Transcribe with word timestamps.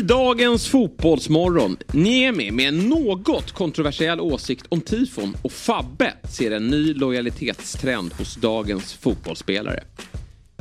I 0.00 0.02
dagens 0.02 0.68
Fotbollsmorgon, 0.68 1.76
Niemi 1.92 2.50
med 2.50 2.68
en 2.68 2.88
något 2.88 3.52
kontroversiell 3.52 4.20
åsikt 4.20 4.66
om 4.68 4.80
tifon 4.80 5.36
och 5.42 5.52
Fabbe 5.52 6.12
ser 6.30 6.50
en 6.50 6.66
ny 6.66 6.94
lojalitetstrend 6.94 8.12
hos 8.12 8.36
dagens 8.36 8.92
fotbollsspelare. 8.92 9.82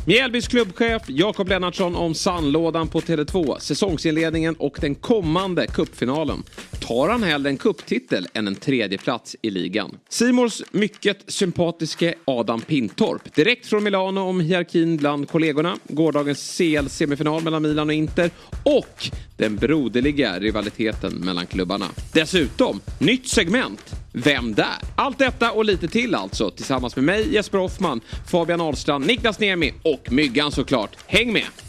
Mjällbys 0.05 0.47
klubbchef 0.47 1.02
Jakob 1.07 1.49
Lennartsson 1.49 1.95
om 1.95 2.13
sandlådan 2.13 2.88
på 2.88 2.99
Tele2, 2.99 3.59
säsongsinledningen 3.59 4.55
och 4.55 4.77
den 4.81 4.95
kommande 4.95 5.67
kuppfinalen. 5.67 6.43
Tar 6.80 7.09
han 7.09 7.23
hellre 7.23 7.50
en 7.50 7.57
kupptitel 7.57 8.27
än 8.34 8.48
en 8.48 8.55
tredjeplats 8.55 9.36
i 9.41 9.50
ligan? 9.50 9.98
Simors 10.09 10.62
mycket 10.71 11.23
sympatiske 11.27 12.13
Adam 12.25 12.62
Pintorp. 12.62 13.36
Direkt 13.36 13.66
från 13.66 13.84
Milano 13.84 14.21
om 14.21 14.39
hierarkin 14.39 14.98
bland 14.98 15.30
kollegorna. 15.30 15.77
Gårdagens 15.88 16.57
CL-semifinal 16.57 17.44
mellan 17.44 17.62
Milan 17.62 17.89
och 17.89 17.94
Inter. 17.94 18.31
Och 18.63 19.09
den 19.38 19.55
broderliga 19.55 20.39
rivaliteten 20.39 21.13
mellan 21.13 21.48
klubbarna. 21.48 21.86
Dessutom, 22.13 22.81
nytt 23.00 23.27
segment. 23.27 23.95
Vem 24.14 24.55
där? 24.55 24.77
Allt 24.95 25.17
detta 25.17 25.52
och 25.52 25.66
lite 25.66 25.88
till 25.88 26.16
alltså. 26.16 26.52
Tillsammans 26.52 26.95
med 26.95 27.05
mig, 27.05 27.34
Jesper 27.34 27.58
Hoffman, 27.58 28.02
Fabian 28.31 28.61
Ahlstrand, 28.61 29.08
Niklas 29.08 29.39
Niemi 29.39 29.73
och 29.84 30.11
Myggan 30.11 30.52
såklart. 30.52 30.98
Häng 31.05 31.34
med! 31.34 31.69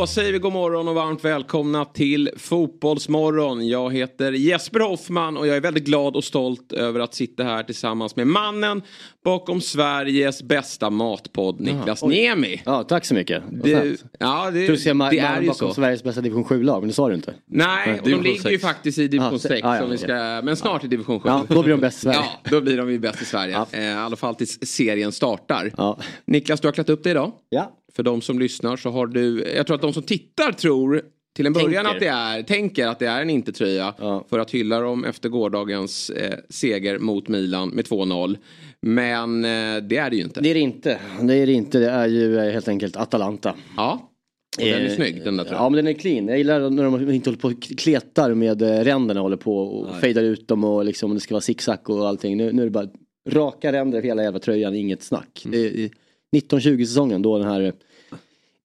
Då 0.00 0.06
säger 0.06 0.32
vi 0.32 0.38
god 0.38 0.52
morgon 0.52 0.88
och 0.88 0.94
varmt 0.94 1.24
välkomna 1.24 1.84
till 1.84 2.30
Fotbollsmorgon. 2.36 3.68
Jag 3.68 3.92
heter 3.94 4.32
Jesper 4.32 4.80
Hoffman 4.80 5.36
och 5.36 5.46
jag 5.46 5.56
är 5.56 5.60
väldigt 5.60 5.84
glad 5.84 6.16
och 6.16 6.24
stolt 6.24 6.72
över 6.72 7.00
att 7.00 7.14
sitta 7.14 7.44
här 7.44 7.62
tillsammans 7.62 8.16
med 8.16 8.26
mannen 8.26 8.82
bakom 9.24 9.60
Sveriges 9.60 10.42
bästa 10.42 10.90
matpodd, 10.90 11.60
Niklas 11.60 12.02
Niemi. 12.04 12.62
Ja, 12.64 12.82
tack 12.82 13.04
så 13.04 13.14
mycket. 13.14 13.42
Det, 13.64 13.96
ja, 14.18 14.50
det, 14.50 14.66
Du 14.66 14.76
ser 14.76 14.94
ma- 14.94 15.10
det 15.10 15.18
är 15.18 15.22
mannen 15.28 15.42
ju 15.42 15.48
bakom. 15.48 15.74
Sveriges 15.74 16.04
bästa 16.04 16.20
division 16.20 16.44
7-lag, 16.44 16.80
men 16.80 16.88
det 16.88 16.94
sa 16.94 17.08
du 17.08 17.14
inte. 17.14 17.34
Nej, 17.46 18.00
och 18.00 18.08
de 18.10 18.14
ligger 18.22 18.30
ju 18.30 18.38
sex. 18.38 18.62
faktiskt 18.62 18.98
i 18.98 19.08
division 19.08 19.32
Ja, 19.32 19.38
6. 19.38 19.60
ja, 19.62 19.74
ja, 19.74 19.80
som 19.82 19.90
vi 19.90 19.98
ska, 19.98 20.40
men 20.44 20.56
snart 20.56 20.84
i 20.84 20.86
division 20.88 21.20
7. 21.20 21.28
Ja, 21.28 21.44
då 21.48 21.62
blir 21.62 21.72
de 21.72 21.80
bäst 21.80 21.98
i 21.98 22.00
Sverige. 22.00 22.18
Ja, 22.44 22.50
då 22.50 22.60
blir 22.60 22.76
de 22.76 22.90
ju 22.90 22.98
bäst 22.98 23.22
i 23.22 23.24
Sverige. 23.24 23.52
Ja. 23.54 23.66
Eh, 23.78 23.84
I 23.84 23.92
alla 23.92 24.16
fall 24.16 24.34
tills 24.34 24.58
serien 24.62 25.12
startar. 25.12 25.72
Ja. 25.76 25.98
Niklas, 26.24 26.60
du 26.60 26.68
har 26.68 26.72
klätt 26.72 26.88
upp 26.88 27.02
dig 27.02 27.10
idag. 27.10 27.32
Ja. 27.48 27.76
För 28.00 28.04
de 28.04 28.20
som 28.20 28.38
lyssnar 28.38 28.76
så 28.76 28.90
har 28.90 29.06
du, 29.06 29.44
jag 29.56 29.66
tror 29.66 29.74
att 29.74 29.82
de 29.82 29.92
som 29.92 30.02
tittar 30.02 30.52
tror 30.52 31.02
till 31.36 31.46
en 31.46 31.52
början 31.52 31.84
Tänker. 31.84 31.94
att 31.94 32.00
det 32.00 32.06
är, 32.06 32.42
tänker 32.42 32.86
att 32.86 32.98
det 32.98 33.06
är 33.06 33.22
en 33.22 33.30
inte-tröja. 33.30 33.94
Ja. 33.98 34.24
För 34.30 34.38
att 34.38 34.50
hylla 34.50 34.80
dem 34.80 35.04
efter 35.04 35.28
gårdagens 35.28 36.10
eh, 36.10 36.38
seger 36.48 36.98
mot 36.98 37.28
Milan 37.28 37.68
med 37.68 37.84
2-0. 37.84 38.36
Men 38.82 39.44
eh, 39.44 39.76
det 39.82 39.96
är 39.96 40.10
det 40.10 40.16
ju 40.16 40.22
inte. 40.22 40.40
Det 40.40 40.50
är 40.50 40.54
det 40.54 40.60
inte. 40.60 40.98
Det 41.22 41.34
är 41.34 41.46
det 41.46 41.52
inte. 41.52 41.78
Det 41.78 41.90
är 41.90 42.06
ju 42.08 42.38
eh, 42.38 42.52
helt 42.52 42.68
enkelt 42.68 42.96
Atalanta. 42.96 43.54
Ja, 43.76 44.10
och 44.58 44.64
den 44.64 44.74
är 44.74 44.86
Eh, 44.88 44.94
snygg 44.94 45.24
den 45.24 45.36
där 45.36 45.44
Ja 45.44 45.48
tröjan. 45.48 45.72
men 45.72 45.84
den 45.84 45.94
är 45.94 45.98
clean. 45.98 46.28
Jag 46.28 46.38
gillar 46.38 46.70
när 46.70 46.84
de 46.84 47.10
inte 47.10 47.30
håller 47.30 47.40
på 47.40 47.48
och 47.48 47.78
kletar 47.78 48.34
med 48.34 48.62
eh, 48.62 48.84
ränderna 48.84 49.20
håller 49.20 49.36
på 49.36 49.58
och 49.58 50.00
fejdar 50.00 50.22
ut 50.22 50.48
dem 50.48 50.64
och 50.64 50.84
liksom 50.84 51.14
det 51.14 51.20
ska 51.20 51.34
vara 51.34 51.40
zigzag 51.40 51.90
och 51.90 52.08
allting. 52.08 52.36
Nu, 52.36 52.52
nu 52.52 52.62
är 52.62 52.66
det 52.66 52.70
bara 52.70 52.88
raka 53.28 53.72
ränder 53.72 53.98
över 53.98 54.08
hela 54.08 54.22
jävla 54.22 54.38
tröjan, 54.38 54.74
inget 54.74 55.02
snack. 55.02 55.42
Mm. 55.44 55.60
Det 55.60 55.66
är 55.66 55.90
1920 56.36 56.84
säsongen 56.84 57.22
då 57.22 57.38
den 57.38 57.48
här 57.48 57.72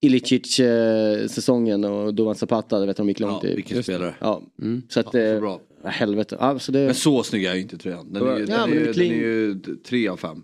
eh, 0.02 0.06
Ilicic 0.06 0.60
eh, 0.60 1.26
säsongen 1.26 1.84
och 1.84 2.14
Dovan 2.14 2.34
Zapata, 2.34 2.78
det 2.80 2.86
vet 2.86 2.96
de 2.96 3.08
gick 3.08 3.20
långt 3.20 3.44
Ja, 3.44 3.48
i. 3.50 3.54
vilken 3.54 3.82
spelare. 3.82 4.14
Ja, 4.20 4.42
så 4.88 5.00
att... 5.00 5.10
så 5.10 5.18
eh, 5.18 5.40
bra. 5.40 5.60
ja, 5.82 5.88
helvete. 5.88 6.36
Ja, 6.40 6.58
så 6.58 6.72
det, 6.72 6.78
Men 6.86 6.94
så 6.94 7.22
snygg 7.22 7.44
är 7.44 7.54
ju 7.54 7.60
inte 7.60 7.78
tröjan. 7.78 8.12
Den 8.12 8.22
är 8.28 8.38
ju, 8.38 8.40
Ja, 8.40 8.46
den 8.46 8.72
är, 8.72 8.74
ju- 8.74 8.92
den 8.92 9.02
är 9.06 9.14
ju 9.14 9.60
tre 9.88 10.08
av 10.08 10.16
fem. 10.16 10.42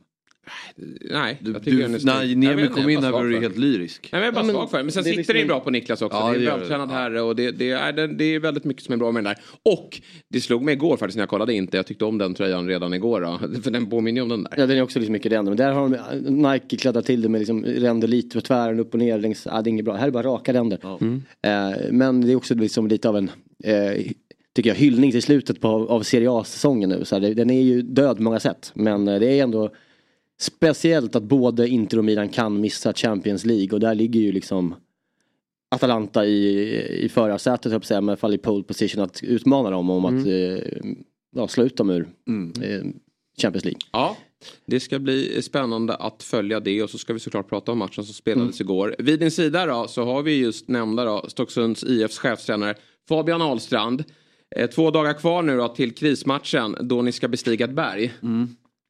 Nej, 1.11 1.39
Du, 1.41 1.53
jag 1.53 1.63
tycker 1.65 1.77
du, 1.77 1.85
snygg. 1.85 2.05
när 2.05 2.23
Jag 2.25 2.37
Niemi 2.39 2.69
kom 2.69 2.83
jag 2.83 2.91
in 2.93 3.03
här 3.05 3.11
var 3.13 3.25
du 3.25 3.41
helt 3.41 3.59
lyrisk. 3.59 4.09
Nej, 4.13 4.21
men 4.21 4.23
jag 4.23 4.29
är 4.29 4.33
bara 4.43 4.47
Ja, 4.47 4.53
svag 4.53 4.71
för 4.71 4.79
det. 4.79 4.85
Men 4.85 4.93
sen 4.93 5.03
det 5.03 5.09
sitter 5.09 5.17
liksom 5.19 5.33
det 5.33 5.39
ju 5.39 5.43
en- 5.43 5.49
bra 5.49 5.61
på 5.61 5.71
Niklas 5.71 6.03
också. 6.03 6.19
Ja, 6.19 6.25
det 6.25 6.31
är 6.31 6.33
det 6.33 6.39
en 6.39 6.45
gör 6.45 6.53
det. 6.53 6.59
vältränad 6.59 6.91
herre 6.91 7.21
och 7.21 7.37
det, 7.37 7.51
det, 7.51 7.71
är, 7.71 7.93
det, 7.93 8.07
det 8.07 8.25
är 8.25 8.41
väldigt 8.41 8.65
mycket 8.65 8.83
som 8.83 8.93
är 8.93 8.97
bra 8.97 9.13
med 9.13 9.25
den 9.25 9.35
där. 9.35 9.73
Och 9.73 10.01
det 10.29 10.41
slog 10.41 10.63
mig 10.63 10.75
igår 10.75 10.97
faktiskt 10.97 11.17
när 11.17 11.23
jag 11.23 11.29
kollade 11.29 11.55
inte. 11.55 11.77
Jag 11.77 11.87
tyckte 11.87 12.05
om 12.05 12.19
den 12.19 12.35
tröjan 12.35 12.69
redan 12.69 12.95
igår. 12.95 13.21
Då. 13.21 13.61
För 13.63 13.71
den 13.71 13.87
påminner 13.91 14.19
ju 14.19 14.23
om 14.23 14.29
den 14.29 14.43
där. 14.43 14.53
Ja 14.57 14.67
den 14.67 14.77
är 14.79 14.83
också 14.83 14.99
liksom 14.99 15.13
mycket 15.13 15.33
ränder. 15.33 15.51
Men 15.51 15.57
där 15.57 15.73
har 15.73 15.89
de 15.89 16.53
Nike 16.53 16.77
kladdat 16.77 17.07
till 17.07 17.23
det 17.23 17.29
med 17.29 17.39
liksom 17.39 17.65
ränder 17.65 18.09
lite 18.09 18.35
på 18.35 18.41
tvären 18.41 18.81
upp 18.81 18.93
och 18.95 18.99
ner. 18.99 19.19
Längs, 19.19 19.47
ja, 19.51 19.63
det 19.63 19.69
är 19.69 19.71
inget 19.71 19.85
bra. 19.85 19.95
Här 19.95 20.07
är 20.07 20.11
bara 20.11 20.23
raka 20.23 20.53
ränder. 20.53 20.79
Eh, 21.43 21.77
men 21.91 22.21
det 22.21 22.33
är 22.33 22.37
också 22.37 22.55
liksom 22.55 22.87
lite 22.89 23.09
av 23.09 23.17
en 23.17 23.31
eh, 23.65 24.03
tycker 24.55 24.71
jag, 24.71 24.77
hyllning 24.77 25.11
till 25.13 25.23
slutet 25.23 25.61
på, 25.61 25.69
av 25.69 26.03
Serie 26.03 26.31
A-säsongen 26.31 26.89
nu. 26.91 27.05
Så 27.05 27.19
här, 27.21 27.35
den 27.35 27.51
är 27.51 27.63
ju 27.63 27.83
död 27.83 28.17
på 28.17 28.23
många 28.23 28.41
sätt. 28.41 28.71
Men 28.75 29.09
eh, 29.09 29.21
det 29.21 29.27
är 29.39 29.43
ändå 29.43 29.71
speciellt 30.43 31.17
att 31.17 31.23
både 31.23 31.69
Inter 31.69 31.99
och 31.99 32.05
Milan 32.05 32.29
kan 32.29 32.61
missa 32.61 32.93
Champions 32.93 33.45
League. 33.45 33.73
Och 33.73 33.81
där 33.81 33.95
ligger 33.95 34.21
ju 34.21 34.33
liksom 34.33 34.75
Atalanta 35.71 36.27
i, 36.27 37.05
i 37.05 37.09
förarsätet, 37.09 37.65
höll 37.65 37.73
jag 37.73 37.85
säga, 37.85 38.01
men 38.01 38.09
i 38.09 38.11
alla 38.11 38.17
fall 38.17 38.35
i 38.35 38.39
pole 38.39 38.65
position 38.65 39.03
att 39.03 39.23
utmana 39.23 39.71
dem 39.71 39.91
om 39.91 40.05
att 40.05 40.27
eh, 40.27 40.83
ja, 41.37 41.49
slå 41.49 41.65
ut 41.65 41.77
dem 41.77 41.91
ur 41.91 42.09
eh, 42.63 42.85
Champions 43.43 43.65
League. 43.65 43.81
Ja, 43.93 44.17
det 44.67 44.81
ska 44.81 44.99
bli 44.99 45.43
spännande 45.43 45.95
att 45.95 46.23
följa 46.23 46.61
det 46.61 46.83
och 46.83 46.91
så 46.91 46.99
ska 46.99 47.13
vi 47.13 47.21
såklart 47.21 47.49
prata 47.49 47.73
om 47.73 47.79
matchen 47.79 48.05
som 48.05 48.15
spelades 48.15 48.61
igår. 48.61 48.97
Vid 48.99 49.19
din 49.19 49.31
sida 49.31 49.67
då 49.67 49.89
så 49.89 50.05
har 50.05 50.23
vi 50.23 50.37
just 50.39 50.69
nämnda 50.69 51.05
då 51.05 51.25
Stocksunds 51.29 51.85
IFs 51.85 52.19
chefstränare 52.19 52.75
Fabian 53.09 53.43
Ahlstrand. 53.43 54.05
Eh, 54.57 54.71
två 54.71 54.91
dagar 54.91 55.13
kvar 55.13 55.43
nu 55.43 55.57
då 55.57 55.69
till 55.69 55.95
krismatchen 55.95 56.77
då 56.81 57.03
ni 57.03 57.13
ska 57.13 57.29
bestiga 57.29 57.65
ett 57.65 57.75
berg. 57.75 58.13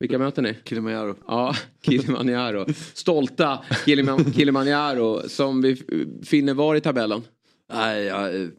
Vilka 0.02 0.18
möter 0.18 0.42
ni? 0.42 0.54
Kilimanjaro. 0.64 1.14
Ja, 1.26 1.54
Kilimanjaro. 1.82 2.66
Stolta 2.94 3.58
Kiliman- 3.86 4.32
Kilimanjaro 4.32 5.28
som 5.28 5.62
vi 5.62 5.82
finner 6.24 6.54
var 6.54 6.74
i 6.76 6.80
tabellen. 6.80 7.22
Nej, 7.72 8.02
jag, 8.04 8.50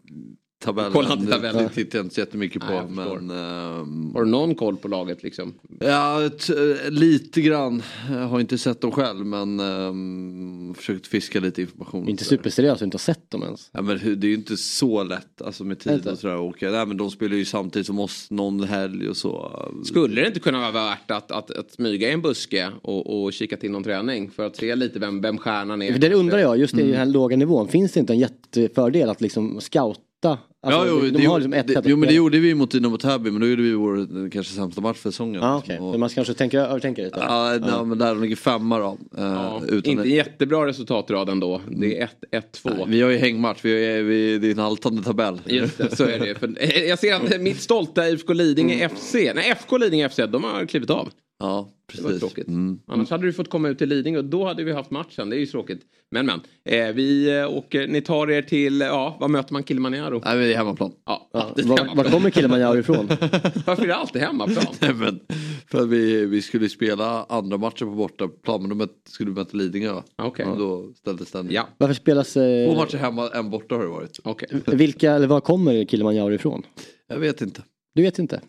tabellen. 0.63 0.91
Kolla 0.93 1.13
inte 1.13 1.31
tabellen. 1.31 1.63
Det 1.63 1.69
tittar 1.69 1.99
jag 1.99 2.05
inte 2.05 2.15
så 2.15 2.21
jättemycket 2.21 2.61
på. 2.61 2.67
Nej, 2.73 2.85
men, 2.89 3.29
ehm, 3.31 4.11
Har 4.13 4.23
du 4.23 4.29
någon 4.29 4.55
koll 4.55 4.77
på 4.77 4.87
laget 4.87 5.23
liksom? 5.23 5.53
ja, 5.79 6.23
eh, 6.23 6.29
lite 6.89 7.41
grann. 7.41 7.83
Jag 8.09 8.27
har 8.27 8.39
inte 8.39 8.57
sett 8.57 8.81
dem 8.81 8.91
själv 8.91 9.25
men 9.25 9.59
um, 9.59 10.73
försökt 10.77 11.07
fiska 11.07 11.39
lite 11.39 11.61
information. 11.61 12.09
Inte 12.09 12.23
superseriöst, 12.23 12.81
inte 12.81 12.95
har 12.95 12.99
sett 12.99 13.31
dem 13.31 13.43
ens. 13.43 13.69
Ja, 13.73 13.81
men 13.81 13.97
det 13.97 14.27
är 14.27 14.29
ju 14.29 14.33
inte 14.35 14.57
så 14.57 15.03
lätt 15.03 15.41
alltså 15.41 15.63
med 15.63 15.79
tid 15.79 16.07
och 16.07 16.17
sådär. 16.17 16.37
Och, 16.37 16.55
nej, 16.61 16.85
men 16.85 16.97
de 16.97 17.11
spelar 17.11 17.35
ju 17.35 17.45
samtidigt 17.45 17.87
som 17.87 17.99
oss 17.99 18.27
någon 18.31 18.63
helg 18.63 19.09
och 19.09 19.17
så. 19.17 19.59
Skulle 19.85 20.21
det 20.21 20.27
inte 20.27 20.39
kunna 20.39 20.59
vara 20.59 20.71
värt 20.71 21.11
att, 21.11 21.31
att, 21.31 21.51
att 21.51 21.71
smyga 21.71 22.09
i 22.09 22.11
en 22.11 22.21
buske 22.21 22.69
och, 22.81 23.23
och 23.23 23.33
kika 23.33 23.57
till 23.57 23.71
någon 23.71 23.83
träning 23.83 24.31
för 24.31 24.45
att 24.45 24.55
se 24.55 24.75
lite 24.75 24.99
vem, 24.99 25.21
vem 25.21 25.37
stjärnan 25.37 25.81
är? 25.81 25.97
Det 25.97 26.13
undrar 26.13 26.37
jag, 26.39 26.57
just 26.57 26.73
i 26.73 26.77
Mm. 26.77 26.87
den 26.91 26.97
här 26.99 27.05
låga 27.05 27.37
nivån, 27.37 27.67
finns 27.67 27.91
det 27.91 27.99
inte 27.99 28.13
en 28.13 28.19
jättefördel 28.19 29.09
att 29.09 29.21
liksom 29.21 29.61
scouta? 30.23 30.39
Alltså, 30.65 30.79
ja, 30.79 30.85
jo, 30.89 30.99
de, 31.01 31.05
det, 31.11 31.17
de 31.17 31.25
har 31.25 31.39
gjorde- 31.39 31.57
liksom 31.57 31.75
ett 31.75 31.83
det, 31.83 31.89
jo 31.89 31.97
men 31.97 32.07
det 32.09 32.15
gjorde 32.15 32.39
vi 32.39 32.55
mot 32.55 32.71
Dynamo 32.71 32.97
Täby 32.97 33.31
men 33.31 33.41
då 33.41 33.47
gjorde 33.47 33.61
vi 33.61 33.73
vår 33.73 33.99
eh, 33.99 34.29
kanske 34.31 34.53
sämsta 34.53 34.81
match 34.81 34.97
för 34.97 35.11
säsongen. 35.11 35.41
Ja, 35.41 35.57
okej. 35.57 35.79
Och- 35.79 35.91
Men 35.91 35.99
Man 35.99 36.09
ska 36.09 36.15
kanske 36.15 36.33
tänka, 36.33 36.59
övertänka 36.61 37.01
lite. 37.01 37.19
Ja, 37.19 37.57
nej, 37.61 37.85
men 37.85 37.97
där 37.97 38.07
de 38.07 38.21
ligger 38.21 38.35
femma 38.35 38.79
då. 38.79 38.97
eh, 39.17 39.23
Ja, 39.23 39.61
utan 39.69 39.91
inte 39.91 40.09
jättebra 40.09 40.65
resultatrad 40.67 41.29
ändå. 41.29 41.61
Det 41.69 41.99
är 41.99 42.09
1-1-2. 42.31 42.85
Vi 42.87 43.01
har 43.01 43.09
ju 43.09 43.17
hängmatch, 43.17 43.59
vi 43.61 43.85
är, 43.85 44.03
vi, 44.03 44.37
det 44.37 44.47
är 44.47 44.51
en 44.51 44.59
haltande 44.59 45.03
tabell. 45.03 45.39
Just 45.45 45.77
det, 45.77 45.95
så 45.95 46.03
är 46.03 46.19
det. 46.19 46.35
För, 46.39 46.53
eh, 46.59 46.83
jag 46.83 46.99
ser 46.99 47.13
att 47.15 47.41
mitt 47.41 47.61
stolta 47.61 48.09
IFK 48.09 48.33
Lidingö 48.33 48.89
FC, 48.89 49.13
nej 49.35 49.49
FK 49.51 49.77
Lidingö 49.77 50.09
FC, 50.09 50.15
de 50.29 50.43
har 50.43 50.65
klivit 50.65 50.89
av. 50.89 51.09
Ja, 51.39 51.73
Det 51.95 52.01
var 52.01 52.09
precis. 52.09 52.19
tråkigt. 52.19 52.47
Mm. 52.47 52.79
Annars 52.87 53.09
hade 53.09 53.25
du 53.25 53.33
fått 53.33 53.49
komma 53.49 53.69
ut 53.69 53.77
till 53.77 53.89
Lidingö 53.89 54.17
och 54.19 54.25
då 54.25 54.45
hade 54.45 54.63
vi 54.63 54.71
haft 54.73 54.91
matchen. 54.91 55.29
Det 55.29 55.35
är 55.35 55.39
ju 55.39 55.45
tråkigt. 55.45 55.81
Men 56.11 56.25
men. 56.25 56.39
Eh, 56.65 56.93
vi 56.95 57.37
eh, 57.39 57.51
åker, 57.57 57.87
ni 57.87 58.01
tar 58.01 58.31
er 58.31 58.41
till, 58.41 58.79
ja, 58.81 59.17
vad 59.19 59.29
möter 59.29 59.53
man 59.53 59.63
Kilimanjaro? 59.63 60.21
Nej, 60.25 60.35
men 60.37 60.43
det 60.47 60.53
är 60.53 60.57
hemmaplan. 60.57 60.91
Ja, 61.05 61.29
Ja, 61.33 61.39
var, 61.39 61.77
hemmaplan. 61.77 61.97
var 61.97 62.03
kommer 62.11 62.29
Kilimanjaro 62.31 62.77
ifrån? 62.79 63.07
Varför 63.65 63.83
är 63.83 63.87
det 63.87 63.95
alltid 63.95 64.21
hemmaplan? 64.21 64.65
Nej, 64.81 64.93
men, 64.93 65.19
för 65.67 65.81
att 65.81 65.89
vi, 65.89 66.25
vi 66.25 66.41
skulle 66.41 66.69
spela 66.69 67.23
andra 67.29 67.57
matchen 67.57 67.87
på 67.87 67.95
bortaplan 67.95 68.61
men 68.61 68.69
då 68.69 68.75
möt, 68.75 68.91
skulle 69.09 69.29
vi 69.31 69.35
möta 69.35 69.57
Lidingö. 69.57 70.01
Okej. 70.15 70.45
Och 70.45 70.57
Då 70.57 70.93
ställdes 70.95 71.31
den. 71.31 71.47
Ja, 71.51 71.67
Varför 71.77 71.93
spelas... 71.93 72.33
Två 72.33 72.39
Eh, 72.41 72.77
matcher 72.77 72.97
hemma, 72.97 73.29
en 73.29 73.49
borta 73.49 73.75
har 73.75 73.81
det 73.81 73.87
varit. 73.89 74.19
okej. 74.23 74.49
vilka, 74.67 75.11
eller 75.11 75.27
var 75.27 75.41
kommer 75.41 75.85
Kilimanjaro 75.85 76.33
ifrån? 76.33 76.63
Jag 77.07 77.19
vet 77.19 77.41
inte. 77.41 77.61
Du 77.95 78.01
vet 78.01 78.19
inte? 78.19 78.41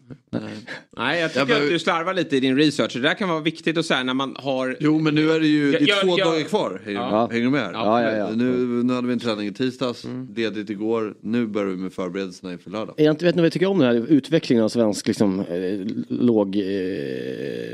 Nej, 0.96 1.20
jag 1.20 1.30
tycker 1.32 1.40
Ja, 1.40 1.54
men- 1.54 1.62
att 1.62 1.68
du 1.68 1.78
slarvar 1.78 2.14
lite 2.14 2.36
i 2.36 2.40
din 2.40 2.56
research. 2.56 2.92
Det 2.94 3.00
där 3.00 3.14
kan 3.14 3.28
vara 3.28 3.40
viktigt 3.40 3.78
att 3.78 3.86
säga 3.86 4.02
när 4.02 4.14
man 4.14 4.36
har... 4.38 4.76
Jo 4.80 4.98
men 4.98 5.14
nu 5.14 5.30
är 5.30 5.40
det 5.40 5.46
ju 5.46 5.72
det 5.72 5.78
är 5.78 5.88
Jag- 5.88 6.00
två 6.00 6.18
jag- 6.18 6.28
dagar 6.28 6.42
kvar. 6.44 6.80
Hänger, 6.84 7.00
Ja. 7.00 7.28
hänger 7.32 7.44
du 7.44 7.50
med? 7.50 7.70
Ja, 7.74 8.02
ja, 8.02 8.16
ja. 8.16 8.30
Nu, 8.34 8.66
nu 8.84 8.92
hade 8.94 9.06
vi 9.06 9.12
en 9.12 9.18
träning 9.18 9.46
i 9.46 9.52
tisdags, 9.52 10.06
ledigt 10.36 10.70
igår. 10.70 11.14
Nu 11.20 11.46
börjar 11.46 11.68
vi 11.70 11.76
med 11.76 11.92
förberedelserna 11.92 12.52
inför 12.52 12.70
lördag. 12.70 12.94
Jag 12.98 13.12
inte- 13.12 13.24
vet 13.24 13.34
ni 13.34 13.40
vad 13.42 13.46
jag 13.46 13.52
tycker 13.52 13.66
om 13.66 13.78
den 13.78 13.88
här 13.88 14.06
utvecklingen 14.08 14.64
av 14.64 14.68
svensk 14.68 15.06
liksom, 15.06 15.40
eh, 15.40 15.86
låg 16.08 16.56
eh, 16.56 16.62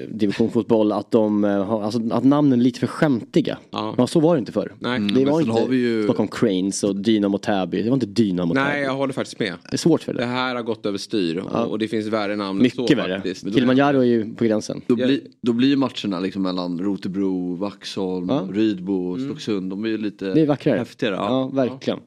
divisionfotboll? 0.09 0.93
Att, 0.93 1.11
de, 1.11 1.45
eh, 1.45 1.65
har, 1.65 1.83
alltså, 1.83 2.01
att 2.11 2.25
namnen 2.25 2.61
är 2.61 2.65
lite 2.65 2.81
för 2.81 2.87
skämtiga. 2.87 3.59
Ja. 3.71 3.95
Ja. 3.99 4.07
så 4.07 4.21
var 4.21 4.35
det 4.35 4.39
inte 4.39 4.53
förr. 4.53 4.73
Nej. 4.79 4.99
det 5.01 5.05
men 5.15 5.25
var 5.33 5.41
inte 5.41 5.53
har 5.53 5.69
vi 5.69 5.77
ju- 5.77 6.03
Stockholm 6.05 6.29
Cranes 6.29 6.85
och 6.85 6.97
Dynamo 6.97 7.39
Täby. 7.39 7.83
Det 7.83 7.89
var 7.91 7.95
inte 7.97 8.07
Dynamo 8.07 8.55
Nej, 8.55 8.65
Täby. 8.73 8.85
jag 8.85 8.95
håller 8.95 9.13
faktiskt 9.13 9.39
med. 9.39 9.55
Det 9.71 9.73
är 9.75 9.79
svårt 9.79 10.03
för 10.03 10.13
Det 10.15 10.19
det. 10.21 10.27
här 10.27 10.55
har 10.55 10.63
gått 10.63 10.87
över 10.87 10.99
styr 10.99 11.43
och, 11.65 11.71
och 11.71 11.79
det 11.79 11.89
finns 11.89 12.07
värre 12.07 12.37
namn 12.37 12.65
än 12.65 12.71
så 12.71 12.83
Mycket 12.83 12.99
värre. 12.99 13.15
faktiskt. 13.15 13.55
Kilimanjaro 13.55 13.99
är 14.01 14.05
ju 14.05 14.35
på 14.35 14.45
gränsen. 14.45 14.81
Då, 14.87 14.95
blir, 14.97 15.21
då 15.43 15.53
blir 15.53 15.77
matcherna 15.77 16.21
liksom 16.21 16.43
mellan 16.43 16.79
Rotebro, 16.81 17.55
Vaxholm, 17.55 18.27
Ja. 18.29 18.49
Rydbo, 18.53 19.19
Stocksund. 19.19 19.71
De 19.71 19.85
är 19.85 19.89
ju 19.89 19.99
lite 19.99 20.35
Det 20.35 20.41
är 20.41 20.47
vackrare. 20.47 20.79
häftigare. 20.79 21.15
Ja, 21.15 21.27
Ja. 21.29 21.47
verkligen. 21.49 21.99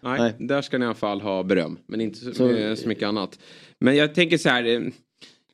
Nej, 0.00 0.18
Nej. 0.20 0.34
där 0.38 0.62
ska 0.62 0.78
ni 0.78 0.82
i 0.84 0.86
alla 0.86 0.94
fall 0.94 1.20
ha 1.20 1.42
beröm. 1.42 1.76
Men 1.86 2.00
inte 2.00 2.18
så, 2.18 2.34
Så- 2.34 2.50
eh, 2.50 2.74
så 2.74 2.88
mycket 2.88 3.08
annat. 3.08 3.38
Men 3.80 3.96
jag 3.96 4.14
tänker 4.14 4.38
så 4.38 4.48
här. 4.48 4.64
eh, 4.64 4.80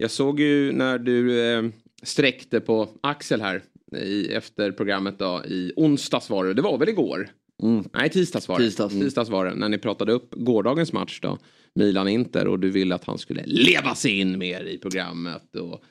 Jag 0.00 0.10
såg 0.10 0.40
ju 0.40 0.72
när 0.72 0.98
du 0.98 1.40
eh, 1.52 1.62
sträckte 2.02 2.60
på 2.60 2.88
Axel 3.00 3.40
här 3.40 3.62
i, 3.96 4.32
efter 4.32 4.72
programmet 4.72 5.18
då. 5.18 5.42
I 5.48 5.72
onsdags 5.76 6.30
var 6.30 6.44
det. 6.44 6.54
Det 6.54 6.62
var 6.62 6.78
väl 6.78 6.88
igår? 6.88 7.28
Mm. 7.62 7.84
Nej, 7.92 8.08
tisdags 8.10 8.48
var 8.48 8.58
det. 8.58 8.64
Tisdags. 8.64 8.94
tisdags 8.94 9.30
var 9.30 9.44
det. 9.46 9.54
När 9.54 9.68
ni 9.68 9.78
pratade 9.78 10.12
upp 10.12 10.34
gårdagens 10.36 10.92
match 10.92 11.18
då. 11.22 11.38
Milan-Inter 11.74 12.48
och 12.48 12.58
du 12.58 12.70
ville 12.70 12.94
att 12.94 13.04
han 13.04 13.18
skulle 13.18 13.42
leva 13.46 13.94
sig 13.94 14.20
in 14.20 14.38
mer 14.38 14.64
i 14.64 14.78
programmet. 14.78 15.56
Och 15.56 15.82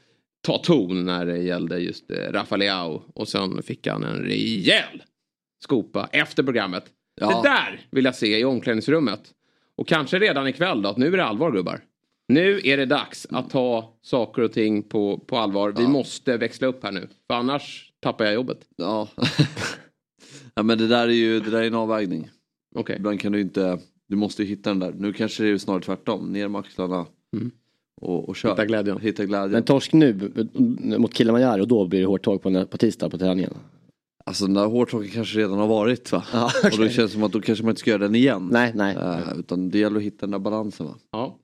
ta 0.41 0.57
ton 0.57 1.05
när 1.05 1.25
det 1.25 1.37
gällde 1.37 1.79
just 1.79 2.11
eh, 2.11 2.31
Rafael 2.31 2.99
Och 3.13 3.27
sen 3.27 3.63
fick 3.63 3.87
han 3.87 4.03
en 4.03 4.17
rejäl 4.17 5.03
skopa 5.63 6.09
efter 6.11 6.43
programmet. 6.43 6.85
Ja. 7.21 7.27
Det 7.27 7.49
där 7.49 7.81
vill 7.91 8.05
jag 8.05 8.15
se 8.15 8.39
i 8.39 8.45
omklädningsrummet. 8.45 9.33
Och 9.75 9.87
kanske 9.87 10.19
redan 10.19 10.47
ikväll 10.47 10.81
då, 10.81 10.89
att 10.89 10.97
nu 10.97 11.07
är 11.07 11.17
det 11.17 11.25
allvar 11.25 11.51
gubbar. 11.51 11.81
Nu 12.27 12.61
är 12.63 12.77
det 12.77 12.85
dags 12.85 13.27
att 13.29 13.49
ta 13.49 13.97
saker 14.01 14.41
och 14.41 14.53
ting 14.53 14.83
på, 14.83 15.17
på 15.17 15.37
allvar. 15.37 15.73
Vi 15.77 15.87
måste 15.87 16.37
växla 16.37 16.67
upp 16.67 16.83
här 16.83 16.91
nu. 16.91 17.07
För 17.27 17.35
annars 17.35 17.91
tappar 17.99 18.25
jag 18.25 18.33
jobbet. 18.33 18.59
Ja. 18.75 19.07
ja 20.55 20.63
men 20.63 20.77
det 20.77 20.87
där 20.87 21.07
är 21.07 21.11
ju 21.11 21.39
det 21.39 21.49
där 21.49 21.61
är 21.61 21.67
en 21.67 21.73
avvägning. 21.73 22.29
Okej. 22.75 22.95
Ibland 22.95 23.19
kan 23.19 23.31
du 23.31 23.41
inte, 23.41 23.79
du 24.07 24.15
måste 24.15 24.43
ju 24.43 24.49
hitta 24.49 24.69
den 24.69 24.79
där. 24.79 24.93
Nu 24.97 25.13
kanske 25.13 25.43
det 25.43 25.49
är 25.49 25.57
snarare 25.57 25.81
tvärtom, 25.81 26.31
ner 26.33 26.47
med 26.47 26.59
axlarna 26.59 27.05
och, 28.01 28.29
och 28.29 28.35
kör. 28.35 28.49
Hitta 28.49 28.65
glädjen. 28.65 28.99
Hitta 28.99 29.25
glädjen. 29.25 29.51
Men 29.51 29.63
torsk 29.63 29.93
nu 29.93 30.31
mot 30.97 31.13
Kilimanjaro, 31.17 31.65
då 31.65 31.87
blir 31.87 31.99
det 31.99 32.05
hårt 32.05 32.23
tag 32.23 32.41
på, 32.41 32.65
på 32.65 32.77
tisdag 32.77 33.09
på 33.09 33.17
träningen. 33.17 33.53
Alltså 34.25 34.45
den 34.45 34.53
där 34.53 34.65
hårtorken 34.65 35.11
kanske 35.11 35.39
redan 35.39 35.57
har 35.57 35.67
varit 35.67 36.11
va? 36.11 36.23
Ja, 36.33 36.51
Och 36.63 36.77
då 36.77 36.89
känns 36.89 36.95
det 36.95 37.09
som 37.09 37.23
att 37.23 37.31
då 37.31 37.41
kanske 37.41 37.63
man 37.63 37.69
inte 37.69 37.79
ska 37.79 37.89
göra 37.89 38.03
den 38.03 38.15
igen. 38.15 38.49
Nej, 38.51 38.71
nej. 38.75 38.95
Eh, 38.95 39.39
utan 39.39 39.69
det 39.69 39.79
gäller 39.79 39.97
att 39.97 40.03
hitta 40.03 40.25
den 40.25 40.31
där 40.31 40.39
balansen 40.39 40.85
va? 40.85 40.95
Ja. 41.11 41.37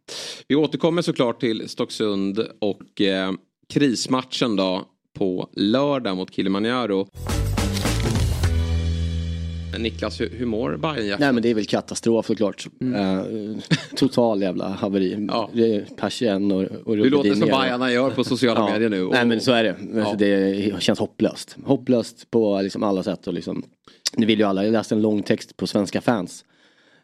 Vi 0.47 0.55
återkommer 0.55 1.01
såklart 1.01 1.39
till 1.39 1.69
Stocksund 1.69 2.47
och 2.59 3.01
eh, 3.01 3.31
krismatchen 3.69 4.55
då 4.55 4.85
på 5.13 5.49
lördag 5.53 6.17
mot 6.17 6.33
Kilimanjaro. 6.33 7.07
Niklas, 9.77 10.21
hur, 10.21 10.29
hur 10.29 10.45
mår 10.45 10.77
Bajen 10.77 11.17
Nej 11.19 11.33
men 11.33 11.43
det 11.43 11.49
är 11.49 11.53
väl 11.55 11.65
katastrof 11.65 12.25
såklart. 12.25 12.67
Eh, 12.95 13.23
total 13.95 14.41
jävla 14.41 14.67
haveri. 14.69 15.27
Ja. 15.31 15.49
Persien 15.97 16.51
och, 16.51 16.63
och 16.85 16.97
Du 16.97 17.09
låter 17.09 17.33
som 17.33 17.49
Bajarna 17.49 17.91
gör 17.91 18.09
på 18.09 18.23
sociala 18.23 18.71
medier 18.71 18.89
nu. 18.89 19.07
Nej 19.07 19.21
Och- 19.21 19.27
men 19.27 19.41
så 19.41 19.51
är 19.51 19.63
det. 19.63 19.75
Ja. 19.93 20.15
Det 20.17 20.73
känns 20.79 20.99
hopplöst. 20.99 21.57
Hopplöst 21.65 22.31
på 22.31 22.61
liksom 22.61 22.83
alla 22.83 23.03
sätt. 23.03 23.27
Och 23.27 23.33
liksom, 23.33 23.63
nu 24.17 24.25
vill 24.25 24.39
ju 24.39 24.45
alla, 24.45 24.63
jag 24.63 24.71
läste 24.71 24.95
en 24.95 25.01
lång 25.01 25.23
text 25.23 25.57
på 25.57 25.67
Svenska 25.67 26.01
fans. 26.01 26.45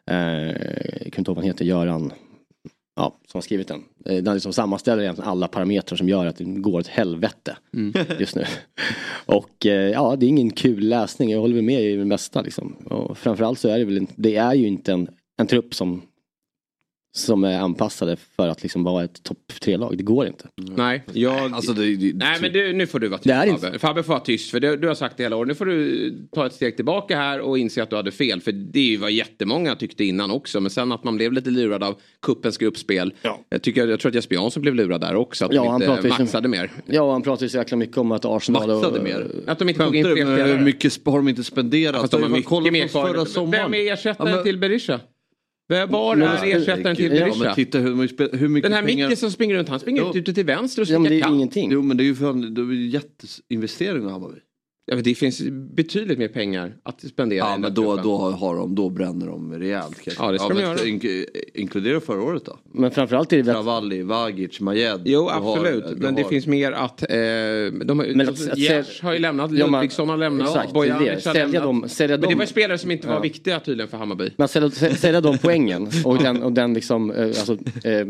Eh, 0.10 0.18
jag 0.18 0.54
kommer 0.54 1.06
inte 1.06 1.22
ihåg 1.22 1.28
vad 1.28 1.38
han 1.38 1.46
heter, 1.46 1.66
Göran. 1.66 2.14
Ja, 3.00 3.16
som 3.32 3.42
skrivit 3.42 3.68
den. 3.68 3.84
Eh, 4.06 4.24
Den 4.24 4.34
liksom 4.34 4.54
sammanställer 4.54 5.04
egentligen 5.04 5.30
alla 5.30 5.48
parametrar 5.48 5.98
som 5.98 6.10
gör 6.10 6.26
att 6.26 6.36
det 6.38 6.44
går 6.44 6.80
åt 6.80 6.88
helvete 6.88 7.58
Mm. 7.74 7.94
just 8.20 8.36
nu. 8.36 8.44
Och 9.26 9.66
eh, 9.66 9.90
ja, 9.92 10.16
det 10.16 10.26
är 10.26 10.28
ingen 10.28 10.52
kul 10.52 10.80
läsning. 10.88 11.30
Jag 11.32 11.40
håller 11.40 11.62
med 11.62 11.82
i 11.82 11.96
det 11.96 12.06
mesta 12.06 12.42
liksom. 12.42 12.72
Och 12.74 13.18
framförallt 13.18 13.60
så 13.60 13.68
är 13.70 13.80
det 13.80 13.86
väl, 13.86 14.08
det 14.16 14.36
är 14.36 14.54
ju 14.54 14.68
inte 14.68 14.94
en, 14.94 15.08
en 15.38 15.48
trupp 15.48 15.76
som 15.76 16.02
som 17.12 17.44
är 17.44 17.60
anpassade 17.60 18.16
för 18.36 18.48
att 18.48 18.64
liksom 18.64 18.84
vara 18.84 19.04
ett 19.04 19.24
topp 19.24 19.54
tre-lag. 19.62 19.98
Det 19.98 20.04
går 20.04 20.28
inte. 20.28 20.48
Nej, 20.76 21.04
jag... 21.14 21.54
Alltså 21.54 21.74
det, 21.74 21.96
det, 21.96 22.14
Nej 22.16 22.38
men 22.42 22.52
du, 22.54 22.74
nu 22.74 22.88
får 22.88 23.00
du 23.00 23.08
vara 23.08 23.18
tyst 23.18 23.28
Det 23.28 23.34
är 23.34 23.46
inte- 23.46 23.62
Fabbe. 23.62 23.80
Fabbe 23.80 24.04
får 24.04 24.14
vara 24.14 24.20
tyst 24.24 24.52
för 24.52 24.60
du, 24.60 24.78
du 24.78 24.88
har 24.88 24.96
sagt 24.96 25.18
det 25.18 25.24
hela 25.24 25.36
året. 25.36 25.48
Nu 25.48 25.56
får 25.56 25.66
du 25.66 26.12
ta 26.32 26.46
ett 26.46 26.54
steg 26.54 26.76
tillbaka 26.76 27.18
här 27.18 27.40
och 27.40 27.58
inse 27.60 27.84
att 27.84 27.90
du 27.90 27.96
hade 27.96 28.12
fel. 28.12 28.42
För 28.42 28.52
det 28.52 28.80
är 28.80 28.84
ju 28.86 28.98
vad 28.98 29.12
jättemånga 29.12 29.76
tyckte 29.76 30.04
innan 30.06 30.32
också. 30.32 30.60
Men 30.60 30.70
sen 30.72 30.92
att 30.92 31.04
man 31.04 31.16
blev 31.18 31.34
lite 31.34 31.50
lurad 31.50 31.84
av 31.84 31.96
kuppens 32.22 32.58
gruppspel. 32.58 33.14
Jag, 33.50 33.62
tycker, 33.62 33.88
jag 33.88 34.00
tror 34.00 34.10
att 34.10 34.16
Jesper 34.16 34.36
Jansson 34.36 34.62
blev 34.62 34.76
lurad 34.76 35.02
där 35.02 35.16
också. 35.16 35.46
Att 35.46 35.54
Ja, 35.54 35.62
de 35.62 35.68
han 35.68 35.82
inte 35.82 36.08
ju 36.08 36.14
som- 36.14 36.24
maxade 36.24 36.48
mer. 36.48 36.72
Ja, 36.86 37.12
han 37.12 37.22
pratar 37.22 37.44
ju 37.44 37.50
så 37.50 37.58
jäkla 37.58 37.78
mycket 37.78 37.98
om 37.98 38.12
att 38.12 38.26
Arsenal 38.26 38.70
och... 38.70 38.76
Maxade 38.76 39.02
mer. 39.02 39.28
Att 39.48 39.60
de 39.60 39.70
inte 39.70 39.86
tog 39.86 39.96
in 39.96 40.04
fler 40.06 40.16
spelare. 40.16 40.48
hur 40.52 40.60
mycket 40.66 40.92
sp- 40.92 41.10
har 41.12 41.18
de 41.18 41.28
inte 41.28 41.44
spenderat? 41.44 42.02
Fast 42.02 42.12
de 42.12 42.22
har 42.24 42.30
mycket 42.30 42.74
mer 42.74 42.88
förra 42.88 43.14
kvar. 43.14 43.26
sommaren. 43.26 43.72
Vem 43.72 43.74
är 43.88 43.94
ersättaren 43.94 44.30
Ja, 44.30 44.36
men- 44.36 44.44
till 44.46 44.58
Berisha? 44.58 45.00
Var 45.70 46.18
är 46.18 46.56
ersättaren 46.58 46.96
till 46.96 47.06
Ja, 47.16 47.26
Berisha? 47.26 47.44
men 47.44 47.56
titta 47.56 47.78
hur, 47.80 47.96
hur, 47.96 48.38
hur 48.38 48.48
mycket 48.48 48.72
Den 48.72 48.74
här 48.74 48.86
pengar... 48.88 49.10
Micke 49.10 49.20
som 49.20 49.32
springer 49.32 49.56
runt, 49.56 49.70
han 49.70 49.80
springer 49.80 50.02
Jo. 50.02 50.10
ut 50.10 50.16
ute 50.16 50.34
till 50.34 50.46
vänster 50.46 50.82
och 50.82 50.88
Ja, 50.88 51.00
men 51.00 51.12
det 51.12 51.18
är 51.18 51.22
kant. 51.22 51.36
ingenting. 51.36 51.72
Jo 51.72 51.82
men 51.82 51.98
det 51.98 52.04
är 52.04 52.06
ju 52.06 52.16
för 52.16 52.34
det 52.56 52.62
är 52.62 52.74
jätteinvestering 52.74 54.06
av 54.06 54.12
Hammarby. 54.12 54.40
Ja, 54.90 54.96
men 54.96 55.04
det 55.04 55.16
finns 55.16 55.42
betydligt 55.76 56.20
mer 56.20 56.28
pengar 56.28 56.74
att 56.84 57.02
spendera. 57.02 57.38
Ja 57.40 57.58
men 57.58 57.74
då, 57.74 57.96
då, 57.96 58.18
har 58.18 58.56
de, 58.56 58.76
då 58.76 58.90
bränner 58.90 59.28
de 59.28 59.54
rejält 59.54 60.00
kanske. 60.04 60.24
Ja, 60.24 60.32
det 60.32 60.40
ska 60.40 60.48
de 60.48 60.54
men 60.54 60.64
göra. 60.64 60.78
ink- 60.78 61.26
inkludera 61.54 62.00
förra 62.00 62.22
året 62.24 62.46
då? 62.46 62.60
Men 62.74 62.92
framförallt 62.92 63.34
är 63.34 63.38
det 63.38 63.44
väl... 63.44 63.56
Travalli, 63.56 64.02
Vagic, 64.02 64.60
Majed. 64.60 65.02
Jo 65.06 65.28
har- 65.30 65.52
absolut, 65.54 65.84
du 65.90 65.96
men 65.96 66.16
det 66.16 66.22
har- 66.22 66.30
finns 66.30 66.48
mer 66.48 66.72
att... 66.72 67.02
Eh, 67.02 67.08
de, 67.08 67.14
har- 68.00 68.16
Men 68.16 68.22
att- 68.22 68.28
alltså, 68.28 68.52
att 68.52 68.58
sälj- 68.58 69.02
har 69.04 69.14
ju 69.14 69.20
lämnat, 69.20 69.52
Ja, 69.52 69.68
Ludvigsson 69.68 70.10
har 70.10 70.18
lämnat, 70.18 70.48
Exakt, 70.48 70.74
Bojanic 70.74 71.10
har. 71.10 71.20
Sälja 71.20 71.44
lämnat. 71.46 71.64
dem- 71.64 71.90
sälja 71.90 72.18
men 72.18 72.30
det 72.30 72.36
var 72.36 72.44
ju 72.44 72.48
spelare 72.48 72.78
som 72.78 72.92
inte 72.92 73.08
var 73.08 73.16
Ja. 73.16 73.20
viktiga 73.22 73.60
tydligen 73.60 73.90
för 73.90 73.98
Hammarby. 73.98 74.30
Men 74.38 74.48
sälja, 74.48 74.70
sä- 74.70 74.96
sälja 74.96 75.22
de 75.22 75.38
poängen 75.38 75.90
och 76.06 76.18
den, 76.18 76.44
och 76.44 76.52
den 76.52 76.74
liksom, 76.74 77.12
eh, 77.12 77.26
alltså, 77.26 77.54
eh, 77.84 78.08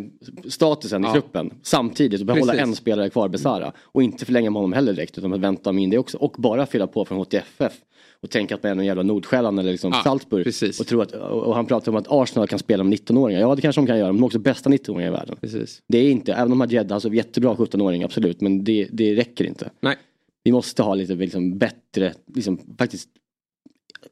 statusen 0.48 1.04
Ja. 1.04 1.10
i 1.10 1.14
truppen 1.14 1.54
samtidigt 1.64 2.20
och 2.20 2.26
behålla 2.26 2.54
Precis. 2.54 2.68
en 2.68 2.76
spelare 2.76 3.10
kvar, 3.10 3.30
Besara. 3.30 3.72
Och 3.80 4.04
inte 4.04 4.26
förlänga 4.26 4.50
med 4.50 4.56
honom 4.62 4.74
heller 4.74 4.94
direkt 4.94 5.18
utan 5.18 5.34
att 5.34 5.40
vänta 5.40 5.72
med 5.72 5.84
in 5.84 5.90
det 5.90 5.98
också. 5.98 6.18
Och 6.18 6.36
bara 6.38 6.66
fylla 6.70 6.88
på 6.88 7.06
från 7.06 7.18
HTFF. 7.18 7.74
Och 8.22 8.30
tänka 8.30 8.56
att 8.56 8.64
man 8.64 8.72
är 8.72 8.76
någon 8.76 8.86
jävla 8.86 9.04
Nordsjälland 9.04 9.60
eller 9.60 9.72
liksom 9.72 9.92
Ja, 9.94 10.02
Salzburg. 10.04 10.44
precis. 10.44 10.80
Och, 10.80 10.88
tro 10.88 11.02
att, 11.02 11.12
och 11.12 11.56
han 11.56 11.66
pratar 11.66 11.92
om 11.92 11.96
att 11.96 12.06
Arsenal 12.10 12.48
kan 12.48 12.60
spela 12.60 12.84
med 12.84 13.00
19-åringar. 13.00 13.40
Ja 13.42 13.56
det 13.56 13.62
kanske 13.62 13.82
de 13.82 13.88
kan 13.88 13.98
göra, 13.98 14.08
men 14.08 14.16
de 14.16 14.24
är 14.24 14.26
också 14.26 14.40
bästa 14.40 14.70
19-åringar 14.70 15.08
i 15.08 15.12
världen. 15.12 15.36
Precis. 15.42 15.82
Det 15.88 15.98
är 15.98 16.12
inte, 16.12 16.34
även 16.34 16.52
om 16.52 16.60
Hadjed 16.62 16.92
alltså 16.92 17.14
jättebra 17.14 17.54
17-åring 17.54 18.04
absolut, 18.04 18.42
men 18.42 18.64
det, 18.64 18.88
det 18.92 19.16
räcker 19.16 19.46
inte. 19.46 19.70
Nej. 19.82 19.96
Vi 20.44 20.52
måste 20.52 20.84
ha 20.84 20.94
lite 20.96 21.16
liksom, 21.16 21.58
bättre, 21.58 22.14
liksom, 22.36 22.60
faktiskt, 22.78 23.10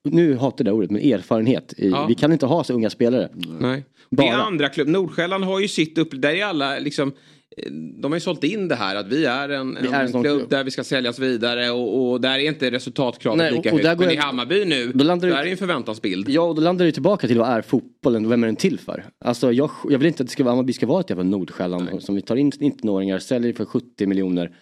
nu 0.03 0.35
hatar 0.35 0.65
jag 0.65 0.73
det 0.73 0.77
ordet, 0.77 0.91
men 0.91 1.01
erfarenhet. 1.01 1.73
I, 1.77 1.89
Ja. 1.89 2.05
Vi 2.05 2.15
kan 2.15 2.31
inte 2.31 2.45
ha 2.45 2.63
så 2.63 2.73
unga 2.73 2.89
spelare. 2.89 3.29
Nej. 3.59 3.83
Det 4.09 4.23
är 4.27 4.31
Bara. 4.31 4.41
andra 4.43 4.69
klubb. 4.69 4.87
Nordsjälland 4.87 5.43
har 5.43 5.59
ju 5.59 5.67
sitt 5.67 5.97
upp... 5.97 6.09
Där 6.11 6.29
är 6.35 6.45
alla 6.45 6.79
liksom... 6.79 7.11
De 8.01 8.11
har 8.11 8.15
ju 8.15 8.19
sålt 8.19 8.43
in 8.43 8.67
det 8.67 8.75
här 8.75 8.95
att 8.95 9.07
vi 9.07 9.25
är 9.25 9.49
en, 9.49 9.77
Vi 9.81 9.87
en, 9.87 9.93
är 9.93 10.03
en 10.03 10.11
klubb 10.11 10.23
klubb. 10.23 10.49
där 10.49 10.63
vi 10.63 10.71
ska 10.71 10.83
säljas 10.83 11.19
vidare 11.19 11.69
och, 11.71 12.11
och 12.11 12.21
där 12.21 12.39
är 12.39 12.47
inte 12.47 12.71
resultatkravet 12.71 13.37
Nej, 13.37 13.51
lika 13.51 13.69
och- 13.73 13.79
och 13.79 13.85
högt. 13.85 13.99
Men 13.99 14.11
i 14.11 14.15
jag- 14.15 14.21
Hammarby 14.21 14.65
nu, 14.65 14.91
Då 14.95 15.03
landar 15.03 15.27
där 15.27 15.35
du- 15.35 15.41
är 15.41 15.45
ju 15.45 15.51
en 15.51 15.57
förväntansbild. 15.57 16.29
Ja, 16.29 16.41
och 16.41 16.55
då 16.55 16.61
landar 16.61 16.85
det 16.85 16.91
tillbaka 16.91 17.27
till 17.27 17.37
vad 17.37 17.47
är 17.49 17.61
fotbollen 17.61 18.25
och 18.25 18.31
vem 18.31 18.43
är 18.43 18.47
den 18.47 18.55
till 18.55 18.79
för? 18.79 19.05
Alltså 19.25 19.51
jag, 19.51 19.69
jag 19.89 19.97
vill 19.97 20.07
inte 20.07 20.23
att 20.23 20.27
det 20.27 20.31
ska 20.33 20.43
vara, 20.43 20.51
Hammarby 20.51 20.73
ska 20.73 20.85
vara 20.87 20.99
ett 20.99 21.09
jävla 21.09 21.23
Nordsjälland 21.23 21.89
som 22.03 22.15
vi 22.15 22.21
tar 22.21 22.35
in 22.35 22.51
19-åringar, 22.51 23.19
säljer 23.19 23.53
för 23.53 23.65
70 23.65 24.05
miljoner. 24.07 24.55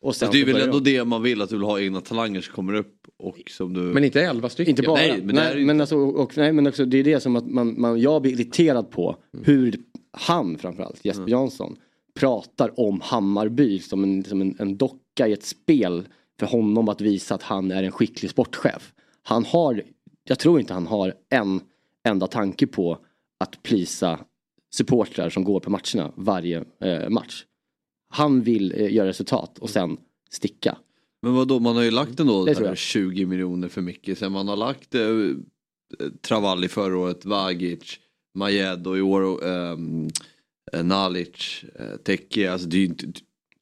Och 0.00 0.16
sen 0.16 0.28
det 0.32 0.40
är 0.40 0.44
väl 0.46 0.60
ändå 0.62 0.78
de- 0.80 0.90
det 0.96 1.04
man 1.04 1.22
vill, 1.22 1.42
att 1.42 1.48
du 1.48 1.56
vill 1.56 1.64
ha 1.64 1.80
egna 1.80 2.00
talanger 2.00 2.40
som 2.40 2.54
kommer 2.54 2.74
upp 2.74 2.94
och 3.18 3.36
som 3.50 3.72
du... 3.74 3.80
Men 3.80 4.04
inte 4.04 4.20
elva 4.22 4.48
stycken. 4.48 4.70
Inte 4.70 4.82
bara, 4.82 4.94
Nej, 4.94 5.08
nej, 5.10 5.20
men 5.24 5.34
det 5.34 5.42
är 5.42 5.64
men, 5.66 5.80
alltså, 5.80 5.96
och, 5.96 6.36
nej, 6.36 6.52
men 6.52 6.66
också, 6.66 6.84
det 6.84 6.98
är 6.98 7.04
det 7.04 7.20
som 7.20 7.36
att 7.36 7.46
man, 7.46 7.80
man, 7.80 8.00
jag 8.00 8.22
blir 8.22 8.32
irriterad 8.32 8.90
på 8.90 9.16
hur 9.42 9.74
han 10.12 10.58
framförallt, 10.58 11.04
Jesper 11.04 11.28
Jansson, 11.30 11.76
pratar 12.14 12.80
om 12.80 13.00
Hammarby 13.00 13.78
som, 13.78 14.04
en, 14.04 14.24
som 14.24 14.40
en, 14.40 14.56
en 14.58 14.76
docka 14.76 15.28
i 15.28 15.32
ett 15.32 15.44
spel 15.44 16.08
för 16.38 16.46
honom 16.46 16.88
att 16.88 17.00
visa 17.00 17.34
att 17.34 17.42
han 17.42 17.70
är 17.70 17.82
en 17.82 17.92
skicklig 17.92 18.30
sportchef. 18.30 18.92
Han 19.22 19.44
har, 19.44 19.82
jag 20.24 20.38
tror 20.38 20.60
inte 20.60 20.74
han 20.74 20.86
har 20.86 21.14
en 21.30 21.60
enda 22.08 22.26
tanke 22.26 22.66
på 22.66 22.98
att 23.40 23.62
plisa 23.62 24.18
supportrar 24.74 25.30
som 25.30 25.44
går 25.44 25.60
på 25.60 25.70
matcherna 25.70 26.12
varje 26.16 26.64
eh, 26.80 27.08
match. 27.08 27.44
Han 28.08 28.42
vill 28.42 28.72
eh, 28.76 28.92
göra 28.92 29.08
resultat 29.08 29.58
och 29.58 29.70
sen 29.70 29.96
sticka. 30.30 30.78
Men 31.22 31.34
vadå, 31.34 31.60
man 31.60 31.76
har 31.76 31.82
ju 31.82 31.90
lagt 31.90 32.20
ändå 32.20 32.44
där 32.44 32.64
jag. 32.64 32.78
20 32.78 33.26
miljoner 33.26 33.68
för 33.68 33.80
mycket. 33.80 34.18
Sen 34.18 34.32
man 34.32 34.48
har 34.48 34.56
lagt 34.56 34.94
eh, 34.94 35.02
Travalli 36.20 36.68
förra 36.68 36.98
året, 36.98 37.24
Vagic, 37.24 37.98
Majed 38.34 38.86
och 38.86 38.98
i 38.98 39.00
år 39.00 39.46
ehm, 39.46 40.06
eh, 40.06 40.10
Nalic, 40.82 41.64
eh, 41.78 41.96
Teke. 42.04 42.52
Alltså 42.52 42.68
det 42.68 42.76
är 42.76 42.78
ju 42.78 42.86
inte 42.86 43.06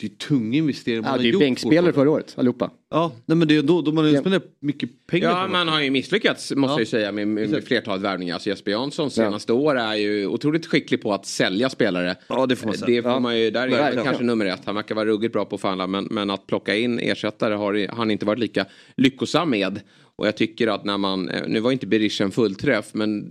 det 0.00 0.06
är 0.06 0.10
tunga 0.10 0.58
investeringar 0.58 1.02
man 1.02 1.12
ja, 1.12 1.22
det 1.22 1.28
är 1.28 1.38
bänkspelare 1.38 1.92
förra 1.92 2.10
året 2.10 2.34
allihopa. 2.38 2.70
Ja, 2.90 3.12
nej 3.26 3.36
men 3.36 3.48
det 3.48 3.56
är 3.56 3.62
då, 3.62 3.82
då 3.82 3.92
man 3.92 4.04
har 4.04 4.12
ja. 4.12 4.20
spenderat 4.20 4.44
mycket 4.60 5.06
pengar 5.06 5.30
Ja, 5.30 5.48
man 5.48 5.68
har 5.68 5.80
ju 5.80 5.90
misslyckats 5.90 6.52
måste 6.56 6.72
ja. 6.72 6.80
jag 6.80 6.88
säga 6.88 7.12
med, 7.12 7.28
med, 7.28 7.50
med 7.50 7.64
flertalet 7.64 8.02
värvningar. 8.02 8.34
Alltså 8.34 8.48
Jesper 8.48 8.70
Jansson 8.70 9.10
senaste 9.10 9.52
ja. 9.52 9.56
år 9.56 9.78
är 9.78 9.94
ju 9.94 10.26
otroligt 10.26 10.66
skicklig 10.66 11.02
på 11.02 11.12
att 11.12 11.26
sälja 11.26 11.70
spelare. 11.70 12.16
Ja, 12.28 12.46
det 12.46 12.56
får 12.56 12.66
man 12.66 12.76
säga. 12.76 12.86
Det 12.86 13.02
får 13.02 13.20
man 13.20 13.38
ju, 13.38 13.50
där 13.50 13.68
är 13.68 13.92
ja. 13.96 14.04
kanske 14.04 14.24
nummer 14.24 14.46
ett. 14.46 14.60
Han 14.64 14.74
verkar 14.74 14.94
vara 14.94 15.06
ruggigt 15.06 15.32
bra 15.32 15.44
på 15.44 15.54
att 15.54 15.60
förhandla 15.60 15.86
men, 15.86 16.08
men 16.10 16.30
att 16.30 16.46
plocka 16.46 16.76
in 16.76 16.98
ersättare 16.98 17.54
har 17.54 17.96
han 17.96 18.10
inte 18.10 18.26
varit 18.26 18.38
lika 18.38 18.66
lyckosam 18.96 19.50
med. 19.50 19.80
Och 20.20 20.26
jag 20.26 20.36
tycker 20.36 20.66
att 20.66 20.84
när 20.84 20.98
man, 20.98 21.28
eh, 21.28 21.42
nu 21.48 21.60
var 21.60 21.72
inte 21.72 21.86
Berisha 21.86 22.24
en 22.24 22.30
fullträff 22.30 22.94
men 22.94 23.28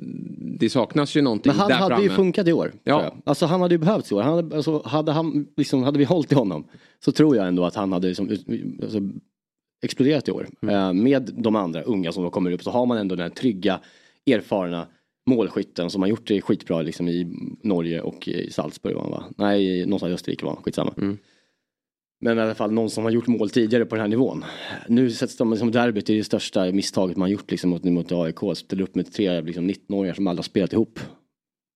det 0.59 0.69
saknas 0.69 1.15
ju 1.15 1.21
någonting 1.21 1.51
där 1.51 1.57
framme. 1.57 1.73
Men 1.73 1.81
han 1.81 1.91
hade 1.91 2.03
ju 2.03 2.09
funkat 2.09 2.47
i 2.47 2.53
år. 2.53 2.73
Ja. 2.83 3.15
Alltså 3.23 3.45
han 3.45 3.61
hade 3.61 3.73
ju 3.73 3.77
behövts 3.77 4.11
i 4.11 4.15
år. 4.15 4.21
Han 4.21 4.35
hade, 4.35 4.55
alltså, 4.55 4.81
hade, 4.85 5.11
han, 5.11 5.47
liksom, 5.57 5.83
hade 5.83 5.99
vi 5.99 6.05
hållit 6.05 6.31
i 6.31 6.35
honom 6.35 6.63
så 7.05 7.11
tror 7.11 7.35
jag 7.35 7.47
ändå 7.47 7.65
att 7.65 7.75
han 7.75 7.91
hade 7.91 8.07
liksom, 8.07 8.29
alltså, 8.83 8.99
exploderat 9.83 10.27
i 10.27 10.31
år. 10.31 10.47
Mm. 10.61 10.75
Eh, 10.75 10.93
med 10.93 11.31
de 11.37 11.55
andra 11.55 11.81
unga 11.81 12.11
som 12.11 12.23
då 12.23 12.29
kommer 12.29 12.51
upp 12.51 12.63
så 12.63 12.71
har 12.71 12.85
man 12.85 12.97
ändå 12.97 13.15
den 13.15 13.23
här 13.23 13.35
trygga, 13.35 13.79
erfarna 14.25 14.87
målskytten 15.27 15.89
som 15.89 16.01
har 16.01 16.09
gjort 16.09 16.27
det 16.27 16.41
skitbra 16.41 16.81
liksom 16.81 17.07
i 17.07 17.27
Norge 17.63 18.01
och 18.01 18.27
i 18.27 18.51
Salzburg 18.51 18.95
va? 18.95 19.23
Nej, 19.37 19.85
någonstans 19.85 20.11
i 20.11 20.13
Österrike 20.13 20.45
var 20.45 20.53
han, 20.53 20.63
skitsamma. 20.63 20.93
Mm. 20.97 21.17
Men 22.21 22.37
i 22.37 22.41
alla 22.41 22.55
fall 22.55 22.71
någon 22.71 22.89
som 22.89 23.03
har 23.03 23.11
gjort 23.11 23.27
mål 23.27 23.49
tidigare 23.49 23.85
på 23.85 23.95
den 23.95 24.01
här 24.01 24.09
nivån. 24.09 24.45
Nu 24.87 25.11
sätts 25.11 25.37
de 25.37 25.57
som 25.57 25.71
derbyt 25.71 26.09
i 26.09 26.17
det 26.17 26.23
största 26.23 26.71
misstaget 26.71 27.17
man 27.17 27.31
gjort 27.31 27.51
liksom 27.51 27.69
mot, 27.69 27.83
mot 27.83 28.11
AIK. 28.11 28.57
Ställer 28.57 28.83
upp 28.83 28.95
med 28.95 29.13
tre 29.13 29.41
liksom, 29.41 29.69
19-åringar 29.69 30.13
som 30.13 30.27
alla 30.27 30.43
spelat 30.43 30.73
ihop. 30.73 30.99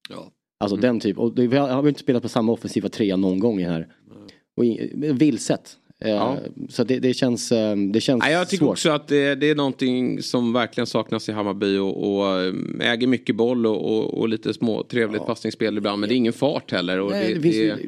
Ja. 0.10 0.32
Alltså 0.60 0.76
mm. 0.76 0.82
den 0.82 1.00
typ, 1.00 1.18
och 1.18 1.40
vi 1.40 1.58
har, 1.58 1.70
har 1.70 1.88
inte 1.88 2.00
spelat 2.00 2.24
på 2.24 2.30
samma 2.30 2.52
offensiva 2.52 2.90
trea 2.90 3.16
någon 3.16 3.40
gång 3.40 3.60
i 3.60 3.64
här. 3.64 3.88
Och 4.58 4.64
vilset. 5.22 5.78
Eh, 6.00 6.12
ja. 6.12 6.38
Så 6.70 6.84
det, 6.84 7.00
det, 7.00 7.14
känns, 7.14 7.52
eh, 7.52 7.76
det 7.76 8.02
känns 8.02 8.24
ja, 8.26 8.32
Jag 8.32 8.50
tycker 8.50 8.66
svårt. 8.66 8.72
också 8.72 8.90
att 8.90 9.08
det, 9.08 9.36
det, 9.36 9.50
är 9.50 9.56
någonting 9.56 10.22
som 10.22 10.54
verkligen 10.54 10.88
saknas 10.88 11.30
i 11.30 11.32
Hammarby 11.32 11.78
och, 11.78 12.16
och 12.16 12.42
eh, 12.42 12.54
äger 12.92 13.08
mycket 13.08 13.36
boll 13.36 13.66
och, 13.66 13.98
och, 13.98 14.20
och 14.20 14.30
lite 14.30 14.54
små 14.54 14.84
trevligt 14.84 15.22
ja. 15.22 15.26
passningsspel 15.26 15.78
ibland 15.78 16.00
men 16.00 16.10
det 16.10 16.16
är 16.16 16.18
ingen 16.18 16.34
fart 16.34 16.72
heller. 16.72 17.00
Och 17.00 17.12
Nej, 17.12 17.28
det, 17.28 17.40
det, 17.40 17.42
finns, 17.42 17.80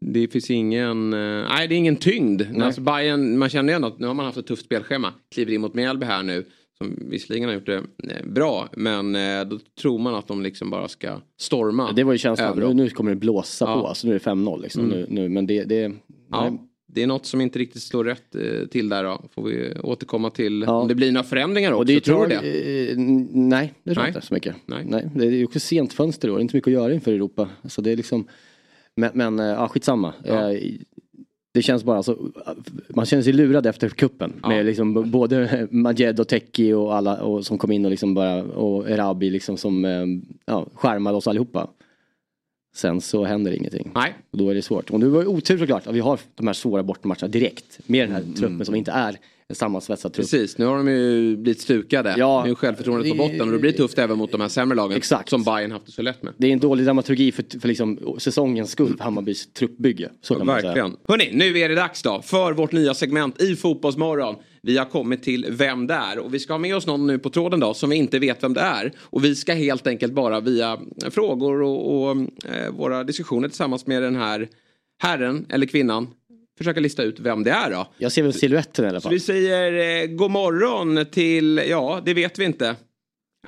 det 0.00 0.28
finns 0.28 0.50
ingen, 0.50 1.10
nej 1.10 1.68
det 1.68 1.74
är 1.74 1.78
ingen 1.78 1.96
tyngd. 1.96 2.42
Alltså 2.62 2.80
Bayern, 2.80 3.38
man 3.38 3.48
känner 3.48 3.72
ändå 3.72 3.88
att 3.88 3.98
nu 3.98 4.06
har 4.06 4.14
man 4.14 4.26
haft 4.26 4.38
ett 4.38 4.46
tufft 4.46 4.64
spelschema. 4.64 5.12
Kliver 5.34 5.52
in 5.52 5.60
mot 5.60 5.74
Mjällby 5.74 6.06
här 6.06 6.22
nu. 6.22 6.44
Som 6.78 6.98
visserligen 7.10 7.48
har 7.48 7.54
gjort 7.54 7.66
det 7.66 7.82
bra. 8.24 8.68
Men 8.72 9.12
då 9.48 9.58
tror 9.80 9.98
man 9.98 10.14
att 10.14 10.28
de 10.28 10.42
liksom 10.42 10.70
bara 10.70 10.88
ska 10.88 11.20
storma. 11.40 11.92
Det 11.92 12.04
var 12.04 12.12
ju 12.12 12.18
känslan. 12.18 12.58
Nu, 12.58 12.74
nu 12.74 12.90
kommer 12.90 13.10
det 13.10 13.16
blåsa 13.16 13.64
ja. 13.64 13.80
på. 13.80 13.86
Alltså 13.86 14.06
nu 14.06 14.14
är 14.14 14.18
det 14.18 14.24
5-0 14.24 14.62
liksom. 14.62 14.84
Mm. 14.84 14.98
Nu, 14.98 15.06
nu, 15.08 15.28
men 15.28 15.46
det, 15.46 15.64
det, 15.64 15.92
Ja, 16.30 16.58
det 16.86 17.02
är 17.02 17.06
något 17.06 17.26
som 17.26 17.40
inte 17.40 17.58
riktigt 17.58 17.82
slår 17.82 18.04
rätt 18.04 18.34
eh, 18.34 18.66
till 18.70 18.88
där 18.88 19.04
då. 19.04 19.22
Får 19.34 19.42
vi 19.42 19.74
återkomma 19.82 20.30
till 20.30 20.64
ja. 20.66 20.72
om 20.72 20.88
det 20.88 20.94
blir 20.94 21.12
några 21.12 21.24
förändringar 21.24 21.72
också. 21.72 21.78
Och 21.78 21.86
det 21.86 22.00
tror 22.00 22.26
du 22.26 22.28
det? 22.28 22.90
Eh, 22.90 22.96
nej, 23.32 23.72
det 23.82 23.94
tror 23.94 24.06
jag 24.06 24.10
inte 24.10 24.26
så 24.26 24.34
mycket. 24.34 24.54
Nej. 24.66 24.84
nej. 24.88 25.10
Det 25.14 25.26
är 25.26 25.30
ju 25.30 25.44
också 25.44 25.60
sent 25.60 25.92
fönster 25.92 26.28
då. 26.28 26.34
Det 26.34 26.40
är 26.40 26.42
inte 26.42 26.56
mycket 26.56 26.68
att 26.68 26.72
göra 26.72 26.94
inför 26.94 27.12
Europa. 27.12 27.48
Så 27.64 27.80
det 27.80 27.90
är 27.92 27.96
liksom, 27.96 28.26
men, 29.00 29.10
men 29.14 29.38
eh, 29.38 29.46
ja, 29.46 29.68
skitsamma. 29.68 30.12
Ja. 30.24 30.52
Eh, 30.52 30.72
det 31.52 31.62
känns 31.62 31.84
bara 31.84 32.02
så, 32.02 32.16
man 32.88 33.06
känner 33.06 33.22
sig 33.22 33.32
lurad 33.32 33.66
efter 33.66 33.88
kuppen 33.88 34.32
ja. 34.42 34.48
Med 34.48 34.66
liksom 34.66 35.10
både 35.10 35.68
Majed 35.70 36.20
och 36.20 36.28
Teki 36.28 36.72
och 36.72 36.96
alla 36.96 37.22
och 37.22 37.46
som 37.46 37.58
kom 37.58 37.72
in 37.72 37.84
och 37.84 37.90
liksom 37.90 38.14
bara, 38.14 38.42
och 38.42 38.90
Erabi 38.90 39.30
liksom 39.30 39.56
som 39.56 39.84
eh, 39.84 40.06
ja, 40.46 40.66
skärmade 40.74 41.16
oss 41.16 41.26
allihopa. 41.26 41.68
Sen 42.74 43.00
så 43.00 43.24
händer 43.24 43.52
ingenting. 43.52 43.90
Nej. 43.94 44.14
Och 44.30 44.38
då 44.38 44.48
är 44.48 44.54
det 44.54 44.62
svårt. 44.62 44.90
Och 44.90 45.00
nu 45.00 45.08
var 45.08 45.20
det 45.20 45.26
otur 45.26 45.58
såklart 45.58 45.86
att 45.86 45.94
vi 45.94 46.00
har 46.00 46.20
de 46.34 46.46
här 46.46 46.54
svåra 46.54 46.82
bortamatcherna 46.82 47.28
direkt. 47.28 47.80
Med 47.86 48.08
den 48.08 48.14
här 48.14 48.22
mm. 48.22 48.34
truppen 48.34 48.66
som 48.66 48.74
inte 48.74 48.92
är 48.92 49.16
sammansvetsad 49.54 50.12
trupp. 50.12 50.24
Precis, 50.24 50.58
nu 50.58 50.64
har 50.64 50.76
de 50.76 50.88
ju 50.88 51.36
blivit 51.36 51.60
stukade. 51.60 52.14
Ja, 52.18 52.42
nu 52.44 52.50
är 52.50 52.54
självförtroendet 52.54 53.10
på 53.10 53.16
botten 53.16 53.40
och 53.40 53.52
det 53.52 53.58
blir 53.58 53.72
tufft 53.72 53.98
även 53.98 54.18
mot 54.18 54.32
de 54.32 54.40
här 54.40 54.48
sämre 54.48 54.76
lagen. 54.76 54.96
Exakt. 54.96 55.28
Som 55.28 55.44
Bayern 55.44 55.72
haft 55.72 55.86
det 55.86 55.92
så 55.92 56.02
lätt 56.02 56.22
med. 56.22 56.34
Det 56.38 56.46
är 56.46 56.52
en 56.52 56.58
dålig 56.58 56.84
dramaturgi 56.84 57.32
för, 57.32 57.60
för 57.60 57.68
liksom 57.68 58.16
säsongens 58.18 58.70
skull 58.70 58.96
för 58.96 59.04
Hammarbys 59.04 59.52
truppbygge. 59.52 60.10
Så 60.22 60.34
kan 60.34 60.46
ja, 60.46 60.54
verkligen. 60.54 60.96
Hörni, 61.08 61.30
nu 61.32 61.58
är 61.58 61.68
det 61.68 61.74
dags 61.74 62.02
då 62.02 62.22
för 62.22 62.52
vårt 62.52 62.72
nya 62.72 62.94
segment 62.94 63.42
i 63.42 63.56
Fotbollsmorgon. 63.56 64.36
Vi 64.62 64.78
har 64.78 64.84
kommit 64.84 65.22
till 65.22 65.46
Vem 65.50 65.86
det 65.86 65.94
är 65.94 66.18
och 66.18 66.34
vi 66.34 66.38
ska 66.38 66.52
ha 66.52 66.58
med 66.58 66.76
oss 66.76 66.86
någon 66.86 67.06
nu 67.06 67.18
på 67.18 67.30
tråden 67.30 67.60
då 67.60 67.74
som 67.74 67.90
vi 67.90 67.96
inte 67.96 68.18
vet 68.18 68.42
vem 68.42 68.54
det 68.54 68.60
är. 68.60 68.92
Och 69.00 69.24
vi 69.24 69.34
ska 69.34 69.52
helt 69.52 69.86
enkelt 69.86 70.12
bara 70.12 70.40
via 70.40 70.78
frågor 71.10 71.62
och, 71.62 72.02
och 72.02 72.16
eh, 72.54 72.70
våra 72.70 73.04
diskussioner 73.04 73.48
tillsammans 73.48 73.86
med 73.86 74.02
den 74.02 74.16
här 74.16 74.48
herren 75.02 75.46
eller 75.48 75.66
kvinnan 75.66 76.08
försöka 76.60 76.80
lista 76.80 77.02
ut 77.02 77.20
vem 77.20 77.44
det 77.44 77.50
är 77.50 77.70
då. 77.70 77.86
Jag 77.98 78.12
ser 78.12 78.22
väl 78.22 78.34
siluetten 78.34 78.84
i 78.84 78.88
alla 78.88 79.00
fall. 79.00 79.02
Så 79.02 79.08
vi 79.08 79.20
säger 79.20 80.02
eh, 80.02 80.06
god 80.06 80.30
morgon 80.30 81.06
till, 81.06 81.62
ja 81.68 82.00
det 82.04 82.14
vet 82.14 82.38
vi 82.38 82.44
inte. 82.44 82.76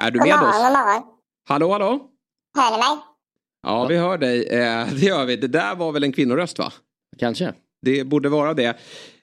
Är 0.01 0.11
du 0.11 0.19
med 0.19 0.35
oss? 0.35 0.57
God 0.57 0.73
morgon. 0.73 1.03
Hallå 1.49 1.73
hallå? 1.73 2.01
Hör 2.59 2.71
ni 2.71 2.77
mig? 2.77 3.05
Ja 3.63 3.87
vi 3.87 3.97
hör 3.97 4.19
dig, 4.19 4.49
eh, 4.49 4.87
det 4.93 5.07
gör 5.07 5.25
vi. 5.25 5.37
Det 5.37 5.49
där 5.49 5.75
var 5.75 5.93
väl 5.93 6.05
en 6.05 6.13
kvinnoröst 6.13 6.59
va? 6.59 6.73
Kanske. 7.19 7.55
Det 7.83 8.05
borde 8.05 8.29
vara 8.29 8.55
det. 8.55 8.79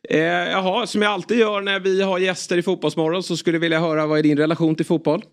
Eh, 0.09 0.19
jaha, 0.21 0.87
som 0.87 1.01
jag 1.01 1.11
alltid 1.11 1.37
gör 1.37 1.61
när 1.61 1.79
vi 1.79 2.01
har 2.01 2.19
gäster 2.19 2.57
i 2.57 2.63
Fotbollsmorgon 2.63 3.23
så 3.23 3.37
skulle 3.37 3.55
jag 3.55 3.61
vilja 3.61 3.79
höra 3.79 4.05
vad 4.05 4.19
är 4.19 4.23
din 4.23 4.37
relation 4.37 4.75
till 4.75 4.85
fotboll? 4.85 5.23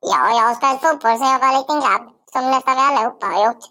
Ja, 0.00 0.28
jag 0.30 0.48
har 0.48 0.54
spelat 0.54 0.80
fotboll 0.80 1.18
sedan 1.18 1.32
jag 1.32 1.40
var 1.40 1.48
en 1.48 1.58
liten 1.60 1.80
grabb. 1.80 2.12
Som 2.32 2.50
nästan 2.50 2.78
allihopa 2.78 3.26
har 3.26 3.46
gjort. 3.46 3.64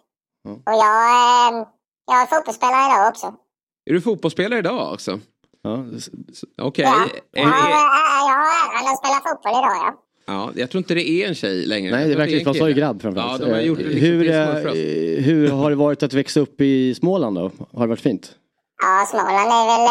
Mm. 0.48 0.58
Och 0.58 0.74
jag, 0.84 0.96
eh, 1.10 1.68
jag 2.12 2.22
är 2.22 2.25
fotbollsspelare 2.25 2.86
idag 2.86 3.08
också. 3.10 3.34
Är 3.86 3.94
du 3.94 4.02
fotbollsspelare 4.02 4.60
idag 4.60 4.94
också? 4.94 5.20
Ja, 5.62 5.86
Okej. 6.62 6.88
Okay. 6.88 7.20
Ja, 7.32 7.42
jag 7.42 7.46
har 7.46 8.80
äran 8.80 8.94
att 8.94 8.98
spela 8.98 9.16
fotboll 9.16 9.52
idag 9.52 9.76
ja. 9.76 10.04
Ja, 10.26 10.52
jag 10.56 10.72
tror 10.72 10.80
inte 10.80 10.94
det 10.94 11.10
är 11.10 11.28
en 11.28 11.36
tjej 11.36 11.66
längre. 11.66 11.92
Nej, 11.92 12.10
det 12.10 12.16
verkar 12.16 12.54
ju, 12.54 12.60
sa 12.60 12.68
ju 12.68 12.74
grabb 12.74 13.02
framförallt. 13.02 13.42
Ja, 13.42 13.48
de 13.48 13.54
har 13.54 13.62
gjort 13.62 13.78
det 13.78 13.84
liksom 13.84 14.10
hur, 14.10 14.28
eh, 14.30 15.24
hur 15.24 15.50
har 15.50 15.70
det 15.70 15.76
varit 15.76 16.04
att 16.04 16.14
växa 16.14 16.40
upp 16.40 16.62
i 16.62 16.96
Småland 16.96 17.36
då? 17.36 17.52
Har 17.74 17.82
det 17.82 17.88
varit 17.88 18.02
fint? 18.02 18.36
Ja, 18.82 19.06
Småland 19.10 19.38
är 19.38 19.66
väl 19.72 19.86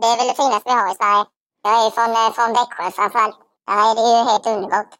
det, 0.00 0.06
är 0.06 0.16
väl 0.18 0.26
det 0.28 0.34
finaste 0.42 0.62
vi 0.66 0.72
har 0.72 0.92
i 0.92 0.96
Sverige. 0.96 1.24
Jag 1.62 1.86
är 1.86 1.90
från, 1.90 2.10
eh, 2.10 2.32
från 2.34 2.48
Växjö 2.54 2.90
framförallt. 2.96 3.36
Där 3.66 3.90
är 3.90 3.94
det 3.94 4.18
ju 4.18 4.30
helt 4.30 4.46
underbart. 4.46 4.94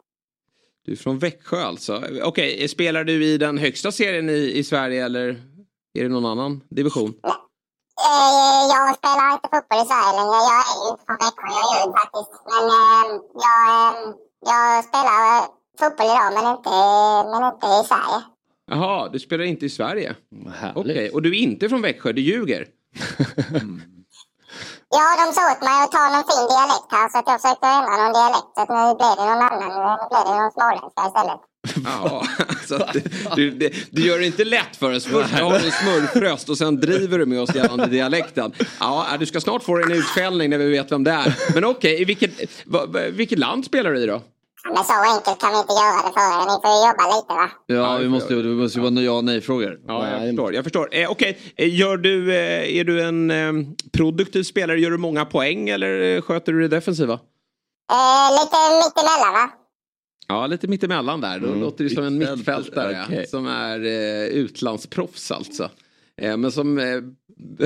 Du 0.84 0.92
är 0.92 0.96
från 0.96 1.18
Växjö 1.18 1.62
alltså. 1.62 1.96
Okej, 1.96 2.54
okay, 2.54 2.68
spelar 2.68 3.04
du 3.04 3.24
i 3.24 3.38
den 3.38 3.58
högsta 3.58 3.92
serien 3.92 4.30
i, 4.30 4.52
i 4.54 4.64
Sverige 4.64 5.04
eller 5.04 5.28
är 5.94 6.02
det 6.02 6.08
någon 6.08 6.26
annan 6.26 6.60
division? 6.68 7.14
Nej. 7.22 7.32
Eh, 8.08 8.62
jag 8.74 8.86
spelar 8.98 9.26
inte 9.34 9.48
fotboll 9.52 9.82
i 9.82 9.86
Sverige 9.90 10.12
längre. 10.18 10.38
Jag 10.50 10.62
är 10.70 10.76
ju 10.80 10.86
inte 10.90 11.04
från 11.06 11.18
Växjö, 11.24 11.48
jag 11.58 11.66
är 11.74 11.80
ju 11.86 11.92
faktiskt. 12.00 12.32
Men 12.50 12.64
eh, 12.80 13.04
jag, 13.46 13.70
jag 14.50 14.84
spelar 14.88 15.22
fotboll 15.80 16.10
idag 16.12 16.30
men 16.36 16.46
inte, 16.54 16.74
men 17.30 17.40
inte 17.50 17.66
i 17.66 17.82
Sverige. 17.90 18.20
Jaha, 18.72 19.08
du 19.08 19.18
spelar 19.18 19.44
inte 19.44 19.66
i 19.66 19.70
Sverige? 19.70 20.16
Okej, 20.74 20.92
okay. 20.92 21.10
och 21.10 21.22
du 21.22 21.28
är 21.30 21.42
inte 21.48 21.68
från 21.68 21.82
Växjö, 21.82 22.12
du 22.12 22.22
ljuger? 22.22 22.66
mm. 23.48 23.80
Ja, 24.98 25.06
de 25.20 25.26
sa 25.36 25.42
åt 25.52 25.62
mig 25.68 25.78
att 25.84 25.92
ta 25.92 26.04
någon 26.14 26.28
fin 26.30 26.46
dialekt 26.52 26.90
här 26.94 27.08
så 27.08 27.18
att 27.18 27.28
jag 27.30 27.40
försökte 27.40 27.66
ändra 27.66 27.94
någon 28.02 28.16
dialekt. 28.18 28.50
Så 28.54 28.60
att 28.62 28.72
nu 28.76 28.82
blev 28.98 29.14
det 29.18 29.26
någon 29.30 29.42
annan, 29.48 29.72
nu 30.00 30.06
blev 30.10 30.24
det 30.28 30.34
någon 30.40 30.54
småländska 30.56 31.02
istället. 31.08 31.40
Ja, 31.84 32.26
alltså, 32.48 32.86
du, 33.36 33.50
du, 33.50 33.70
du, 33.90 34.06
gör 34.06 34.18
det 34.18 34.26
inte 34.26 34.44
lätt 34.44 34.76
för 34.76 34.96
oss. 34.96 35.04
Först 35.04 35.30
har 35.30 35.52
du 35.52 35.70
smurfröst 35.70 36.48
och 36.48 36.58
sen 36.58 36.80
driver 36.80 37.18
du 37.18 37.26
med 37.26 37.40
oss 37.40 37.54
gällande 37.54 37.86
dialekten. 37.86 38.52
Ja, 38.80 39.06
du 39.18 39.26
ska 39.26 39.40
snart 39.40 39.62
få 39.62 39.82
en 39.82 39.92
utskällning 39.92 40.50
när 40.50 40.58
vi 40.58 40.70
vet 40.70 40.92
vem 40.92 41.04
det 41.04 41.10
är. 41.10 41.36
Men 41.54 41.64
okej, 41.64 41.94
okay, 41.94 42.04
vilket, 42.04 42.30
vilket 43.10 43.38
land 43.38 43.64
spelar 43.64 43.92
du 43.92 44.02
i 44.02 44.06
då? 44.06 44.22
Men 44.64 44.84
så 44.84 44.92
enkelt 44.92 45.40
kan 45.40 45.52
vi 45.52 45.58
inte 45.58 45.72
göra 45.72 45.96
det 46.06 46.12
för 46.12 46.20
er. 46.20 46.44
Ni 46.50 46.56
får 46.62 46.70
ju 46.76 46.88
jobba 46.88 47.16
lite 47.16 47.34
va? 47.34 47.50
Ja, 47.66 47.96
vi 47.96 48.08
måste, 48.08 48.34
det 48.34 48.48
måste 48.48 48.78
ju 48.78 48.90
vara 48.90 49.02
ja 49.02 49.12
och 49.12 49.24
nej-frågor. 49.24 49.80
Ja, 49.86 50.08
jag 50.08 50.28
förstår. 50.28 50.54
Jag 50.54 50.64
förstår. 50.64 50.88
Eh, 50.92 51.10
Okej, 51.10 51.30
okay. 51.30 51.66
Eh, 51.66 51.78
gör 51.78 51.96
du, 51.96 52.34
eh, 52.34 52.76
är 52.76 52.84
du 52.84 53.02
en 53.02 53.30
eh, 53.30 53.52
produktiv 53.92 54.42
spelare? 54.42 54.80
Gör 54.80 54.90
du 54.90 54.98
många 54.98 55.24
poäng 55.24 55.68
eller 55.68 56.16
eh, 56.16 56.22
sköter 56.22 56.52
du 56.52 56.60
det 56.60 56.68
defensiva? 56.68 57.12
Eh, 57.12 58.30
lite 58.32 58.56
mittemellan 58.80 59.32
va? 59.32 59.50
Ja, 60.30 60.46
lite 60.46 60.68
mittemellan 60.68 61.20
där. 61.20 61.40
Då 61.40 61.46
mm. 61.46 61.60
låter 61.60 61.84
det 61.84 61.90
som 61.90 62.04
en 62.04 62.18
mittfältare 62.18 63.04
okay. 63.06 63.26
som 63.26 63.46
är 63.46 63.84
eh, 63.84 64.24
utlandsproffs 64.24 65.30
alltså. 65.30 65.70
Eh, 66.16 66.36
men 66.36 66.52
som 66.52 66.78
eh, 66.78 66.84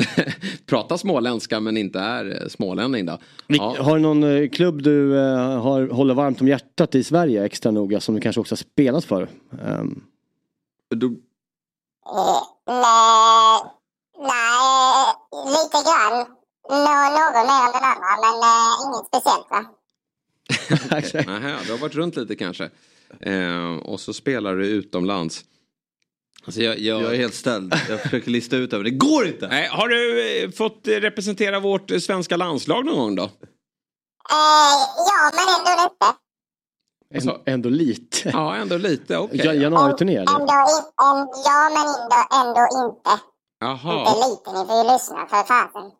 pratar 0.66 0.97
småländska 0.97 1.61
men 1.61 1.76
inte 1.76 1.99
är 1.99 2.42
eh, 2.42 2.49
smålänning 2.49 3.06
då. 3.06 3.18
Ja. 3.47 3.76
Har 3.80 3.97
du 3.97 4.02
någon 4.02 4.25
eh, 4.25 4.49
klubb 4.49 4.83
du 4.83 5.18
eh, 5.18 5.61
har, 5.61 5.88
håller 5.88 6.14
varmt 6.14 6.40
om 6.40 6.49
hjärtat 6.49 6.94
i 6.94 7.04
Sverige 7.04 7.44
extra 7.44 7.71
noga 7.71 8.00
som 8.00 8.14
du 8.14 8.21
kanske 8.21 8.40
också 8.40 8.52
har 8.52 8.56
spelat 8.56 9.04
för? 9.04 9.28
Um. 9.50 10.04
Du... 10.90 11.09
nej, 12.66 13.61
nej, 14.18 15.14
lite 15.47 15.78
grann. 15.87 16.26
Nå, 16.68 16.76
någon 16.76 17.47
mer 17.47 17.66
än 17.66 17.73
den 17.73 17.90
andra 17.90 18.14
men 18.23 18.87
inget 18.87 19.06
speciellt 19.06 19.50
va? 19.50 19.64
Nähä, 21.26 21.59
du 21.66 21.73
har 21.73 21.78
varit 21.78 21.94
runt 21.94 22.16
lite 22.16 22.37
kanske. 22.37 22.71
Eh, 23.21 23.76
och 23.76 24.00
så 24.00 24.12
spelar 24.12 24.56
du 24.56 24.66
utomlands. 24.66 25.44
Alltså 26.44 26.62
jag, 26.62 26.78
jag... 26.78 27.02
Jag 27.02 27.12
är 27.14 27.16
helt 27.16 27.35
ställd. 27.35 27.75
Jag 27.88 28.02
försöker 28.02 28.30
lista 28.30 28.56
ut 28.56 28.71
det 28.71 28.76
men 28.76 28.85
det 28.85 28.90
går 28.90 29.26
inte. 29.26 29.49
Nej, 29.49 29.68
har 29.68 29.88
du 29.88 30.28
eh, 30.42 30.50
fått 30.50 30.88
eh, 30.88 30.92
representera 30.92 31.61
vårt 31.61 31.90
eh, 31.90 31.99
svenska 31.99 32.37
landslag 32.37 32.85
någon 32.85 32.97
gång 32.99 33.14
då? 33.14 33.23
Eh, 33.23 33.30
ja, 34.97 35.30
men 35.35 35.54
ändå 35.59 35.83
lite. 35.85 36.14
Ändå, 37.14 37.42
ändå 37.47 37.68
lite. 37.68 38.30
Ja, 38.30 38.54
ändå 38.56 38.76
lite. 38.76 39.18
Okej. 39.18 39.40
Ja, 39.44 39.54
Januariturné 39.54 40.16
eller? 40.16 40.33
Ändå, 40.33 40.52
en, 41.02 41.28
ja, 41.44 41.71
men 41.75 41.87
ändå, 42.40 42.49
ändå 42.49 42.88
inte. 42.88 43.21
Jaha, 43.61 44.00
Inte 44.09 44.28
lite, 44.28 44.61
ni 44.61 44.66
får 44.66 44.76
ju 44.76 44.92
lyssna 44.92 45.26
för 45.26 45.42
fasen. 45.42 45.90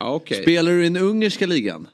okej. 0.00 0.42
Spelar 0.42 0.72
du 0.72 0.86
i 0.86 0.88
den 0.88 1.02
ungerska 1.02 1.46
ligan? 1.46 1.88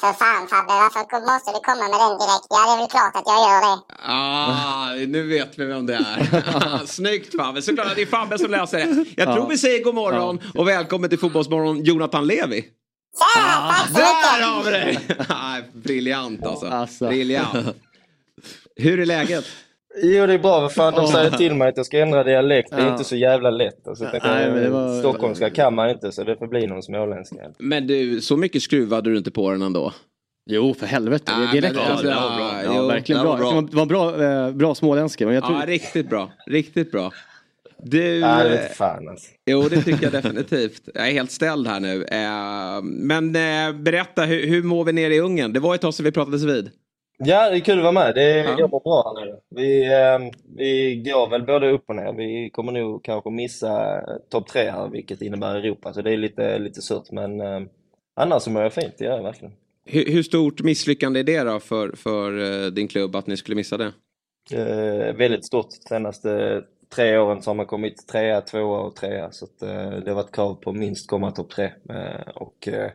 För 0.00 0.12
fan 0.12 0.48
Fabbe, 0.48 0.72
varför 0.72 1.32
måste 1.32 1.50
du 1.50 1.60
komma 1.64 1.88
med 1.88 2.00
den 2.00 2.18
direkt? 2.18 2.46
Ja, 2.50 2.66
det 2.66 2.72
är 2.72 2.78
väl 2.78 2.88
klart 2.88 3.16
att 3.16 3.22
jag 3.26 3.38
gör 3.48 3.60
det. 3.60 3.82
Ah, 4.12 4.94
nu 5.06 5.26
vet 5.26 5.58
vi 5.58 5.64
vem 5.64 5.86
det 5.86 5.94
är. 5.94 6.86
Snyggt 6.86 7.36
Fabbe, 7.36 7.62
såklart 7.62 7.86
att 7.86 7.96
det 7.96 8.02
är 8.02 8.06
Fabbe 8.06 8.38
som 8.38 8.50
läser 8.50 8.78
det. 8.78 9.04
Jag 9.16 9.34
tror 9.34 9.48
vi 9.48 9.58
säger 9.58 9.84
god 9.84 9.94
morgon 9.94 10.40
och 10.54 10.68
välkommen 10.68 11.10
till 11.10 11.18
Fotbollsmorgon 11.18 11.84
Jonathan 11.84 12.26
Levi. 12.26 12.64
Tja, 13.34 13.70
tack 13.70 13.88
så 13.88 13.94
Där 13.94 14.42
har 14.46 14.64
vi 14.64 14.70
dig! 14.70 14.98
Briljant 15.82 16.46
alltså. 16.46 16.66
Alltså. 16.66 17.08
Briljant. 17.08 17.76
Hur 18.76 19.00
är 19.00 19.06
läget? 19.06 19.44
Jo 20.02 20.26
det 20.26 20.34
är 20.34 20.38
bra, 20.38 20.60
vad 20.60 20.72
fan 20.72 20.94
de 20.94 21.06
säger 21.06 21.30
till 21.30 21.54
mig 21.54 21.68
att 21.68 21.76
jag 21.76 21.86
ska 21.86 21.98
ändra 21.98 22.24
dialekt. 22.24 22.70
Det 22.70 22.76
är 22.76 22.80
Ja. 22.86 22.92
inte 22.92 23.04
så 23.04 23.16
jävla 23.16 23.50
lätt. 23.50 23.88
Alltså, 23.88 24.04
jag 24.04 24.22
Nej, 24.24 24.50
men 24.50 24.62
det 24.62 24.70
var- 24.70 24.98
Stockholmska 25.00 25.50
kan 25.50 25.74
man 25.74 25.90
inte 25.90 26.12
så 26.12 26.24
det 26.24 26.36
får 26.36 26.46
bli 26.46 26.66
någon 26.66 26.82
småländska. 26.82 27.36
Men 27.58 27.86
du, 27.86 28.20
så 28.20 28.36
mycket 28.36 28.62
skruvade 28.62 29.10
du 29.10 29.16
inte 29.18 29.30
på 29.30 29.50
den 29.50 29.62
ändå? 29.62 29.92
Jo, 30.50 30.74
för 30.74 30.86
helvete. 30.86 31.32
Det, 31.32 31.38
Nej, 31.44 31.60
det 31.60 31.72
men 31.72 31.78
alltså, 31.78 32.06
det 32.06 32.14
var 32.14 32.36
bra. 32.36 32.62
Ja, 32.64 32.72
jo. 32.76 32.86
verkligen 32.86 33.18
det 33.22 33.26
bra. 33.28 33.36
var 33.36 33.52
bra. 33.52 33.60
Det 33.70 33.76
var 33.76 33.86
bra, 33.86 34.22
eh, 34.46 34.52
bra 34.52 34.74
småländska. 34.74 35.26
Men 35.26 35.34
jag 35.34 35.44
tror... 35.44 35.58
Ja, 35.60 35.66
riktigt 35.66 36.10
bra. 36.10 36.30
Riktigt 36.46 36.92
bra. 36.92 37.12
Du, 37.82 37.98
Nej, 38.20 38.20
det 38.20 38.58
är 38.58 38.62
inte 38.62 38.74
fan 38.74 39.08
alltså. 39.08 39.26
jo 39.50 39.62
det 39.68 39.82
tycker 39.82 40.02
jag 40.02 40.12
definitivt. 40.12 40.82
Jag 40.94 41.08
är 41.08 41.12
helt 41.12 41.30
ställd 41.30 41.66
här 41.66 41.80
nu. 41.80 42.04
Eh, 42.04 42.82
men 42.82 43.36
eh, 43.36 43.82
berätta, 43.82 44.22
hur, 44.22 44.46
hur 44.46 44.62
mår 44.62 44.84
vi 44.84 44.92
nere 44.92 45.14
i 45.14 45.20
Ungern? 45.20 45.52
Det 45.52 45.60
var 45.60 45.74
ett 45.74 45.80
tag 45.80 45.94
sedan 45.94 46.04
vi 46.04 46.12
pratades 46.12 46.42
vid. 46.42 46.70
Ja, 47.18 47.50
det 47.50 47.56
är 47.56 47.60
kul 47.60 47.78
att 47.78 47.82
vara 47.82 47.92
med. 47.92 48.14
Det 48.14 48.36
Ja. 48.58 48.68
Mår 48.68 48.80
bra 48.80 49.14
här 49.16 49.26
nu. 49.26 49.40
Vi, 49.50 49.86
eh, 49.92 50.38
vi 50.56 50.96
går 50.96 51.30
väl 51.30 51.42
både 51.42 51.70
upp 51.70 51.84
och 51.86 51.96
ner. 51.96 52.12
Vi 52.12 52.50
kommer 52.50 52.72
nog 52.72 53.04
kanske 53.04 53.30
missa 53.30 54.00
topp 54.30 54.48
tre 54.48 54.70
här, 54.70 54.88
vilket 54.88 55.22
innebär 55.22 55.54
Europa. 55.54 55.92
Så 55.92 56.02
det 56.02 56.12
är 56.12 56.16
lite, 56.16 56.58
lite 56.58 56.82
surt, 56.82 57.10
men 57.10 57.40
eh, 57.40 57.60
annars 58.16 58.42
så 58.42 58.50
mår 58.50 58.62
jag 58.62 58.72
fint. 58.72 58.94
Det 58.98 59.04
gör 59.04 59.16
jag 59.16 59.22
verkligen. 59.22 59.54
Hur, 59.84 60.04
hur 60.12 60.22
stort 60.22 60.62
misslyckande 60.62 61.20
är 61.20 61.24
det 61.24 61.42
då 61.42 61.60
för, 61.60 61.92
för 61.96 62.64
eh, 62.64 62.70
din 62.70 62.88
klubb 62.88 63.16
att 63.16 63.26
ni 63.26 63.36
skulle 63.36 63.56
missa 63.56 63.76
det? 63.76 63.92
Eh, 64.52 65.14
väldigt 65.16 65.46
stort. 65.46 65.72
Senaste 65.88 66.62
tre 66.94 67.18
åren 67.18 67.42
så 67.42 67.50
har 67.50 67.54
man 67.54 67.66
kommit 67.66 68.08
trea, 68.08 68.40
tvåa 68.40 68.80
och 68.80 68.96
trea. 68.96 69.30
Så 69.32 69.44
att, 69.44 69.62
eh, 69.62 69.90
det 69.90 70.10
har 70.10 70.14
varit 70.14 70.34
krav 70.34 70.54
på 70.54 70.72
minst 70.72 71.08
komma 71.10 71.30
topp 71.30 71.50
tre. 71.50 71.72
Eh, 71.90 72.28
och 72.34 72.68
eh, 72.68 72.90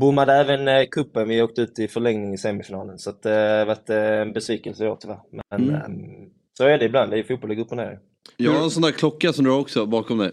bommade 0.00 0.32
även 0.34 0.68
eh, 0.68 0.84
kuppen. 0.90 1.28
Vi 1.28 1.42
åkte 1.42 1.60
ut 1.62 1.78
i 1.78 1.88
förlängning 1.88 2.34
i 2.34 2.38
semifinalen. 2.38 2.98
Så 2.98 3.10
eh, 3.10 3.16
det 3.22 3.30
har 3.30 3.66
varit 3.66 3.90
eh, 3.90 3.96
en 4.20 4.32
besvikelse 4.32 4.84
i 4.84 4.88
år 4.88 4.96
tyvärr. 5.00 5.18
Men 5.50 5.68
Mm. 5.68 5.74
eh, 5.74 6.28
så 6.58 6.64
är 6.64 6.78
det 6.78 6.84
ibland. 6.84 7.10
Det 7.10 7.18
är 7.18 7.22
fotboll, 7.22 7.48
det 7.50 7.54
går 7.56 7.64
upp 7.64 7.70
och 7.70 7.76
ner. 7.76 7.98
Jag 8.36 8.52
har 8.52 8.64
en 8.64 8.70
sån 8.70 8.82
där 8.82 8.90
klocka 8.90 9.32
som 9.32 9.44
du 9.44 9.50
har 9.50 9.60
också 9.60 9.86
bakom 9.86 10.18
dig. 10.18 10.32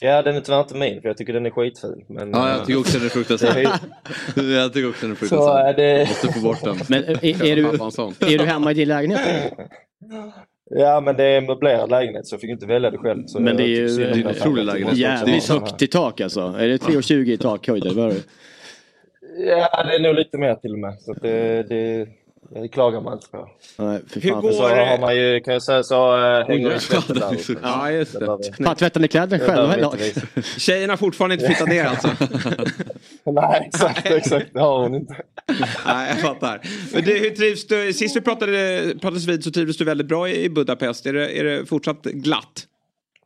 Ja, 0.00 0.22
den 0.22 0.36
är 0.36 0.40
tyvärr 0.40 0.60
inte 0.60 0.74
min 0.76 1.00
för 1.00 1.08
jag 1.08 1.16
tycker 1.16 1.32
den 1.32 1.46
är 1.46 1.50
skitful. 1.50 2.04
Men, 2.08 2.30
Ja, 2.30 2.48
eh, 2.50 2.56
jag 2.56 2.66
tycker 2.66 2.80
också 2.80 2.92
den 2.98 3.00
är 3.00 3.04
det 3.08 3.10
fruktansvärd. 3.10 3.56
är, 4.36 4.54
Jag 4.60 4.72
tycker 4.72 4.88
också 4.88 5.00
den 5.06 5.10
är 5.10 5.14
så 5.14 5.18
fruktansvärd. 5.18 5.78
är 5.78 5.82
det... 5.98 6.06
Måste 6.08 6.32
få 6.32 6.40
bort 6.40 6.64
den. 6.64 6.76
Men 6.88 7.04
är, 7.04 7.24
är, 7.44 7.56
du, 7.56 7.66
är 8.34 8.38
du 8.38 8.44
hemma 8.44 8.70
i 8.70 8.74
din 8.74 8.88
lägenhet? 8.88 9.52
Ja, 10.70 11.00
men 11.00 11.16
det 11.16 11.24
är 11.24 11.38
en 11.38 11.46
möblerad 11.46 11.90
lägenhet 11.90 12.26
så 12.26 12.34
jag 12.34 12.40
fick 12.40 12.50
inte 12.50 12.66
välja 12.66 12.90
det 12.90 12.98
själv. 12.98 13.26
Så 13.26 13.40
Men 13.40 13.56
det 13.56 13.62
är 13.62 13.66
ju- 13.66 14.04
en 14.20 14.26
otrolig 14.28 14.64
lägenhet. 14.64 14.96
Jävligt 14.96 15.48
högt 15.48 15.82
i 15.82 15.86
tak 15.86 16.20
alltså. 16.20 16.40
Är 16.40 16.68
det 16.68 16.78
3,20 16.78 17.32
i 17.32 17.36
takhöjd 17.38 17.84
eller 17.84 17.94
vad 17.94 18.06
är 18.10 18.14
det? 18.14 18.22
Ja, 19.46 19.84
det 19.84 19.94
är 19.94 20.00
nog 20.00 20.14
lite 20.14 20.38
mer 20.38 20.54
till 20.54 20.72
och 20.72 20.78
med. 20.78 21.00
Så 21.00 21.12
att 21.12 21.22
det, 21.22 21.62
det, 21.68 22.08
det 22.50 22.68
klagar 22.68 23.00
man 23.00 23.12
inte 23.12 23.28
på. 23.28 23.48
Nej, 23.78 24.00
för 24.08 24.20
Hur 24.20 24.30
fan. 24.30 24.42
går- 24.42 24.52
Så 24.52 24.62
har 24.62 24.98
man 25.00 25.16
ju, 25.16 25.40
kan 25.40 25.52
jag 25.54 25.62
säga, 25.62 25.82
så 25.82 26.16
äh, 26.16 26.46
hänger 26.46 26.70
det 26.70 26.78
tvätten 26.80 27.16
där. 27.16 27.36
Ja, 27.62 27.90
just 27.90 28.12
Det 28.18 28.26
det. 28.58 28.64
Fan, 28.64 28.76
tvättar 28.76 29.00
ni 29.00 29.08
kläderna 29.08 29.44
det 29.44 29.50
själva 29.52 29.78
idag? 29.78 29.94
Tjejerna 30.58 30.92
har 30.92 30.96
fortfarande 30.96 31.34
inte 31.34 31.46
flyttat 31.46 31.68
ner 31.68 31.84
alltså? 31.84 32.08
Nej, 33.32 33.62
exakt, 33.66 34.06
exakt. 34.10 34.46
Det 34.52 34.60
har 34.60 34.78
hon 34.82 34.94
inte. 34.94 35.16
Nej, 35.86 36.08
jag 36.08 36.20
fattar. 36.20 36.60
Men 36.94 37.04
du, 37.04 37.18
hur 37.18 37.30
trivs 37.30 37.66
du? 37.66 37.92
Sist 37.92 38.16
vi 38.16 38.20
pratade, 38.20 38.84
pratades 39.00 39.26
vid 39.26 39.44
så 39.44 39.50
trivdes 39.50 39.76
du 39.76 39.84
väldigt 39.84 40.06
bra 40.08 40.28
i 40.28 40.48
Budapest. 40.50 41.06
Är 41.06 41.12
det, 41.12 41.38
är 41.40 41.44
det 41.44 41.66
fortsatt 41.66 42.02
glatt? 42.02 42.64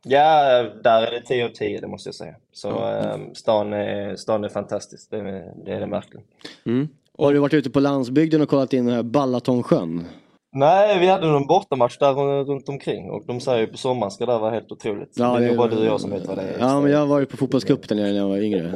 Ja, 0.05 0.63
där 0.83 1.01
är 1.01 1.11
det 1.11 1.21
10 1.21 1.45
av 1.45 1.49
10, 1.49 1.79
det 1.81 1.87
måste 1.87 2.07
jag 2.07 2.15
säga. 2.15 2.35
Så 2.53 2.69
äh, 2.69 3.17
stan, 3.33 3.73
är, 3.73 4.15
stan 4.15 4.43
är 4.43 4.49
fantastisk, 4.49 5.07
det 5.11 5.17
är, 5.17 5.65
det 5.65 5.71
är 5.73 5.79
det 5.79 5.85
verkligen. 5.85 6.25
Har 7.17 7.33
du 7.33 7.39
varit 7.39 7.53
ute 7.53 7.69
på 7.69 7.79
landsbygden 7.79 8.41
och 8.41 8.49
kollat 8.49 8.73
in 8.73 8.85
den 8.85 8.95
här 8.95 9.03
Balatonsjön? 9.03 10.05
Nej, 10.55 10.99
vi 10.99 11.07
hade 11.07 11.27
någon 11.27 11.47
bortamatch 11.47 11.97
där 11.97 12.13
runt 12.43 12.69
omkring 12.69 13.09
och 13.09 13.23
de 13.27 13.39
säger 13.39 13.59
ju 13.59 13.67
på 13.67 13.77
sommaren 13.77 14.11
ska 14.11 14.25
det 14.25 14.37
vara 14.39 14.51
helt 14.51 14.71
otroligt. 14.71 15.13
Ja, 15.15 15.39
det 15.39 15.45
är 15.45 15.47
nog 15.47 15.57
bara 15.57 15.67
du 15.67 15.77
och 15.77 15.85
jag 15.85 16.01
som 16.01 16.09
vet 16.11 16.27
vad 16.27 16.37
det 16.37 16.41
är. 16.41 16.59
Ja, 16.59 16.81
men 16.81 16.91
jag 16.91 16.99
har 16.99 17.05
varit 17.05 17.29
på 17.29 17.37
fotbollscup 17.37 17.87
där 17.87 17.95
nere 17.95 18.11
när 18.11 18.17
jag 18.17 18.27
var 18.27 18.37
yngre. 18.37 18.73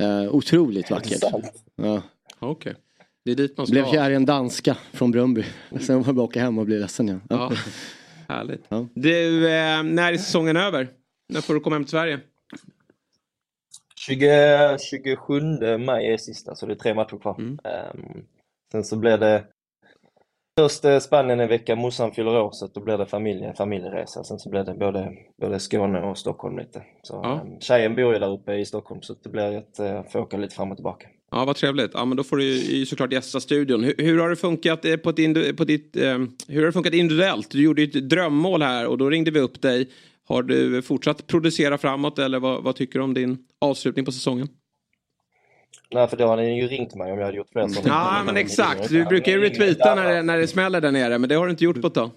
Eh, 0.00 0.34
otroligt 0.34 0.90
vackert. 0.90 1.22
Ja. 1.82 2.02
Okej. 2.38 2.74
Det 3.24 3.30
är 3.30 3.34
dit 3.34 3.56
man 3.56 3.66
ska. 3.66 3.72
Blev 3.72 3.84
kär 3.84 4.10
i 4.10 4.14
en 4.14 4.26
danska 4.26 4.76
från 4.92 5.10
Brumby. 5.10 5.44
Sen 5.80 5.98
var 5.98 6.06
jag 6.06 6.14
bara 6.14 6.22
åka 6.22 6.40
hem 6.40 6.58
och 6.58 6.66
bli 6.66 6.78
ledsen 6.78 7.08
igen. 7.08 7.20
Ja. 7.28 7.50
Ja, 7.50 7.56
härligt. 8.34 8.64
Ja. 8.68 8.86
Du, 8.94 9.46
eh, 9.46 9.82
när 9.82 10.12
är 10.12 10.16
säsongen 10.16 10.56
över? 10.56 10.88
När 11.28 11.40
får 11.40 11.54
du 11.54 11.60
komma 11.60 11.76
hem 11.76 11.84
till 11.84 11.90
Sverige? 11.90 12.20
20, 14.06 14.78
27 14.78 15.40
maj 15.78 16.06
är 16.12 16.16
sista, 16.16 16.54
så 16.54 16.66
det 16.66 16.72
är 16.72 16.76
tre 16.76 16.94
matcher 16.94 17.16
kvar. 17.18 17.36
Mm. 17.38 17.58
Ehm, 17.64 18.22
sen 18.72 18.84
så 18.84 18.96
blir 18.96 19.18
det 19.18 19.44
först 20.60 20.84
eh, 20.84 20.98
Spanien 20.98 21.40
en 21.40 21.48
vecka, 21.48 21.76
morsan 21.76 22.12
fyller 22.12 22.40
år, 22.40 22.50
så 22.52 22.66
då 22.74 22.80
blir 22.80 22.98
det 22.98 23.06
familje, 23.06 23.54
familjeresa. 23.54 24.24
Sen 24.24 24.38
så 24.38 24.50
blir 24.50 24.64
det 24.64 24.74
både, 24.74 25.12
både 25.40 25.58
Skåne 25.60 26.00
och 26.02 26.18
Stockholm 26.18 26.58
lite. 26.58 26.82
Så, 27.02 27.20
Ja. 27.24 27.40
ehm, 27.40 27.60
tjejen 27.60 27.94
bor 27.94 28.12
ju 28.12 28.18
där 28.18 28.32
uppe 28.32 28.54
i 28.54 28.64
Stockholm, 28.64 29.02
så 29.02 29.14
det 29.22 29.28
blir 29.28 29.56
att 29.58 29.80
uh, 29.80 30.02
få 30.12 30.20
åka 30.20 30.36
lite 30.36 30.54
fram 30.54 30.70
och 30.70 30.76
tillbaka. 30.76 31.08
Ja, 31.30 31.44
vad 31.44 31.56
trevligt. 31.56 31.90
Ja, 31.94 32.04
men 32.04 32.16
då 32.16 32.24
får 32.24 32.36
du 32.36 32.44
ju 32.44 32.86
såklart 32.86 33.12
gästa 33.12 33.40
studion. 33.40 33.84
Hur, 33.84 33.94
hur 33.98 34.18
har 34.18 34.28
det 34.30 34.36
funkat 34.36 34.84
eh, 34.84 34.96
på, 34.96 35.12
indu- 35.12 35.56
på 35.56 35.64
ditt, 35.64 35.96
eh, 35.96 36.18
hur 36.48 36.56
har 36.60 36.66
det 36.66 36.72
funkat 36.72 36.94
individuellt? 36.94 37.50
Du 37.50 37.62
gjorde 37.64 37.82
ju 37.82 37.86
ett 38.00 38.08
drömmål 38.10 38.62
här 38.62 38.86
och 38.86 38.98
då 38.98 39.10
ringde 39.10 39.30
vi 39.30 39.40
upp 39.40 39.62
dig. 39.62 39.88
Har 40.28 40.42
du 40.42 40.82
fortsatt 40.82 41.26
producera 41.26 41.78
framåt 41.78 42.18
eller 42.18 42.40
vad, 42.40 42.62
vad 42.62 42.76
tycker 42.76 42.98
du 42.98 43.04
om 43.04 43.14
din 43.14 43.38
avslutning 43.60 44.04
på 44.04 44.12
säsongen? 44.12 44.48
Nej, 45.90 46.08
för 46.08 46.16
då 46.16 46.26
hade 46.26 46.42
ni 46.42 46.60
ju 46.60 46.66
ringt 46.68 46.94
mig 46.94 47.12
om 47.12 47.18
jag 47.18 47.24
hade 47.24 47.36
gjort 47.36 47.48
sådana. 47.52 47.72
Ja, 47.84 48.22
men 48.26 48.36
exakt. 48.36 48.88
Du 48.88 49.04
brukar 49.04 49.32
ju 49.32 49.40
retweeta 49.40 49.94
när 49.94 50.12
det, 50.14 50.22
när 50.22 50.38
det 50.38 50.46
smäller 50.46 50.80
där 50.80 50.92
nere, 50.92 51.18
men 51.18 51.28
det 51.28 51.34
har 51.34 51.44
du 51.44 51.50
inte 51.50 51.64
gjort 51.64 51.80
på 51.80 51.86
ett 51.86 51.94
tag. 51.94 52.10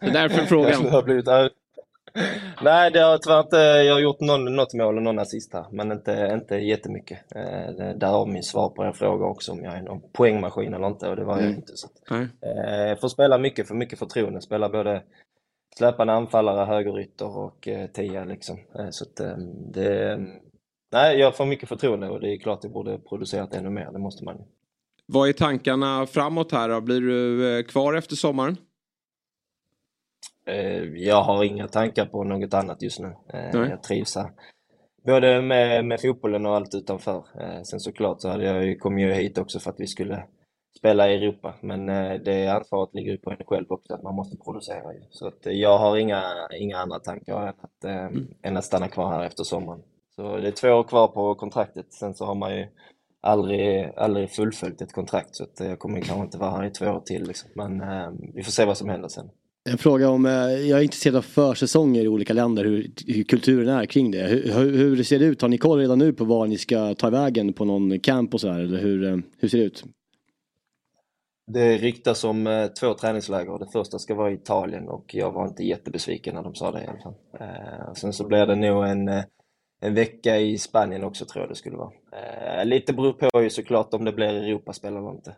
Det 0.00 0.06
är 0.06 0.12
därför 0.12 0.38
Jag 0.38 0.48
frågan. 0.48 1.04
blivit 1.04 1.28
Nej, 2.62 2.90
det 2.90 3.00
har 3.00 3.18
tyvärr 3.18 3.40
inte, 3.40 3.56
jag 3.56 3.94
har 3.94 4.00
gjort 4.00 4.20
någon, 4.20 4.56
något 4.56 4.74
mål 4.74 4.96
och 4.96 5.02
någon 5.02 5.18
assist 5.18 5.52
här, 5.52 5.64
men 5.70 5.92
inte, 5.92 6.30
inte 6.32 6.56
jättemycket. 6.56 7.18
Eh, 7.36 8.10
har 8.10 8.26
min 8.26 8.42
svar 8.42 8.68
på 8.68 8.82
en 8.82 8.92
fråga 8.94 9.24
också 9.24 9.52
om 9.52 9.64
jag 9.64 9.74
är 9.74 9.82
någon 9.82 10.00
poängmaskin 10.12 10.74
eller 10.74 10.86
inte 10.86 11.08
och 11.08 11.16
det 11.16 11.24
var 11.24 11.34
jag 11.36 11.44
Mm. 11.44 11.56
inte. 11.56 11.72
Så. 11.76 11.88
Eh, 12.14 12.98
får 13.00 13.08
spela 13.08 13.38
mycket, 13.38 13.68
för 13.68 13.74
mycket 13.74 13.98
förtroende. 13.98 14.40
Spela 14.40 14.68
både 14.68 15.02
släpande 15.76 16.12
anfallare, 16.12 16.66
högerytter 16.66 17.36
och 17.38 17.68
eh, 17.68 17.86
tia 17.86 18.24
liksom. 18.24 18.58
Eh, 18.78 18.90
så 18.90 19.04
att, 19.04 19.20
eh, 19.20 19.36
det, 19.74 20.18
nej, 20.92 21.18
jag 21.18 21.36
får 21.36 21.46
mycket 21.46 21.68
förtroende 21.68 22.08
och 22.08 22.20
det 22.20 22.32
är 22.34 22.38
klart 22.38 22.60
jag 22.62 22.72
borde 22.72 22.98
producerat 22.98 23.54
ännu 23.54 23.70
mer, 23.70 23.90
det 23.92 23.98
måste 23.98 24.24
man. 24.24 24.44
Vad 25.06 25.28
är 25.28 25.32
tankarna 25.32 26.06
framåt 26.06 26.52
här 26.52 26.68
då? 26.68 26.80
Blir 26.80 27.00
du 27.00 27.58
eh, 27.58 27.64
kvar 27.64 27.94
efter 27.94 28.16
sommaren? 28.16 28.56
Eh, 30.46 30.82
Jag 30.84 31.22
har 31.22 31.44
inga 31.44 31.68
tankar 31.68 32.06
på 32.06 32.24
något 32.24 32.54
annat 32.54 32.82
just 32.82 33.00
nu. 33.00 33.12
Nej. 33.32 33.50
Jag 33.52 33.82
trivs 33.82 34.16
här. 34.16 34.30
Både 35.06 35.42
med, 35.42 35.84
med 35.84 36.00
fotbollen 36.00 36.46
och 36.46 36.56
allt 36.56 36.74
utanför. 36.74 37.24
Sen 37.64 37.80
såklart 37.80 38.20
så 38.20 38.28
hade 38.28 38.44
jag 38.44 38.64
ju, 38.66 38.76
kom 38.76 38.98
jag 38.98 39.14
hit 39.16 39.38
också 39.38 39.60
för 39.60 39.70
att 39.70 39.80
vi 39.80 39.86
skulle 39.86 40.24
spela 40.78 41.10
i 41.10 41.14
Europa. 41.14 41.54
Men 41.60 41.88
eh, 41.88 42.20
det 42.24 42.46
ansvaret 42.46 42.94
ligger 42.94 43.10
ju 43.10 43.18
på 43.18 43.30
en 43.30 43.36
själv 43.46 43.66
också, 43.68 43.94
att 43.94 44.02
man 44.02 44.14
måste 44.14 44.36
producera 44.36 44.94
ju. 44.94 45.00
Så 45.10 45.26
att 45.26 45.46
eh, 45.46 45.52
jag 45.52 45.78
har 45.78 45.96
inga, 45.96 46.22
inga 46.58 46.78
andra 46.78 46.98
tankar 46.98 47.42
än 47.42 47.48
att, 47.48 47.84
eh, 47.84 48.08
än 48.42 48.56
att 48.56 48.64
stanna 48.64 48.88
kvar 48.88 49.10
här 49.10 49.26
efter 49.26 49.44
sommaren. 49.44 49.80
Så 50.16 50.36
det 50.36 50.48
är 50.48 50.52
två 50.52 50.68
år 50.68 50.82
kvar 50.82 51.08
på 51.08 51.34
kontraktet. 51.34 51.92
Sen 51.92 52.14
så 52.14 52.24
har 52.24 52.34
man 52.34 52.56
ju 52.56 52.66
aldrig, 53.20 53.92
aldrig 53.96 54.30
fullföljt 54.30 54.82
ett 54.82 54.92
kontrakt. 54.92 55.36
Så 55.36 55.44
att 55.44 55.60
jag 55.60 55.78
kommer 55.78 56.00
kanske 56.00 56.24
inte 56.24 56.38
vara 56.38 56.50
här 56.50 56.64
i 56.64 56.70
två 56.70 56.86
år 56.86 57.00
till 57.00 57.26
liksom. 57.26 57.50
Men 57.54 57.82
vi 58.34 58.42
får 58.42 58.52
se 58.52 58.64
vad 58.64 58.78
som 58.78 58.88
händer 58.88 59.08
sen. 59.08 59.30
En 59.70 59.78
fråga 59.78 60.08
om, 60.08 60.24
jag 60.24 60.78
är 60.78 60.82
intresserad 60.82 61.16
av 61.16 61.22
försäsonger 61.22 62.02
i 62.02 62.08
olika 62.08 62.32
länder, 62.32 62.64
hur, 62.64 62.90
hur 63.06 63.22
kulturen 63.22 63.68
är 63.68 63.86
kring 63.86 64.10
det. 64.10 64.22
Hur, 64.22 64.76
hur, 64.76 65.02
ser 65.02 65.18
det 65.18 65.24
ut? 65.24 65.42
Har 65.42 65.48
ni 65.48 65.58
koll 65.58 65.78
redan 65.78 65.98
nu 65.98 66.12
på 66.12 66.24
var 66.24 66.46
ni 66.46 66.58
ska 66.58 66.94
ta 66.94 67.10
vägen 67.10 67.52
på 67.52 67.64
någon 67.64 68.00
camp 68.00 68.34
och 68.34 68.40
så 68.40 68.48
här? 68.48 68.60
Eller 68.60 68.78
hur, 68.78 69.22
hur 69.38 69.48
ser 69.48 69.58
det 69.58 69.64
ut? 69.64 69.84
Det 71.52 71.76
ryktas 71.76 72.24
om 72.24 72.46
eh, 72.46 72.66
två 72.66 72.94
träningsläger. 72.94 73.58
Det 73.58 73.66
första 73.72 73.98
ska 73.98 74.14
vara 74.14 74.30
i 74.30 74.34
Italien 74.34 74.88
och 74.88 75.14
jag 75.14 75.32
var 75.32 75.48
inte 75.48 75.64
jättebesviken 75.64 76.34
när 76.34 76.42
de 76.42 76.54
sa 76.54 76.72
det 76.72 76.84
i 76.84 76.86
alla 76.86 76.98
fall. 76.98 77.14
Eh, 77.40 77.92
sen 77.94 78.12
så 78.12 78.26
blir 78.26 78.46
det 78.46 78.56
nog 78.56 78.86
en, 78.86 79.08
eh, 79.08 79.24
en 79.80 79.94
vecka 79.94 80.38
i 80.38 80.58
Spanien 80.58 81.04
också 81.04 81.24
tror 81.24 81.42
jag 81.42 81.50
det 81.50 81.54
skulle 81.54 81.76
vara. 81.76 81.90
Lite 82.64 82.92
beror 82.92 83.12
på 83.12 83.42
ju 83.42 83.50
såklart 83.50 83.94
om 83.94 84.04
det 84.04 84.12
blir 84.12 84.28
Europaspel 84.28 84.96
eller 84.96 85.10
inte. 85.10 85.36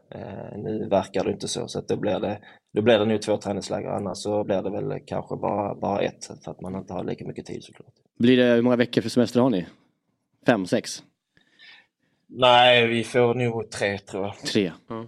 Nu 0.57 0.89
verkar 0.89 1.25
det 1.25 1.33
inte 1.33 1.49
så, 1.49 1.69
så 1.69 1.79
att 1.79 1.89
då, 1.89 1.97
blir 1.97 2.21
det, 2.21 2.39
då 2.73 2.83
blir 2.83 2.99
det 2.99 3.05
nog 3.05 3.23
två 3.23 3.37
träningsläger. 3.37 3.89
Annars 3.89 4.19
så 4.19 4.45
blir 4.45 4.63
det 4.63 4.71
väl 4.71 5.01
kanske 5.07 5.37
bara, 5.37 5.75
bara 5.75 6.01
ett 6.01 6.25
för 6.45 6.51
att 6.51 6.61
man 6.61 6.75
inte 6.75 6.93
har 6.93 7.05
lika 7.05 7.27
mycket 7.27 7.47
tid 7.47 7.65
såklart. 7.65 7.93
Blir 8.19 8.37
det, 8.37 8.55
hur 8.55 8.63
många 8.63 8.77
veckor 8.77 9.03
för 9.03 9.09
semester 9.09 9.41
har 9.41 9.51
ni? 9.51 9.67
Fem, 10.47 10.67
sex? 10.67 11.03
Nej, 12.27 12.87
vi 12.87 13.05
får 13.05 13.35
nog 13.35 13.71
tre 13.71 13.99
tror 13.99 14.25
jag. 14.25 14.39
Tre? 14.39 14.73
Ja. 14.89 15.07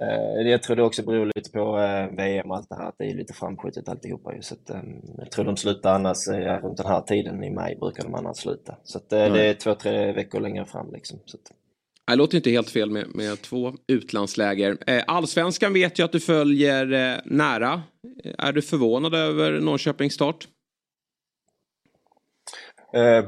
Eh, 0.00 0.48
jag 0.48 0.62
tror 0.62 0.76
det 0.76 0.82
också 0.82 1.02
beror 1.02 1.32
lite 1.36 1.50
på 1.50 1.78
eh, 1.78 2.16
VM 2.16 2.50
och 2.50 2.56
allt 2.56 2.68
det 2.68 2.74
här, 2.74 2.88
att 2.88 2.94
det 2.98 3.10
är 3.10 3.14
lite 3.14 3.32
framskjutet 3.32 3.88
alltihopa. 3.88 4.32
Så 4.40 4.54
att, 4.54 4.70
eh, 4.70 4.80
jag 5.18 5.30
tror 5.30 5.44
de 5.44 5.56
slutar 5.56 5.94
annars, 5.94 6.28
runt 6.62 6.76
den 6.76 6.86
här 6.86 7.00
tiden 7.00 7.44
i 7.44 7.50
maj 7.50 7.76
brukar 7.80 8.02
de 8.02 8.14
annars 8.14 8.36
sluta. 8.36 8.76
Så 8.84 8.98
att, 8.98 9.10
det 9.10 9.18
är 9.18 9.54
två, 9.54 9.74
tre 9.74 10.12
veckor 10.12 10.40
längre 10.40 10.64
fram 10.64 10.92
liksom. 10.92 11.18
Så 11.24 11.36
att, 11.36 11.52
Det 12.06 12.16
låter 12.16 12.36
inte 12.36 12.50
helt 12.50 12.70
fel 12.70 12.90
med, 12.90 13.06
med 13.14 13.42
två 13.42 13.72
utlandsläger. 13.86 14.78
Allsvenskan 15.06 15.72
vet 15.72 15.98
jag 15.98 16.06
att 16.06 16.12
du 16.12 16.20
följer 16.20 17.20
nära. 17.24 17.82
Är 18.38 18.52
du 18.52 18.62
förvånad 18.62 19.14
över 19.14 19.60
Norrköpings 19.60 20.14
start? 20.14 20.48
Eh, 22.92 23.24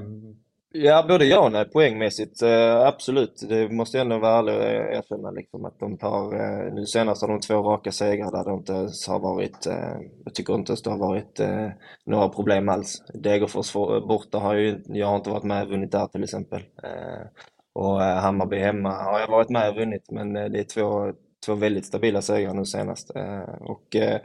ja, 0.72 1.04
både 1.08 1.24
ja 1.24 1.40
och 1.40 1.52
nej, 1.52 1.64
poängmässigt. 1.70 2.42
Eh, 2.42 2.80
absolut, 2.80 3.46
det 3.48 3.68
måste 3.72 3.96
jag 3.96 4.04
ändå 4.04 4.18
vara 4.18 4.38
ärlig 4.38 4.54
och 4.54 4.62
erkänna 4.94 5.30
liksom, 5.30 5.64
att 5.64 5.78
de 5.78 5.98
tar, 5.98 6.34
eh, 6.34 6.74
nu 6.74 6.86
senast 6.86 7.22
har 7.22 7.28
de 7.28 7.40
två 7.40 7.54
raka 7.54 7.92
segrar 7.92 8.30
där 8.30 8.44
det 8.44 8.54
inte 8.56 8.72
ens 8.72 9.08
har 9.08 9.20
varit, 9.20 9.66
eh, 9.66 9.96
jag 10.24 10.34
tycker 10.34 10.54
inte 10.54 10.72
ens 10.72 10.82
det 10.82 10.90
har 10.90 10.98
varit 10.98 11.40
eh, 11.40 11.68
några 12.06 12.28
problem 12.28 12.68
alls. 12.68 13.02
Degerfors 13.14 13.76
eh, 13.76 14.06
borta 14.06 14.38
har 14.38 14.54
ju, 14.54 14.82
jag 14.86 15.06
har 15.06 15.16
inte 15.16 15.30
varit 15.30 15.44
med 15.44 15.62
och 15.62 15.70
vunnit 15.70 15.92
där 15.92 16.06
till 16.06 16.24
exempel. 16.24 16.60
Eh, 16.82 17.26
och 17.72 18.02
eh, 18.02 18.18
Hammarby 18.18 18.58
hemma 18.58 18.90
har 18.92 19.20
jag 19.20 19.28
varit 19.28 19.50
med 19.50 19.68
och 19.70 19.76
vunnit, 19.76 20.10
men 20.10 20.36
eh, 20.36 20.44
det 20.44 20.58
är 20.58 20.64
två, 20.64 21.12
två 21.46 21.54
väldigt 21.54 21.86
stabila 21.86 22.22
segrar 22.22 22.54
nu 22.54 22.64
senast. 22.64 23.16
Eh, 23.16 23.54
och 23.60 23.96
eh, 23.96 24.20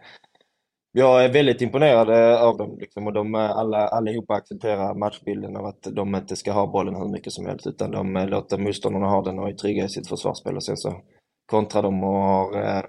jag 0.96 1.26
är 1.26 1.34
väldigt 1.34 1.62
imponerad 1.62 2.10
eh, 2.10 2.44
av 2.44 2.58
dem 2.58 2.78
liksom, 2.80 3.08
och 3.08 3.14
de 3.14 3.36
eh, 3.36 3.52
alla, 3.52 3.88
allihopa 3.88 4.34
accepterar 4.34 4.96
matchbilden 4.96 5.58
av 5.58 5.66
att 5.66 5.88
de 5.92 6.16
inte 6.16 6.36
ska 6.36 6.52
ha 6.52 6.68
bollen 6.68 6.96
hur 6.96 7.10
mycket 7.10 7.34
som 7.34 7.46
helst 7.46 7.68
utan 7.68 7.92
de 7.92 8.16
eh, 8.16 8.28
låter 8.28 8.58
motståndarna 8.58 9.08
ha 9.08 9.22
den 9.22 9.40
och 9.40 9.50
är 9.50 9.54
trygga 9.54 9.86
i 9.86 9.90
sitt 9.90 10.08
försvarsspel 10.08 10.56
och 10.56 10.64
sen 10.64 10.78
så 10.78 11.02
kontrar 11.46 11.84
de 11.84 12.04
och 12.04 12.10
har 12.10 12.86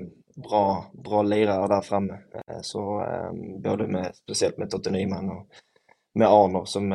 bra, 0.48 0.84
bra 1.04 1.22
lirare 1.22 1.68
där 1.68 1.80
framme. 1.80 2.18
Så 2.62 3.00
ehm, 3.00 3.62
både 3.62 3.86
med, 3.88 4.10
speciellt 4.14 4.58
med 4.58 4.70
Totte 4.70 4.90
Nyman 4.90 5.30
och 5.30 5.46
med 6.14 6.28
Arnor 6.28 6.64
som, 6.64 6.94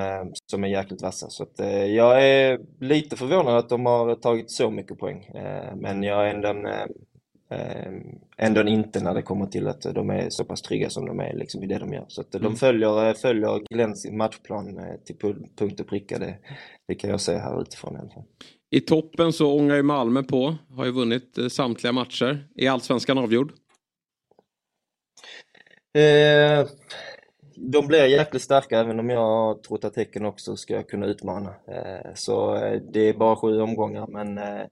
som 0.51 0.63
är 0.63 0.67
jäkligt 0.67 1.01
vassa. 1.01 1.29
Så 1.29 1.43
att, 1.43 1.59
jag 1.89 2.27
är 2.29 2.59
lite 2.79 3.15
förvånad 3.15 3.57
att 3.57 3.69
de 3.69 3.85
har 3.85 4.15
tagit 4.15 4.51
så 4.51 4.71
mycket 4.71 4.99
poäng. 4.99 5.31
Men 5.75 6.03
jag 6.03 6.29
är 6.29 6.33
ändå, 6.33 6.69
ändå 8.37 8.61
inte 8.67 9.03
när 9.03 9.13
det 9.13 9.21
kommer 9.21 9.45
till 9.45 9.67
att 9.67 9.81
de 9.81 10.09
är 10.09 10.29
så 10.29 10.45
pass 10.45 10.61
trygga 10.61 10.89
som 10.89 11.05
de 11.05 11.19
är 11.19 11.33
liksom, 11.33 11.63
i 11.63 11.67
det 11.67 11.79
de 11.79 11.93
gör. 11.93 12.05
Så 12.07 12.21
att 12.21 12.31
de 12.31 12.55
följer, 12.55 13.07
eh, 13.07 13.13
följer 13.13 13.73
Glenns 13.73 14.11
matchplan 14.11 14.77
eh, 14.77 14.95
till 15.05 15.15
pu- 15.15 15.47
punkt 15.57 15.79
och 15.79 15.87
pricka. 15.87 16.19
Det, 16.19 16.37
det 16.87 16.95
kan 16.95 17.09
jag 17.09 17.21
säga 17.21 17.39
här 17.39 17.61
utifrån 17.61 17.95
i 17.95 17.99
alla 17.99 18.09
fall. 18.09 18.23
I 18.71 18.81
toppen 18.81 19.33
så 19.33 19.59
ångar 19.59 19.75
ju 19.75 19.83
Malmö 19.83 20.23
på. 20.23 20.55
Har 20.75 20.85
ju 20.85 20.91
vunnit 20.91 21.37
eh, 21.37 21.47
samtliga 21.47 21.93
matcher. 21.93 22.47
Är 22.55 22.69
allsvenskan 22.69 23.17
avgjord? 23.17 23.51
Eh, 25.97 26.67
de 27.55 27.87
blir 27.87 28.05
jäkligt 28.05 28.41
starka 28.41 28.79
även 28.79 28.99
om 28.99 29.09
jag 29.09 29.63
trott 29.63 29.83
att 29.85 29.95
Häcken 29.95 30.25
också 30.25 30.55
ska 30.55 30.83
kunna 30.83 31.05
utmana. 31.05 31.49
Eh, 31.49 32.13
så 32.15 32.53
det 32.93 32.99
är 32.99 33.13
bara 33.13 33.35
sju 33.35 33.61
omgångar 33.61 34.07
men 34.07 34.37
eh, 34.37 34.65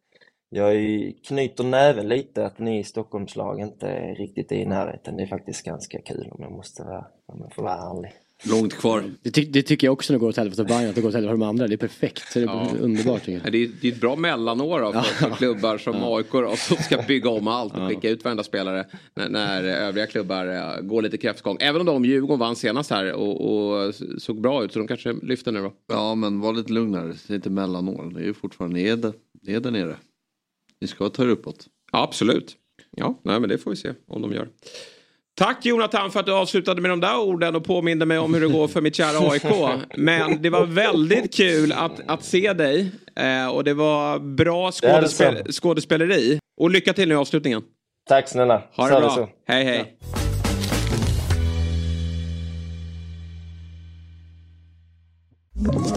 jag 0.50 0.76
är- 0.76 1.14
knyter 1.28 1.64
näven 1.64 2.08
lite 2.08 2.46
att 2.46 2.60
ni 2.60 2.80
i 2.80 2.84
Stockholmslag 2.84 3.60
inte 3.60 3.88
är 3.88 4.16
riktigt 4.16 4.52
i 4.52 4.66
närheten. 4.66 5.18
Det 5.18 5.24
är 5.24 5.28
faktiskt 5.28 5.66
ganska 5.66 6.02
kul 6.02 6.28
om 6.32 6.38
jag 6.44 6.52
måste 6.52 6.84
vara, 6.84 7.06
om 7.26 7.40
jag 7.42 7.54
får 7.56 7.64
vara 7.64 7.74
ärlig. 7.98 8.12
Långt 8.50 8.74
kvar. 8.74 9.04
Det, 9.24 9.32
ty- 9.32 9.46
det 9.46 9.62
tycker 9.64 9.88
jag 9.88 9.94
också 9.94 10.14
när 10.14 10.20
det 10.20 10.22
går 10.22 10.30
åt 10.30 10.38
helvete 10.38 10.56
för 10.56 10.64
Bayern, 10.70 10.90
att 10.90 10.96
det 10.96 11.02
går 11.02 11.10
åt 11.10 11.16
helvete 11.16 11.32
för 11.34 11.38
de 11.40 11.46
andra. 11.50 11.68
Det 11.68 11.74
är 11.76 11.78
perfekt. 11.78 12.34
Det 12.34 12.40
är 12.40 12.44
Ja. 12.46 12.68
underbart 12.82 13.20
tycker 13.24 13.42
jag. 13.44 13.52
Det 13.52 13.58
är, 13.58 13.70
det 13.82 13.88
är 13.88 13.92
ett 13.92 14.02
bra 14.02 14.16
mellanår 14.16 14.80
då, 14.82 14.92
för, 14.94 15.02
för 15.30 15.36
klubbar 15.36 15.78
som 15.78 15.96
AIK 16.04 16.32
då, 16.32 16.56
som 16.56 16.78
ska 16.78 17.02
bygga 17.08 17.30
om 17.30 17.48
allt 17.48 17.74
och 17.78 17.88
skicka 17.88 18.10
ut 18.10 18.24
varenda 18.24 18.44
spelare 18.44 18.86
när, 19.16 19.30
när 19.30 19.64
övriga 19.64 20.06
klubbar 20.08 20.48
eh, 20.48 20.82
går 20.82 21.02
lite 21.02 21.18
kräftgång. 21.18 21.58
Även 21.60 21.82
om 21.82 21.86
de 21.88 22.06
Djurgården 22.06 22.40
vann 22.40 22.56
senast 22.56 22.90
här 22.92 23.14
och, 23.14 23.42
och 23.86 23.96
såg 24.18 24.42
bra 24.42 24.64
ut 24.64 24.74
så 24.74 24.80
de 24.80 24.88
kanske 24.88 25.14
lyfter 25.14 25.52
nu 25.52 25.62
då. 25.62 25.74
Ja, 25.88 26.16
men 26.16 26.40
var 26.40 26.54
lite 26.54 26.74
lugnare. 26.74 27.14
Det 27.28 27.34
är 27.34 27.36
inte 27.36 27.50
mellanår. 27.50 28.12
Det 28.16 28.20
är 28.20 28.26
ju 28.26 28.34
fortfarande 28.34 28.80
är 28.82 28.96
det 29.42 29.54
är 29.54 29.60
där 29.60 29.72
nere. 29.72 29.96
Ni 30.82 30.88
ska 30.88 31.10
ta 31.10 31.24
er 31.24 31.28
uppåt. 31.28 31.66
Ja, 31.92 32.04
absolut. 32.04 32.56
Ja, 32.92 33.22
nej, 33.24 33.40
men 33.40 33.50
det 33.50 33.58
får 33.58 33.72
vi 33.72 33.78
se 33.78 33.94
om 34.08 34.22
de 34.22 34.34
gör. 34.34 34.48
Tack 35.38 35.66
Jonathan 35.66 36.12
för 36.12 36.20
att 36.20 36.26
du 36.26 36.34
avslutade 36.34 36.82
med 36.82 36.92
de 36.92 37.00
där 37.00 37.20
orden 37.20 37.56
och 37.56 37.64
påminde 37.64 38.06
mig 38.06 38.18
om 38.18 38.34
hur 38.34 38.42
det 38.42 38.48
går 38.48 38.68
för 38.68 38.82
mitt 38.82 38.96
kära 38.96 39.32
AIK. 39.32 39.44
Men 39.98 40.42
det 40.42 40.50
var 40.50 40.66
väldigt 40.66 41.34
kul 41.36 41.72
att, 41.72 42.00
att 42.08 42.24
se 42.24 42.54
dig 42.54 42.92
eh, 43.16 43.48
och 43.48 43.64
det 43.64 43.74
var 43.74 44.20
bra 44.20 44.66
Det 44.66 44.72
skådespel 44.72 45.54
skådespeleri. 45.54 46.40
Och 46.58 46.70
lycka 46.70 46.94
till 46.94 47.08
nu 47.10 47.14
i 47.14 47.18
avslutningen. 47.18 47.62
Tack 48.10 48.30
snälla! 48.30 48.62
Ha 48.76 48.88
det 48.88 49.00
bra. 49.00 49.30
Hej 49.48 49.64
hej. 49.64 49.98
Ett 55.70 55.97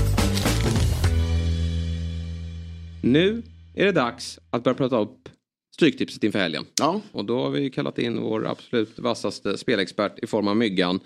Nu 3.03 3.43
är 3.75 3.85
det 3.85 3.91
dags 3.91 4.39
att 4.49 4.63
börja 4.63 4.75
prata 4.75 4.99
upp 4.99 5.29
Stryktipset 5.75 6.23
inför 6.23 6.39
helgen. 6.39 6.65
Ja. 6.79 7.01
Och 7.11 7.25
då 7.25 7.43
har 7.43 7.49
vi 7.49 7.69
kallat 7.69 7.99
in 7.99 8.21
vår 8.21 8.47
absolut 8.47 8.99
vassaste 8.99 9.57
spelexpert 9.57 10.19
i 10.23 10.27
form 10.27 10.47
av 10.47 10.57
Myggan. 10.57 10.99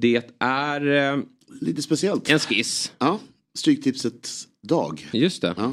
Det 0.00 0.22
är 0.38 1.12
eh, 1.12 1.22
Lite 1.60 1.82
speciellt. 1.82 2.30
en 2.30 2.38
skiss. 2.38 2.92
Ja. 2.98 3.18
Stryktipsets 3.58 4.48
dag. 4.68 5.08
Just 5.12 5.42
det. 5.42 5.54
Ja. 5.56 5.72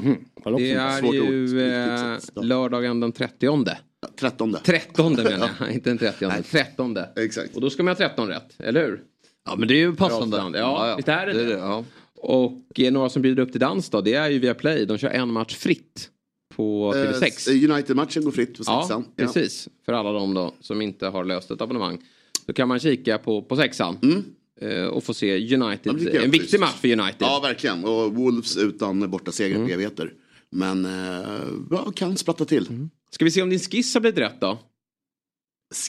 Det 0.58 0.72
är 0.72 1.00
Svårt 1.00 1.08
ord. 1.08 1.14
ju 1.14 1.62
eh, 1.62 2.18
lördagen 2.42 3.00
den 3.00 3.12
30. 3.12 3.76
Trettonde. 4.20 4.60
13 4.64 5.12
menar 5.14 5.50
jag, 5.60 5.72
inte 5.72 5.90
den 5.90 5.98
30. 5.98 6.30
13. 6.50 6.98
Exakt. 7.16 7.54
Och 7.54 7.60
då 7.60 7.70
ska 7.70 7.82
man 7.82 7.90
ha 7.90 8.08
13 8.08 8.28
rätt, 8.28 8.54
eller 8.58 8.86
hur? 8.86 9.02
Ja, 9.44 9.56
men 9.56 9.68
det 9.68 9.74
är 9.74 9.78
ju 9.78 9.96
passande. 9.96 10.36
Stand. 10.36 10.56
Ja, 10.56 10.94
visst 10.96 11.08
är 11.08 11.26
det 11.26 11.32
det, 11.32 11.40
är 11.40 11.44
det. 11.46 11.52
det 11.52 11.58
ja. 11.58 11.84
Och 12.20 12.80
eh, 12.80 12.92
några 12.92 13.08
som 13.08 13.22
bjuder 13.22 13.42
upp 13.42 13.50
till 13.52 13.60
dans 13.60 13.90
då, 13.90 14.00
det 14.00 14.14
är 14.14 14.30
ju 14.30 14.38
via 14.38 14.54
Play. 14.54 14.84
De 14.86 14.98
kör 14.98 15.08
en 15.08 15.32
match 15.32 15.54
fritt 15.56 16.10
på 16.54 16.92
TV6. 16.94 17.48
Eh, 17.50 17.70
United-matchen 17.72 18.24
går 18.24 18.30
fritt 18.30 18.56
på 18.58 18.62
Ja, 18.66 18.82
sexan. 18.82 19.04
precis. 19.16 19.68
För 19.84 19.92
alla 19.92 20.12
de 20.12 20.34
då 20.34 20.54
som 20.60 20.82
inte 20.82 21.06
har 21.06 21.24
löst 21.24 21.50
ett 21.50 21.60
abonnemang. 21.60 22.02
Då 22.46 22.52
kan 22.52 22.68
man 22.68 22.78
kika 22.80 23.18
på, 23.18 23.42
på 23.42 23.56
sexan. 23.56 24.24
eh, 24.60 24.84
Och 24.84 25.04
få 25.04 25.14
se 25.14 25.38
Ja, 25.38 25.56
United. 25.66 26.00
jag 26.14 26.24
en 26.24 26.30
viktig 26.30 26.60
match 26.60 26.74
för 26.80 26.88
United. 26.88 27.16
Ja, 27.18 27.40
verkligen. 27.42 27.84
Och 27.84 28.14
Wolves 28.14 28.56
utan 28.56 29.10
borta 29.10 29.32
seger 29.32 29.56
Mm. 29.56 29.70
evigheter. 29.70 30.12
Men 30.50 30.84
eh, 30.84 31.42
ja, 31.70 31.92
kan 31.94 32.16
splatta 32.16 32.44
till. 32.44 32.66
Mm. 32.68 32.90
Ska 33.10 33.24
vi 33.24 33.30
se 33.30 33.42
om 33.42 33.50
din 33.50 33.58
skiss 33.58 33.94
har 33.94 34.00
blivit 34.00 34.18
rätt 34.18 34.40
då? 34.40 34.58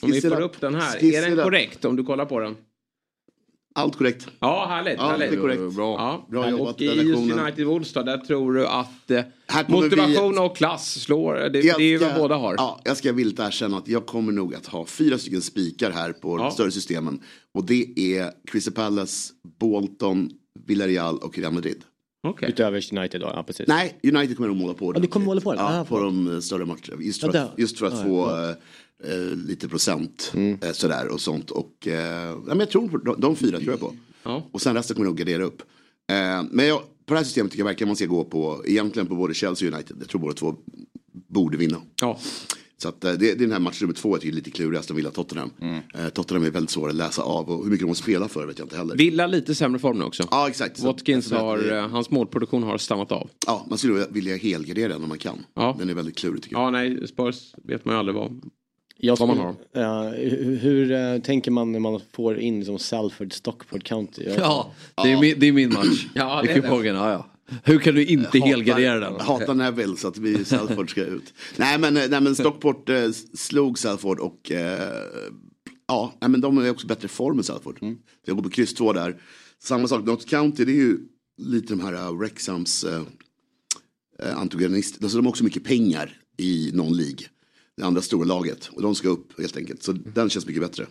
Om 0.02 0.10
vi 0.10 0.20
får 0.20 0.32
up. 0.32 0.40
upp 0.54 0.60
den 0.60 0.74
här. 0.74 0.98
Skiss 0.98 1.14
är 1.16 1.30
den 1.30 1.44
korrekt 1.44 1.84
om 1.84 1.96
du 1.96 2.04
kollar 2.04 2.24
på 2.26 2.40
den? 2.40 2.56
Allt 3.74 3.96
korrekt. 3.96 4.26
Ja, 4.40 4.66
härligt. 4.68 4.94
Ja, 4.98 5.06
härligt. 5.08 5.30
det 5.30 5.36
är 5.36 5.40
korrekt. 5.40 5.74
Bra. 5.76 5.96
Ja. 5.98 6.26
Bra 6.30 6.50
jobbat, 6.50 6.74
och 6.74 6.80
i 6.82 6.84
just. 6.84 7.32
United 7.32 7.66
Wolves 7.66 7.92
då, 7.92 8.02
där 8.02 8.18
tror 8.18 8.52
du 8.54 8.66
att 8.66 9.10
eh, 9.10 9.20
motivation 9.68 10.32
vi- 10.32 10.38
och 10.38 10.56
klass 10.56 11.00
slår, 11.00 11.34
det, 11.34 11.48
det 11.48 11.68
är 11.68 11.80
ju 11.80 11.98
vad 11.98 12.14
båda 12.14 12.34
har. 12.36 12.54
Ja, 12.58 12.80
jag 12.84 12.96
ska 12.96 13.12
villigt 13.12 13.38
erkänna 13.40 13.76
att 13.76 13.88
jag 13.88 14.06
kommer 14.06 14.32
nog 14.32 14.54
att 14.54 14.66
ha 14.66 14.86
fyra 14.86 15.18
stycken 15.18 15.42
spikar 15.42 15.90
här 15.90 16.12
på 16.12 16.38
Ja. 16.38 16.42
de 16.42 16.50
större 16.50 16.70
systemen. 16.70 17.20
Och 17.54 17.64
det 17.66 17.84
är 17.96 18.30
Crystal 18.50 18.74
Palace, 18.74 19.32
Bolton, 19.60 20.30
Villarreal 20.66 21.18
och 21.18 21.38
Real 21.38 21.52
Madrid. 21.52 21.82
Okej. 22.22 22.48
Utöver 22.48 22.98
United 22.98 23.20
då, 23.20 23.30
ja 23.34 23.42
precis. 23.42 23.68
Nej, 23.68 23.98
United 24.04 24.36
kommer 24.36 24.48
nog 24.48 24.56
måla 24.56 24.74
på 24.74 24.92
Ja, 24.94 25.00
det 25.00 25.06
kommer 25.06 25.26
måla 25.26 25.40
på 25.40 25.52
det? 25.52 25.58
Ja, 25.58 25.80
Ah, 25.80 25.84
på 25.84 26.00
de 26.00 26.34
eh, 26.34 26.40
större 26.40 26.64
matcherna. 26.64 26.96
Just 27.00 27.20
för 27.20 27.36
att, 27.36 27.58
just 27.58 27.78
för 27.78 27.86
att 27.86 28.02
få 28.02 28.28
ja. 28.30 28.54
Eh, 29.04 29.36
lite 29.36 29.68
procent 29.68 30.32
Mm. 30.34 30.58
eh, 30.62 30.72
sådär 30.72 31.08
och 31.08 31.20
sånt. 31.20 31.50
Och, 31.50 31.86
eh, 31.88 32.28
ja, 32.28 32.36
men 32.46 32.58
jag 32.60 32.70
tror 32.70 32.88
på 32.88 32.96
de, 32.98 33.20
de 33.20 33.36
fyra 33.36 33.58
tror 33.58 33.70
jag 33.70 33.80
på. 33.80 33.94
Ja. 34.22 34.42
Och 34.52 34.62
sen 34.62 34.74
resten 34.74 34.96
kommer 34.96 35.06
nog 35.08 35.16
gardera 35.18 35.44
upp. 35.44 35.62
Eh, 36.12 36.42
men 36.50 36.66
jag, 36.66 36.78
på 37.06 37.14
det 37.14 37.16
här 37.16 37.24
systemet 37.24 37.52
tycker 37.52 37.60
jag 37.60 37.66
verkligen 37.66 37.88
man 37.88 37.96
ska 37.96 38.06
gå 38.06 38.24
på, 38.24 38.62
egentligen 38.66 39.06
på 39.06 39.14
både 39.14 39.34
Chelsea 39.34 39.68
och 39.68 39.74
United. 39.74 39.96
Jag 40.00 40.08
tror 40.08 40.20
båda 40.20 40.34
två 40.34 40.54
borde 41.28 41.56
vinna. 41.56 41.76
Ja. 42.00 42.18
Så 42.82 42.88
att, 42.88 43.04
eh, 43.04 43.12
det, 43.12 43.16
det 43.18 43.30
är 43.30 43.36
den 43.36 43.52
här 43.52 43.58
match 43.58 43.80
nummer 43.80 43.94
två 43.94 44.14
jag 44.14 44.20
tycker 44.20 44.32
är 44.32 44.36
lite 44.36 44.50
klurigast, 44.50 44.88
de 44.88 44.96
Villa 44.96 45.10
Tottenham. 45.10 45.50
Eh, 45.94 46.08
Tottenham 46.08 46.44
är 46.44 46.50
väldigt 46.50 46.70
svåra 46.70 46.90
att 46.90 46.96
läsa 46.96 47.22
av 47.22 47.50
och 47.50 47.64
hur 47.64 47.70
mycket 47.70 47.80
de 47.84 47.86
måste 47.88 48.02
spela 48.02 48.28
för 48.28 48.46
vet 48.46 48.58
jag 48.58 48.64
inte 48.66 48.76
heller. 48.76 48.96
Villa 48.96 49.26
lite 49.26 49.54
sämre 49.54 49.78
form 49.78 49.98
nu 49.98 50.04
också. 50.04 50.28
Ja 50.30 50.48
exakt. 50.48 50.80
Watkins 50.80 51.26
så 51.28 51.36
har, 51.36 51.58
det- 51.58 51.78
eh, 51.78 51.88
hans 51.88 52.10
målproduktion 52.10 52.62
har 52.62 52.78
stannat 52.78 53.12
av. 53.12 53.30
Ja, 53.46 53.66
man 53.68 53.78
skulle 53.78 54.06
vilja 54.10 54.36
helgardera 54.36 54.88
den 54.92 55.02
om 55.02 55.08
man 55.08 55.18
kan. 55.18 55.38
Ja. 55.54 55.76
Den 55.78 55.90
är 55.90 55.94
väldigt 55.94 56.16
klurig 56.18 56.42
tycker 56.42 56.56
jag. 56.56 56.62
Ja, 56.66 56.70
nej, 56.70 57.08
Spurs 57.08 57.54
vet 57.64 57.84
man 57.84 57.94
ju 57.94 57.98
aldrig 57.98 58.14
vad. 58.14 58.40
Jag 59.02 59.16
Vad 59.16 59.28
man 59.28 59.36
skulle- 59.36 59.84
ja, 59.84 60.08
hur 60.08 60.56
hur 60.56 60.92
eh, 60.92 61.18
tänker 61.18 61.50
man 61.50 61.72
när 61.72 61.80
man 61.80 62.00
får 62.12 62.38
in 62.38 62.58
liksom 62.58 62.78
Salford, 62.78 63.32
Stockport 63.32 63.84
County? 63.84 64.22
Jag- 64.24 64.38
Ja, 64.38 64.72
det 65.04 65.12
är 65.12 65.20
min, 65.20 65.34
det 65.40 65.46
är 65.46 65.52
min 65.52 65.72
match. 65.72 66.06
Ja, 66.14 66.44
I 66.44 66.46
det 66.46 66.52
är 66.52 66.60
kupongen, 66.60 66.94
ja, 66.96 67.10
ja. 67.12 67.26
Hur 67.64 67.78
kan 67.78 67.94
du 67.94 68.06
inte 68.06 68.38
helgardera 68.38 69.00
den? 69.00 69.20
Hatar 69.20 69.54
Neville 69.54 69.96
så 69.96 70.08
att 70.08 70.18
vi 70.18 70.44
Salford 70.44 70.90
ska 70.90 71.04
ut. 71.04 71.34
nej, 71.56 71.78
men, 71.78 71.96
eh, 71.96 72.02
nej 72.10 72.20
men 72.20 72.34
Stockport 72.34 72.88
eh, 72.88 73.10
slog 73.34 73.78
Salford 73.78 74.18
och 74.20 74.52
eh, 74.52 74.88
ja, 75.88 76.14
nej, 76.20 76.30
men 76.30 76.40
de 76.40 76.58
är 76.58 76.70
också 76.70 76.86
bättre 76.86 77.08
form 77.08 77.38
än 77.38 77.44
Salford. 77.44 77.78
Så 77.80 77.86
jag 78.26 78.36
går 78.36 78.42
på 78.42 78.50
kryss 78.50 78.74
2 78.74 78.92
där. 78.92 79.16
Samma 79.62 79.88
sak, 79.88 80.04
Notts 80.06 80.24
County 80.24 80.64
det 80.64 80.72
är 80.72 80.76
ju 80.76 80.98
lite 81.38 81.72
de 81.72 81.80
här 81.80 81.92
uh, 82.10 82.18
Wrexhams 82.18 82.84
uh, 82.84 82.90
uh, 82.90 84.38
antagonister. 84.38 85.04
Alltså 85.04 85.18
de 85.18 85.26
har 85.26 85.30
också 85.30 85.44
mycket 85.44 85.64
pengar 85.64 86.16
i 86.36 86.70
någon 86.74 86.96
League. 86.96 87.18
Det 87.80 87.86
andra 87.86 88.00
stora 88.02 88.24
laget. 88.24 88.70
Och 88.72 88.82
de 88.82 88.94
ska 88.94 89.08
upp 89.08 89.40
helt 89.40 89.56
enkelt. 89.56 89.82
Så 89.82 89.92
den 89.92 90.30
känns 90.30 90.46
mycket 90.46 90.62
bättre. 90.62 90.86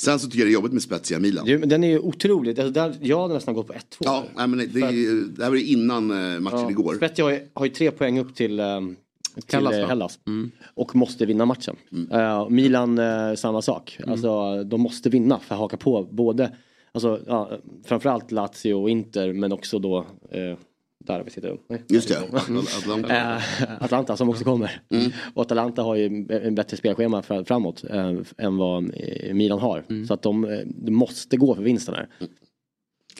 Sen 0.00 0.18
så 0.18 0.26
tycker 0.26 0.38
jag 0.38 0.46
det 0.48 0.50
är 0.50 0.54
jobbigt 0.54 0.72
med 0.72 0.82
Spezia 0.82 1.18
Milan. 1.18 1.46
Du, 1.46 1.58
men 1.58 1.68
Den 1.68 1.84
är 1.84 1.88
ju 1.88 1.98
otrolig. 1.98 2.60
Alltså, 2.60 2.72
där, 2.72 2.96
jag 3.00 3.22
hade 3.22 3.34
nästan 3.34 3.54
gått 3.54 3.66
på 3.66 3.72
1-2. 3.72 3.78
Ja, 4.00 4.24
nej, 4.36 4.48
men 4.48 4.58
det, 4.58 4.80
är, 4.80 5.36
det 5.36 5.42
här 5.42 5.50
var 5.50 5.56
ju 5.56 5.64
innan 5.64 6.10
eh, 6.34 6.40
matchen 6.40 6.70
igår. 6.70 6.94
Spezia 6.94 7.24
har, 7.24 7.32
ju- 7.32 7.48
har 7.54 7.64
ju 7.66 7.72
tre 7.72 7.90
poäng 7.90 8.18
upp 8.18 8.34
till, 8.34 8.60
eh, 8.60 8.80
till 9.34 9.58
Hellas, 9.58 9.72
Hellas, 9.72 9.82
va? 9.82 9.88
Hellas. 9.88 10.18
Mm. 10.26 10.50
Och 10.74 10.96
måste 10.96 11.26
vinna 11.26 11.44
matchen. 11.44 11.76
Eh, 12.12 12.48
Milan 12.48 12.98
eh, 12.98 13.34
samma 13.34 13.62
sak. 13.62 13.96
Mm. 13.98 14.10
Alltså, 14.12 14.64
de 14.64 14.80
måste 14.80 15.08
vinna 15.10 15.38
för 15.38 15.54
att 15.54 15.58
haka 15.60 15.76
på 15.76 16.08
både 16.12 16.56
Alltså, 16.92 17.20
ja, 17.26 17.50
framförallt 17.84 18.30
Lazio 18.32 18.74
och 18.74 18.90
Inter 18.90 19.32
men 19.32 19.52
också 19.52 19.78
då 19.78 19.98
eh, 20.30 20.58
där 21.18 21.24
vi 21.24 21.30
sitter. 21.30 21.58
Nej. 21.68 21.82
Just 21.88 22.08
det, 22.08 22.14
Atal- 22.14 22.78
Atalanta. 22.78 23.16
Eh, 23.36 23.42
Atlanta 23.80 24.16
som 24.16 24.28
också 24.28 24.44
kommer. 24.44 24.80
Mm. 24.90 25.10
Och 25.34 25.42
Atalanta 25.42 25.82
har 25.82 25.94
ju 25.96 26.26
en 26.30 26.54
bättre 26.54 26.76
spelschema 26.76 27.22
för, 27.22 27.44
framåt 27.44 27.84
eh, 27.90 28.12
än 28.38 28.56
vad 28.56 28.84
eh, 28.94 29.34
Milan 29.34 29.58
har. 29.58 29.84
Mm. 29.90 30.06
Så 30.06 30.14
att 30.14 30.22
de, 30.22 30.44
eh, 30.44 30.58
de 30.66 30.90
måste 30.92 31.36
gå 31.36 31.54
för 31.54 31.62
vinsten 31.62 31.94
här. 31.94 32.08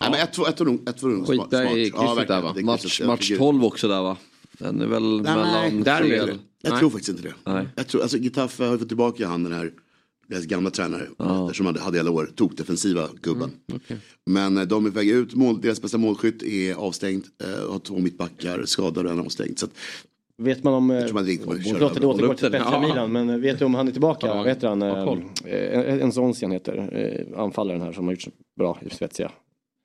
Nej, 0.00 0.10
men 0.10 0.20
ett, 0.20 0.32
två- 0.32 0.46
ett, 0.46 0.60
var 0.60 0.66
nog- 0.66 0.88
ett 0.88 1.02
var 1.02 1.10
nog 1.10 1.26
smart. 1.26 1.44
Skita 1.44 1.64
i 1.78 1.90
krysset 1.90 2.28
där, 2.28 2.42
va? 2.42 2.52
det 2.54 2.60
är 2.60 2.64
Match. 2.64 3.00
Jag 3.00 3.06
match 3.06 3.28
tycker- 3.28 3.38
12 3.38 3.64
också 3.64 3.88
där 3.88 4.02
va? 4.02 4.16
Den 4.52 4.80
är 4.80 4.86
väl 4.86 5.02
Nej, 5.22 5.34
mellan 5.34 5.82
där 5.82 5.94
är 5.94 5.98
tre- 6.08 6.18
det. 6.26 6.38
Jag 6.62 6.70
Nej. 6.70 6.78
tror 6.78 6.90
faktiskt 6.90 7.08
inte 7.08 7.22
det. 7.22 7.34
Nej. 7.52 7.66
Jag 7.76 7.86
tror, 7.86 8.02
alltså 8.02 8.18
Getafe 8.18 8.64
har 8.64 8.78
fått 8.78 8.88
tillbaka 8.88 9.26
han 9.26 9.44
den 9.44 9.52
här, 9.52 9.72
deras 10.30 10.44
gamla 10.44 10.70
tränare, 10.70 11.06
ja. 11.18 11.50
som 11.54 11.66
hade, 11.66 11.80
hade 11.80 11.96
i 11.96 12.00
alla 12.00 12.10
år, 12.10 12.30
tog 12.34 12.56
defensiva 12.56 13.08
gubben. 13.22 13.50
Men 14.26 14.58
eh, 14.58 14.64
de 14.64 14.86
är 14.86 14.90
på 14.90 14.94
väg 14.94 15.08
ut, 15.08 15.34
mål, 15.34 15.60
deras 15.60 15.82
bästa 15.82 15.98
målskytt 15.98 16.42
är 16.42 16.74
avstängd, 16.74 17.24
eh, 17.44 17.70
har 17.72 17.78
två 17.78 17.98
mittbackar, 17.98 18.62
skadade 18.64 19.08
och 19.08 19.14
en 19.14 19.20
avstängd. 19.20 19.58
Så 19.58 19.66
att, 19.66 19.72
Vet 20.38 20.64
man 20.64 20.74
om... 20.74 20.86
man 20.86 21.28
inte 21.28 21.44
Förlåt 21.44 21.92
att 21.92 22.00
det 22.00 22.06
återgår 22.06 22.34
till 22.34 22.52
Ja. 22.52 22.80
Milan 22.80 23.12
men 23.12 23.30
eh, 23.30 23.36
vet 23.36 23.58
du 23.58 23.64
om 23.64 23.74
han 23.74 23.88
är 23.88 23.92
tillbaka? 23.92 24.26
Ja, 24.26 24.44
heter 24.44 24.68
han? 24.68 24.82
Eh, 24.82 26.02
en 26.02 26.12
Sonsian 26.12 26.50
heter 26.50 26.88
eh, 27.34 27.40
anfallaren 27.40 27.80
här 27.80 27.92
som 27.92 28.04
har 28.04 28.12
gjort 28.12 28.22
så 28.22 28.30
bra 28.58 28.78
i 28.86 28.90
Spezia. 28.94 29.32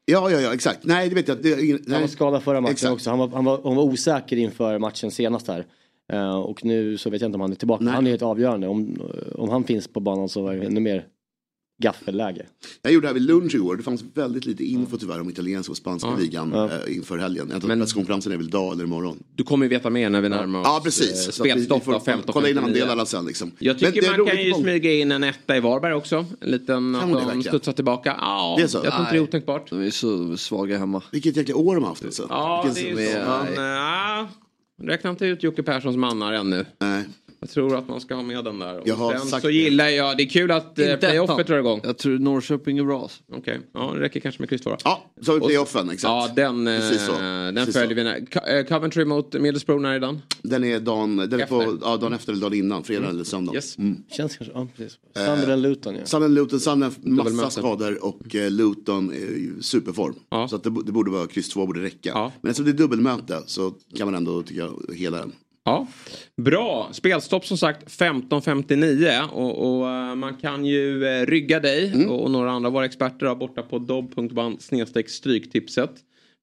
ja, 0.05 0.31
ja, 0.31 0.39
ja, 0.41 0.53
exakt. 0.53 0.79
Nej, 0.83 1.09
det 1.09 1.15
vet 1.15 1.27
jag. 1.27 1.43
Det, 1.43 1.61
ingen- 1.63 1.79
Han 1.85 1.91
var 1.93 1.99
nej. 1.99 2.09
skadad 2.09 2.43
förra 2.43 2.61
matchen 2.61 2.71
Exakt. 2.71 2.93
också. 2.93 3.09
Han 3.09 3.19
var, 3.19 3.27
han, 3.29 3.45
var, 3.45 3.61
han 3.63 3.75
var 3.75 3.83
osäker 3.83 4.37
inför 4.37 4.79
matchen 4.79 5.11
senast 5.11 5.47
här. 5.47 5.65
Eh, 6.13 6.35
och 6.35 6.65
nu 6.65 6.97
så 6.97 7.09
vet 7.09 7.21
jag 7.21 7.27
inte 7.27 7.35
om 7.35 7.41
han 7.41 7.51
är 7.51 7.55
tillbaka. 7.55 7.83
Nej. 7.83 7.93
Han 7.93 8.05
är 8.07 8.09
helt 8.11 8.21
avgörande. 8.21 8.67
Om, 8.67 9.01
om 9.35 9.49
han 9.49 9.63
finns 9.63 9.87
på 9.87 9.99
banan 9.99 10.29
så 10.29 10.41
var 10.41 10.53
det 10.55 10.65
ännu 10.65 10.79
mer 10.79 11.05
gaffelläge. 11.83 12.45
Jag 12.81 12.93
gjorde 12.93 13.03
det 13.03 13.09
här 13.09 13.13
vid 13.13 13.23
lunch 13.23 13.55
igår, 13.55 13.75
det 13.75 13.83
fanns 13.83 14.03
väldigt 14.13 14.45
lite 14.45 14.63
info 14.63 14.97
tyvärr 14.97 15.21
om 15.21 15.29
italienska 15.29 15.71
och 15.71 15.77
spanska 15.77 16.09
Ja. 16.09 16.17
ligan 16.19 16.51
Ja. 16.53 16.65
eh, 16.65 16.95
inför 16.95 17.17
helgen. 17.17 17.47
Jag 17.51 17.61
tror 17.61 17.67
Men- 17.67 17.81
att 17.81 17.85
presskonferensen 17.87 18.31
är 18.31 18.37
väl 18.37 18.45
idag 18.45 18.73
eller 18.73 18.83
imorgon. 18.83 19.23
Du 19.35 19.43
kommer 19.43 19.65
ju 19.65 19.69
veta 19.69 19.89
mer 19.89 20.09
när 20.09 20.21
vi 20.21 20.29
närmar 20.29 20.59
oss 20.59 20.65
Ja, 20.67 20.81
precis. 20.83 21.27
Vi 21.27 21.31
spelstopp 21.31 21.83
får 21.83 21.91
då, 21.93 21.99
15 21.99 22.33
Kolla 22.33 22.49
in 22.49 22.57
andelarna 22.57 23.05
sen 23.05 23.25
liksom. 23.25 23.51
Jag 23.59 23.73
Men 23.81 23.91
tycker 23.91 24.01
det 24.01 24.07
är 24.07 24.17
man 24.17 24.27
kan 24.27 24.43
ju 24.43 24.53
smyga 24.53 24.93
in 24.93 25.11
en 25.11 25.23
etta 25.23 25.57
i 25.57 25.59
Varberg 25.59 25.93
också. 25.93 26.25
En 26.41 26.51
liten, 26.51 26.91
det 26.91 26.99
att 26.99 27.31
de 27.33 27.43
studsar 27.43 27.71
tillbaka. 27.73 28.15
Ja, 28.21 28.55
Det 28.57 28.63
är 28.63 28.67
så? 28.67 28.77
jag 28.83 28.93
tror 28.93 28.99
inte 29.01 29.11
det 29.11 29.17
är 29.17 29.21
otänkbart. 29.23 29.69
De 29.69 29.81
är 29.81 29.89
så 29.91 30.37
svaga 30.37 30.77
hemma. 30.77 31.01
Vilket 31.11 31.37
jäkla 31.37 31.55
år 31.55 31.75
de 31.75 31.83
har 31.83 31.89
haft 31.89 32.05
alltså. 32.05 32.25
Ja, 32.29 32.65
det 32.75 32.81
Vilken- 32.81 32.97
är 32.97 33.01
ju 33.01 33.07
så. 33.13 33.19
Men, 33.55 33.65
ja, 33.65 34.27
räkna 34.83 35.09
inte 35.09 35.25
ut 35.25 35.43
Jocke 35.43 35.63
Perssons 35.63 35.97
mannar 35.97 36.33
ännu. 36.33 36.65
Nej. 36.79 37.05
Jag 37.45 37.53
tror 37.53 37.77
att 37.77 37.87
man 37.87 38.01
ska 38.01 38.15
ha 38.15 38.23
med 38.23 38.43
den 38.45 38.59
där. 38.59 38.79
Och 38.79 38.87
Jag 38.87 38.95
har 38.95 39.11
sen 39.17 39.27
sagt 39.27 39.41
så 39.41 39.47
det. 39.47 39.53
gillar 39.53 39.87
jag, 39.87 40.17
det 40.17 40.23
är 40.23 40.29
kul 40.29 40.51
att 40.51 40.79
eh, 40.79 40.85
Inte 40.85 40.97
playoffet 41.07 41.47
drar 41.47 41.57
igång. 41.59 41.81
Jag 41.83 41.97
tror 41.97 42.19
Norrköping 42.19 42.77
är 42.77 42.83
bra. 42.83 43.01
alltså. 43.01 43.23
Okej, 43.33 43.59
ja 43.73 43.91
det 43.93 43.99
räcker 43.99 44.19
kanske 44.19 44.41
med 44.41 44.49
kryss. 44.49 44.61
Ja, 44.65 45.03
så 45.21 45.31
har 45.31 45.35
vi 45.39 45.41
Och- 45.41 45.47
playoffen, 45.47 45.89
exakt. 45.89 46.03
Ja, 46.03 46.29
den, 46.35 46.67
eh, 46.67 46.79
Precis 46.79 47.05
så. 47.05 47.11
den 47.11 47.55
Precis 47.55 47.75
följer 47.75 48.19
så. 48.31 48.39
vi. 48.51 48.57
Eh, 48.59 48.65
Coventry 48.65 49.05
mot 49.05 49.33
Middlesbrough, 49.33 49.81
när 49.81 49.93
är 49.93 49.99
den? 49.99 50.21
Den 50.41 50.63
är 50.63 50.79
dagen, 50.79 51.17
den 51.17 51.33
är 51.33 51.43
Efter. 51.43 51.65
på, 51.65 51.77
ja, 51.81 51.97
dagen 51.97 52.13
efter 52.13 52.31
eller 52.31 52.41
dagen 52.41 52.53
innan, 52.53 52.83
fredag 52.83 53.09
eller 53.09 53.23
söndag. 53.23 53.53
Yes. 53.55 53.77
Mm. 53.77 53.97
Känns 54.11 54.37
kanske, 54.37 54.53
ja 54.55 54.67
precis. 54.77 54.97
Sunderland 55.15 55.61
Luton 55.61 55.95
ja. 55.95 56.05
Sunderland 56.05 56.35
Luton, 56.35 56.59
Sunderland 56.59 57.35
massa 57.35 57.49
skador 57.61 58.05
och 58.05 58.35
eh, 58.35 58.51
Luton 58.51 59.09
är 59.11 59.15
i 59.15 59.51
superform. 59.61 60.15
Ja. 60.29 60.47
Så 60.47 60.55
att 60.55 60.63
det, 60.63 60.69
det 60.85 60.91
borde 60.91 61.11
vara 61.11 61.27
kryss 61.27 61.49
2 61.49 61.65
borde 61.65 61.81
räcka. 61.81 62.09
Ja. 62.13 62.31
Men 62.41 62.49
eftersom 62.49 62.65
det 62.65 62.71
är 62.71 62.77
dubbelmöte 62.77 63.41
så 63.45 63.73
kan 63.97 64.07
man 64.07 64.15
ändå 64.15 64.41
tycka 64.43 64.69
hela 64.93 65.17
den. 65.17 65.31
Ja, 65.67 65.87
bra. 66.41 66.89
Spelstopp 66.91 67.45
som 67.45 67.57
sagt 67.57 67.87
15.59 67.89 69.29
och, 69.29 69.79
och 69.79 69.89
eh, 69.89 70.15
man 70.15 70.37
kan 70.37 70.65
ju 70.65 71.05
eh, 71.05 71.25
rygga 71.25 71.59
dig 71.59 71.91
Mm. 71.93 72.09
och, 72.09 72.23
och 72.23 72.31
några 72.31 72.51
andra 72.51 72.67
av 72.67 72.73
våra 72.73 72.85
experter 72.85 73.35
borta 73.35 73.61
på 73.61 73.79
dobb.band 73.79 74.61
stryktipset. 75.07 75.91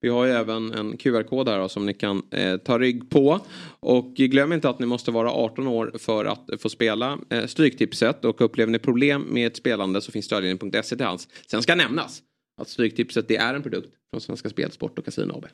Vi 0.00 0.08
har 0.08 0.24
ju 0.24 0.32
även 0.32 0.72
en 0.72 0.96
QR-kod 0.96 1.48
här 1.48 1.58
då, 1.58 1.68
som 1.68 1.86
ni 1.86 1.94
kan 1.94 2.22
eh, 2.30 2.56
ta 2.56 2.78
rygg 2.78 3.10
på. 3.10 3.40
Och 3.80 4.14
glöm 4.14 4.52
inte 4.52 4.68
att 4.68 4.78
ni 4.78 4.86
måste 4.86 5.10
vara 5.10 5.30
18 5.30 5.66
år 5.66 5.92
för 5.98 6.24
att 6.24 6.50
få 6.58 6.68
spela 6.68 7.18
eh, 7.30 7.46
Stryktipset. 7.46 8.24
Och 8.24 8.40
upplever 8.40 8.72
ni 8.72 8.78
problem 8.78 9.22
med 9.30 9.46
ett 9.46 9.56
spelande 9.56 10.00
så 10.00 10.12
finns 10.12 10.26
stödlinjen.se 10.26 10.96
till 10.96 11.06
hands. 11.06 11.28
Sen 11.50 11.62
ska 11.62 11.74
nämnas 11.74 12.22
att 12.60 12.68
Stryktipset 12.68 13.28
det 13.28 13.36
är 13.36 13.54
en 13.54 13.62
produkt 13.62 13.94
från 14.10 14.20
Svenska 14.20 14.48
Spel, 14.48 14.70
Sport 14.70 14.98
och 14.98 15.04
Casino 15.04 15.32
AB. 15.32 15.46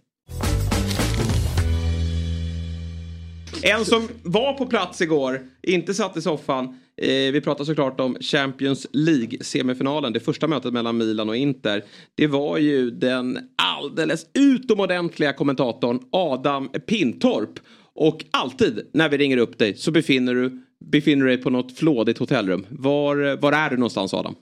En 3.62 3.84
som 3.84 4.08
var 4.22 4.52
på 4.52 4.66
plats 4.66 5.00
igår, 5.00 5.40
inte 5.62 5.94
satt 5.94 6.16
i 6.16 6.22
soffan. 6.22 6.64
Eh, 6.96 7.32
vi 7.32 7.40
pratar 7.40 7.64
såklart 7.64 8.00
om 8.00 8.16
Champions 8.20 8.86
League-semifinalen. 8.92 10.12
Det 10.12 10.20
första 10.20 10.46
mötet 10.46 10.72
mellan 10.72 10.96
Milan 10.96 11.28
och 11.28 11.36
Inter. 11.36 11.84
Det 12.14 12.26
var 12.26 12.58
ju 12.58 12.90
den 12.90 13.38
alldeles 13.62 14.26
utomordentliga 14.34 15.32
kommentatorn 15.32 16.00
Adam 16.12 16.68
Pintorp. 16.68 17.60
Och 17.94 18.24
alltid 18.30 18.90
när 18.92 19.08
vi 19.08 19.18
ringer 19.18 19.36
upp 19.36 19.58
dig 19.58 19.76
så 19.76 19.90
befinner 19.90 20.34
du, 20.34 20.62
befinner 20.90 21.24
du 21.24 21.30
dig 21.30 21.42
på 21.42 21.50
något 21.50 21.78
flådigt 21.78 22.18
hotellrum. 22.18 22.66
Var, 22.68 23.36
var 23.36 23.52
är 23.52 23.70
du 23.70 23.76
någonstans 23.76 24.14
Adam? 24.14 24.34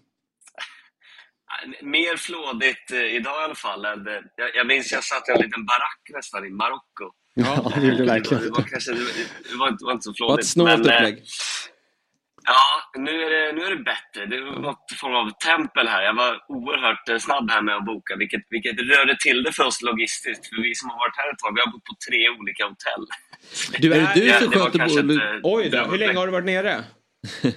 Mer 1.82 2.16
flådigt 2.16 2.92
eh, 2.92 3.16
idag 3.16 3.40
i 3.42 3.44
alla 3.44 3.54
fall. 3.54 3.84
Eh, 3.84 3.90
jag, 4.36 4.50
jag 4.54 4.66
minns 4.66 4.92
jag 4.92 5.04
satt 5.04 5.28
i 5.28 5.32
en 5.32 5.40
liten 5.40 5.66
barack 5.66 6.00
nästan 6.14 6.46
i 6.46 6.50
Marocko. 6.50 7.12
Ja, 7.38 7.72
det 7.74 7.80
gjorde 7.86 7.96
du 7.96 8.04
Det 8.04 8.12
verkligen. 8.12 8.52
var, 8.52 8.62
kanske, 8.62 8.92
det 8.92 9.56
var, 9.60 9.68
inte, 9.68 9.84
det 9.84 9.86
var 9.86 9.92
inte 9.92 10.02
så 10.04 10.10
Det 10.10 10.16
var 10.20 10.38
ett 10.38 10.46
flådigt. 10.46 10.48
snålt 10.48 10.70
eh, 10.72 10.80
upplägg. 10.80 11.16
Ja, 12.44 13.00
nu 13.00 13.10
är, 13.24 13.30
det, 13.30 13.52
nu 13.52 13.62
är 13.66 13.70
det 13.76 13.82
bättre. 13.92 14.26
Det 14.26 14.40
var 14.40 14.58
något 14.68 14.92
form 15.00 15.14
av 15.14 15.30
tempel 15.30 15.88
här. 15.88 16.02
Jag 16.02 16.14
var 16.14 16.32
oerhört 16.48 17.08
eh, 17.08 17.18
snabb 17.18 17.50
här 17.50 17.62
med 17.62 17.74
att 17.76 17.84
boka, 17.86 18.16
vilket, 18.16 18.42
vilket 18.50 18.76
rörde 18.80 19.16
till 19.20 19.42
det 19.42 19.52
för 19.52 19.64
oss 19.64 19.82
logistiskt. 19.82 20.46
För 20.48 20.62
vi 20.62 20.74
som 20.74 20.90
har 20.90 20.98
varit 20.98 21.16
här 21.16 21.32
ett 21.32 21.38
tag, 21.38 21.52
vi 21.54 21.60
har 21.60 21.72
bott 21.72 21.84
på 21.84 21.94
tre 22.08 22.20
olika 22.38 22.62
hotell. 22.72 23.04
Du 23.82 23.92
Är 23.94 24.00
det 24.14 24.20
du 24.20 24.44
som 24.44 24.52
sköter 24.52 24.78
kanske 24.78 25.02
bo- 25.02 25.14
ett, 25.14 25.20
eh, 25.22 25.40
Oj 25.42 25.68
då, 25.70 25.78
hur 25.90 25.98
länge 25.98 26.18
har 26.18 26.26
du 26.26 26.32
varit 26.32 26.44
nere? 26.54 26.84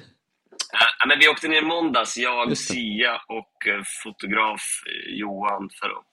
Ja, 1.00 1.06
men 1.08 1.20
vi 1.20 1.28
åkte 1.28 1.48
ner 1.48 1.58
i 1.62 1.66
måndags, 1.66 2.18
jag. 2.18 2.58
Sia 2.58 3.16
och 3.16 3.68
eh, 3.68 3.82
fotograf 4.04 4.62
Johan 5.10 5.70
för 5.80 5.88
att 5.88 6.06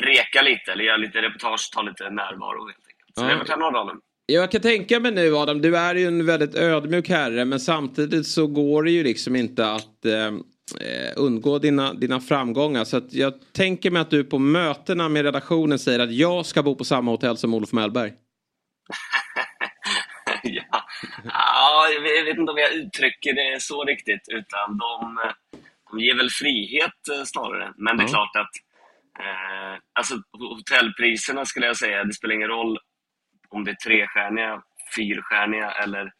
reka 0.00 0.42
lite, 0.42 0.72
eller 0.72 0.84
göra 0.84 0.96
lite 0.96 1.22
reportage, 1.22 1.70
ta 1.74 1.82
lite 1.82 2.10
närvaro 2.10 2.66
helt 2.66 2.86
enkelt. 2.86 3.14
Så 3.46 3.50
Ja. 3.50 3.56
några 3.56 3.70
dagar 3.70 3.94
nu. 3.94 4.00
Jag 4.26 4.50
kan 4.50 4.60
tänka 4.60 5.00
mig 5.00 5.12
nu 5.12 5.36
Adam, 5.36 5.60
du 5.62 5.76
är 5.76 5.94
ju 5.94 6.06
en 6.06 6.26
väldigt 6.26 6.54
ödmjuk 6.54 7.08
herre 7.08 7.44
men 7.44 7.60
samtidigt 7.60 8.26
så 8.26 8.46
går 8.46 8.82
det 8.82 8.90
ju 8.90 9.02
liksom 9.04 9.36
inte 9.36 9.70
att 9.72 10.04
eh, 10.04 10.32
undgå 11.16 11.58
dina, 11.58 11.94
dina 11.94 12.20
framgångar. 12.20 12.84
Så 12.84 13.00
jag 13.10 13.34
tänker 13.52 13.90
mig 13.90 14.02
att 14.02 14.10
du 14.10 14.24
på 14.24 14.38
mötena 14.38 15.08
med 15.08 15.22
redaktionen 15.24 15.78
säger 15.78 15.98
att 15.98 16.12
jag 16.14 16.46
ska 16.46 16.62
bo 16.62 16.74
på 16.74 16.84
samma 16.84 17.10
hotell 17.10 17.36
som 17.36 17.54
Olof 17.54 17.72
Mellberg. 17.72 18.12
ja. 20.42 20.62
ja, 21.24 21.88
jag 21.94 22.00
vet 22.24 22.38
inte 22.38 22.52
om 22.52 22.58
jag 22.58 22.72
uttrycker 22.74 23.32
det 23.32 23.62
så 23.62 23.84
riktigt. 23.84 24.28
Utan 24.28 24.78
de, 24.78 25.18
de 25.90 26.00
ger 26.00 26.14
väl 26.16 26.30
frihet 26.30 27.08
eh, 27.18 27.24
snarare. 27.24 27.72
Men 27.76 27.96
det 27.96 28.02
är 28.02 28.06
Ja. 28.06 28.10
klart 28.10 28.36
att 28.36 28.50
eh, 29.24 29.78
alltså, 29.98 30.14
hotellpriserna 30.32 31.44
skulle 31.44 31.66
jag 31.66 31.76
säga, 31.76 32.04
det 32.04 32.12
spelar 32.12 32.34
ingen 32.34 32.48
roll 32.48 32.78
om 33.48 33.64
det 33.64 33.70
är 33.70 33.74
trestjärniga, 33.74 34.62
fyrstjärniga 34.96 35.70
eller 35.72 36.12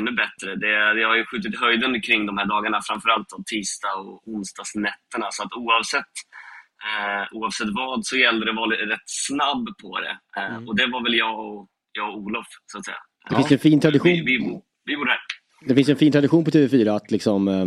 ännu 0.00 0.12
bättre. 0.12 0.56
Det, 0.56 0.68
jag 1.00 1.08
har 1.08 1.16
ju 1.16 1.24
skjutit 1.26 1.60
höjden 1.60 2.00
kring 2.02 2.26
de 2.26 2.38
här 2.38 2.46
dagarna, 2.46 2.80
framförallt 2.82 3.32
om 3.32 3.44
tisdag 3.46 3.94
och 3.94 4.28
onsdagsnätterna. 4.28 5.26
Så 5.30 5.42
att 5.42 5.52
oavsett, 5.52 6.12
eh, 6.86 7.24
oavsett 7.32 7.68
vad 7.70 8.06
så 8.06 8.16
gällde 8.16 8.46
det 8.46 8.50
att 8.50 8.56
vara 8.56 8.70
rätt 8.76 9.06
snabb 9.06 9.66
på 9.82 10.00
det. 10.00 10.18
Eh, 10.40 10.56
Och 10.68 10.76
det 10.76 10.86
var 10.86 11.02
väl 11.02 11.14
jag 11.14 11.38
och, 11.40 11.68
jag 11.92 12.08
och 12.08 12.18
Olof, 12.18 12.46
så 12.66 12.78
att 12.78 12.84
säga. 12.84 12.96
Det 13.28 13.36
finns 13.36 13.52
en 13.52 13.58
fin 13.58 13.80
tradition. 13.80 14.10
Vi, 14.10 14.20
vi, 14.20 14.60
vi 14.84 14.96
bor 14.96 15.06
här. 15.06 15.18
Det 15.68 15.74
finns 15.74 15.88
en 15.88 15.96
fin 15.96 16.12
tradition 16.12 16.44
på 16.44 16.50
TV4 16.50 16.96
att 16.96 17.10
liksom, 17.10 17.48
eh, 17.48 17.66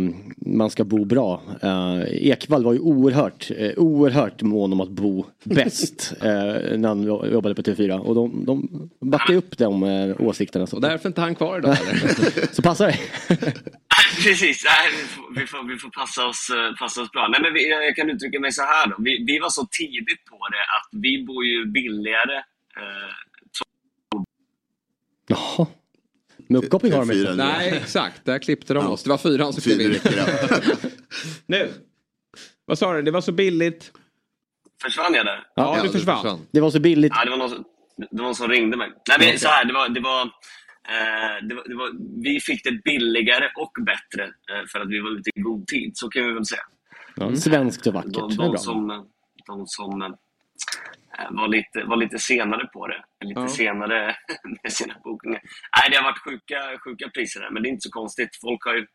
man 0.56 0.70
ska 0.70 0.84
bo 0.84 1.04
bra. 1.04 1.42
Eh, 1.62 2.28
Ekvall 2.30 2.64
var 2.64 2.72
ju 2.72 2.78
oerhört, 2.78 3.50
eh, 3.56 3.72
oerhört 3.76 4.42
mån 4.42 4.72
om 4.72 4.80
att 4.80 4.88
bo 4.88 5.26
bäst 5.44 6.12
eh, 6.22 6.78
när 6.78 6.88
han 6.88 7.02
jobbade 7.32 7.54
på 7.54 7.62
TV4. 7.62 7.98
Och 7.98 8.14
de, 8.14 8.44
de 8.44 8.90
backade 9.00 9.38
upp 9.38 9.58
de 9.58 9.82
eh, 9.82 10.20
åsikterna. 10.20 10.66
Så. 10.66 10.76
Och 10.76 10.82
därför 10.82 11.04
är 11.04 11.10
inte 11.10 11.20
han 11.20 11.34
kvar 11.34 11.58
idag 11.58 11.76
så 12.52 12.62
passar 12.62 12.86
det. 12.86 12.98
Precis, 14.24 14.64
nej, 14.64 14.90
vi, 14.98 15.04
får, 15.06 15.40
vi, 15.40 15.46
får, 15.46 15.68
vi 15.68 15.76
får 15.78 15.90
passa 15.90 16.26
oss, 16.26 16.50
eh, 16.50 16.76
passa 16.78 17.02
oss 17.02 17.10
bra. 17.12 17.28
Nej, 17.28 17.40
men 17.42 17.52
vi, 17.54 17.70
jag 17.70 17.96
kan 17.96 18.10
uttrycka 18.10 18.40
mig 18.40 18.52
så 18.52 18.62
här 18.62 18.86
då. 18.90 18.96
Vi, 18.98 19.24
vi 19.26 19.38
var 19.38 19.50
så 19.50 19.66
tidigt 19.70 20.24
på 20.30 20.36
det 20.54 20.64
att 20.76 21.02
vi 21.02 21.24
bor 21.24 21.44
ju 21.44 21.66
billigare. 21.66 22.36
Eh, 22.80 23.12
Jaha. 25.26 25.66
Med 26.50 26.64
uppkoppling 26.64 26.92
har 26.92 27.04
de 27.06 27.12
inte. 27.12 27.34
Nej, 27.34 27.76
exakt. 27.82 28.24
Där 28.24 28.38
klippte 28.38 28.74
de 28.74 28.86
oss. 28.86 29.02
Det 29.02 29.10
var 29.10 29.18
fyran 29.18 29.52
som 29.52 29.62
klev 29.62 29.80
in. 29.80 29.98
Nu. 31.46 31.70
Vad 32.64 32.78
sa 32.78 32.92
du? 32.92 33.02
Det 33.02 33.10
var 33.10 33.20
så 33.20 33.32
billigt. 33.32 33.92
försvann 34.82 35.14
jag 35.14 35.26
där? 35.26 35.46
Ja, 35.54 35.78
du 35.82 35.88
försvann. 35.88 36.46
Det 36.50 36.60
var 36.60 36.70
så 36.70 36.80
billigt. 36.80 37.12
Ja, 37.16 37.24
det 37.24 37.30
var 37.30 37.36
någon, 37.38 37.50
som- 37.50 37.64
det 37.96 38.16
var 38.16 38.24
någon 38.24 38.34
som 38.34 38.48
ringde 38.48 38.76
mig. 38.76 38.88
Nej, 39.08 39.28
men 39.30 39.38
så 39.38 39.48
här, 39.48 39.64
det 39.64 39.72
var, 39.72 39.88
det 39.88 40.00
var, 40.00 40.22
eh, 40.22 41.48
det 41.48 41.54
var, 41.54 41.68
det 41.68 41.74
var, 41.74 41.90
vi 42.22 42.40
fick 42.40 42.64
det 42.64 42.82
billigare 42.84 43.44
och 43.56 43.72
bättre 43.84 44.24
eh, 44.24 44.66
för 44.72 44.80
att 44.80 44.88
vi 44.88 45.00
var 45.00 45.10
ute 45.18 45.30
i 45.34 45.40
god 45.40 45.66
tid. 45.66 45.90
Så 45.94 46.08
kan 46.08 46.26
vi 46.26 46.32
väl 46.32 46.46
säga. 46.46 46.62
Ja, 47.16 47.36
svenskt 47.36 47.86
och 47.86 47.94
vackert. 47.94 48.12
De, 48.12 48.36
de 48.36 48.50
bra. 48.50 48.56
som, 48.58 49.06
de 49.46 49.66
som 49.66 50.16
var, 51.30 51.48
lite, 51.48 51.84
var 51.84 51.96
lite 51.96 52.18
senare 52.18 52.66
på 52.66 52.86
det. 52.86 53.04
Lite 53.24 53.40
Ja. 53.40 53.48
senare 53.48 54.16
med 54.62 54.72
sina 54.72 54.94
bokningar. 55.04 55.40
Nej, 55.76 55.90
det 55.90 55.96
har 55.96 56.04
varit 56.04 56.18
sjuka, 56.24 56.78
sjuka 56.84 57.08
priser 57.14 57.40
där, 57.40 57.50
men 57.50 57.62
det 57.62 57.68
är 57.68 57.70
inte 57.70 57.88
så 57.88 57.90
konstigt. 57.90 58.28
Folk 58.42 58.64
har 58.64 58.74
ju, 58.74 58.86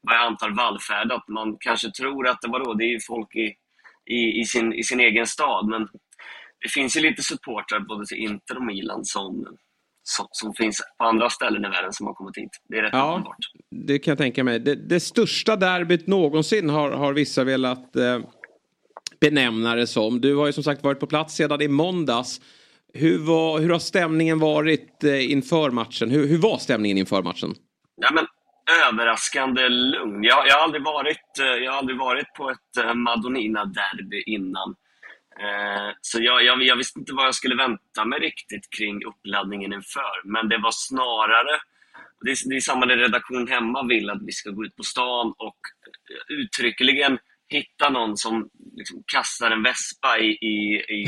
vad 0.00 0.16
jag 0.16 0.22
antar, 0.26 0.50
vallfärdat. 0.50 1.28
Man 1.28 1.56
kanske 1.60 1.90
tror 1.90 2.28
att 2.28 2.40
det 2.42 2.48
var 2.48 2.64
då, 2.64 2.74
det 2.74 2.84
är 2.84 2.92
ju 2.96 3.00
folk 3.06 3.34
i, 3.34 3.54
i, 4.14 4.40
i, 4.40 4.44
sin, 4.44 4.72
i 4.72 4.82
sin 4.82 5.00
egen 5.00 5.26
stad, 5.26 5.66
men 5.68 5.82
det 6.62 6.68
finns 6.70 6.96
ju 6.96 7.00
lite 7.00 7.22
supportrar 7.22 7.80
både 7.80 8.06
till 8.06 8.16
Inter 8.18 8.56
och 8.56 8.64
Milan 8.64 9.04
som, 9.04 9.46
som, 10.02 10.26
som 10.30 10.54
finns 10.54 10.80
på 10.98 11.04
andra 11.04 11.30
ställen 11.30 11.64
i 11.64 11.68
världen 11.68 11.92
som 11.92 12.06
har 12.06 12.14
kommit 12.14 12.36
hit. 12.38 12.50
Det 12.68 12.78
är 12.78 12.82
rätt 12.82 12.90
Ja, 12.92 13.10
uppenbart. 13.12 13.36
det 13.86 13.98
kan 13.98 14.10
jag 14.12 14.18
tänka 14.18 14.44
mig. 14.44 14.58
Det, 14.60 14.74
det 14.74 15.00
största 15.00 15.56
derbyt 15.56 16.06
någonsin 16.06 16.70
har, 16.70 16.90
har 16.90 17.12
vissa 17.12 17.44
velat 17.44 17.96
eh, 17.96 18.18
benämna 19.20 19.74
det 19.74 19.86
som. 19.86 20.20
Du 20.20 20.34
har 20.34 20.46
ju 20.46 20.52
som 20.52 20.64
sagt 20.64 20.84
varit 20.84 21.00
på 21.00 21.06
plats 21.06 21.34
sedan 21.34 21.62
i 21.62 21.68
måndags. 21.68 22.40
Hur, 22.94 23.18
var, 23.18 23.60
hur 23.60 23.70
har 23.70 23.78
stämningen 23.78 24.38
varit 24.38 25.04
eh, 25.04 25.32
inför 25.32 25.70
matchen? 25.70 26.10
Hur, 26.10 26.26
hur 26.26 26.38
var 26.38 26.58
stämningen 26.58 26.98
inför 26.98 27.22
matchen? 27.22 27.54
Ja, 27.96 28.10
men, 28.14 28.26
överraskande 28.88 29.68
lugn. 29.68 30.24
Jag, 30.24 30.48
jag, 30.48 30.54
har 30.54 30.62
aldrig 30.62 30.84
varit, 30.84 31.38
eh, 31.40 31.46
jag 31.46 31.72
har 31.72 31.78
aldrig 31.78 31.98
varit 31.98 32.34
på 32.34 32.50
ett 32.50 32.84
eh, 32.84 32.94
Madonina-derby 32.94 34.22
innan. 34.26 34.74
Eh, 35.40 35.90
Så 36.00 36.22
jag, 36.22 36.44
jag, 36.44 36.62
jag 36.62 36.76
visste 36.76 36.98
inte 36.98 37.12
vad 37.14 37.26
jag 37.26 37.34
skulle 37.34 37.56
vänta 37.56 38.04
mig 38.04 38.18
riktigt 38.20 38.70
kring 38.78 39.04
uppladdningen 39.04 39.72
inför. 39.72 40.16
Men 40.24 40.48
det 40.48 40.58
var 40.58 40.70
snarare, 40.72 41.60
det 42.24 42.30
är, 42.30 42.48
det 42.48 42.56
är 42.56 42.60
samma 42.60 42.86
det 42.86 42.96
redaktion 42.96 43.48
hemma 43.48 43.86
vill, 43.86 44.10
att 44.10 44.22
vi 44.22 44.32
ska 44.32 44.50
gå 44.50 44.64
ut 44.64 44.76
på 44.76 44.82
stan 44.82 45.34
och 45.38 45.58
uttryckligen 46.28 47.18
hitta 47.48 47.90
någon 47.90 48.16
som 48.16 48.48
liksom 48.76 49.02
kastar 49.06 49.50
en 49.50 49.62
vespa 49.62 50.18
i, 50.18 50.26
i, 50.26 50.84
i, 50.88 51.02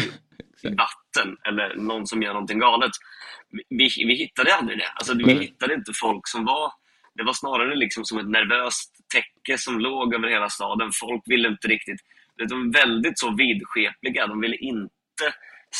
i 0.69 0.75
vatten 0.75 1.37
eller 1.49 1.77
någon 1.77 2.07
som 2.07 2.23
gör 2.23 2.33
någonting 2.33 2.59
galet. 2.59 2.91
Vi, 3.69 3.89
vi, 4.07 4.15
hittade 4.15 4.55
aldrig 4.55 4.79
det. 4.79 4.89
Alltså, 4.89 5.15
vi 5.15 5.25
Men- 5.25 5.41
hittade 5.41 5.75
inte 5.75 5.93
folk 6.01 6.29
som 6.29 6.45
var... 6.45 6.73
Det 7.15 7.25
var 7.25 7.33
snarare 7.33 7.77
liksom 7.77 8.05
som 8.05 8.19
ett 8.19 8.29
nervöst 8.29 8.95
täcke 9.15 9.59
som 9.59 9.81
låg 9.81 10.15
över 10.15 10.29
hela 10.29 10.49
staden. 10.49 10.91
Folk 11.01 11.23
ville 11.27 11.49
inte 11.49 11.69
riktigt... 11.69 12.01
De 12.49 12.55
var 12.55 12.73
väldigt 12.73 13.19
så 13.19 13.35
vidskepliga. 13.35 14.27
De 14.27 14.41
ville 14.41 14.57
inte 14.57 15.27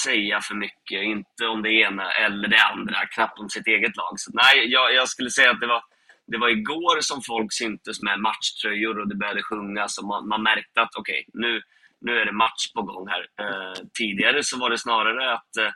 säga 0.05 0.41
för 0.41 0.55
mycket. 0.55 1.03
Inte 1.03 1.47
om 1.47 1.63
det 1.63 1.73
ena 1.73 2.13
eller 2.13 2.49
det 2.49 2.63
andra. 2.65 3.07
Knappt 3.07 3.39
om 3.39 3.51
sitt 3.51 3.67
eget 3.67 3.97
lag. 3.97 4.13
Så, 4.17 4.31
nej, 4.35 4.67
jag, 4.67 4.95
jag 4.95 5.09
skulle 5.09 5.31
säga 5.31 5.51
att 5.51 5.61
det 5.61 5.67
var, 5.67 5.83
det 6.27 6.39
var 6.39 6.49
igår 6.49 7.01
som 7.01 7.23
folk 7.23 7.53
syntes 7.53 8.03
med 8.03 8.21
matchtröjor 8.21 8.99
och 8.99 9.09
det 9.09 9.15
började 9.15 9.43
sjungas. 9.43 9.99
Och 9.99 10.05
man, 10.05 10.29
man 10.29 10.43
märkte 10.43 10.81
att 10.81 10.95
okej, 10.97 11.25
nu, 11.33 11.63
nu 12.01 12.13
är 12.13 12.27
det 12.27 12.33
match 12.33 12.73
på 12.75 12.83
gång 12.83 13.07
här. 13.09 13.21
Eh, 13.41 13.75
tidigare 13.99 14.43
så 14.43 14.59
var 14.59 14.71
det 14.71 14.79
snarare 14.79 15.33
att 15.33 15.57
eh, 15.57 15.73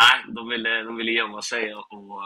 nej, 0.00 0.34
de, 0.34 0.48
ville, 0.48 0.82
de 0.82 0.96
ville 0.96 1.12
gömma 1.12 1.42
sig 1.42 1.74
och, 1.74 1.92
och, 1.92 2.24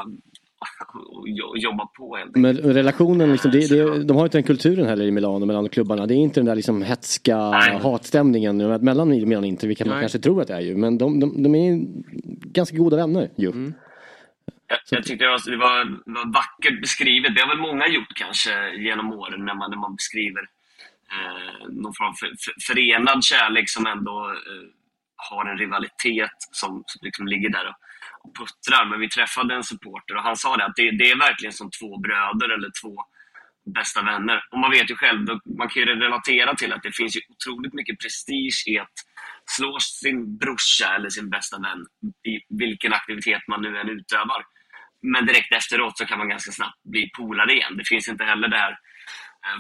och 1.19 1.29
jo- 1.29 1.57
jobba 1.57 1.87
på 1.87 2.17
helt. 2.17 2.37
Men 2.37 2.57
relationen, 2.57 3.33
liksom, 3.33 3.51
det, 3.51 3.69
det, 3.69 4.05
de 4.05 4.17
har 4.17 4.23
ju 4.23 4.27
inte 4.27 4.39
den 4.39 4.43
kulturen 4.45 4.87
heller 4.87 5.05
i 5.05 5.11
Milano 5.11 5.47
mellan 5.47 5.69
klubbarna. 5.69 6.07
Det 6.07 6.15
är 6.15 6.17
inte 6.17 6.41
den 6.41 6.47
där 6.47 6.57
liksom 6.57 6.83
hetska 6.83 7.37
hatstämningen 7.83 8.57
mellan 8.57 9.09
Milan 9.09 9.39
och 9.39 9.47
Inter, 9.47 9.69
vilket 9.69 9.87
man 9.87 9.97
Nej. 9.97 10.03
kanske 10.03 10.19
tror 10.19 10.43
att 10.43 10.49
det 10.49 10.55
är 10.55 10.61
ju. 10.61 10.77
Men 10.77 10.99
de, 10.99 11.21
de, 11.21 11.43
de 11.43 11.55
är 11.55 11.81
ganska 12.53 12.77
goda 12.77 12.97
vänner 12.97 13.31
ju. 13.37 13.73
Jag, 14.67 14.79
jag 14.91 15.05
tyckte 15.05 15.25
det 15.25 15.31
var, 15.31 15.51
det 15.51 15.57
var, 15.57 15.85
det 15.85 16.13
var 16.21 16.33
vackert 16.35 16.81
beskrivet. 16.81 17.35
Det 17.35 17.41
har 17.41 17.49
väl 17.49 17.59
många 17.59 17.89
gjort 17.89 18.15
kanske 18.15 18.51
genom 18.77 19.13
åren 19.13 19.45
när 19.45 19.55
man, 19.55 19.71
när 19.71 19.79
man 19.79 19.95
beskriver 19.95 20.41
eh, 21.13 21.69
någon 21.69 21.95
form 21.95 22.09
av 22.09 22.15
för, 22.15 22.27
för, 22.45 22.55
förenad 22.67 23.25
kärlek 23.25 23.71
som 23.71 23.87
ändå 23.87 24.31
eh, 24.31 24.69
har 25.17 25.47
en 25.47 25.59
rivalitet 25.59 26.37
som, 26.53 26.85
som 26.87 27.01
liksom 27.03 27.29
ligger 27.29 27.49
där 27.51 27.67
och, 27.69 27.77
och 28.29 28.37
puttrar. 28.37 28.85
Men 28.87 29.01
vi 29.01 29.09
träffade 29.09 29.55
en 29.55 29.65
supporter 29.65 30.17
och 30.17 30.23
han 30.23 30.37
sa 30.37 30.57
det 30.57 30.65
att 30.65 30.77
det, 30.77 30.91
det 30.91 31.11
är 31.11 31.19
verkligen 31.19 31.53
som 31.53 31.71
två 31.71 31.99
bröder 31.99 32.49
eller 32.49 32.71
två 32.83 32.97
bästa 33.75 34.03
vänner. 34.03 34.45
Och 34.53 34.59
man 34.59 34.71
vet 34.71 34.91
ju 34.91 34.97
själv, 34.97 35.25
då- 35.25 35.41
man 35.59 35.69
kan 35.69 35.83
ju 35.83 35.87
relatera 35.87 36.55
till 36.55 36.73
att 36.73 36.83
det 36.83 36.97
finns 36.97 37.17
ju 37.17 37.21
otroligt 37.29 37.73
mycket 37.75 38.01
prestige 38.01 38.65
i 38.67 38.79
att 38.79 38.93
slå 39.51 39.79
sin 39.81 40.39
brorsa 40.39 40.95
eller 40.95 41.09
sin 41.09 41.31
bästa 41.31 41.59
vän 41.59 41.87
i 42.29 42.41
vilken 42.49 42.93
aktivitet 42.93 43.43
man 43.49 43.63
nu 43.63 43.79
än 43.79 43.89
utövar. 43.89 44.45
Men 45.03 45.27
direkt 45.27 45.53
efteråt 45.55 45.99
så 45.99 46.07
kan 46.07 46.19
man 46.19 46.29
ganska 46.29 46.53
snabbt 46.53 46.83
bli 46.85 47.11
polare 47.19 47.53
igen. 47.53 47.77
Det 47.77 47.85
finns 47.89 48.09
inte 48.09 48.25
heller 48.25 48.49
det 48.49 48.57
här 48.59 48.79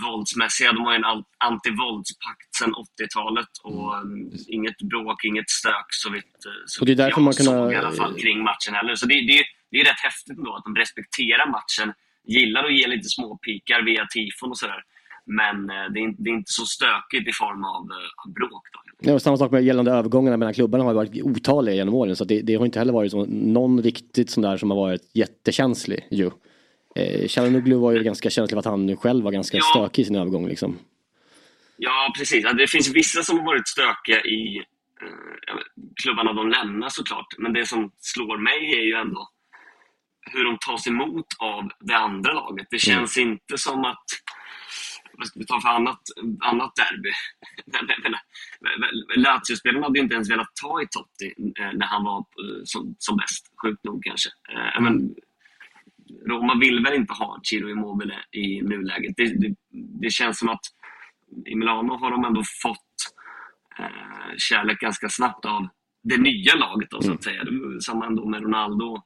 våldsmässiga. 0.04 0.72
De 0.72 0.84
har 0.84 0.92
ju 0.92 0.96
en 1.02 1.10
antivåldspakt 1.50 2.54
sedan 2.58 2.72
80-talet 2.74 3.48
och 3.64 3.96
mm, 3.96 4.30
inget 4.48 4.78
bråk, 4.92 5.24
inget 5.24 5.50
stök 5.50 5.88
så 6.02 6.10
vitt 6.10 6.24
eh, 6.46 6.52
så 6.66 6.80
Och 6.80 6.86
det 6.86 6.92
är 6.92 6.96
därför 6.96 7.20
man 7.20 7.32
kan 7.32 7.72
i 7.72 7.76
alla 7.76 7.92
fall 7.92 8.14
kring 8.22 8.38
matchen 8.50 8.74
heller. 8.78 8.94
Så 8.94 9.06
det, 9.06 9.14
det, 9.14 9.38
det 9.70 9.76
är 9.80 9.84
rätt 9.84 10.00
häftigt 10.08 10.38
ändå 10.38 10.54
att 10.56 10.64
de 10.64 10.76
respekterar 10.76 11.46
matchen, 11.58 11.88
gillar 12.36 12.64
att 12.64 12.74
ge 12.78 12.86
lite 12.86 13.08
småpikar 13.08 13.82
via 13.82 14.06
tifon 14.14 14.50
och 14.50 14.58
sådär. 14.58 14.82
Men 15.26 15.56
eh, 15.70 15.86
det 15.92 15.98
är, 16.00 16.04
inte- 16.08 16.22
det 16.22 16.30
är 16.30 16.34
inte 16.34 16.52
så 16.52 16.66
stökigt 16.66 17.28
i 17.28 17.32
form 17.32 17.64
av, 17.64 17.82
eh, 17.96 18.26
av 18.26 18.32
bråk. 18.32 18.64
Då. 18.72 19.10
Ja, 19.10 19.18
samma 19.18 19.36
sak 19.36 19.50
med 19.50 19.64
gällande 19.64 19.90
övergångarna 19.92 20.36
mellan 20.36 20.54
klubbarna 20.54 20.84
har 20.84 20.94
varit 20.94 21.22
otaliga 21.22 21.74
genom 21.74 21.94
åren. 21.94 22.16
Så 22.16 22.24
det, 22.24 22.40
det 22.42 22.54
har 22.54 22.64
inte 22.66 22.78
heller 22.78 22.92
varit 22.92 23.10
så, 23.10 23.26
någon 23.26 23.82
riktigt 23.82 24.30
sån 24.30 24.42
där 24.42 24.56
som 24.56 24.70
har 24.70 24.76
varit 24.78 25.10
jättekänslig 25.14 26.06
ju. 26.10 26.30
Eh, 26.96 27.26
Çalhanoğlu 27.28 27.74
var 27.76 27.92
ju 27.92 28.02
ganska 28.02 28.30
känslig 28.30 28.54
för 28.54 28.58
att 28.58 28.64
han 28.64 28.96
själv 28.96 29.24
var 29.24 29.32
ganska 29.32 29.56
Ja. 29.56 29.62
stökig 29.74 30.02
i 30.02 30.04
sin 30.04 30.16
övergång 30.16 30.48
liksom. 30.48 30.78
Ja, 31.76 32.12
precis. 32.18 32.44
Det 32.56 32.70
finns 32.70 32.88
vissa 32.94 33.22
som 33.22 33.38
har 33.38 33.46
varit 33.46 33.68
stökiga 33.68 34.20
i 34.24 34.56
eh, 35.02 35.56
klubbarna 36.02 36.32
de 36.32 36.48
lämnar 36.50 36.88
såklart. 36.88 37.26
Men 37.38 37.52
det 37.52 37.66
som 37.66 37.92
slår 37.98 38.38
mig 38.38 38.74
är 38.78 38.82
ju 38.82 38.94
ändå 38.94 39.28
hur 40.32 40.44
de 40.44 40.58
tas 40.66 40.86
emot 40.86 41.26
av 41.38 41.70
det 41.80 41.96
andra 41.96 42.32
laget. 42.32 42.66
Det 42.70 42.78
känns 42.78 43.18
inte 43.18 43.58
som 43.58 43.84
att 43.84 44.04
vad 45.12 45.26
ska 45.26 45.38
vi 45.38 45.46
ta 45.46 45.60
för 45.60 45.68
annat, 45.68 46.00
annat 46.40 46.72
derby? 46.76 47.10
Lazio-spelarna 49.16 49.86
hade 49.86 49.98
inte 49.98 50.14
ens 50.14 50.30
velat 50.30 50.48
ta 50.62 50.82
i 50.82 50.86
Totti 50.90 51.34
eh, 51.60 51.72
när 51.74 51.86
han 51.86 52.04
var 52.04 52.18
eh, 52.18 52.60
som, 52.64 52.94
som 52.98 53.16
bäst. 53.16 53.46
Sjukt 53.62 53.84
nog 53.84 54.02
kanske. 54.04 54.30
Eh, 54.52 54.80
men, 54.82 55.14
Roma 56.26 56.58
vill 56.60 56.84
väl 56.84 56.94
inte 56.94 57.12
ha 57.12 57.40
Ciro 57.42 57.70
Immobile 57.70 58.14
i 58.32 58.62
nuläget. 58.62 59.14
Det, 59.16 59.24
det, 59.24 59.54
det 60.00 60.10
känns 60.10 60.38
som 60.38 60.48
att 60.48 60.60
i 61.46 61.54
Milano 61.54 61.96
har 61.96 62.10
de 62.10 62.24
ändå 62.24 62.42
fått 62.62 62.94
eh, 63.78 64.36
kärlek 64.36 64.80
ganska 64.80 65.08
snabbt 65.08 65.44
av 65.44 65.68
det 66.02 66.16
nya 66.16 66.54
laget 66.54 66.90
då, 66.90 67.02
så 67.02 67.12
att 67.12 67.24
säga. 67.24 67.44
Det 67.44 67.50
var 67.50 67.80
samma 67.80 68.06
ändå 68.06 68.28
med 68.28 68.42
Ronaldo. 68.42 69.02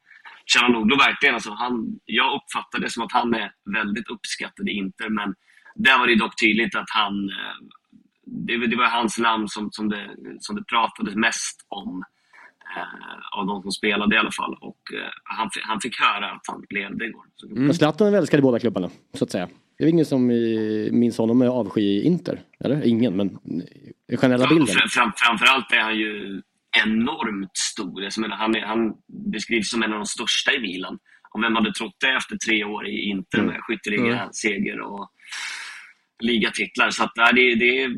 Calhanoglu 0.52 0.96
verkligen, 0.96 1.34
alltså 1.34 1.50
han, 1.50 1.98
jag 2.04 2.34
uppfattar 2.34 2.78
det 2.78 2.90
som 2.90 3.02
att 3.02 3.12
han 3.12 3.34
är 3.34 3.52
väldigt 3.74 4.10
uppskattad 4.10 4.68
i 4.68 4.72
Inter, 4.72 5.08
men 5.08 5.34
där 5.74 5.98
var 5.98 6.06
det 6.06 6.16
dock 6.16 6.40
tydligt 6.40 6.74
att 6.74 6.90
han, 6.90 7.30
eh, 7.30 7.56
det, 8.26 8.66
det 8.66 8.76
var 8.76 8.86
hans 8.86 9.18
namn 9.18 9.48
som, 9.48 9.68
som, 9.72 9.88
det, 9.88 10.16
som 10.40 10.56
det 10.56 10.64
pratades 10.64 11.14
mest 11.14 11.66
om 11.68 12.04
av 13.36 13.46
de 13.46 13.62
som 13.62 13.72
spelade 13.72 14.14
i 14.14 14.18
alla 14.18 14.30
fall. 14.30 14.54
Och 14.60 14.80
eh, 14.94 15.08
han, 15.24 15.50
han 15.62 15.80
fick 15.80 16.00
höra 16.00 16.30
att 16.30 16.42
han 16.48 16.64
levde 16.70 17.04
igår. 17.06 17.24
Men 17.48 17.74
Zlatan 17.74 18.06
är 18.06 18.10
väl 18.10 18.20
älskad 18.20 18.38
i 18.38 18.42
båda 18.42 18.58
klubbarna, 18.58 18.90
så 19.14 19.24
att 19.24 19.30
säga. 19.30 19.48
Det 19.78 19.84
är 19.84 19.88
ingen 19.88 20.04
som 20.06 20.30
i- 20.30 20.88
minns 20.92 21.18
honom 21.18 21.38
med 21.38 21.48
avsky 21.48 21.80
i 21.80 22.02
Inter, 22.02 22.40
eller? 22.64 22.86
Ingen, 22.86 23.16
men 23.16 23.38
generella 24.20 24.46
bilden. 24.48 24.66
Fram, 24.66 24.88
fram, 24.88 25.12
framförallt 25.16 25.72
är 25.72 25.80
han 25.80 25.96
ju 25.98 26.42
enormt 26.84 27.56
stor. 27.56 28.20
Menar, 28.20 28.36
han, 28.36 28.56
är, 28.56 28.60
han 28.60 28.92
beskrivs 29.32 29.70
som 29.70 29.82
en 29.82 29.92
av 29.92 29.98
de 29.98 30.06
största 30.06 30.52
i 30.52 30.60
Milan. 30.60 30.98
Och 31.30 31.42
vem 31.42 31.54
hade 31.56 31.72
trott 31.72 31.96
det 32.00 32.10
efter 32.10 32.36
tre 32.36 32.64
år 32.64 32.86
i 32.88 33.00
Inter 33.02 33.42
med 33.42 33.56
skytteliga, 33.60 34.16
Mm. 34.20 34.32
seger 34.32 34.80
och 34.80 35.10
ligatitlar. 36.20 36.90
Så 36.90 37.04
att, 37.04 37.12
det, 37.14 37.54
det 37.54 37.88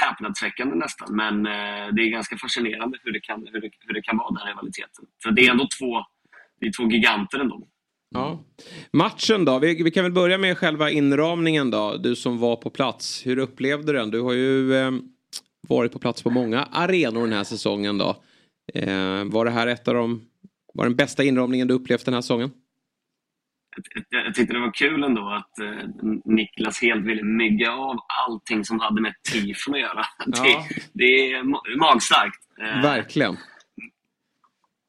häpnadsväckande 0.00 0.76
nästan. 0.76 1.16
Men 1.16 1.46
eh, 1.46 1.94
det 1.94 2.02
är 2.02 2.10
ganska 2.10 2.36
fascinerande 2.36 2.98
hur 3.02 3.12
det 3.12 3.20
kan, 3.20 3.48
hur 3.52 3.60
det, 3.60 3.70
hur 3.86 3.94
det 3.94 4.02
kan 4.02 4.16
vara, 4.16 4.28
den 4.28 4.36
här 4.36 4.46
rivaliteten. 4.46 5.04
För 5.22 5.30
det 5.30 5.46
är 5.46 5.50
ändå 5.50 5.68
två, 5.78 6.04
det 6.60 6.66
är 6.66 6.72
två 6.72 6.90
giganter 6.90 7.38
ändå. 7.38 7.68
Ja. 8.14 8.44
Matchen 8.92 9.44
då? 9.44 9.58
Vi, 9.58 9.82
vi 9.82 9.90
kan 9.90 10.02
väl 10.02 10.12
börja 10.12 10.38
med 10.38 10.58
själva 10.58 10.90
inramningen 10.90 11.70
då. 11.70 11.96
Du 11.96 12.16
som 12.16 12.38
var 12.38 12.56
på 12.56 12.70
plats. 12.70 13.26
Hur 13.26 13.38
upplevde 13.38 13.92
du 13.92 13.98
den? 13.98 14.10
Du 14.10 14.20
har 14.20 14.32
ju 14.32 14.74
eh, 14.74 14.90
varit 15.68 15.92
på 15.92 15.98
plats 15.98 16.22
på 16.22 16.30
många 16.30 16.62
arenor 16.62 17.20
den 17.20 17.32
här 17.32 17.44
säsongen 17.44 17.98
då. 17.98 18.16
Eh, 18.74 19.24
var 19.24 19.44
det 19.44 19.50
här 19.50 19.66
ett 19.66 19.88
av 19.88 19.94
de... 19.94 20.22
Var 20.74 20.84
den 20.84 20.96
bästa 20.96 21.24
inramningen 21.24 21.68
du 21.68 21.74
upplevt 21.74 22.04
den 22.04 22.14
här 22.14 22.20
säsongen? 22.20 22.50
Jag 24.10 24.26
jag 24.26 24.34
tyckte 24.34 24.54
det 24.54 24.60
var 24.60 24.72
kul 24.74 25.02
ändå 25.04 25.28
att 25.30 25.58
eh, 25.58 25.88
Niklas 26.24 26.82
helt 26.82 27.04
ville 27.06 27.22
mygga 27.22 27.72
av 27.72 27.96
allting 28.28 28.64
som 28.64 28.80
hade 28.80 29.00
med 29.00 29.14
tifon 29.32 29.74
att 29.74 29.80
göra. 29.80 30.04
Ja. 30.26 30.42
Det, 30.44 30.82
det 30.92 31.32
är 31.32 31.42
ma- 31.42 31.78
magstarkt. 31.78 32.40
Eh, 32.60 32.82
Verkligen. 32.82 33.36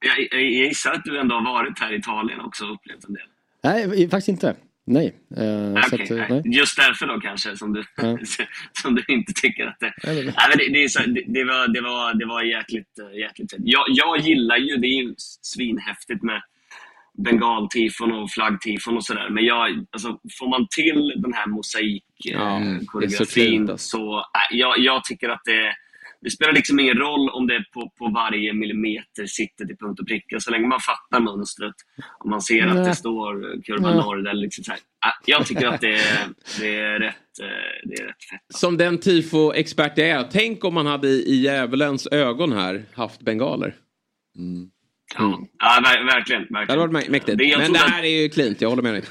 jag, 0.05 0.19
jag, 0.19 0.41
jag 0.41 0.67
gissar 0.67 0.93
att 0.93 1.03
du 1.03 1.19
ändå 1.19 1.35
har 1.35 1.43
varit 1.53 1.79
här 1.79 1.93
i 1.93 1.95
Italien 1.95 2.39
också 2.39 2.65
och 2.65 2.73
upplevt 2.73 3.05
en 3.05 3.13
del. 3.13 3.23
Nej, 3.63 4.09
faktiskt 4.09 4.27
inte. 4.27 4.55
Nej. 4.85 5.15
Eh, 5.37 5.43
Nej, 5.43 5.83
okej, 5.87 6.03
att, 6.03 6.11
eh, 6.11 6.17
nej. 6.17 6.27
nej. 6.29 6.57
Just 6.57 6.77
därför 6.77 7.07
då 7.07 7.19
kanske 7.19 7.57
som 7.57 7.73
du, 7.73 7.83
Ja. 7.95 8.17
som 8.81 8.95
du 8.95 9.03
inte 9.07 9.33
tycker 9.33 9.65
att 9.67 9.79
det... 9.79 9.93
Nej, 10.03 10.15
Nej, 10.25 10.33
men 10.49 10.57
det, 10.57 10.69
det, 10.73 10.83
är 10.83 10.87
så, 10.87 10.99
det, 11.03 11.23
det, 11.27 11.43
var, 11.43 11.67
det, 11.73 11.81
var, 11.81 12.13
det 12.13 12.25
var 12.25 12.43
jäkligt, 12.43 12.99
eh, 12.99 13.19
jäkligt. 13.19 13.53
Jag, 13.57 13.85
jag 13.87 14.17
gillar 14.19 14.57
ju, 14.57 14.77
det 14.77 14.87
är 14.87 15.01
ju 15.03 15.13
svinhäftigt 15.41 16.23
med 16.23 16.41
bengaltifon 17.17 18.11
och 18.11 18.31
flaggtifon 18.31 18.97
och 18.97 19.05
sådär. 19.05 19.29
Men 19.29 19.45
jag, 19.45 19.85
alltså, 19.91 20.19
får 20.39 20.47
man 20.49 20.67
till 20.75 21.13
den 21.21 21.33
här 21.33 21.43
Ja, 21.45 22.59
det 22.99 23.05
är 23.05 23.09
så 23.09 23.23
mosaikkoreografin 23.23 23.27
fint, 23.27 23.67
så, 23.67 23.71
alltså. 23.71 23.99
nej, 24.15 24.59
jag, 24.59 24.79
jag 24.79 25.03
tycker 25.03 25.29
att 25.29 25.41
det, 25.45 25.73
det 26.21 26.29
spelar 26.29 26.53
liksom 26.53 26.79
ingen 26.79 26.97
roll 26.97 27.29
om 27.29 27.47
det 27.47 27.63
på, 27.73 27.91
på 27.97 28.07
varje 28.07 28.53
millimeter 28.53 29.25
sitter 29.25 29.65
till 29.65 29.77
punkt 29.77 29.99
och 29.99 30.07
pricka. 30.07 30.39
Så 30.39 30.51
länge 30.51 30.67
man 30.67 30.79
fattar 30.79 31.19
mönstret 31.19 31.75
och 32.19 32.29
man 32.29 32.41
ser 32.41 32.67
att 32.67 32.85
det 32.85 32.95
står 32.95 33.61
kurva 33.63 33.89
Ja. 33.89 33.95
norr. 33.95 34.19
Eller 34.29 34.41
liksom 34.41 34.63
så 34.63 34.71
här. 34.71 34.79
Nej, 35.05 35.13
Jag 35.25 35.45
tycker 35.47 35.67
att 35.67 35.81
det 35.81 35.93
är, 35.95 36.27
det 36.59 36.75
är, 36.75 36.99
rätt, 36.99 37.15
eh, 37.41 37.47
det 37.89 37.93
är 38.01 38.05
rätt 38.07 38.23
fett. 38.31 38.41
Som 38.49 38.77
den 38.77 38.97
tifo-expert 38.97 39.93
jag 39.95 40.07
är. 40.09 40.23
Tänk 40.31 40.63
om 40.65 40.73
man 40.73 40.85
hade 40.85 41.07
i 41.07 41.35
djävulens 41.35 42.07
ögon 42.07 42.51
här 42.51 42.83
haft 42.93 43.21
bengaler. 43.21 43.75
Ja, 45.17 45.39
ja 45.59 45.81
ver, 45.83 46.05
verkligen. 46.05 46.41
Det 46.41 46.55
hade 46.55 46.65
verkligen. 46.67 46.79
varit 46.93 47.07
mä- 47.07 47.11
mäktigt. 47.11 47.37
Det 47.37 47.57
Men 47.57 47.73
det 47.73 47.79
att- 47.79 47.89
här 47.89 48.03
är 48.03 48.21
ju 48.21 48.29
klint, 48.29 48.61
jag 48.61 48.69
håller 48.69 48.83
med 48.83 48.93
dig. 48.93 49.03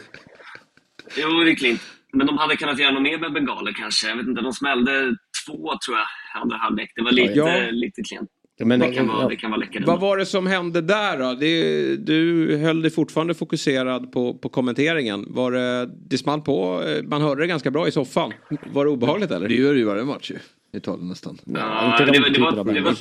Jo, 1.17 1.29
det 1.45 1.51
är 1.51 1.55
klint. 1.55 1.81
Men 2.13 2.27
de 2.27 2.39
hade 2.39 2.57
kunnat 2.57 2.79
göra 2.79 2.91
något 2.91 3.03
mer 3.03 3.19
med 3.19 3.33
bengaler 3.33 3.73
kanske. 3.73 4.09
Jag 4.09 4.17
vet 4.17 4.27
inte, 4.27 4.43
de 4.43 4.53
smällde 4.53 5.17
två 5.47 5.73
tror 5.87 5.97
jag, 5.99 6.07
andra 6.43 6.57
halvlek. 6.57 6.93
Det 6.97 7.03
var 7.03 7.13
lite, 7.13 7.33
Ja. 7.33 7.71
lite 7.71 8.03
klent. 8.03 8.29
Men, 8.65 8.81
det, 8.81 8.93
kan 8.93 9.09
vara, 9.09 9.23
ja. 9.23 9.29
det 9.29 9.37
kan 9.37 9.51
vara 9.51 9.61
läckert. 9.61 9.87
Vad 9.87 10.01
var 10.01 10.17
det 10.17 10.27
som 10.27 10.47
hände 10.47 10.81
där 10.81 11.19
då? 11.19 11.35
Det, 11.35 11.97
du 11.97 12.57
höll 12.57 12.83
dig 12.83 12.91
fortfarande 12.91 13.35
fokuserad 13.35 14.13
på, 14.13 14.39
på 14.39 14.49
kommenteringen. 14.49 15.25
Var 15.29 15.53
det, 15.53 15.91
det 16.11 16.19
small 16.19 16.41
på, 16.41 16.83
eh, 16.83 17.03
man 17.03 17.23
hörde 17.23 17.41
det 17.43 17.47
ganska 17.47 17.71
bra 17.71 17.89
i 17.89 17.93
soffan. 17.93 18.33
Var 18.73 18.85
det 18.85 18.91
obehagligt 18.91 19.31
eller? 19.31 19.49
Det 19.49 19.55
gör 19.55 19.73
det 19.73 19.79
ju 19.79 19.85
varje 19.85 20.05
match 20.05 20.31
ju. 20.31 20.37
I 20.73 20.77
Italien 20.77 21.09
nästan. 21.09 21.39
Ja, 21.45 21.93
inte 21.93 22.05
det, 22.05 22.13
de 22.13 22.19
var- 22.19 22.29
det, 22.29 22.35
typerna 22.35 22.63
var, 22.63 22.75
det 22.75 22.81
var 22.81 22.93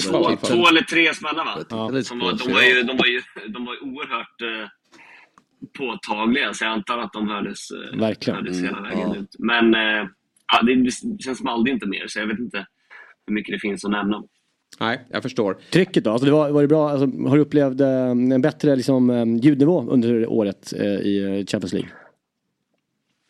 två, 0.00 0.24
fall. 0.24 0.36
två 0.36 0.68
eller 0.68 0.82
tre 0.82 1.14
smällar 1.14 1.44
va? 1.44 1.58
Ja. 1.70 2.02
Som 2.02 2.18
var, 2.18 2.32
de, 2.32 2.52
var 2.52 2.62
ju, 2.62 2.82
de, 2.82 2.96
var 2.96 3.06
ju, 3.06 3.20
de 3.48 3.64
var 3.64 3.74
ju 3.74 3.80
oerhört 3.80 4.40
eh, 4.42 4.68
påtagliga, 5.78 6.54
så 6.54 6.64
jag 6.64 6.72
antar 6.72 6.98
att 6.98 7.12
de 7.12 7.28
hördes, 7.28 7.58
eh, 7.70 7.98
Verkligen. 7.98 8.36
hördes 8.36 8.62
hela 8.62 8.78
Mm, 8.78 8.82
vägen 8.90 9.12
ja. 9.14 9.16
ut. 9.16 9.36
Men 9.38 9.74
eh, 9.74 10.08
ja, 10.52 10.62
det, 10.62 10.74
det 10.74 10.90
sen 11.24 11.36
small 11.36 11.64
det 11.64 11.70
inte 11.70 11.86
mer, 11.86 12.04
så 12.08 12.18
jag 12.18 12.26
vet 12.26 12.38
inte 12.38 12.66
hur 13.26 13.34
mycket 13.34 13.52
det 13.54 13.58
finns 13.58 13.84
att 13.84 13.90
nämna. 13.90 14.22
Nej, 14.80 15.00
jag 15.10 15.22
förstår. 15.22 15.58
Trycket 15.72 16.04
då? 16.04 16.10
Alltså 16.10 16.26
det 16.26 16.32
var, 16.32 16.50
var 16.50 16.62
det 16.62 16.68
bra? 16.68 16.90
Alltså, 16.90 17.06
har 17.28 17.36
du 17.36 17.42
upplevt 17.42 17.80
eh, 17.80 18.10
en 18.10 18.42
bättre 18.42 18.76
liksom, 18.76 19.10
eh, 19.10 19.24
ljudnivå 19.42 19.90
under 19.90 20.26
året 20.26 20.72
eh, 20.76 20.84
i 20.86 21.44
Champions 21.48 21.72
League? 21.72 21.90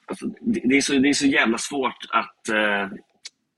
Alltså, 0.07 0.27
det, 0.41 0.61
det, 0.65 0.77
är 0.77 0.81
så, 0.81 0.93
det 0.93 1.09
är 1.09 1.13
så 1.13 1.27
jävla 1.27 1.59
svårt 1.59 1.97
att, 2.11 2.49
eh, 2.49 2.89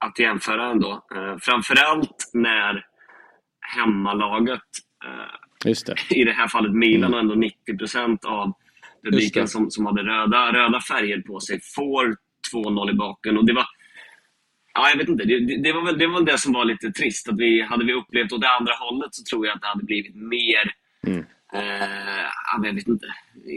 att 0.06 0.18
jämföra 0.18 0.70
ändå. 0.70 1.04
Eh, 1.14 1.36
framförallt 1.40 2.30
när 2.32 2.86
hemmalaget, 3.76 4.68
eh, 5.04 5.70
det. 5.86 6.16
i 6.16 6.24
det 6.24 6.32
här 6.32 6.48
fallet 6.48 6.72
Milan 6.72 7.14
och 7.14 7.20
ändå 7.20 7.34
90 7.34 7.78
procent 7.78 8.24
av 8.24 8.52
publiken 9.04 9.48
som, 9.48 9.70
som 9.70 9.86
hade 9.86 10.02
röda, 10.02 10.52
röda 10.52 10.80
färger 10.80 11.20
på 11.20 11.40
sig, 11.40 11.60
får 11.76 12.16
2-0 12.54 12.90
i 12.90 12.94
baken. 12.94 13.38
Och 13.38 13.46
det 13.46 13.52
var, 13.52 13.66
ja, 14.74 14.90
jag 14.90 14.98
vet 14.98 15.08
inte, 15.08 15.24
det, 15.24 15.46
det, 15.46 15.62
det, 15.62 15.72
var 15.72 15.84
väl, 15.84 15.98
det 15.98 16.06
var 16.06 16.14
väl 16.14 16.24
det 16.24 16.38
som 16.38 16.52
var 16.52 16.64
lite 16.64 16.92
trist. 16.92 17.28
Att 17.28 17.38
vi, 17.38 17.62
hade 17.62 17.84
vi 17.84 17.92
upplevt 17.92 18.32
åt 18.32 18.40
det 18.40 18.50
andra 18.50 18.72
hållet 18.78 19.14
så 19.14 19.22
tror 19.30 19.46
jag 19.46 19.54
att 19.54 19.62
det 19.62 19.68
hade 19.68 19.84
blivit 19.84 20.16
mer 20.16 20.72
Eh, 21.54 22.24
ja, 22.52 22.58
men 22.58 22.68
jag 22.68 22.74
vet 22.74 22.88
inte, 22.88 23.06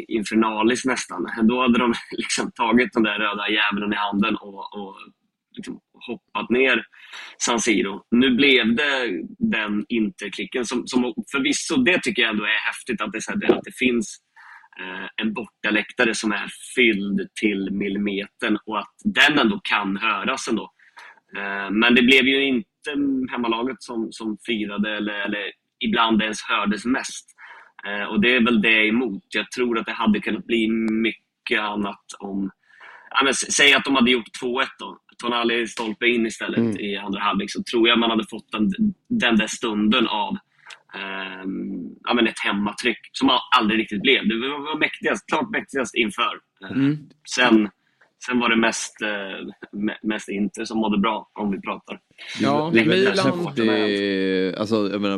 infernaliskt 0.08 0.86
nästan. 0.86 1.28
Då 1.44 1.62
hade 1.62 1.80
de 1.80 1.94
liksom 2.12 2.52
tagit 2.52 2.94
den 2.94 3.04
där 3.04 3.20
röda 3.20 3.50
djävulen 3.50 3.94
i 3.94 3.96
handen 3.96 4.36
och, 4.36 4.78
och 4.78 4.96
liksom 5.52 5.80
hoppat 6.08 6.50
ner 6.50 6.86
San 7.38 7.60
Siro. 7.60 8.04
Nu 8.12 8.36
blev 8.36 8.76
det 8.76 9.22
den 9.40 9.86
interklicken 9.90 10.66
som, 10.66 10.88
som 10.88 11.14
förvisso, 11.32 11.76
det 11.76 12.02
tycker 12.02 12.22
jag 12.22 12.32
ändå 12.32 12.44
är 12.44 12.68
häftigt 12.68 13.02
att 13.02 13.12
det, 13.12 13.22
så 13.22 13.32
här, 13.32 13.58
att 13.58 13.64
det 13.64 13.78
finns 13.78 14.18
eh, 14.80 15.26
en 15.26 15.34
bortaläktare 15.34 16.16
som 16.16 16.32
är 16.32 16.48
fylld 16.76 17.30
till 17.42 17.72
millimetern 17.72 18.58
och 18.66 18.80
att 18.80 18.96
den 19.04 19.40
ändå 19.40 19.60
kan 19.64 19.98
höras 19.98 20.48
ändå. 20.48 20.72
Eh, 21.38 21.72
men 21.72 21.96
det 21.96 22.02
blev 22.02 22.28
ju 22.28 22.46
inte 22.46 22.92
hemmalaget 23.32 23.84
som, 23.84 24.08
som 24.12 24.38
firade 24.46 24.98
eller, 24.98 25.14
eller 25.14 25.52
ibland 25.80 26.22
ens 26.22 26.42
hördes 26.42 26.86
mest. 26.86 27.36
Eh, 27.88 28.04
och 28.04 28.22
det 28.22 28.36
är 28.36 28.46
väl 28.46 28.62
det 28.62 28.72
jag 28.72 28.86
är 28.86 28.90
emot. 28.90 29.24
Jag 29.30 29.52
tror 29.52 29.80
att 29.80 29.86
det 29.86 29.92
hade 29.92 30.20
kunnat 30.20 30.46
bli 30.46 30.68
mycket 30.92 31.60
annat 31.60 32.06
om... 32.20 32.52
Ja, 33.10 33.24
men, 33.24 33.34
säg 33.34 33.74
att 33.74 33.86
de 33.86 33.96
hade 33.96 34.12
gjort 34.12 34.42
2-1 34.44 34.66
då. 34.80 35.00
Tonali 35.24 35.68
stolpe 35.68 36.08
in 36.08 36.26
istället 36.26 36.58
Mm. 36.58 36.78
i 36.80 36.98
andra 36.98 37.20
halvlek 37.20 37.52
så 37.52 37.64
tror 37.64 37.88
jag 37.88 38.00
man 38.00 38.10
hade 38.10 38.26
fått 38.30 38.52
den, 38.52 38.70
den 39.10 39.36
där 39.38 39.48
stunden 39.48 40.08
av 40.08 40.38
ehm, 40.96 41.90
ja, 42.04 42.14
men 42.14 42.28
ett 42.28 42.40
hemmatryck 42.40 42.98
som 43.12 43.30
al- 43.30 43.40
aldrig 43.58 43.80
riktigt 43.80 44.02
blev. 44.02 44.28
Det 44.28 44.36
var 44.40 44.60
var 44.74 44.80
mäktigast, 44.80 45.28
klart 45.28 45.50
mäktigast 45.52 45.96
inför. 45.96 46.34
Eh, 46.64 46.72
Mm. 46.72 46.98
Sen, 47.36 47.70
sen 48.26 48.40
var 48.40 48.50
det 48.50 48.56
mest, 48.56 49.02
eh, 49.02 49.08
me- 49.80 49.98
mest 50.04 50.30
Inter 50.30 50.66
som 50.66 50.78
mådde 50.78 50.98
bra 50.98 51.30
om 51.34 51.52
vi 51.52 51.62
pratar. 51.62 52.00
Ja, 52.42 52.72
Det 52.74 52.86
Milan. 52.86 53.46
häftigt. 53.46 54.58
Alltså, 54.60 54.90
jag 54.92 55.02
menar, 55.02 55.18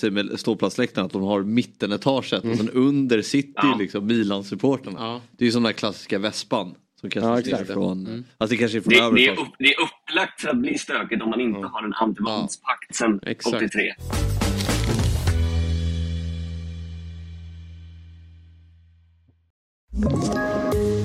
det 0.00 0.38
ståplatsläktaren, 0.38 1.06
att 1.06 1.12
de 1.12 1.22
har 1.22 1.42
mittenetaget 1.42 2.44
och 2.44 2.56
sen 2.56 2.68
under 2.70 3.22
sitter 3.22 3.62
Ja. 3.68 3.76
liksom 3.78 4.06
Milan-supporterna. 4.06 4.96
Ja. 4.98 5.20
Det 5.38 5.44
är 5.44 5.46
ju 5.46 5.52
som 5.52 5.62
den 5.62 5.72
där 5.72 5.78
klassiska 5.78 6.18
vespan. 6.18 6.74
Som 7.00 7.10
kastas 7.10 7.28
Ja, 7.28 7.34
ner 7.34 7.40
exakt. 7.40 7.70
från, 7.72 8.06
Mm. 8.06 8.24
alltså 8.38 8.54
det 8.54 8.58
kanske 8.60 8.78
är 8.78 8.82
från 8.82 9.14
Det, 9.14 9.20
det, 9.22 9.26
är 9.28 9.40
upp, 9.40 9.48
det 9.58 9.64
är 9.74 9.80
upplagt 9.80 10.40
för 10.40 10.48
att 10.48 10.56
bli 10.56 10.78
stökigt 10.78 11.22
om 11.22 11.30
man 11.30 11.40
inte 11.40 11.68
har 11.68 11.82
en 11.84 11.94
antivåldspakt 11.94 12.94
sedan 12.94 13.20
Exakt. 13.26 13.56
83. 13.56 13.92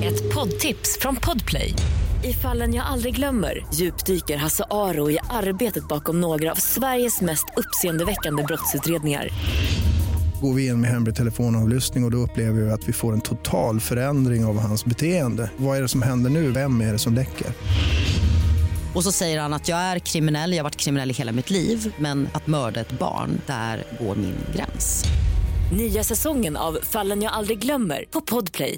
Ett 0.03 0.33
poddtips 0.33 0.97
från 1.01 1.15
Podplay. 1.15 1.73
I 2.23 2.33
fallen 2.33 2.73
jag 2.73 2.85
aldrig 2.85 3.15
glömmer 3.15 3.65
djupdyker 3.73 4.37
Hasse 4.37 4.63
Aro 4.71 5.11
i 5.11 5.17
arbetet 5.29 5.87
bakom 5.87 6.21
några 6.21 6.51
av 6.51 6.55
Sveriges 6.55 7.21
mest 7.21 7.45
uppseendeväckande 7.57 8.43
brottsutredningar. 8.43 9.29
Går 10.45 10.53
vi 10.53 10.67
in 10.67 10.81
med 10.81 10.89
hemlig 10.89 11.15
telefonavlyssning 11.15 12.03
och, 12.03 12.07
och 12.07 12.11
då 12.11 12.17
upplever 12.17 12.61
vi 12.61 12.71
att 12.71 12.89
vi 12.89 12.93
får 12.93 13.13
en 13.13 13.21
total 13.21 13.79
förändring 13.79 14.45
av 14.45 14.59
hans 14.59 14.85
beteende. 14.85 15.51
Vad 15.57 15.77
är 15.77 15.81
det 15.81 15.87
som 15.87 16.01
händer 16.01 16.29
nu? 16.29 16.51
Vem 16.51 16.81
är 16.81 16.91
det 16.91 16.99
som 16.99 17.13
läcker? 17.13 17.47
Och 18.95 19.03
så 19.03 19.11
säger 19.11 19.39
han 19.39 19.53
att 19.53 19.67
jag 19.67 19.77
är 19.77 19.99
kriminell, 19.99 20.51
jag 20.51 20.57
har 20.57 20.63
varit 20.63 20.75
kriminell 20.75 21.11
i 21.11 21.13
hela 21.13 21.31
mitt 21.31 21.49
liv 21.49 21.93
men 21.99 22.27
att 22.33 22.47
mörda 22.47 22.79
ett 22.79 22.99
barn, 22.99 23.41
där 23.45 23.83
går 23.99 24.15
min 24.15 24.35
gräns. 24.55 25.03
Nya 25.77 26.03
säsongen 26.03 26.57
av 26.57 26.77
Fallen 26.83 27.21
jag 27.21 27.33
aldrig 27.33 27.59
glömmer 27.59 28.05
på 28.11 28.21
Podplay. 28.21 28.77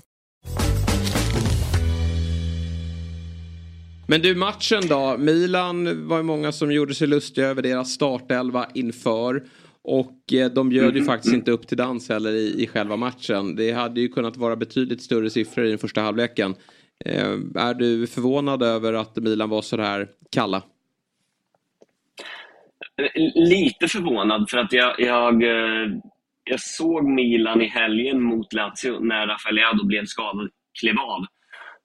Men 4.09 4.21
du, 4.21 4.35
matchen 4.35 4.87
då? 4.87 5.17
Milan 5.17 6.07
var 6.07 6.17
ju 6.17 6.23
många 6.23 6.51
som 6.51 6.71
gjorde 6.71 6.95
sig 6.95 7.07
lustiga 7.07 7.47
över 7.47 7.61
deras 7.61 7.89
startelva 7.89 8.67
inför. 8.73 9.43
Och 9.87 10.33
eh, 10.33 10.51
de 10.51 10.69
bjöd 10.69 10.97
ju 10.97 11.03
faktiskt 11.03 11.33
inte 11.33 11.51
upp 11.51 11.67
till 11.67 11.77
dans 11.77 12.09
heller 12.09 12.31
i, 12.31 12.63
i 12.63 12.67
själva 12.67 12.95
matchen. 12.95 13.55
Det 13.55 13.71
hade 13.71 14.01
ju 14.01 14.07
kunnat 14.07 14.37
vara 14.37 14.55
betydligt 14.55 15.01
större 15.01 15.29
siffror 15.29 15.65
i 15.65 15.69
den 15.69 15.77
första 15.77 16.01
halvleken. 16.01 16.55
Eh, 17.05 17.31
är 17.55 17.73
du 17.73 18.07
förvånad 18.07 18.63
över 18.63 18.93
att 18.93 19.15
Milan 19.15 19.49
var 19.49 19.61
så 19.61 19.81
här 19.81 20.07
kalla? 20.31 20.63
Lite 23.35 23.87
förvånad 23.87 24.49
för 24.49 24.57
att 24.57 24.73
jag, 24.73 24.99
jag, 24.99 25.43
eh, 25.43 25.89
jag 26.43 26.59
såg 26.59 27.03
Milan 27.03 27.61
i 27.61 27.67
helgen 27.67 28.21
mot 28.21 28.53
Lazio 28.53 28.99
när 28.99 29.27
Rafael 29.27 29.55
Leado 29.55 29.85
blev 29.85 30.05
skadad, 30.05 30.49
klev 30.79 30.95
av. 30.99 31.25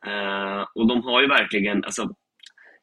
Eh, 0.06 0.66
och 0.74 0.88
de 0.88 1.02
har 1.02 1.22
ju 1.22 1.28
verkligen, 1.28 1.84
alltså, 1.84 2.14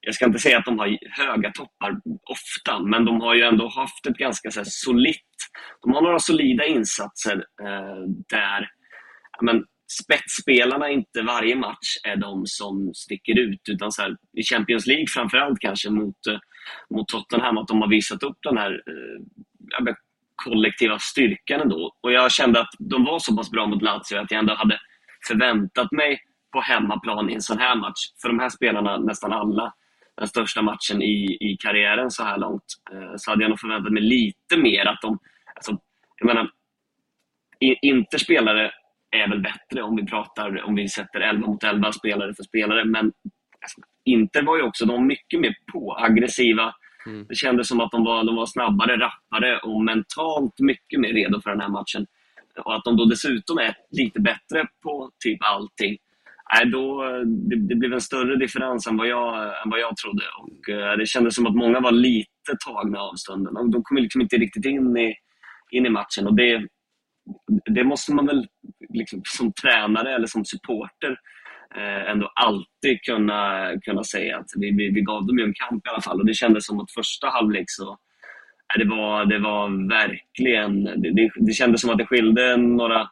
jag 0.01 0.15
ska 0.15 0.25
inte 0.25 0.39
säga 0.39 0.57
att 0.57 0.65
de 0.65 0.79
har 0.79 0.97
höga 1.11 1.51
toppar 1.51 2.01
ofta, 2.29 2.79
men 2.79 3.05
de 3.05 3.21
har 3.21 3.35
ju 3.35 3.43
ändå 3.43 3.67
haft 3.67 4.05
ett 4.05 4.17
ganska 4.17 4.51
så 4.51 4.59
här, 4.59 4.67
solitt, 4.69 5.35
de 5.81 5.93
har 5.93 6.01
några 6.01 6.19
solida 6.19 6.65
insatser 6.65 7.45
eh, 7.63 8.03
där 8.29 8.69
men, 9.41 9.63
spetsspelarna 10.03 10.89
inte 10.89 11.21
varje 11.21 11.55
match 11.55 11.97
är 12.03 12.15
de 12.15 12.45
som 12.45 12.91
sticker 12.93 13.39
ut. 13.39 13.61
Utan 13.69 13.91
så 13.91 14.01
här, 14.01 14.15
I 14.37 14.43
Champions 14.43 14.87
League 14.87 15.05
framförallt 15.07 15.59
kanske 15.59 15.89
mot, 15.89 16.27
eh, 16.27 16.37
mot 16.95 17.07
Tottenham, 17.07 17.57
att 17.57 17.67
de 17.67 17.81
har 17.81 17.89
visat 17.89 18.23
upp 18.23 18.37
den 18.41 18.57
här 18.57 18.71
eh, 18.71 19.93
kollektiva 20.35 20.99
styrkan 20.99 21.61
ändå. 21.61 21.91
Och 22.01 22.11
jag 22.11 22.31
kände 22.31 22.61
att 22.61 22.69
de 22.79 23.05
var 23.05 23.19
så 23.19 23.35
pass 23.35 23.51
bra 23.51 23.67
mot 23.67 23.81
Lazio 23.81 24.17
att 24.17 24.31
jag 24.31 24.39
ändå 24.39 24.53
hade 24.55 24.79
förväntat 25.27 25.91
mig 25.91 26.19
på 26.53 26.61
hemmaplan 26.61 27.29
i 27.29 27.33
en 27.33 27.41
sån 27.41 27.57
här 27.57 27.75
match. 27.75 28.01
För 28.21 28.29
de 28.29 28.39
här 28.39 28.49
spelarna, 28.49 28.97
nästan 28.97 29.33
alla, 29.33 29.73
den 30.19 30.27
största 30.27 30.61
matchen 30.61 31.01
i, 31.01 31.37
i 31.39 31.57
karriären 31.59 32.11
så 32.11 32.23
här 32.23 32.37
långt, 32.37 32.63
eh, 32.91 33.13
så 33.17 33.31
hade 33.31 33.43
jag 33.43 33.49
nog 33.49 33.59
förväntat 33.59 33.93
mig 33.93 34.03
lite 34.03 34.57
mer 34.57 34.85
att 34.85 35.01
de... 35.01 35.19
Alltså, 35.55 35.77
jag 36.17 36.27
menar, 36.27 36.51
Inter-spelare 37.81 38.71
är 39.11 39.29
väl 39.29 39.41
bättre 39.41 39.81
om 39.81 39.95
vi 39.95 40.05
pratar, 40.05 40.63
om 40.63 40.75
vi 40.75 40.89
sätter 40.89 41.19
11 41.19 41.47
mot 41.47 41.63
11 41.63 41.91
spelare 41.91 42.33
för 42.33 42.43
spelare. 42.43 42.85
Men 42.85 43.05
alltså, 43.61 43.81
Inter 44.05 44.41
var 44.41 44.57
ju 44.57 44.63
också, 44.63 44.85
de 44.85 44.93
var 44.93 45.05
mycket 45.05 45.39
mer 45.39 45.55
på, 45.73 45.95
aggressiva. 45.99 46.75
Mm. 47.05 47.25
Det 47.29 47.35
kändes 47.35 47.67
som 47.67 47.79
att 47.79 47.91
de 47.91 48.03
var, 48.03 48.23
de 48.23 48.35
var 48.35 48.45
snabbare, 48.45 48.97
rappare 48.97 49.59
och 49.59 49.83
mentalt 49.83 50.59
mycket 50.59 50.99
mer 50.99 51.13
redo 51.13 51.41
för 51.41 51.49
den 51.49 51.61
här 51.61 51.69
matchen. 51.69 52.07
Och 52.65 52.75
att 52.75 52.83
de 52.83 52.97
då 52.97 53.05
dessutom 53.05 53.57
är 53.57 53.75
lite 53.91 54.19
bättre 54.19 54.67
på 54.83 55.11
typ 55.23 55.39
allting. 55.43 55.97
Nej, 56.53 56.65
då, 56.65 57.03
det, 57.25 57.55
det 57.55 57.75
blev 57.75 57.93
en 57.93 58.01
större 58.01 58.35
differens 58.35 58.87
än 58.87 58.97
vad 58.97 59.07
jag, 59.07 59.43
än 59.43 59.69
vad 59.69 59.79
jag 59.79 59.97
trodde. 59.97 60.23
Och, 60.39 60.69
eh, 60.69 60.97
det 60.97 61.05
kändes 61.05 61.35
som 61.35 61.47
att 61.47 61.55
många 61.55 61.79
var 61.79 61.91
lite 61.91 62.57
tagna 62.65 62.99
av 62.99 63.15
stunden. 63.15 63.57
Och 63.57 63.71
de 63.71 63.83
kom 63.83 63.97
liksom 63.97 64.21
inte 64.21 64.37
riktigt 64.37 64.65
in 64.65 64.97
i, 64.97 65.15
in 65.71 65.85
i 65.85 65.89
matchen. 65.89 66.27
Och 66.27 66.35
det, 66.35 66.67
det 67.65 67.83
måste 67.83 68.13
man 68.13 68.25
väl 68.25 68.47
liksom, 68.89 69.21
som 69.25 69.53
tränare 69.53 70.15
eller 70.15 70.27
som 70.27 70.45
supporter 70.45 71.19
eh, 71.75 72.11
ändå 72.11 72.31
alltid 72.35 73.01
kunna, 73.01 73.71
kunna 73.81 74.03
säga 74.03 74.37
att 74.37 74.49
vi, 74.55 74.71
vi, 74.71 74.89
vi 74.89 75.01
gav 75.01 75.25
dem 75.25 75.39
ju 75.39 75.45
en 75.45 75.53
kamp 75.53 75.87
i 75.87 75.89
alla 75.89 76.01
fall. 76.01 76.19
Och 76.19 76.25
det 76.25 76.33
kändes 76.33 76.65
som 76.65 76.79
att 76.79 76.91
första 76.91 77.27
halvlek 77.27 77.65
så 77.67 77.89
eh, 77.91 78.79
det 78.79 78.85
var, 78.85 79.25
det 79.25 79.39
var 79.39 79.89
verkligen... 79.89 80.83
Det, 80.83 81.11
det, 81.11 81.31
det 81.35 81.53
kändes 81.53 81.81
som 81.81 81.89
att 81.89 81.97
det 81.97 82.05
skilde 82.05 82.57
några, 82.57 83.09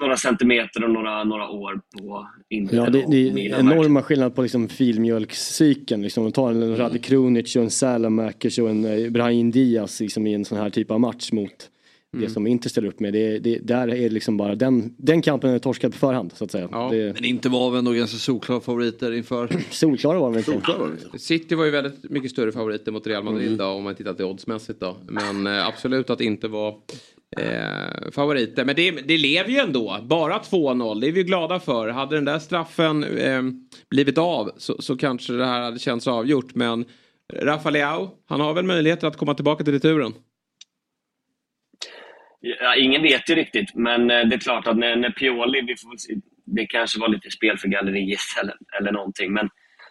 några 0.00 0.16
centimeter 0.16 0.84
och 0.84 0.90
några, 0.90 1.24
några 1.24 1.48
år 1.48 1.80
på 1.92 2.26
Inter 2.48 2.76
Ja, 2.76 2.90
det, 2.90 3.04
det 3.10 3.28
är 3.28 3.58
enorma 3.60 4.02
skillnader 4.02 4.30
på 4.30 4.42
liksom 4.42 4.68
filmjölkscykeln. 4.68 6.02
Liksom, 6.02 6.22
man 6.22 6.32
tar 6.32 6.50
en 6.50 6.62
mm. 6.62 6.76
Rade 6.76 6.98
Krunic 6.98 7.56
och 7.56 7.62
en 7.62 7.70
Salamakers 7.70 8.58
och 8.58 8.70
en 8.70 8.84
eh, 8.84 9.10
Brahim 9.10 9.50
Diaz 9.50 10.00
liksom, 10.00 10.26
i 10.26 10.34
en 10.34 10.44
sån 10.44 10.58
här 10.58 10.70
typ 10.70 10.90
av 10.90 11.00
match 11.00 11.32
mot 11.32 11.70
det 12.12 12.18
Mm. 12.18 12.30
som 12.30 12.46
Inter 12.46 12.70
ställer 12.70 12.88
upp 12.88 13.00
med. 13.00 13.12
Det, 13.12 13.38
det, 13.38 13.58
där 13.58 13.88
är 13.88 14.02
det 14.02 14.08
liksom 14.08 14.36
bara 14.36 14.54
den, 14.54 14.94
den 14.98 15.22
kampen 15.22 15.50
är 15.50 15.58
torskad 15.58 15.92
på 15.92 15.98
förhand 15.98 16.32
så 16.34 16.44
att 16.44 16.50
säga. 16.50 16.88
Det, 16.90 17.14
Men 17.14 17.24
inte 17.24 17.48
var 17.48 17.70
väl 17.70 17.78
ändå 17.78 17.92
ganska 17.92 18.16
solklara 18.18 18.60
favoriter 18.60 19.12
inför? 19.12 19.48
solklara 19.70 20.18
var 20.18 20.32
de 20.32 20.38
inte. 20.38 21.18
City 21.18 21.54
var 21.54 21.64
ju 21.64 21.70
väldigt 21.70 22.10
mycket 22.10 22.30
större 22.30 22.52
favoriter 22.52 22.92
mot 22.92 23.06
Real 23.06 23.24
Madrid 23.24 23.46
Mm. 23.46 23.58
då, 23.58 23.64
om 23.64 23.84
man 23.84 23.94
tittar 23.94 24.14
till 24.14 24.24
oddsmässigt 24.24 24.80
då. 24.80 24.96
Men 25.08 25.46
eh, 25.46 25.66
absolut 25.66 26.10
att 26.10 26.20
inte 26.20 26.48
var 26.48 26.74
eh, 27.36 28.10
favoriter. 28.12 28.64
Men 28.64 28.76
det, 28.76 28.90
det 28.90 29.18
lever 29.18 29.50
ju 29.50 29.58
ändå. 29.58 29.98
Bara 30.02 30.38
2-0, 30.38 31.00
det 31.00 31.08
är 31.08 31.12
vi 31.12 31.20
ju 31.20 31.26
glada 31.26 31.60
för. 31.60 31.88
Hade 31.88 32.14
den 32.14 32.24
där 32.24 32.38
straffen 32.38 33.04
eh, 33.04 33.42
blivit 33.90 34.18
av 34.18 34.50
så, 34.56 34.82
så 34.82 34.96
kanske 34.96 35.32
det 35.32 35.46
här 35.46 35.60
hade 35.60 35.78
känts 35.78 36.08
avgjort. 36.08 36.54
Men 36.54 36.84
Rafa 37.32 37.70
Leao, 37.70 38.10
han 38.28 38.40
har 38.40 38.54
väl 38.54 38.64
möjligheter 38.64 39.06
att 39.06 39.16
komma 39.16 39.34
tillbaka 39.34 39.64
till 39.64 39.72
returen. 39.72 40.12
Ja, 42.40 42.76
ingen 42.76 43.02
vet 43.02 43.30
ju 43.30 43.34
riktigt, 43.34 43.74
men 43.74 44.10
eh, 44.10 44.26
det 44.28 44.34
är 44.34 44.40
klart 44.40 44.66
att 44.66 44.76
när, 44.76 44.96
när 44.96 45.10
Pioli, 45.10 45.60
vi 45.60 45.76
får 45.76 45.90
det 46.46 46.66
kanske 46.66 47.00
var 47.00 47.08
lite 47.08 47.30
spel 47.30 47.58
för 47.58 47.68
galleriet 47.68 48.20
eller, 48.42 48.54
eller 48.78 48.92
någonting, 48.92 49.32
men 49.32 49.48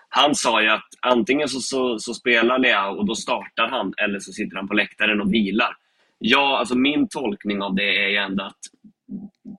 han 0.10 0.36
sa 0.36 0.62
ju 0.62 0.70
att 0.70 0.88
antingen 1.02 1.48
så, 1.48 1.60
så, 1.60 2.00
så 2.00 2.14
spelar 2.14 2.60
Leao 2.60 2.98
och 2.98 3.06
då 3.06 3.16
startar 3.16 3.68
han, 3.68 3.94
eller 3.98 4.20
så 4.20 4.32
sitter 4.32 4.58
han 4.58 4.68
på 4.68 4.74
läktaren 4.74 5.22
och 5.22 5.34
vilar. 5.34 5.76
Ja, 6.20 6.58
alltså 6.60 6.76
min 6.76 7.08
tolkning 7.10 7.62
av 7.62 7.76
det 7.76 8.06
är 8.06 8.10
ju 8.10 8.16
ändå 8.16 8.44
att 8.44 8.60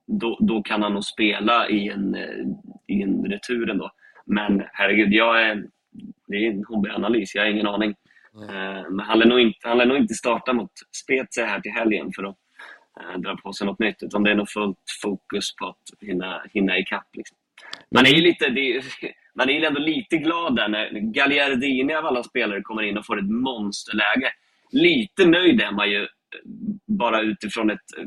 då, 0.07 0.37
då 0.41 0.63
kan 0.63 0.81
han 0.81 0.93
nog 0.93 1.03
spela 1.03 1.69
i 1.69 1.89
en, 1.89 2.15
eh, 2.15 2.45
i 2.87 3.01
en 3.01 3.25
retur 3.25 3.69
ändå. 3.69 3.91
Men 4.25 4.63
herregud, 4.73 5.13
jag 5.13 5.41
är, 5.41 5.63
det 6.27 6.35
är 6.35 6.51
en 6.51 6.63
hobbyanalys, 6.67 7.35
jag 7.35 7.43
har 7.43 7.49
ingen 7.49 7.67
aning. 7.67 7.95
Eh, 8.49 8.89
Men 8.89 8.99
han 8.99 9.19
lär 9.19 9.25
nog 9.25 9.39
inte, 9.39 9.67
han 9.67 9.77
lär 9.77 9.85
nog 9.85 9.97
inte 9.97 10.13
starta 10.13 10.53
mot 10.53 10.71
Spezia 11.03 11.45
här 11.45 11.59
till 11.59 11.71
helgen 11.71 12.11
för 12.15 12.23
att 12.23 12.37
eh, 13.01 13.19
dra 13.19 13.35
på 13.35 13.53
sig 13.53 13.67
något 13.67 13.79
nytt, 13.79 14.03
utan 14.03 14.23
det 14.23 14.31
är 14.31 14.35
nog 14.35 14.49
fullt 14.49 14.77
fokus 15.01 15.55
på 15.55 15.65
att 15.65 15.83
hinna, 16.01 16.43
hinna 16.53 16.77
ikapp. 16.77 17.07
Liksom. 17.13 17.37
Man 17.95 18.05
är 18.05 18.09
ju 18.09 18.21
lite, 18.21 18.49
det 18.49 18.81
man 19.33 19.49
är 19.49 19.63
ändå 19.63 19.79
lite 19.79 20.17
glad 20.17 20.55
där 20.55 20.67
när 20.67 20.89
Gagliardini 21.13 21.93
av 21.93 22.05
alla 22.05 22.23
spelare 22.23 22.61
kommer 22.61 22.83
in 22.83 22.97
och 22.97 23.05
får 23.05 23.19
ett 23.19 23.29
monsterläge. 23.29 24.31
Lite 24.71 25.25
nöjd 25.25 25.61
är 25.61 25.71
man 25.71 25.89
ju, 25.89 26.07
bara 26.87 27.21
utifrån 27.21 27.69
ett 27.69 27.79
eh, 27.97 28.05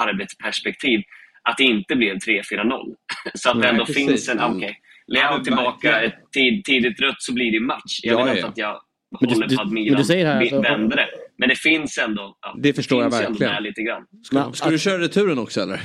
arbetsperspektiv, 0.00 1.00
att 1.42 1.56
det 1.58 1.64
inte 1.64 1.96
blev 1.96 2.14
3-4-0. 2.16 2.94
Så 3.34 3.50
att 3.50 3.54
det 3.54 3.60
Nej, 3.60 3.70
ändå 3.70 3.84
precis. 3.86 4.06
finns 4.08 4.28
en, 4.28 4.38
Mm. 4.38 4.56
okej, 4.56 4.76
Leao 5.06 5.34
men 5.34 5.44
tillbaka, 5.44 6.00
ett 6.02 6.14
tid, 6.32 6.64
tidigt 6.64 7.00
rött 7.00 7.22
så 7.22 7.32
blir 7.34 7.52
det 7.52 7.60
match. 7.60 8.00
Jag 8.02 8.20
Ja, 8.20 8.24
vet 8.24 8.38
ja, 8.40 8.46
inte 8.46 8.60
ja. 8.60 8.68
att 8.70 8.80
jag 8.80 8.80
Men 9.20 9.28
du- 9.28 9.34
håller 9.34 9.48
du- 9.48 9.56
på 9.56 9.62
att 9.62 9.68
men 9.68 9.74
Milan 9.74 9.98
du 9.98 10.04
säger 10.04 10.26
här, 10.26 10.40
alltså- 10.40 10.60
vände 10.60 10.96
det. 10.96 11.08
Men 11.38 11.48
det 11.48 11.56
finns 11.56 11.98
ändå, 11.98 12.38
ja, 12.40 12.56
Det 12.58 12.72
förstår 12.72 13.02
jag 13.02 13.12
finns 13.12 13.24
ändå 13.26 13.38
verkligen. 13.38 13.62
lite 13.62 13.82
grann. 13.82 14.06
Ska, 14.24 14.52
ska 14.52 14.70
du 14.70 14.78
köra 14.78 14.98
returen 15.02 15.38
också 15.38 15.60
eller? 15.60 15.80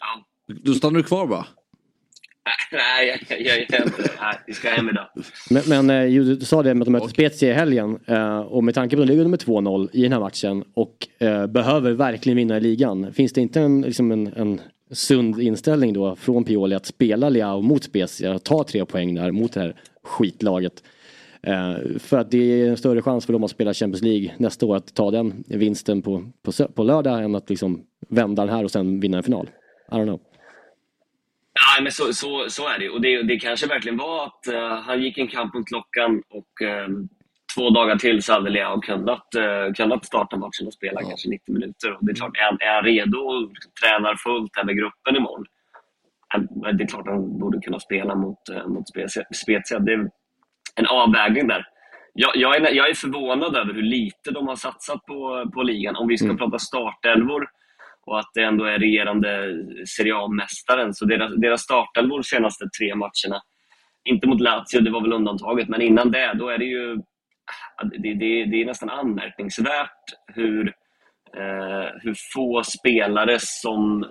Ja. 0.00 0.26
Då 0.64 0.72
stannar 0.74 0.96
du 0.96 1.02
kvar 1.02 1.26
bara? 1.26 1.46
Nej, 2.72 3.08
jag, 3.08 3.40
jag, 3.40 3.58
jag, 3.58 3.66
jag, 3.68 3.92
nej, 4.20 4.38
vi 4.46 4.52
ska 4.52 4.68
hem 4.68 4.88
idag. 4.88 5.08
Men, 5.50 5.62
men 5.66 5.90
eh, 5.90 6.22
du 6.24 6.40
sa 6.40 6.62
det 6.62 6.74
med 6.74 6.82
att 6.82 6.86
de 6.86 6.90
möter 6.90 7.08
Spezia 7.08 7.50
i 7.50 7.52
helgen 7.52 7.98
eh, 8.06 8.38
och 8.38 8.64
med 8.64 8.74
tanke 8.74 8.96
på 8.96 9.02
att 9.02 9.08
de 9.08 9.12
ligger 9.12 9.24
under 9.24 9.46
med 9.46 9.64
2-0 9.64 9.88
i 9.92 10.02
den 10.02 10.12
här 10.12 10.20
matchen 10.20 10.64
och 10.74 11.08
eh, 11.18 11.46
behöver 11.46 11.92
verkligen 11.92 12.36
vinna 12.36 12.56
i 12.56 12.60
ligan. 12.60 13.12
Finns 13.12 13.32
det 13.32 13.40
inte 13.40 13.60
en, 13.60 13.80
liksom 13.80 14.12
en, 14.12 14.26
en 14.26 14.60
sund 14.90 15.40
inställning 15.40 15.92
då 15.92 16.16
från 16.16 16.44
Pioli 16.44 16.74
att 16.74 16.86
spela 16.86 17.28
Leao 17.28 17.62
mot 17.62 17.84
Spezia 17.84 18.34
och 18.34 18.44
ta 18.44 18.64
tre 18.64 18.84
poäng 18.84 19.14
där 19.14 19.30
mot 19.30 19.52
det 19.52 19.60
här 19.60 19.74
skitlaget? 20.02 20.82
För 21.98 22.18
att 22.18 22.30
det 22.30 22.62
är 22.62 22.70
en 22.70 22.76
större 22.76 23.02
chans 23.02 23.26
för 23.26 23.32
dem 23.32 23.44
att 23.44 23.50
spela 23.50 23.74
Champions 23.74 24.02
League 24.02 24.34
nästa 24.38 24.66
år 24.66 24.76
att 24.76 24.94
ta 24.94 25.10
den 25.10 25.44
vinsten 25.46 26.02
på, 26.02 26.24
på, 26.42 26.52
på 26.68 26.82
lördag 26.82 27.24
än 27.24 27.34
att 27.34 27.50
liksom 27.50 27.82
vända 28.08 28.44
den 28.44 28.54
här 28.54 28.64
och 28.64 28.70
sen 28.70 29.00
vinna 29.00 29.16
en 29.16 29.22
final. 29.22 29.50
I 29.92 29.94
don't 29.94 30.04
know. 30.04 30.20
Nej, 31.66 31.82
men 31.82 31.92
så, 31.92 32.12
så, 32.12 32.46
så 32.48 32.68
är 32.68 32.78
det. 32.78 32.90
Och 32.90 33.00
det, 33.00 33.22
det 33.22 33.38
kanske 33.38 33.66
verkligen 33.66 33.98
var 33.98 34.26
att 34.26 34.46
eh, 34.46 34.68
han 34.68 35.02
gick 35.02 35.18
en 35.18 35.28
kamp 35.28 35.54
mot 35.54 35.68
klockan 35.68 36.22
och 36.30 36.66
eh, 36.66 36.88
två 37.56 37.70
dagar 37.70 37.96
till 37.96 38.22
så 38.22 38.32
hade 38.32 38.50
Leao 38.50 38.80
kunnat, 38.80 39.26
uh, 39.36 39.72
kunnat 39.74 40.06
starta 40.06 40.36
matchen 40.36 40.66
och 40.66 40.72
spela 40.72 41.00
kanske 41.00 41.28
90 41.28 41.52
minuter. 41.54 41.92
Och 41.92 42.04
det 42.04 42.12
är 42.12 42.14
klart, 42.16 42.36
är 42.36 42.42
han, 42.42 42.58
är 42.60 42.74
han 42.74 42.84
redo 42.84 43.18
och 43.18 43.50
tränar 43.82 44.16
fullt 44.16 44.56
här 44.56 44.64
med 44.64 44.76
gruppen 44.76 45.16
imorgon, 45.16 45.46
eh, 46.34 46.72
det 46.72 46.84
är 46.84 46.88
klart 46.88 47.06
han 47.06 47.38
borde 47.38 47.60
kunna 47.60 47.80
spela 47.80 48.14
mot, 48.14 48.38
uh, 48.52 48.66
mot. 48.68 48.84
Spezia. 49.34 49.78
Det 49.78 49.92
är 49.92 50.10
en 50.74 50.86
avvägning 50.86 51.48
där. 51.48 51.66
Jag, 52.14 52.36
jag, 52.36 52.56
är, 52.56 52.74
jag 52.74 52.90
är 52.90 52.94
förvånad 52.94 53.56
över 53.56 53.74
hur 53.74 53.82
lite 53.82 54.30
de 54.30 54.48
har 54.48 54.56
satsat 54.56 55.06
på, 55.06 55.50
på 55.54 55.62
ligan. 55.62 55.96
Om 55.96 56.08
vi 56.08 56.18
ska 56.18 56.24
Mm. 56.24 56.38
prata 56.38 56.58
startelvor 56.58 57.48
och 58.08 58.18
att 58.18 58.30
det 58.34 58.42
ändå 58.42 58.64
är 58.64 58.78
regerande 58.78 59.56
Serie 59.96 60.16
A-mästaren. 60.16 60.94
Så 60.94 61.04
deras, 61.04 61.32
deras 61.36 61.60
startelvor 61.60 62.22
senaste 62.22 62.64
tre 62.78 62.94
matcherna 62.94 63.42
inte 64.04 64.26
mot 64.26 64.40
Lazio, 64.40 64.80
det 64.80 64.90
var 64.90 65.00
väl 65.00 65.12
undantaget, 65.12 65.68
men 65.68 65.82
innan 65.82 66.10
det, 66.10 66.32
då 66.34 66.48
är 66.48 66.58
det 66.58 66.64
ju 66.64 66.96
det, 67.82 68.14
det, 68.14 68.44
det 68.44 68.62
är 68.62 68.66
nästan 68.66 68.90
anmärkningsvärt 68.90 70.04
hur, 70.34 70.68
eh, 71.36 71.88
hur 72.02 72.14
få 72.34 72.62
spelare 72.64 73.36
som... 73.40 74.06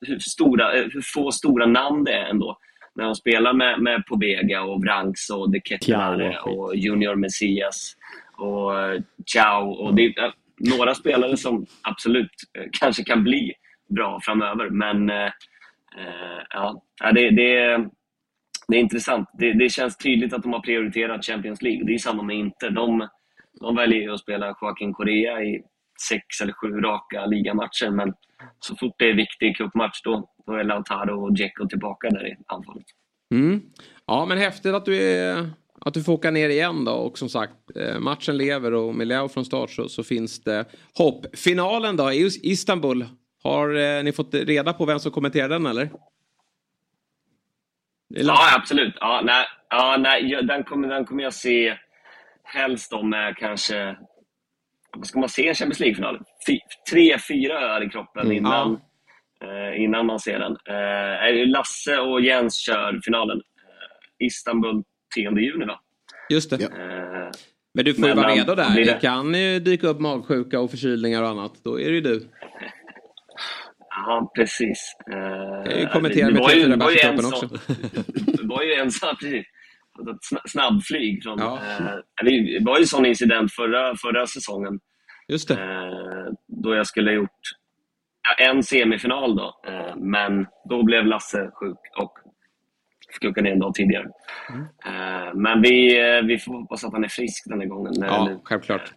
Hur, 0.00 0.18
stora, 0.18 0.72
eh, 0.72 0.84
hur 0.92 1.02
få 1.14 1.32
stora 1.32 1.66
namn 1.66 2.04
det 2.04 2.12
är 2.12 2.24
ändå. 2.24 2.58
När 2.94 3.04
de 3.04 3.14
spelar 3.14 3.52
med, 3.52 3.80
med 3.80 4.06
Pobega 4.06 4.62
och 4.62 4.80
Branks 4.80 5.30
och 5.30 5.50
De 5.50 5.60
Ketelaere 5.60 6.32
Ciao 6.32 6.52
och 6.52 6.76
Junior 6.76 7.14
Messias 7.14 7.96
och 8.36 8.80
eh, 8.80 9.00
Ciao. 9.26 9.70
Och 9.70 9.94
det 9.94 10.06
eh, 10.06 10.30
några 10.58 10.94
spelare 10.94 11.36
som 11.36 11.66
absolut 11.82 12.30
eh, 12.58 12.64
kanske 12.80 13.04
kan 13.04 13.24
bli 13.24 13.52
bra 13.88 14.20
framöver, 14.22 14.70
men 14.70 15.10
eh, 15.10 15.26
eh, 15.96 16.42
ja, 16.50 16.82
ja, 17.00 17.12
det, 17.12 17.30
det, 17.30 17.76
det 18.68 18.76
är 18.76 18.80
intressant. 18.80 19.28
Det, 19.38 19.52
det 19.52 19.68
känns 19.68 19.96
tydligt 19.96 20.32
att 20.32 20.42
de 20.42 20.52
har 20.52 20.60
prioriterat 20.60 21.26
Champions 21.26 21.62
League. 21.62 21.84
Det 21.84 21.94
är 21.94 21.98
samma 21.98 22.22
med 22.22 22.36
Inter. 22.36 22.70
De, 22.70 23.08
de 23.60 23.76
väljer 23.76 24.00
ju 24.00 24.14
att 24.14 24.20
spela 24.20 24.56
Joaquin 24.60 24.94
Correa 24.94 25.42
i 25.42 25.62
sex 26.08 26.40
eller 26.42 26.52
sju 26.52 26.68
raka 26.68 27.26
ligamatcher, 27.26 27.90
men 27.90 28.14
så 28.60 28.76
fort 28.76 28.94
det 28.98 29.10
är 29.10 29.14
viktig 29.14 29.56
cupmatch 29.56 30.02
då, 30.04 30.30
då 30.46 30.52
är 30.52 30.64
Lautaro 30.64 31.24
och 31.24 31.34
Dzeko 31.34 31.68
tillbaka 31.68 32.10
där 32.10 32.26
i 32.26 32.36
anfallet. 32.46 32.86
Mm. 33.34 33.62
Ja 34.06 34.26
men 34.26 34.38
häftigt 34.38 34.74
att 34.74 34.84
du, 34.84 35.02
är, 35.02 35.50
att 35.80 35.94
du 35.94 36.02
får 36.04 36.12
åka 36.12 36.30
ner 36.30 36.48
igen 36.48 36.84
då 36.84 36.92
och 36.92 37.18
som 37.18 37.28
sagt 37.28 37.76
eh, 37.76 37.98
matchen 37.98 38.36
lever 38.36 38.74
och 38.74 38.94
med 38.94 39.06
Leo 39.06 39.28
från 39.28 39.44
start 39.44 39.70
så, 39.70 39.88
så 39.88 40.04
finns 40.04 40.40
det 40.44 40.64
hopp. 40.98 41.36
Finalen 41.36 41.96
då 41.96 42.12
i 42.12 42.30
Istanbul. 42.42 43.06
Har 43.42 43.74
eh, 43.74 44.02
ni 44.04 44.12
fått 44.12 44.34
reda 44.34 44.72
på 44.72 44.84
vem 44.84 44.98
som 44.98 45.12
kommenterar 45.12 45.48
den 45.48 45.66
eller? 45.66 45.90
Ja, 48.08 48.54
absolut. 48.56 48.94
Ja, 49.00 49.20
nej, 49.24 49.44
ja, 49.70 49.96
nej, 49.98 50.38
den, 50.42 50.64
kommer, 50.64 50.88
den 50.88 51.04
kommer 51.04 51.22
jag 51.22 51.34
se 51.34 51.76
helst 52.44 52.92
om 52.92 53.10
med 53.10 53.36
kanske... 53.36 53.96
Ska 55.02 55.18
man 55.20 55.28
se 55.28 55.48
en 55.48 55.54
Champions 55.54 55.80
League-final? 55.80 56.20
Tre, 56.90 57.18
fyra 57.28 57.60
öl 57.60 57.82
i 57.82 57.88
kroppen 57.88 58.24
Mm. 58.26 58.36
innan, 58.36 58.80
eh, 59.42 59.82
innan 59.82 60.06
man 60.06 60.20
ser 60.20 60.38
den. 60.38 60.52
Eh, 60.52 61.46
Lasse 61.46 61.98
och 61.98 62.20
Jens 62.20 62.56
kör 62.56 63.00
finalen. 63.04 63.36
Eh, 63.36 64.26
Istanbul 64.26 64.82
10 65.14 65.30
juni, 65.40 65.64
va? 65.66 65.80
Just 66.30 66.50
det. 66.50 66.62
Eh, 66.64 67.30
Men 67.74 67.84
du 67.84 67.94
får 67.94 68.08
ju 68.08 68.14
vara 68.14 68.28
redo 68.34 68.54
där. 68.54 68.74
Det 68.76 68.84
det? 68.84 68.98
kan 69.00 69.34
ju 69.34 69.58
dyka 69.60 69.86
upp 69.88 70.00
magsjuka 70.00 70.60
och 70.60 70.70
förkylningar 70.70 71.22
och 71.22 71.28
annat. 71.28 71.52
Då 71.64 71.80
är 71.80 71.88
det 71.88 71.94
ju 71.94 72.00
du. 72.00 72.28
Ja, 73.88 74.32
precis. 74.36 74.78
Eh, 75.12 75.70
kan 75.70 75.80
ju 75.80 75.86
kommentera 75.86 76.26
det- 76.26 76.32
med 76.32 76.42
var 76.42 76.50
ju- 76.50 76.62
34 76.62 76.76
det 76.76 76.84
var 76.84 76.90
ju 76.90 76.96
bärs 76.96 77.04
i 77.04 77.08
en 77.08 77.18
kroppen 77.18 77.38
sån- 77.38 77.56
också. 77.56 77.72
Det 78.42 78.46
var 78.48 78.62
ju 78.62 78.72
en 78.74 78.90
sån, 78.90 79.16
precis. 79.16 79.46
Snabbflyg 80.48 81.22
från... 81.22 81.38
Ja. 81.38 81.58
Eh, 81.78 82.24
det 82.24 82.64
var 82.64 82.76
ju 82.76 82.80
en 82.82 82.86
sån 82.86 83.06
incident 83.06 83.52
förra, 83.52 83.96
förra 83.96 84.26
säsongen. 84.26 84.80
Just 85.28 85.48
det. 85.48 85.54
Eh, 85.54 86.32
då 86.62 86.74
jag 86.74 86.86
skulle 86.86 87.10
ha 87.10 87.14
gjort 87.14 87.40
ja, 88.38 88.44
en 88.46 88.62
semifinal 88.62 89.36
då. 89.36 89.60
Eh, 89.68 89.96
men 89.96 90.46
då 90.68 90.82
blev 90.82 91.06
Lasse 91.06 91.50
sjuk 91.54 91.78
och 91.98 92.12
åka 93.24 93.40
ner 93.42 93.52
en 93.52 93.58
dag 93.58 93.74
tidigare. 93.74 94.06
Mm. 94.50 94.60
Eh, 94.62 95.34
men 95.34 95.62
vi, 95.62 95.98
eh, 96.16 96.22
vi 96.22 96.38
får 96.38 96.52
hoppas 96.60 96.84
att 96.84 96.92
han 96.92 97.04
är 97.04 97.08
frisk 97.08 97.44
den 97.46 97.60
här 97.60 97.66
gången. 97.66 97.92
När 97.96 98.06
Ja, 98.06 98.24
det 98.24 98.30
nu, 98.30 98.40
självklart. 98.44 98.92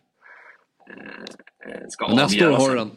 eh, 0.89 1.81
ska 1.89 2.07
Men 2.07 2.15
nästa 2.17 2.49
år 2.49 2.53
har 2.57 2.75
den. 2.75 2.91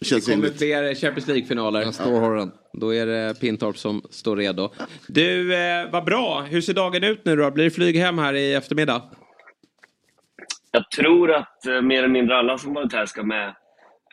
Det 0.00 0.26
kommer 0.26 0.48
fler 0.58 0.94
Champions 0.94 1.26
League-finaler. 1.28 1.84
Nästa 1.86 2.08
år 2.08 2.20
har 2.20 2.36
den. 2.36 2.52
Då 2.72 2.94
är 2.94 3.06
det 3.06 3.40
Pintorp 3.40 3.76
som 3.76 4.02
står 4.10 4.36
redo. 4.36 4.72
Du, 5.08 5.54
eh, 5.54 5.90
vad 5.90 6.04
bra. 6.04 6.40
Hur 6.40 6.60
ser 6.60 6.74
dagen 6.74 7.04
ut 7.04 7.24
nu 7.24 7.36
då? 7.36 7.50
Blir 7.50 7.64
det 7.64 7.70
flyg 7.70 7.96
hem 7.96 8.18
här 8.18 8.34
i 8.34 8.54
eftermiddag? 8.54 9.02
Jag 10.70 10.90
tror 10.90 11.32
att 11.34 11.66
eh, 11.66 11.82
mer 11.82 11.98
eller 11.98 12.08
mindre 12.08 12.36
alla 12.38 12.58
som 12.58 12.74
varit 12.74 12.92
här 12.92 13.06
ska 13.06 13.22
med 13.22 13.48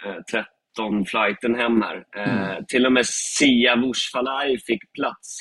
eh, 0.06 0.42
13-flighten 0.80 1.56
hem 1.56 1.82
här. 1.82 2.04
Eh, 2.18 2.64
Till 2.68 2.86
och 2.86 2.92
med 2.92 3.06
Sia 3.06 3.76
Wushfalai 3.76 4.58
fick 4.58 4.94
plats. 4.94 5.38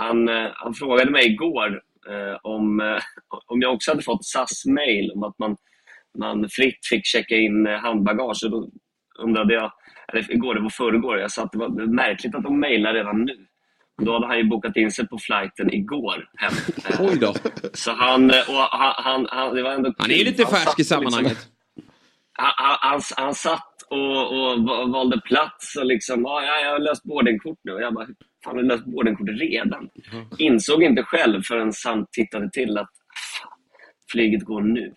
Han, 0.00 0.28
eh, 0.28 0.48
han 0.54 0.74
frågade 0.74 1.10
mig 1.10 1.26
igår 1.26 1.82
eh, 2.08 2.38
om, 2.42 2.80
eh, 2.80 2.98
om 3.46 3.62
jag 3.62 3.74
också 3.74 3.90
hade 3.90 4.02
fått 4.02 4.24
SAS-mail 4.24 5.10
om 5.14 5.22
att 5.22 5.38
man, 5.38 5.56
man 6.18 6.48
fritt 6.48 6.86
fick 6.90 7.06
checka 7.06 7.34
in 7.36 7.66
handbagage. 7.66 8.40
Och 8.44 8.50
då 8.50 8.68
undrade 9.18 9.54
jag, 9.54 9.72
eller 10.12 10.32
igår, 10.32 10.54
det 10.54 10.60
var 10.60 10.70
förrgår, 10.70 11.18
jag 11.18 11.30
sa 11.30 11.42
att 11.42 11.52
det 11.52 11.58
var 11.58 11.68
märkligt 11.86 12.34
att 12.34 12.42
de 12.42 12.60
mejlar 12.60 12.94
redan 12.94 13.24
nu. 13.24 13.46
Då 14.02 14.12
hade 14.12 14.26
han 14.26 14.38
ju 14.38 14.44
bokat 14.44 14.76
in 14.76 14.90
sig 14.90 15.08
på 15.08 15.18
flighten 15.18 15.72
igår 15.74 16.28
hem. 16.36 16.52
Oj 17.08 17.18
då. 17.18 17.34
Så 17.74 17.92
han, 17.92 18.30
och 18.30 18.54
han, 18.70 18.94
han, 18.96 19.26
han, 19.30 19.54
det 19.54 19.62
var 19.62 19.70
ändå 19.70 19.94
Han 19.98 20.10
är 20.10 20.14
ju 20.14 20.24
lite 20.24 20.46
färsk 20.46 20.78
i 20.78 20.80
liksom- 20.80 20.96
sammanhanget. 20.96 21.38
han, 22.32 22.52
han, 22.56 22.76
han, 22.80 23.00
han 23.16 23.34
satt 23.34 23.66
och, 23.90 24.22
och 24.36 24.62
va- 24.68 24.84
valde 24.86 25.20
plats 25.20 25.76
och 25.76 25.86
liksom, 25.86 26.22
ja, 26.22 26.42
jag 26.64 26.72
har 26.72 26.78
löst 26.78 27.04
boardingkort 27.04 27.58
nu. 27.62 27.72
Och 27.72 27.82
jag 27.82 27.94
bara, 27.94 28.06
fan 28.44 28.56
du 28.56 28.62
löst 28.62 28.84
boardingkortet 28.84 29.38
redan? 29.40 29.88
Insåg 30.38 30.82
inte 30.82 31.02
själv 31.02 31.42
förrän 31.42 31.72
han 31.84 32.06
tittade 32.12 32.50
till 32.50 32.78
att 32.78 32.90
flyget 34.12 34.44
går 34.44 34.62
nu. 34.62 34.94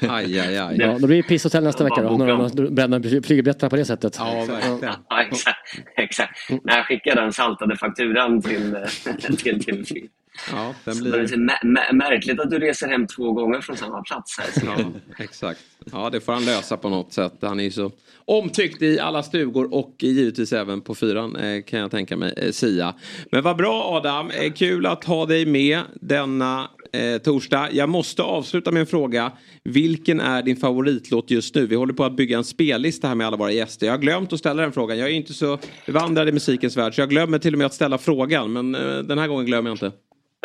Aj, 0.08 0.40
aj, 0.40 0.58
aj. 0.58 0.76
Ja, 0.78 0.98
då 0.98 1.06
blir 1.06 1.16
det 1.16 1.22
pisshotell 1.22 1.64
nästa 1.64 1.84
vecka 1.84 2.02
då. 2.02 2.16
När 2.16 2.26
de 2.56 2.74
bränner 2.74 3.22
flygbiljetterna 3.22 3.70
på 3.70 3.76
det 3.76 3.84
sättet. 3.84 4.16
Ja, 4.18 4.44
verkligen. 4.48 4.94
Ja, 5.08 5.22
exakt. 5.22 5.58
exakt. 5.96 6.50
När 6.64 6.76
jag 6.76 6.86
skickade 6.86 7.20
den 7.20 7.32
saltade 7.32 7.76
fakturan 7.76 8.42
till, 8.42 8.74
eh, 8.74 8.82
till 9.36 9.58
TV4. 9.58 10.08
Ja, 10.52 10.74
den 10.84 10.98
blir... 10.98 11.12
det 11.12 11.18
är 11.18 11.36
mä- 11.36 11.62
mä- 11.62 11.92
märkligt 11.92 12.40
att 12.40 12.50
du 12.50 12.58
reser 12.58 12.88
hem 12.88 13.06
två 13.06 13.32
gånger 13.32 13.60
från 13.60 13.76
samma 13.76 14.02
plats. 14.02 14.38
Här. 14.38 14.48
Ja, 14.78 14.92
exakt. 15.24 15.60
Ja, 15.92 16.10
det 16.10 16.20
får 16.20 16.32
han 16.32 16.44
lösa 16.44 16.76
på 16.76 16.88
något 16.88 17.12
sätt. 17.12 17.34
Han 17.40 17.60
är 17.60 17.64
ju 17.64 17.70
så 17.70 17.90
omtyckt 18.24 18.82
i 18.82 19.00
alla 19.00 19.22
stugor 19.22 19.74
och 19.74 19.94
givetvis 19.98 20.52
även 20.52 20.80
på 20.80 20.94
fyran 20.94 21.36
eh, 21.36 21.62
kan 21.62 21.80
jag 21.80 21.90
tänka 21.90 22.16
mig, 22.16 22.34
eh, 22.36 22.50
Sia. 22.52 22.94
Men 23.32 23.42
vad 23.42 23.56
bra 23.56 23.84
Adam, 23.96 24.30
eh, 24.30 24.52
kul 24.52 24.86
att 24.86 25.04
ha 25.04 25.26
dig 25.26 25.46
med 25.46 25.80
denna 26.00 26.68
eh, 26.92 27.18
torsdag. 27.18 27.68
Jag 27.72 27.88
måste 27.88 28.22
avsluta 28.22 28.70
med 28.70 28.80
en 28.80 28.86
fråga. 28.86 29.32
Vilken 29.64 30.20
är 30.20 30.42
din 30.42 30.56
favoritlåt 30.56 31.30
just 31.30 31.54
nu? 31.54 31.66
Vi 31.66 31.74
håller 31.76 31.94
på 31.94 32.04
att 32.04 32.16
bygga 32.16 32.36
en 32.38 32.44
spellista 32.44 33.08
här 33.08 33.14
med 33.14 33.26
alla 33.26 33.36
våra 33.36 33.52
gäster. 33.52 33.86
Jag 33.86 33.92
har 33.92 33.98
glömt 33.98 34.32
att 34.32 34.38
ställa 34.38 34.62
den 34.62 34.72
frågan. 34.72 34.98
Jag 34.98 35.08
är 35.08 35.12
inte 35.14 35.32
så 35.32 35.58
bevandrad 35.86 36.28
i 36.28 36.32
musikens 36.32 36.76
värld 36.76 36.94
så 36.94 37.00
jag 37.00 37.08
glömmer 37.10 37.38
till 37.38 37.54
och 37.54 37.58
med 37.58 37.66
att 37.66 37.74
ställa 37.74 37.98
frågan. 37.98 38.52
Men 38.52 38.74
eh, 38.74 38.98
den 38.98 39.18
här 39.18 39.28
gången 39.28 39.46
glömmer 39.46 39.70
jag 39.70 39.74
inte. 39.74 39.92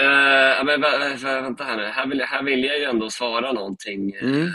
Uh, 0.02 0.66
men, 0.66 0.84
vä- 0.84 1.16
vä- 1.18 1.42
vänta 1.42 1.64
här 1.64 1.78
nu. 1.78 1.84
Här 1.84 2.08
vill, 2.08 2.20
jag- 2.20 2.28
här 2.28 2.44
vill 2.44 2.64
jag 2.64 2.78
ju 2.80 2.84
ändå 2.84 3.10
svara 3.10 3.52
någonting. 3.52 4.16
Mm. 4.22 4.42
Eh, 4.42 4.52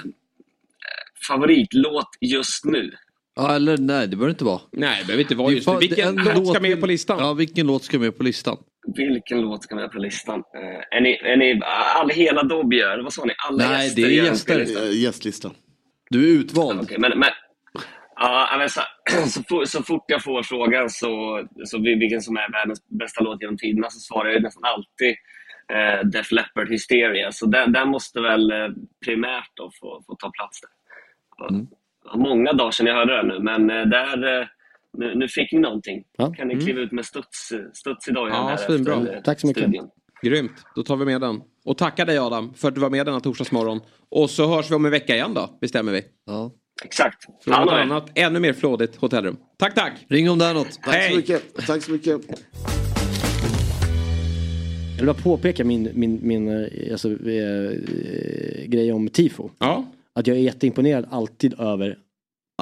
favoritlåt 1.28 2.08
just 2.20 2.64
nu? 2.64 2.90
Ja, 3.36 3.54
eller 3.54 3.78
nej, 3.78 4.08
det 4.08 4.16
behöver 4.16 4.30
inte 4.30 4.44
vara. 4.44 4.60
Nej, 4.72 4.98
det 5.00 5.06
behöver 5.06 5.22
inte 5.22 5.34
vara 5.34 5.52
just 5.52 5.68
nu. 5.68 5.76
Vilken 5.80 6.18
en 6.18 6.24
låt 6.34 6.48
ska 6.48 6.60
med 6.60 6.80
på 6.80 6.86
listan? 6.86 7.18
Ja, 7.18 7.32
vilken 7.32 7.66
låt 7.66 7.84
ska 7.84 7.98
med 7.98 8.16
på 8.18 8.22
listan? 8.22 8.56
Vilken 8.96 9.40
låt 9.40 9.62
ska 9.62 9.74
med 9.74 9.92
på 9.92 9.98
listan? 9.98 10.42
Eh, 10.54 10.96
är, 10.96 11.00
ni, 11.00 11.12
är 11.22 11.36
ni 11.36 11.60
all, 11.96 12.10
hela 12.10 12.40
eller 12.40 13.02
vad 13.02 13.12
sa 13.12 13.24
ni? 13.24 13.32
Alla 13.48 13.68
Nej, 13.68 13.84
gäster 13.86 14.02
det 14.02 14.18
är 14.18 14.24
gäster. 14.24 14.60
Eh, 14.86 15.00
Gästlistan. 15.02 15.54
Du 16.10 16.30
är 16.30 16.38
utvald. 16.40 16.80
Okej, 16.80 16.98
men, 16.98 17.18
men, 17.18 17.28
ja, 18.16 18.54
men 18.58 18.68
så, 18.70 18.80
så, 19.28 19.42
fort, 19.48 19.68
så 19.68 19.82
fort 19.82 20.04
jag 20.06 20.22
får 20.24 20.42
frågan 20.42 20.90
så, 20.90 21.44
så 21.64 21.78
vil- 21.78 21.98
vilken 21.98 22.20
som 22.22 22.36
är 22.36 22.52
världens 22.52 22.88
bästa 22.88 23.22
låt 23.24 23.42
genom 23.42 23.58
tiderna 23.58 23.90
så 23.90 23.98
svarar 24.00 24.30
jag 24.30 24.42
nästan 24.42 24.64
alltid 24.64 25.14
eh, 25.76 26.06
Def 26.06 26.32
Leppard 26.32 26.68
Hysteria. 26.68 27.32
Så 27.32 27.46
den, 27.46 27.72
den 27.72 27.88
måste 27.88 28.20
väl 28.20 28.50
eh, 28.50 28.56
primärt 29.04 29.50
då 29.54 29.70
få, 29.80 30.02
få 30.06 30.14
ta 30.14 30.30
plats 30.30 30.60
där. 30.60 31.48
Mm. 31.48 31.66
Många 32.14 32.52
dagar 32.52 32.70
sedan 32.70 32.86
jag 32.86 32.94
hörde 32.94 33.16
den 33.16 33.28
nu, 33.28 33.38
men 33.40 33.70
eh, 33.70 33.86
där, 33.86 34.40
eh, 34.40 34.46
nu, 34.98 35.14
nu 35.14 35.28
fick 35.28 35.52
ni 35.52 35.58
någonting. 35.58 36.04
Ja. 36.18 36.32
kan 36.32 36.48
ni 36.48 36.54
Mm. 36.54 36.64
kliva 36.66 36.80
ut 36.80 36.92
med 36.92 37.04
studs, 37.04 37.52
studs 37.72 38.08
i 38.08 38.12
dagen 38.12 38.28
Ja, 38.32 38.46
här 38.48 38.56
svinbra. 38.56 38.94
efter 38.94 39.20
Tack 39.20 39.40
så 39.40 39.46
mycket. 39.46 39.62
studion. 39.62 39.88
Grymt, 40.22 40.52
då 40.74 40.82
tar 40.82 40.96
vi 40.96 41.04
med 41.04 41.20
den. 41.20 41.40
Och 41.64 41.78
tacka 41.78 42.04
dig 42.04 42.18
Adam 42.18 42.54
för 42.54 42.68
att 42.68 42.74
du 42.74 42.80
var 42.80 42.90
med 42.90 43.06
denna 43.06 43.20
torsdagsmorgon. 43.20 43.80
Och 44.10 44.30
så 44.30 44.46
hörs 44.56 44.70
vi 44.70 44.74
om 44.74 44.84
en 44.84 44.90
vecka 44.90 45.14
igen 45.14 45.34
då, 45.34 45.58
bestämmer 45.60 45.92
vi. 45.92 46.02
Ja. 46.26 46.50
Exakt. 46.84 47.24
Från 47.44 47.60
något 47.64 47.72
annat, 47.72 48.10
ännu 48.14 48.40
mer 48.40 48.52
flådigt 48.52 48.96
hotellrum. 48.96 49.36
Tack, 49.58 49.74
tack! 49.74 49.92
Ring 50.08 50.30
om 50.30 50.38
det 50.38 50.44
är 50.44 50.54
något. 50.54 50.82
Tack 50.82 50.94
Hej. 50.94 51.10
så 51.10 51.16
mycket. 51.16 51.66
Tack 51.66 51.82
så 51.82 51.92
mycket. 51.92 52.20
Jag 55.00 55.06
vill 55.06 55.14
bara 55.14 55.22
påpeka 55.22 55.64
min, 55.64 55.88
min, 55.94 56.18
min 56.22 56.48
eh, 56.48 56.92
alltså, 56.92 57.10
eh, 57.28 57.72
grej 58.66 58.92
om 58.92 59.08
tifo. 59.08 59.50
Ja. 59.58 59.84
Att 60.12 60.26
jag 60.26 60.36
är 60.36 60.40
jätteimponerad 60.40 61.06
alltid 61.10 61.60
över 61.60 61.98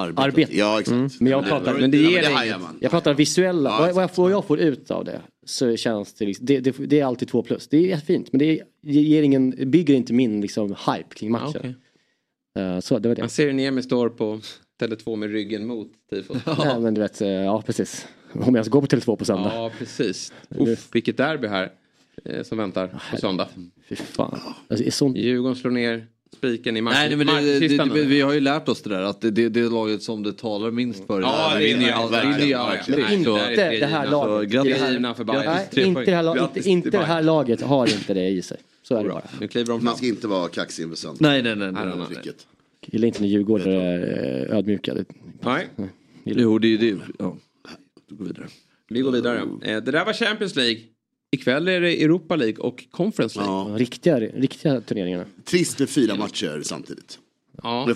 Arbetet. 0.01 0.23
arbetet. 0.25 0.55
Ja, 0.55 0.79
exakt. 0.79 1.19
Men 1.21 1.31
jag 1.31 1.43
det- 1.43 1.49
pratar, 1.49 1.73
men 1.79 1.91
det 1.91 1.97
ger 1.97 2.23
hajar 2.23 2.45
inget. 2.45 2.61
man. 2.61 2.77
jag 2.81 2.91
pratar 2.91 3.13
visuella, 3.13 3.69
Ja, 3.69 3.91
vad, 3.93 4.03
jag 4.03 4.15
får, 4.15 4.23
vad 4.23 4.31
jag 4.31 4.45
får 4.45 4.59
ut 4.59 4.91
av 4.91 5.05
det 5.05 5.21
så 5.45 5.75
känns 5.75 6.13
det, 6.13 6.25
liksom, 6.25 6.45
det, 6.45 6.59
det, 6.59 6.71
det 6.77 6.99
är 6.99 7.05
alltid 7.05 7.27
två 7.27 7.43
plus. 7.43 7.67
Det 7.67 7.77
är 7.77 7.81
jättefint 7.81 8.31
men 8.33 8.39
det 8.39 8.59
ger 8.81 9.23
ingen, 9.23 9.49
bygger 9.71 9.93
inte 9.95 10.13
min 10.13 10.41
liksom, 10.41 10.67
hype 10.69 11.15
kring 11.15 11.31
Ja, 11.33 11.39
matchen. 11.39 11.59
okej. 11.59 11.75
Eh, 12.65 12.79
så 12.79 12.99
det 12.99 13.07
var 13.09 13.15
det. 13.15 13.21
Man 13.21 13.29
ser 13.29 13.45
hur 13.45 13.53
Niemi 13.53 13.81
står 13.81 14.09
på 14.09 14.39
Tele2 14.81 15.15
med 15.15 15.31
ryggen 15.31 15.67
mot 15.67 15.91
tifot. 16.09 16.37
Nej, 16.57 16.79
men 16.79 16.93
du 16.93 17.01
vet, 17.01 17.21
eh, 17.21 17.27
ja 17.29 17.61
precis. 17.65 18.07
Om 18.33 18.55
jag 18.55 18.65
ska 18.65 18.71
gå 18.71 18.81
på 18.81 18.87
Tele2 18.87 19.15
på 19.15 19.25
söndag. 19.25 19.51
Ja, 19.55 19.71
precis. 19.79 20.33
Uff, 20.49 20.89
vilket 20.91 21.17
derby 21.17 21.47
här. 21.47 21.71
Eh, 22.25 22.43
som 22.43 22.57
väntar 22.57 22.87
på 23.11 23.17
söndag. 23.17 23.47
Fy 23.89 23.95
fan. 23.95 24.39
Alltså, 24.67 24.85
är 24.85 24.91
sånt... 24.91 25.17
Djurgården 25.17 25.55
slår 25.55 25.71
ner 25.71 26.07
spiken 26.37 26.77
i 26.77 26.81
mark- 26.81 26.93
Nej, 26.95 27.15
men 27.15 27.27
det, 27.27 27.59
det, 27.59 27.77
det, 27.93 28.03
vi 28.03 28.21
har 28.21 28.33
ju 28.33 28.39
lärt 28.39 28.69
oss 28.69 28.81
det 28.81 28.89
där 28.89 29.01
att 29.01 29.21
det, 29.21 29.31
det, 29.31 29.49
det 29.49 29.59
är 29.59 29.69
laget 29.69 30.03
som 30.03 30.23
det 30.23 30.33
talar 30.37 30.71
minst 30.71 31.07
för. 31.07 31.21
Ja, 31.21 31.51
det 31.57 31.65
vinner 31.65 31.85
ju 31.85 31.91
alltid. 32.53 32.99
Inte 33.11 33.79
det 33.79 33.85
här 33.85 34.07
laget. 34.11 34.49
Grattis, 34.49 34.71
inte 36.67 36.89
det, 36.89 36.97
här, 36.97 37.21
laget 37.23 37.61
har 37.61 37.87
inte 37.87 38.13
det 38.13 38.27
i 38.27 38.41
sig. 38.41 38.57
Så 38.83 38.95
är 38.95 39.03
det 39.03 39.09
bara. 39.09 39.23
Nu 39.39 39.47
kliver 39.47 39.67
de 39.67 39.83
Man 39.85 39.97
ska 39.97 40.05
inte 40.05 40.27
vara 40.27 40.47
kaxig 40.47 40.83
inför 40.83 40.95
söndag. 40.97 41.17
Nej, 41.19 41.41
nej, 41.43 41.55
nej. 41.55 41.71
nej, 41.71 41.85
Nej, 41.85 42.07
nej. 42.23 42.33
gillar 42.85 43.07
inte 43.07 43.21
när 43.21 43.27
djurgårdare 43.27 43.73
är 43.81 44.49
eh, 44.51 44.57
ödmjuka. 44.57 44.93
Det- 44.93 45.05
Nej, 45.41 45.67
Jo, 46.23 46.59
det 46.59 46.67
är 46.67 46.69
ju 46.69 46.77
det. 46.77 46.97
Ja. 47.19 47.37
Du 48.09 48.15
går 48.15 48.25
vidare. 48.25 48.47
vi 48.89 49.01
går 49.01 49.11
vidare. 49.11 49.37
Eh, 49.61 49.81
Det 49.83 49.91
där 49.91 50.05
var 50.05 50.13
Champions 50.13 50.55
League. 50.55 50.79
Ikväll 51.31 51.67
är 51.67 51.81
det 51.81 52.03
Europa 52.03 52.35
League 52.35 52.57
och 52.57 52.85
Conference 52.91 53.39
League. 53.39 53.71
Ja. 53.71 53.77
Riktiga, 53.77 54.19
riktiga 54.19 54.81
turneringarna. 54.81 55.25
Trist 55.45 55.79
med 55.79 55.89
fyra 55.89 56.15
matcher 56.15 56.61
samtidigt. 56.63 57.19
Ja. 57.63 57.87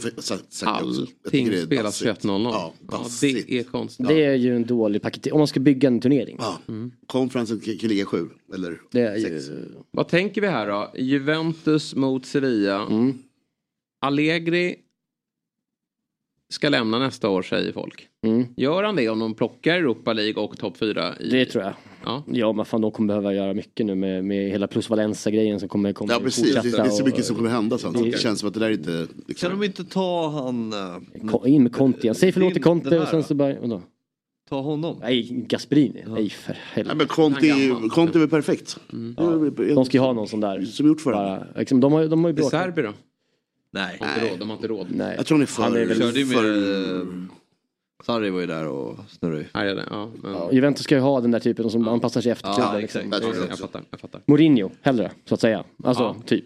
Allting 0.65 1.49
det 1.49 1.57
är 1.57 1.65
spelas 1.65 1.99
dassigt. 1.99 2.25
21.00. 2.25 2.49
Ja, 2.53 2.73
Ja, 2.91 3.05
det 3.21 3.59
är 3.59 3.63
konstigt. 3.63 4.07
Det 4.07 4.25
är 4.25 4.35
ju 4.35 4.55
en 4.55 4.65
dålig 4.65 5.01
paket. 5.01 5.31
Om 5.33 5.37
man 5.37 5.47
ska 5.47 5.59
bygga 5.59 5.87
en 5.87 6.01
turnering. 6.01 6.37
Ja. 6.39 6.59
Konferensen 7.07 7.59
kan 7.59 7.77
kan 7.77 7.89
ligga 7.89 8.05
sju. 8.05 8.29
Eller 8.53 8.81
Det 8.91 9.01
är 9.01 9.19
sex. 9.19 9.49
ju... 9.49 9.65
Vad 9.91 10.07
tänker 10.07 10.41
vi 10.41 10.47
här 10.47 10.67
då? 10.67 10.91
Juventus 10.97 11.95
mot 11.95 12.25
Sevilla. 12.25 12.81
Mm. 12.85 13.17
Allegri 14.01 14.75
ska 16.53 16.69
lämna 16.69 16.99
nästa 16.99 17.29
år 17.29 17.41
säger 17.41 17.71
folk. 17.73 18.07
Mm. 18.25 18.45
Gör 18.57 18.83
han 18.83 18.95
det 18.95 19.09
om 19.09 19.19
de 19.19 19.33
plockar 19.33 19.73
Europa 19.77 20.13
League 20.13 20.43
och 20.43 20.57
topp 20.57 20.77
4? 20.77 21.13
I... 21.19 21.29
Det 21.29 21.45
tror 21.45 21.63
jag. 21.63 21.73
Ja. 22.05 22.23
Ja 22.27 22.53
men 22.53 22.65
fan 22.65 22.81
de 22.81 22.91
kommer 22.91 23.07
behöva 23.07 23.33
göra 23.33 23.53
mycket 23.53 23.85
nu 23.85 23.95
med, 23.95 24.25
med 24.25 24.49
hela 24.51 24.67
plus 24.67 24.89
Valenza 24.89 25.31
grejen 25.31 25.59
som 25.59 25.69
kommer, 25.69 25.93
kommer 25.93 26.13
Ja 26.13 26.19
precis, 26.19 26.53
det, 26.55 26.61
det 26.71 26.77
är 26.77 26.89
så 26.89 27.01
och- 27.01 27.07
mycket 27.07 27.25
som 27.25 27.35
kommer 27.35 27.49
hända 27.49 27.77
sen. 27.77 27.93
Det- 27.93 28.11
Det 28.11 28.17
känns 28.19 28.39
som 28.39 28.47
att 28.47 28.53
det 28.53 28.59
där 28.59 28.69
inte... 28.69 29.07
Liksom, 29.27 29.49
Kan 29.49 29.59
de 29.59 29.65
inte 29.65 29.83
ta 29.83 30.29
han... 30.29 30.73
Ko- 31.31 31.45
In 31.47 31.63
med 31.63 31.73
Conte 31.75 31.99
igen. 32.01 32.15
Säg 32.15 32.31
förlåt 32.31 32.53
till 32.53 32.63
Conte 32.63 32.99
och 32.99 33.07
sen 33.07 33.19
då? 33.19 33.23
så 33.23 33.35
bara... 33.35 33.55
Vadå? 33.61 33.81
Ta 34.49 34.61
honom. 34.61 34.97
Nej, 35.01 35.45
Gasperini. 35.49 36.03
Nej 36.07 36.29
för 36.29 36.51
Nej 36.53 36.61
helvete. 36.73 36.95
men 36.97 37.07
Conte 37.07 37.75
Conte 37.91 38.17
är 38.17 38.19
väl 38.19 38.29
perfekt. 38.29 38.77
De 39.75 39.85
ska 39.85 39.97
ju 39.97 40.01
ha 40.01 40.13
någon 40.13 40.27
sån 40.27 40.39
där. 40.39 40.61
Som 40.65 40.87
gjort 40.87 41.01
för. 41.01 41.11
Bara, 41.11 41.47
liksom, 41.55 41.79
de, 41.79 41.93
har, 41.93 42.05
de 42.07 42.23
har 42.23 42.29
ju 42.29 42.33
bråkat. 42.35 42.51
Serbi 42.51 42.81
då? 42.81 42.93
Nej. 43.73 43.97
De 43.99 44.05
har 44.05 44.15
inte 44.15 44.27
råd. 44.29 44.39
De 44.39 44.49
har 44.49 44.55
inte 44.55 44.67
råd. 44.67 44.87
Nej. 44.89 45.13
Jag 45.17 45.25
tror 45.25 45.35
han 45.37 45.41
är 45.41 45.45
för... 45.45 45.63
Han 45.63 45.75
är 45.75 45.85
väl- 45.85 45.99
Körde 45.99 46.19
ju 46.19 46.25
med... 46.25 46.35
för 46.35 46.99
eh, 47.01 47.07
Sarri 48.05 48.29
var 48.29 48.39
ju 48.39 48.47
där 48.47 48.67
och 48.67 48.97
snurrade 49.09 49.39
ju. 49.39 49.45
Ja, 49.53 50.11
men... 50.23 50.31
Ja, 50.33 50.49
Juventus 50.51 50.83
ska 50.83 50.95
ju 50.95 51.01
ha 51.01 51.21
den 51.21 51.31
där 51.31 51.39
typen 51.39 51.69
som 51.69 51.87
anpassar 51.87 52.21
sig 52.21 52.31
efter 52.31 52.47
Ja, 52.49 52.53
klubben. 52.55 52.83
exakt. 52.83 53.05
Liksom. 53.05 53.11
Jag 53.11 53.21
tror 53.21 53.31
det 53.33 53.37
jag 53.39 53.51
också. 53.53 53.63
fattar. 53.63 53.81
Jag 53.91 53.99
fattar. 53.99 54.21
Mourinho, 54.25 54.71
hellre, 54.81 55.11
så 55.25 55.33
att 55.35 55.41
säga. 55.41 55.63
Alltså, 55.83 56.03
Ja. 56.03 56.15
typ. 56.25 56.45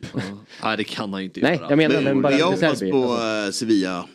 Nej, 0.63 0.77
det 0.77 0.83
kan 0.83 1.13
han 1.13 1.21
ju 1.21 1.25
inte 1.25 1.39
Nej, 1.41 1.55
göra. 1.55 1.65
jag 1.69 1.77
menar 1.77 2.01
men 2.01 2.21
bara 2.21 2.33
jag 2.33 2.45
hoppas 2.45 2.59
Serbi. 2.79 2.91
på 2.91 3.03
Alltså, 3.11 3.47
eh, 3.47 3.51
Sevilla 3.51 4.05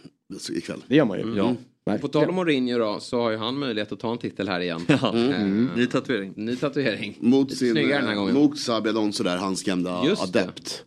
ikväll. 0.53 0.81
det 0.87 0.97
gör 0.97 1.05
man 1.05 1.19
ju. 1.19 1.35
Ja. 1.37 1.55
Nej. 1.87 1.99
På 1.99 2.09
tal 2.09 2.29
om 2.29 2.35
Mourinho 2.35 2.79
då 2.79 3.01
så 3.01 3.21
har 3.23 3.31
ju 3.31 3.37
han 3.37 3.59
möjlighet 3.59 3.93
att 3.93 4.01
ta 4.01 4.13
en 4.13 4.19
titel 4.19 4.49
här 4.49 4.61
igen. 4.61 4.81
Ja. 4.89 5.17
Eh, 5.17 5.47
Ny 5.77 5.87
tatuering. 5.87 6.33
Ny 6.37 6.57
tatuering. 6.57 7.17
Mot 7.21 7.49
Lite 7.51 7.59
sin... 7.59 7.73
Snyggare 7.73 7.99
den 8.01 8.09
här 8.09 8.15
gången. 8.15 8.35
Mot 8.35 8.59
Xabi 8.59 8.89
Alonso 8.89 9.25
där, 9.25 9.37
hans 9.37 9.63
gamla 9.63 10.03
Just 10.07 10.33
det. 10.33 10.41
adept. 10.43 10.85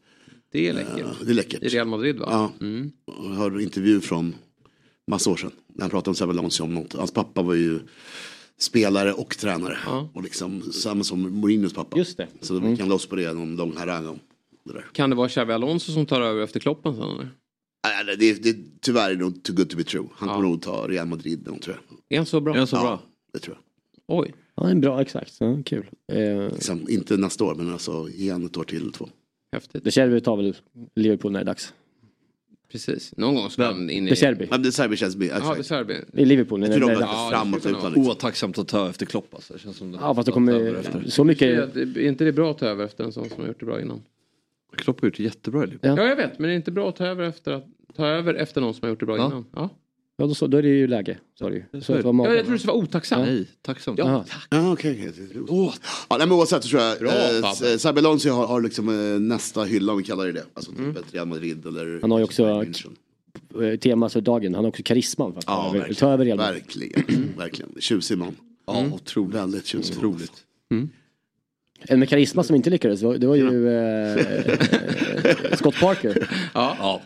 Det 0.55 0.67
är 0.67 0.73
läckert. 0.73 1.05
Det 1.25 1.31
är 1.31 1.33
läckert. 1.33 1.63
I 1.63 1.67
Real 1.67 1.87
Madrid 1.87 2.17
va? 2.19 2.25
Ja. 2.29 2.65
Mm. 2.65 2.91
Jag 3.05 3.35
hörde 3.35 3.55
en 3.55 3.61
intervju 3.61 4.01
från 4.01 4.35
massa 5.11 5.29
år 5.31 5.35
sedan. 5.37 5.51
När 5.73 5.81
han 5.81 5.89
pratade 5.89 6.09
om 6.09 6.15
Xabi 6.15 6.29
Alonso 6.29 6.63
om 6.63 6.73
något. 6.73 6.93
Hans 6.93 7.11
pappa 7.13 7.41
var 7.41 7.53
ju 7.53 7.79
spelare 8.57 9.13
och 9.13 9.37
tränare. 9.37 9.77
Ja. 9.85 10.09
Och 10.13 10.23
liksom 10.23 10.61
samma 10.61 11.03
som 11.03 11.21
Mourinhos 11.39 11.73
pappa. 11.73 11.97
Just 11.97 12.17
det. 12.17 12.27
Så 12.41 12.59
vi 12.59 12.77
kan 12.77 12.89
loss 12.89 13.05
på 13.05 13.15
det 13.15 13.33
någon 13.33 13.55
lång 13.55 13.75
harang 13.77 14.07
om 14.07 14.19
det 14.65 14.73
där. 14.73 14.85
Kan 14.93 15.09
det 15.09 15.15
vara 15.15 15.29
Xabi 15.29 15.53
Alonso 15.53 15.91
som 15.91 16.05
tar 16.05 16.21
över 16.21 16.43
efter 16.43 16.59
Kloppen 16.59 16.95
sen 16.95 17.03
eller? 17.03 17.29
Nej, 18.05 18.17
det, 18.17 18.43
det, 18.43 18.57
tyvärr 18.81 19.11
är 19.11 19.15
det 19.15 19.21
nog 19.21 19.43
too 19.43 19.55
good 19.55 19.69
to 19.69 19.77
be 19.77 19.83
true. 19.83 20.07
Han 20.13 20.29
Ja. 20.29 20.35
kommer 20.35 20.49
nog 20.49 20.61
ta 20.61 20.87
Real 20.87 21.07
Madrid 21.07 21.47
någon, 21.47 21.59
tror 21.59 21.75
jag. 21.89 21.97
Är 22.09 22.17
han 22.17 22.25
så 22.25 22.41
bra? 22.41 22.53
Är 22.53 22.57
han 22.57 22.67
så 22.67 22.75
ja, 22.75 22.81
bra? 22.81 23.01
det 23.33 23.39
tror 23.39 23.57
jag. 24.07 24.19
Oj. 24.19 24.33
Ja, 24.55 24.63
det 24.63 24.71
är 24.71 24.75
bra, 24.75 25.01
exakt. 25.01 25.33
Ja, 25.39 25.57
kul. 25.65 25.85
Eh, 26.13 26.53
Liksom, 26.53 26.89
inte 26.89 27.17
nästa 27.17 27.43
år, 27.43 27.55
men 27.55 27.73
alltså 27.73 28.09
igen 28.09 28.45
ett 28.45 28.57
år 28.57 28.63
till, 28.63 28.91
två. 28.91 29.09
Häftigt. 29.51 29.83
De 29.83 29.91
Cherby 29.91 30.19
tar 30.19 30.37
väl 30.37 30.55
Liverpool 30.95 31.31
när 31.31 31.39
det 31.39 31.43
är 31.43 31.45
dags. 31.45 31.73
Precis. 32.71 33.17
Någon 33.17 33.35
gång 33.35 33.49
ska 33.49 33.65
han 33.65 33.89
in 33.89 34.07
i... 34.07 34.09
De 34.09 34.15
Cherby. 34.15 34.47
Men 34.51 34.63
det 34.63 34.71
Serbi 34.71 34.97
känns 34.97 35.15
Ja, 35.15 35.23
är 35.23 35.37
exakt. 35.37 35.65
Serbi. 35.65 35.95
I 36.13 36.25
Liverpool 36.25 36.59
när 36.59 36.67
Jag 36.67 36.77
tror 36.77 36.87
det 36.89 36.95
de 36.95 37.01
är 37.01 37.05
dags. 37.05 37.13
Ja, 37.13 37.29
framåt 37.31 37.65
utan 37.65 37.93
liksom. 37.93 38.07
Otacksamt 38.11 38.57
att 38.57 38.67
ta 38.67 38.89
efter 38.89 39.05
Klopp 39.05 39.33
alltså. 39.35 39.53
Det 39.53 39.59
känns 39.59 39.77
som 39.77 39.91
det. 39.91 39.97
Ja 40.01 40.15
fast 40.15 40.25
det 40.25 40.31
kommer 40.31 41.09
så 41.09 41.23
mycket. 41.23 41.75
Är 41.75 41.99
inte 41.99 42.23
det 42.23 42.31
bra 42.33 42.51
att 42.51 42.57
ta 42.57 42.65
över 42.65 42.85
efter 42.85 43.03
en 43.03 43.11
sån 43.11 43.29
som 43.29 43.41
har 43.41 43.47
gjort 43.47 43.59
det 43.59 43.65
bra 43.65 43.81
innan? 43.81 44.03
Klopp 44.77 45.01
har 45.01 45.07
gjort 45.07 45.17
det 45.17 45.23
jättebra 45.23 45.63
i 45.63 45.67
Liverpool. 45.67 45.89
Ja. 45.97 46.03
Ja, 46.03 46.09
jag 46.09 46.15
vet. 46.15 46.39
Men 46.39 46.47
det 46.47 46.53
är 46.53 46.55
inte 46.55 46.71
bra 46.71 46.89
att 46.89 46.95
ta 46.95 47.05
över 47.05 47.23
efter, 47.23 47.51
att, 47.51 47.65
ta 47.95 48.07
över 48.07 48.33
efter 48.33 48.61
någon 48.61 48.73
som 48.73 48.81
har 48.83 48.89
gjort 48.89 48.99
det 48.99 49.05
bra 49.05 49.17
Ja. 49.17 49.25
innan. 49.27 49.45
Ja. 49.55 49.69
Ja, 50.17 50.25
då, 50.27 50.35
så, 50.35 50.47
då 50.47 50.57
är 50.57 50.61
det 50.61 50.67
ju 50.67 50.87
läge. 50.87 51.17
Det 51.39 51.45
ju. 51.49 51.63
Så 51.81 51.93
att 51.93 51.99
det 51.99 52.11
var 52.11 52.27
Ja, 52.27 52.33
jag 52.35 52.43
tror 52.45 52.53
det 52.53 52.59
skulle 52.59 52.73
vara 52.73 52.83
otacksamt. 52.83 53.27
Nej, 53.27 53.47
tacksamt. 53.61 53.99
Ja, 53.99 54.07
Jaha. 54.07 54.23
tack. 54.29 54.47
Ja, 54.49 54.71
okej. 54.73 55.09
okej. 55.09 55.43
Ja, 56.09 56.17
nej, 56.17 56.19
men 56.27 56.31
oavsett 56.31 56.63
så 56.63 56.69
tror 56.69 56.81
jag 56.81 56.99
Bra, 56.99 57.09
eh, 57.11 57.41
Fabbe. 57.53 57.99
eh, 57.99 58.07
Alonso 58.07 58.29
har, 58.29 58.47
har 58.47 58.61
liksom 58.61 58.89
eh, 58.89 59.19
nästa 59.19 59.63
hylla 59.63 59.91
om 59.91 59.97
vi 59.97 60.03
kallar 60.03 60.25
det 60.25 60.31
det. 60.31 60.43
Alltså 60.53 60.71
typ 60.71 60.97
ett 60.97 61.13
Real 61.13 61.27
Madrid 61.27 61.65
eller... 61.65 61.99
Han 62.01 62.11
har 62.11 62.17
ju 62.19 62.23
också-. 62.23 62.65
Eh, 63.63 63.75
Tema 63.79 64.09
för 64.09 64.21
dagen. 64.21 64.55
Han 64.55 64.63
har 64.63 64.69
också 64.69 64.83
karisman 64.83 65.31
för 65.33 65.39
att 65.39 65.45
Ja, 65.47 65.69
ta 65.71 65.77
över- 65.77 65.93
ta 65.93 66.11
över 66.13 66.25
Real 66.25 66.37
Madrid. 66.37 66.53
Verkligen. 66.63 67.33
verkligen. 67.37 67.71
Tjusig 67.79 68.17
man. 68.17 68.35
Ja, 68.67 68.85
otroligt. 68.93 69.35
Väldigt 69.35 69.65
tjusig. 69.65 69.97
Otroligt. 69.97 70.31
En 71.87 71.99
med 71.99 72.09
karisma 72.09 72.43
som 72.43 72.55
inte 72.55 72.69
lyckades, 72.69 73.01
var- 73.01 73.17
det 73.17 73.27
var 73.27 73.35
ju 73.35 73.69
eh, 73.69 74.17
Scott 75.57 75.75
Parker. 75.79 76.29
Ja. 76.53 77.01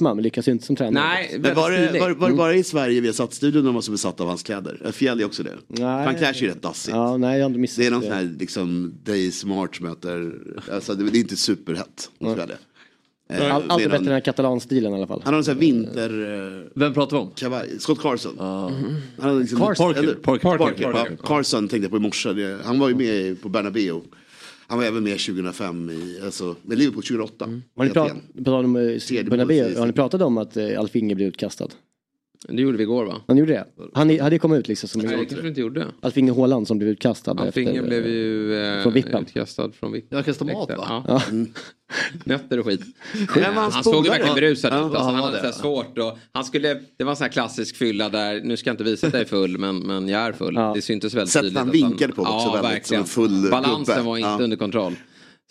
Men 0.00 0.16
lyckas 0.22 0.48
ju 0.48 0.52
inte 0.52 0.66
som 0.66 0.76
tränare. 0.76 1.04
Nej, 1.04 1.36
Men 1.40 1.54
var 1.54 1.70
det, 1.70 2.00
var, 2.00 2.10
var 2.10 2.28
det 2.30 2.36
bara 2.36 2.54
i 2.54 2.64
Sverige 2.64 3.00
vi 3.00 3.08
har 3.08 3.12
satt 3.14 3.34
studion 3.34 3.64
när 3.64 3.72
man 3.72 3.82
så 3.82 3.92
besatt 3.92 4.20
av 4.20 4.28
hans 4.28 4.42
kläder? 4.42 4.80
Är 4.84 4.92
Fjäll 4.92 5.20
är 5.20 5.24
också 5.24 5.42
det? 5.42 5.56
Nej. 5.68 6.04
Han 6.04 6.14
klär 6.14 6.32
sig 6.32 6.42
ju 6.42 6.48
rätt 6.48 6.62
dassigt. 6.62 6.96
Ja, 6.96 7.16
nej, 7.16 7.38
jag 7.38 7.44
har 7.44 7.50
inte 7.50 7.60
missat 7.60 7.76
Det 7.78 7.86
är 7.86 7.90
någon 7.90 8.02
sån 8.02 8.12
här 8.12 8.34
liksom 8.38 8.94
Day 9.04 9.30
Smart 9.32 9.80
möter, 9.80 10.32
alltså 10.72 10.94
det, 10.94 11.10
det 11.10 11.18
är 11.18 11.20
inte 11.20 11.36
superhett. 11.36 12.10
All, 12.20 12.36
det 13.38 13.52
allt 13.52 13.80
är 13.80 13.84
är 13.84 13.88
bättre 13.88 13.96
än 13.96 14.04
den 14.04 14.12
här 14.12 14.20
katalanstilen 14.20 14.92
i 14.92 14.96
alla 14.96 15.06
fall. 15.06 15.22
Han 15.24 15.34
har 15.34 15.38
en 15.38 15.44
sån 15.44 15.54
här 15.54 15.60
vinter... 15.60 16.10
eh, 16.64 16.70
Vem 16.74 16.94
pratar 16.94 17.16
vi 17.16 17.22
om? 17.22 17.30
Kavaj. 17.34 17.68
Scott 17.78 18.00
Carson. 18.00 18.34
Han 18.38 19.30
har 19.30 19.40
liksom, 19.40 19.58
Carson. 19.58 19.94
Parker. 19.94 20.14
Parker. 20.14 20.58
Parker. 20.58 20.92
Parker. 20.92 21.16
Ja, 21.20 21.26
Carson 21.26 21.68
tänkte 21.68 21.84
jag 21.84 21.90
på 21.90 21.96
i 21.96 22.00
morse. 22.00 22.56
Han 22.64 22.78
var 22.78 22.88
ju 22.88 22.94
med 22.94 23.42
på 23.42 23.48
Bernabéu. 23.48 24.00
Han 24.66 24.78
var 24.78 24.84
även 24.84 25.04
med 25.04 25.18
2005 25.18 25.90
i, 25.90 26.20
alltså, 26.24 26.56
med 26.62 26.78
Liverpool 26.78 27.02
2008. 27.02 27.44
Har 27.44 27.84
ni 27.84 27.90
igen. 27.90 28.22
pratat 28.44 28.64
om 28.64 28.76
eh, 28.76 28.82
målsist. 28.82 29.78
Har 29.78 29.86
ni 29.86 29.92
pratat 29.92 30.22
om 30.22 30.38
att 30.38 30.56
eh, 30.56 30.78
Alf 30.80 30.96
Inge 30.96 31.14
blev 31.14 31.28
utkastad? 31.28 31.68
Det 32.48 32.62
gjorde 32.62 32.76
vi 32.78 32.82
igår 32.82 33.04
va? 33.04 33.20
Han 33.26 33.36
gjorde 33.36 33.52
det? 33.52 33.66
Han 33.94 34.18
hade 34.20 34.34
ju 34.34 34.38
kommit 34.38 34.58
ut 34.58 34.68
liksom 34.68 34.88
som 34.88 35.00
Nej, 35.00 35.16
det 35.16 35.24
kanske 35.24 35.48
inte 35.48 35.60
gjorde. 35.60 35.86
Alf 36.00 36.16
Inge 36.18 36.32
Haaland 36.34 36.66
som 36.68 36.78
blev 36.78 36.90
utkastad. 36.90 37.30
Alf 37.32 37.56
Inge 37.56 37.82
blev 37.82 38.06
ju 38.06 38.54
eh, 38.64 38.82
från 38.82 38.92
vippen. 38.92 39.22
utkastad 39.22 39.70
från 39.72 39.92
vippen. 39.92 40.16
Jag 40.16 40.24
kastar 40.24 40.46
mat 40.46 40.68
va? 40.70 41.04
Ja. 41.08 41.22
Ja. 41.28 41.44
Nötter 42.24 42.58
och 42.58 42.66
skit. 42.66 42.80
han 43.28 43.54
hans 43.56 43.84
såg 43.84 44.04
ju 44.04 44.10
verkligen 44.10 44.34
berusad 44.34 44.68
ut. 44.72 44.78
Ja, 44.78 44.84
Alltså, 44.84 44.98
han 44.98 45.14
han 45.14 45.22
var 45.22 45.26
hade 45.26 45.36
så 45.36 45.42
det. 45.42 45.48
här 45.48 45.58
svårt 45.60 45.98
och 45.98 46.18
han 46.32 46.44
skulle, 46.44 46.80
det 46.96 47.04
var 47.04 47.10
en 47.10 47.16
sån 47.16 47.24
här 47.24 47.32
klassisk 47.32 47.76
fylla 47.76 48.08
där, 48.08 48.40
nu 48.44 48.56
ska 48.56 48.68
jag 48.70 48.74
inte 48.74 48.84
visa 48.84 49.06
att 49.06 49.12
jag 49.12 49.22
är 49.22 49.26
full 49.26 49.58
men, 49.58 49.78
men 49.78 50.08
jag 50.08 50.22
är 50.22 50.32
full. 50.32 50.54
Ja. 50.54 50.72
Det 50.74 50.82
syntes 50.82 51.14
väldigt 51.14 51.32
Sättet 51.32 51.44
tydligt. 51.44 51.58
han 51.58 51.68
att 51.68 51.74
vinkade 51.74 52.12
på 52.12 52.22
också 52.22 52.32
ja, 52.32 52.52
väldigt 52.62 52.72
verkligen. 52.72 53.04
som 53.06 53.24
en 53.24 53.28
full 53.40 53.50
Balansen 53.50 53.94
gubbe. 53.96 54.06
var 54.08 54.16
inte 54.16 54.28
Ja. 54.28 54.38
under 54.44 54.56
kontroll. 54.56 54.94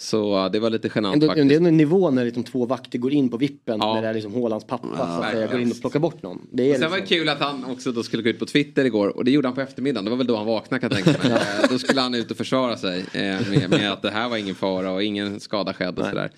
Så 0.02 0.50
det 0.50 0.60
var 0.60 0.70
lite 0.70 0.90
genant 0.96 1.14
Ändå, 1.14 1.28
faktiskt. 1.28 1.50
det 1.50 1.56
är 1.56 1.68
en 1.68 1.78
nivå 1.78 2.12
när 2.12 2.26
liksom 2.26 2.44
två 2.44 2.66
vakter 2.66 3.00
går 3.00 3.14
in 3.14 3.30
på 3.30 3.38
vippen 3.38 3.78
Ja. 3.80 3.94
när 3.94 4.02
det 4.02 4.08
är 4.08 4.14
liksom 4.14 4.34
Haalands 4.34 4.66
pappa 4.66 4.88
så 4.98 5.04
att 5.04 5.32
säga, 5.32 5.48
går 5.48 5.60
in 5.60 5.72
och 5.72 5.82
plockar 5.82 6.00
bort 6.00 6.24
någon. 6.24 6.48
Det 6.52 6.72
är 6.72 6.74
Sen 6.80 6.82
var 6.90 6.98
det 6.98 7.02
liksom, 7.02 7.18
kul 7.18 7.30
att 7.30 7.40
han 7.40 7.66
också 7.66 7.92
då 7.92 8.04
skulle 8.04 8.24
gå 8.24 8.30
ut 8.30 8.40
på 8.40 8.46
Twitter 8.46 8.86
igår 8.86 9.08
och 9.18 9.26
det 9.26 9.32
gjorde 9.32 9.48
han 9.48 9.56
på 9.56 9.62
eftermiddagen. 9.62 10.06
Det 10.06 10.12
var 10.12 10.18
väl 10.18 10.28
då 10.28 10.36
han 10.38 10.46
vaknade 10.46 10.82
kan 10.82 10.92
jag 10.96 11.06
tänka 11.06 11.30
mig. 11.30 11.40
Då 11.70 11.80
skulle 11.80 12.02
han 12.02 12.14
ut 12.16 12.32
och 12.32 12.38
försvara 12.38 12.78
sig 12.78 13.00
eh, 13.14 13.22
med, 13.22 13.70
med 13.70 13.92
att 13.92 14.02
det 14.02 14.10
här 14.12 14.30
var 14.30 14.38
ingen 14.38 14.56
fara 14.56 14.92
och 14.92 15.04
ingen 15.04 15.40
skada 15.40 15.74
skedd 15.74 16.00
och 16.00 16.06
sådär. 16.06 16.32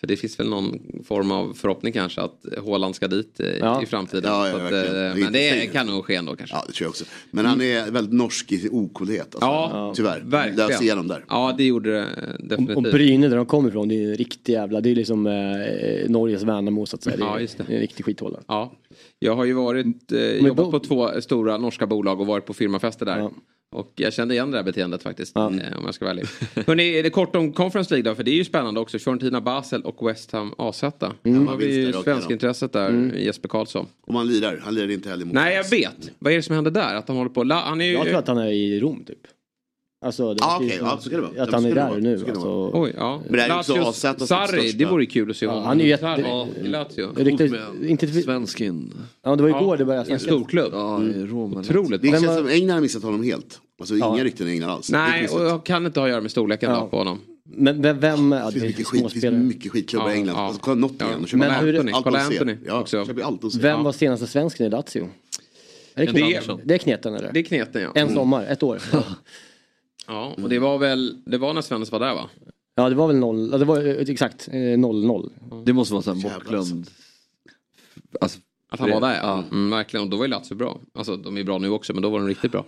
För 0.00 0.06
det 0.06 0.16
finns 0.16 0.40
väl 0.40 0.48
någon 0.48 0.80
form 1.04 1.30
av 1.30 1.52
förhoppning 1.54 1.92
kanske 1.92 2.20
att 2.20 2.44
Haaland 2.66 2.94
ska 2.96 3.08
dit 3.08 3.40
eh, 3.40 3.46
Ja. 3.60 3.82
i 3.82 3.86
framtiden. 3.86 4.30
Ja, 4.32 4.48
ja, 4.48 4.54
att, 4.56 4.62
eh, 4.62 4.68
Det 4.70 4.78
är 4.78 5.14
men 5.14 5.32
det 5.32 5.66
kan 5.72 5.86
nog 5.86 6.04
ske 6.04 6.14
ändå 6.14 6.36
kanske. 6.36 6.56
Ja, 6.56 6.64
det 6.66 6.72
tror 6.72 6.84
jag 6.84 6.90
också. 6.90 7.04
Men 7.30 7.46
han 7.46 7.60
är 7.60 7.90
väldigt 7.90 8.14
norsk 8.14 8.52
i 8.52 8.58
sin 8.58 8.70
ocoolhet. 8.72 9.20
Alltså. 9.34 9.38
Ja, 9.40 9.92
Tyvärr. 9.96 10.20
verkligen. 10.24 10.68
Lös 10.70 10.82
igenom 10.82 11.08
där. 11.08 11.24
Ja, 11.28 11.54
det 11.58 11.64
gjorde 11.64 11.90
det 11.92 11.98
eh, 11.98 12.04
och, 12.06 12.40
och 12.40 12.46
definitivt. 12.48 12.92
Bryne 12.92 13.28
där 13.28 13.36
de 13.36 13.46
kommer 13.46 13.68
ifrån, 13.68 13.88
det 13.88 13.94
är 13.94 14.00
ju 14.00 14.10
en 14.10 14.16
riktig 14.16 14.52
jävla, 14.52 14.80
det 14.80 14.90
är 14.90 14.94
liksom 14.94 15.26
eh, 15.26 15.32
Norges 16.10 16.42
Värnamo 16.42 16.86
så 16.86 16.96
att 16.96 17.02
säga. 17.02 17.16
Det 17.16 17.22
är, 17.22 17.26
Ja, 17.26 17.40
just 17.40 17.58
det. 17.58 17.64
är 17.68 17.74
en 17.74 17.80
riktig 17.80 18.04
skithåla. 18.04 18.38
Ja, 18.46 18.72
jag 19.18 19.36
har 19.36 19.44
ju 19.44 19.52
varit, 19.52 20.12
eh, 20.12 20.20
jobbat 20.46 20.70
på 20.70 20.78
två 20.78 21.20
stora 21.20 21.58
norska 21.58 21.86
bolag 21.86 22.20
och 22.20 22.26
varit 22.26 22.46
på 22.46 22.54
firmafester 22.54 23.06
där. 23.06 23.30
Och 23.76 23.92
jag 23.96 24.12
kände 24.12 24.34
igen 24.34 24.50
det 24.50 24.56
här 24.56 24.64
beteendet 24.64 25.02
faktiskt. 25.02 25.32
Ja. 25.34 25.40
Eh, 25.46 25.78
om 25.78 25.84
jag 25.84 25.94
ska 25.94 26.04
vara 26.04 26.12
ärlig. 26.12 26.26
Hörrni, 26.66 26.98
är 26.98 27.02
det 27.02 27.10
kort 27.10 27.36
om 27.36 27.52
Conference 27.52 27.94
League 27.94 28.10
då? 28.10 28.14
För 28.16 28.22
det 28.24 28.30
är 28.30 28.34
ju 28.34 28.44
spännande 28.44 28.80
också. 28.80 28.98
Fiorentina 28.98 29.40
Basel 29.40 29.82
och 29.82 30.08
West 30.08 30.32
Ham 30.32 30.54
AZ. 30.58 30.82
Mm. 31.22 31.46
Har 31.48 31.56
vi 31.56 31.76
ju 31.76 31.92
svenskintresset 31.92 32.72
där, 32.72 33.12
Jesper 33.16 33.48
Karlsson. 33.48 33.86
Om 34.06 34.14
han 34.14 34.26
lirar. 34.28 34.60
Han 34.64 34.74
lirar 34.74 34.90
inte 34.90 35.08
heller 35.08 35.24
mot 35.24 35.34
Nej, 35.34 35.54
jag 35.56 35.70
vet. 35.70 36.10
Vad 36.18 36.32
är 36.32 36.36
det 36.36 36.42
som 36.42 36.54
händer 36.54 36.70
där? 36.70 36.94
Att 36.94 37.08
han 37.08 37.16
håller 37.16 37.30
på... 37.30 37.44
La- 37.44 37.62
Han 37.64 37.80
är 37.80 37.84
ju... 37.84 37.92
Jag 37.92 38.06
tror 38.06 38.18
att 38.18 38.28
han 38.28 38.38
är 38.38 38.52
i 38.52 38.80
Rom 38.80 39.04
typ. 39.04 39.18
Alltså, 40.04 40.34
det 40.34 40.44
Ah, 40.44 40.58
som 40.58 40.68
ja, 40.68 40.98
så 41.00 41.10
kan 41.10 41.16
det 41.20 41.26
vara. 41.26 41.42
Att 41.42 41.48
Ja, 41.52 41.56
han 41.56 41.64
är 41.64 41.74
där 41.74 41.88
vara. 41.88 41.98
nu. 41.98 42.24
Alltså. 42.28 42.70
Oj, 42.74 42.92
ja. 42.96 43.20
Men 43.28 43.48
det 43.48 43.80
också 43.80 43.92
Sarri, 44.26 44.72
det 44.72 44.84
vore 44.84 45.02
ju 45.02 45.06
kul 45.10 45.30
att 45.30 45.36
se 45.36 45.44
Ja, 45.46 45.50
honom. 45.50 45.66
han 45.66 45.80
är 45.80 45.84
ju 45.84 45.90
jätte- 45.90 46.50
i 46.64 46.68
Lazio. 46.68 47.12
Ryktet, 47.16 47.52
inte, 47.86 48.06
Svensk 48.06 48.60
in. 48.60 48.94
ja, 49.22 49.36
det 49.36 49.42
var 49.42 49.50
Ja, 49.50 49.60
igår 49.60 49.76
det 49.76 49.84
började 49.84 50.10
i 50.10 50.12
en 50.12 50.18
snackas. 50.20 50.36
storklubb. 50.36 50.68
Ja, 50.72 51.02
i 51.02 51.26
Rom. 51.26 51.56
Otroligt. 51.56 52.02
Det 52.02 52.08
känns 52.08 52.26
var- 52.26 52.36
som 52.36 52.48
England 52.48 52.74
har 52.74 52.80
missat 52.80 53.02
honom 53.02 53.22
helt. 53.22 53.60
Alltså 53.78 53.94
Ja. 53.96 54.14
inga 54.14 54.24
rykten 54.24 54.48
i 54.48 54.50
England 54.50 54.70
alls. 54.70 54.90
Nej, 54.90 55.28
och 55.28 55.44
jag 55.44 55.64
kan 55.66 55.86
inte 55.86 56.00
ha 56.00 56.06
att 56.06 56.10
göra 56.10 56.20
med 56.20 56.30
storleken 56.30 56.70
Ja. 56.70 56.86
på 56.90 56.96
honom. 56.98 57.18
Men 57.44 57.82
vem, 57.82 58.00
vem 58.00 58.32
ja, 58.32 58.44
Det 58.46 58.52
finns 58.52 58.64
mycket, 58.64 58.86
skit, 58.86 59.04
det 59.14 59.20
finns 59.20 59.34
mycket 59.54 59.72
skitklubbar 59.72 60.08
Ja, 60.08 60.14
i 60.14 60.16
England. 60.18 60.36
ja. 60.36 60.40
Alltså, 60.46 60.60
kolla 60.62 60.74
Nottingham. 60.76 61.26
Ja. 61.30 61.36
Men 61.36 61.50
hur- 61.64 62.02
kolla. 62.02 62.18
Anthony 62.18 62.56
Ja, 62.66 62.80
också. 62.80 63.06
Vem 63.60 63.84
var 63.84 63.92
senaste 63.92 64.26
svensken 64.26 64.66
i 64.66 64.70
Lazio? 64.70 65.08
Är 65.94 66.06
det, 66.06 66.12
Det- 66.12 66.20
kneten? 66.20 66.60
det 66.64 66.74
är 66.74 66.78
kneten 66.78 67.14
eller? 67.14 67.30
Det 67.32 67.40
är 67.40 67.44
kneten 67.44 67.82
ja. 67.82 67.90
En 67.94 68.14
sommar, 68.14 68.44
ett 68.46 68.62
år. 68.62 68.78
Ja, 70.06 70.34
och 70.42 70.48
det 70.48 70.58
var 70.58 70.78
väl, 70.78 71.16
det 71.26 71.38
var 71.38 71.54
när 71.54 71.60
Svennis 71.62 71.92
var 71.92 72.00
där 72.00 72.14
va? 72.14 72.28
Ja 72.74 72.88
det 72.88 72.94
var 72.94 73.06
väl 73.06 73.16
noll, 73.16 73.48
ja, 73.52 73.58
det 73.58 73.64
var 73.64 73.86
eh, 73.86 73.94
exakt 73.94 74.48
eh, 74.48 74.52
0-0. 74.54 75.30
Det 75.64 75.72
måste 75.72 75.94
vara 75.94 76.12
en 76.12 76.18
Jävlar, 76.18 76.38
bortglömd... 76.38 76.90
Alltså, 78.20 78.38
Att 78.70 78.80
han 78.80 78.90
var 78.90 79.00
där 79.00 79.14
ja. 79.14 79.20
Ja. 79.22 79.44
Mm, 79.56 79.70
verkligen, 79.70 80.04
och 80.04 80.10
då 80.10 80.16
var 80.16 80.24
ju 80.24 80.30
Lazio 80.30 80.54
bra. 80.54 80.80
Alltså 80.94 81.16
de 81.16 81.36
är 81.36 81.44
bra 81.44 81.58
nu 81.58 81.70
också 81.70 81.92
men 81.92 82.02
då 82.02 82.10
var 82.10 82.18
de 82.18 82.28
riktigt 82.28 82.52
bra. 82.52 82.64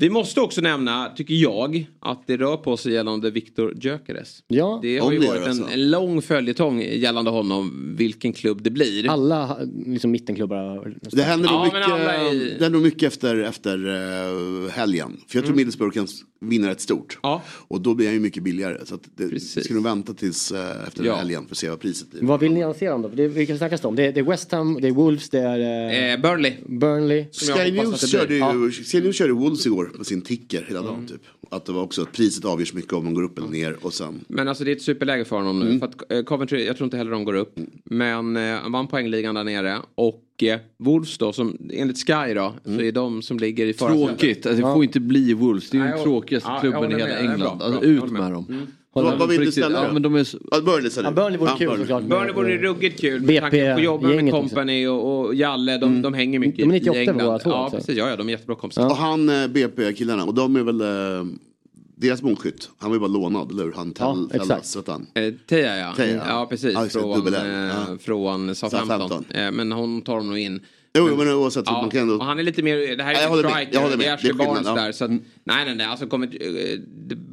Vi 0.00 0.10
måste 0.10 0.40
också 0.40 0.60
nämna, 0.60 1.08
tycker 1.16 1.34
jag, 1.34 1.86
att 2.00 2.22
det 2.26 2.36
rör 2.36 2.56
på 2.56 2.76
sig 2.76 2.92
gällande 2.92 3.30
Viktor 3.30 3.74
Gyökeres. 3.80 4.42
Ja, 4.48 4.78
Det 4.82 4.98
har 4.98 5.12
ju 5.12 5.18
varit 5.18 5.42
en, 5.42 5.48
alltså. 5.48 5.68
en 5.72 5.90
lång 5.90 6.22
följetong 6.22 6.80
gällande 6.82 7.30
honom, 7.30 7.94
vilken 7.98 8.32
klubb 8.32 8.62
det 8.62 8.70
blir. 8.70 9.08
alla 9.10 9.58
liksom, 9.86 10.10
mittenklubbar 10.10 10.56
har 10.56 10.94
Det 11.00 11.22
händer 11.22 11.48
nog 11.50 11.66
Ja, 11.66 12.32
mycket, 12.32 12.72
nog 12.72 12.82
mycket 12.82 13.02
efter, 13.02 13.36
efter 13.36 13.86
uh, 13.88 14.68
helgen. 14.70 15.16
För 15.28 15.38
jag 15.38 15.44
tror 15.46 15.56
Middlesbrough 15.56 15.94
kan 15.94 16.06
vinna 16.40 16.68
rätt 16.70 16.80
stort. 16.80 17.18
Ja. 17.22 17.42
Och 17.68 17.80
då 17.80 17.94
blir 17.94 18.06
han 18.06 18.14
ju 18.14 18.20
mycket 18.20 18.42
billigare. 18.42 18.86
Så 18.86 18.94
att 18.94 19.02
det 19.16 19.28
Precis. 19.28 19.64
ska 19.64 19.74
nog 19.74 19.84
vänta 19.84 20.14
tills 20.14 20.52
eh, 20.52 20.86
efter 20.88 21.04
Ja. 21.04 21.16
helgen 21.16 21.46
för 21.46 21.54
att 21.54 21.58
se 21.58 21.68
vad 21.70 21.80
priset 21.80 22.10
blir. 22.10 22.22
Vad 22.22 22.40
vill 22.40 22.52
ni 22.52 22.62
annonsera 22.62 22.94
om 22.94 23.02
då? 23.02 23.08
Det, 23.08 23.28
vilka 23.28 23.58
snackas 23.58 23.80
det 23.80 23.88
om? 23.88 23.96
Det 23.96 24.06
är, 24.06 24.12
det 24.12 24.20
är 24.20 24.24
West 24.24 24.52
Ham, 24.52 24.78
det 24.80 24.88
är 24.88 24.92
Wolves, 24.92 25.30
det 25.30 25.38
är 25.38 25.58
eh, 25.58 26.12
Eh, 26.12 26.20
Burnley. 26.20 26.52
Burnley. 26.66 27.24
Sky 27.32 27.70
News, 27.72 28.10
körde 28.10 28.34
ju, 28.34 28.70
Sky 28.72 29.00
News 29.00 29.16
körde 29.16 29.32
Wolves 29.32 29.66
igår 29.66 29.87
på 29.98 30.04
sin 30.04 30.22
ticker 30.22 30.64
hela 30.68 30.82
dagen 30.82 31.06
typ. 31.06 31.20
Att 31.50 31.64
det 31.64 31.72
var 31.72 31.82
också 31.82 32.02
att 32.02 32.12
priset 32.12 32.44
avgörs 32.44 32.74
mycket 32.74 32.92
om 32.92 33.04
de 33.04 33.14
går 33.14 33.22
upp 33.22 33.38
eller 33.38 33.48
ner 33.48 33.76
och 33.80 33.92
sen. 33.94 34.20
Men 34.28 34.48
alltså 34.48 34.64
det 34.64 34.70
är 34.70 34.76
ett 34.76 34.82
superläge 34.82 35.24
för 35.24 35.36
honom 35.36 35.58
nu. 35.60 35.66
Mm. 35.66 35.80
För 35.80 35.86
att 35.86 36.12
eh, 36.12 36.22
Coventry, 36.22 36.64
jag 36.66 36.76
tror 36.76 36.84
inte 36.84 36.96
heller 36.96 37.10
de 37.10 37.24
går 37.24 37.34
upp. 37.34 37.58
Men 37.84 38.36
eh, 38.36 38.42
han 38.54 38.72
vann 38.72 38.86
poängligan 38.86 39.34
där 39.34 39.44
nere. 39.44 39.78
Och 39.94 40.42
eh, 40.42 40.58
Wolves 40.78 41.18
då, 41.18 41.32
som 41.32 41.56
enligt 41.72 41.98
Sky 42.06 42.34
då, 42.34 42.54
Mm. 42.64 42.78
så 42.78 42.84
är 42.84 42.92
de 42.92 43.22
som 43.22 43.38
ligger 43.38 43.66
i 43.66 43.72
förarsätet. 43.72 44.08
Tråkigt, 44.18 44.46
alltså, 44.46 44.62
det 44.66 44.72
får 44.74 44.84
inte 44.84 45.00
bli 45.00 45.32
Wolves. 45.34 45.70
Det 45.70 45.78
är 45.78 45.82
ju 45.84 45.88
den 45.92 46.02
tråkigaste 46.02 46.48
ja, 46.50 46.60
klubben 46.60 46.90
i 46.92 46.94
hela 46.94 47.18
England. 47.18 47.38
bra, 47.38 47.50
Alltså, 47.66 47.80
bra. 47.80 47.88
Jag 47.88 47.96
ut 47.96 48.02
med 48.02 48.12
med. 48.22 48.32
dem. 48.32 48.66
Vad, 49.04 49.18
vad 49.18 49.28
vill 49.28 49.38
du 49.38 49.44
riktigt, 49.46 49.64
ställa 49.64 49.84
Ja, 49.84 49.92
men 49.92 50.02
de 50.02 50.14
är 50.14 50.24
så... 50.24 50.38
Ja, 50.50 50.60
Burnley 50.60 50.90
sa 50.90 51.00
du? 51.00 51.06
Ja, 51.06 51.10
Burnley 51.12 51.38
vore 51.38 51.50
Ja, 51.50 51.56
kul 51.56 51.68
Burnley. 51.68 51.86
såklart. 51.86 52.02
Burnley 52.02 52.32
vore 52.32 52.58
ruggigt 52.58 53.00
kul. 53.00 53.20
BP 53.20 53.26
BP, 53.26 53.40
tanke 53.40 53.74
på 53.74 53.80
jobba 53.80 54.08
med 54.08 54.30
Company 54.30 54.86
och, 54.86 55.18
och 55.26 55.34
Jalle. 55.34 55.78
De, 55.78 56.02
de 56.02 56.14
hänger 56.14 56.38
mycket 56.38 56.58
De 56.58 56.70
är 56.70 56.74
i 56.76 56.78
98 56.78 56.98
England. 57.00 57.18
båda 57.18 57.38
två 57.38 57.50
Ja, 57.50 57.70
precis. 57.72 57.96
Ja, 57.96 58.08
ja, 58.10 58.16
de 58.16 58.28
är 58.28 58.32
jättebra 58.32 58.56
kompisar. 58.56 58.86
Och 58.86 58.96
han 58.96 59.28
eh, 59.28 59.46
BP-killarna, 59.48 60.24
och 60.24 60.34
de 60.34 60.56
är 60.56 60.62
väl 60.62 60.80
eh, 60.80 61.26
deras 61.96 62.22
målskytt. 62.22 62.70
Han 62.78 62.90
var 62.90 62.96
ju 62.96 63.00
bara 63.00 63.08
lånad, 63.08 63.50
eller 63.50 63.64
hur? 63.64 63.72
Han 63.72 63.94
Ja. 63.98 64.16
Tellas, 64.30 64.76
vet 64.76 64.88
han. 64.88 65.06
Eh, 65.14 65.34
Teja 65.48 65.76
ja. 65.76 65.92
Teja, 65.96 66.16
ja. 66.16 66.22
ja. 66.28 66.46
precis. 66.50 66.72
Ja, 66.74 66.82
det, 66.82 66.90
från, 66.90 67.34
eh. 67.34 67.42
Ja. 67.42 67.96
från. 68.00 68.54
Southampton. 68.54 69.24
Eh, 69.30 69.50
men 69.50 69.72
hon 69.72 70.02
tar 70.02 70.12
honom 70.12 70.28
nog 70.28 70.38
in. 70.38 70.60
Jo, 70.94 71.16
men 71.16 71.28
oavsett, 71.32 71.62
Ja, 71.66 71.72
man 71.72 71.90
kan 71.90 72.00
ändå... 72.00 72.14
och 72.14 72.24
han 72.24 72.38
är 72.38 72.42
lite 72.42 72.62
mer, 72.62 72.96
det 72.96 73.02
här 73.02 73.12
Ja, 73.12 73.18
är 73.20 73.28
håller 73.28 73.42
med, 73.42 73.52
striker, 73.52 73.96
det 73.98 74.06
är 74.06 74.14
Ashley 74.14 74.32
Barnes 74.32 74.66
ja. 74.66 74.74
där. 74.74 74.92
Så 74.92 75.04
att, 75.04 75.10
nej, 75.10 75.20
nej, 75.44 75.74
nej, 75.74 75.86
alltså 75.86 76.06
kommer, 76.06 76.26
eh, 76.26 76.78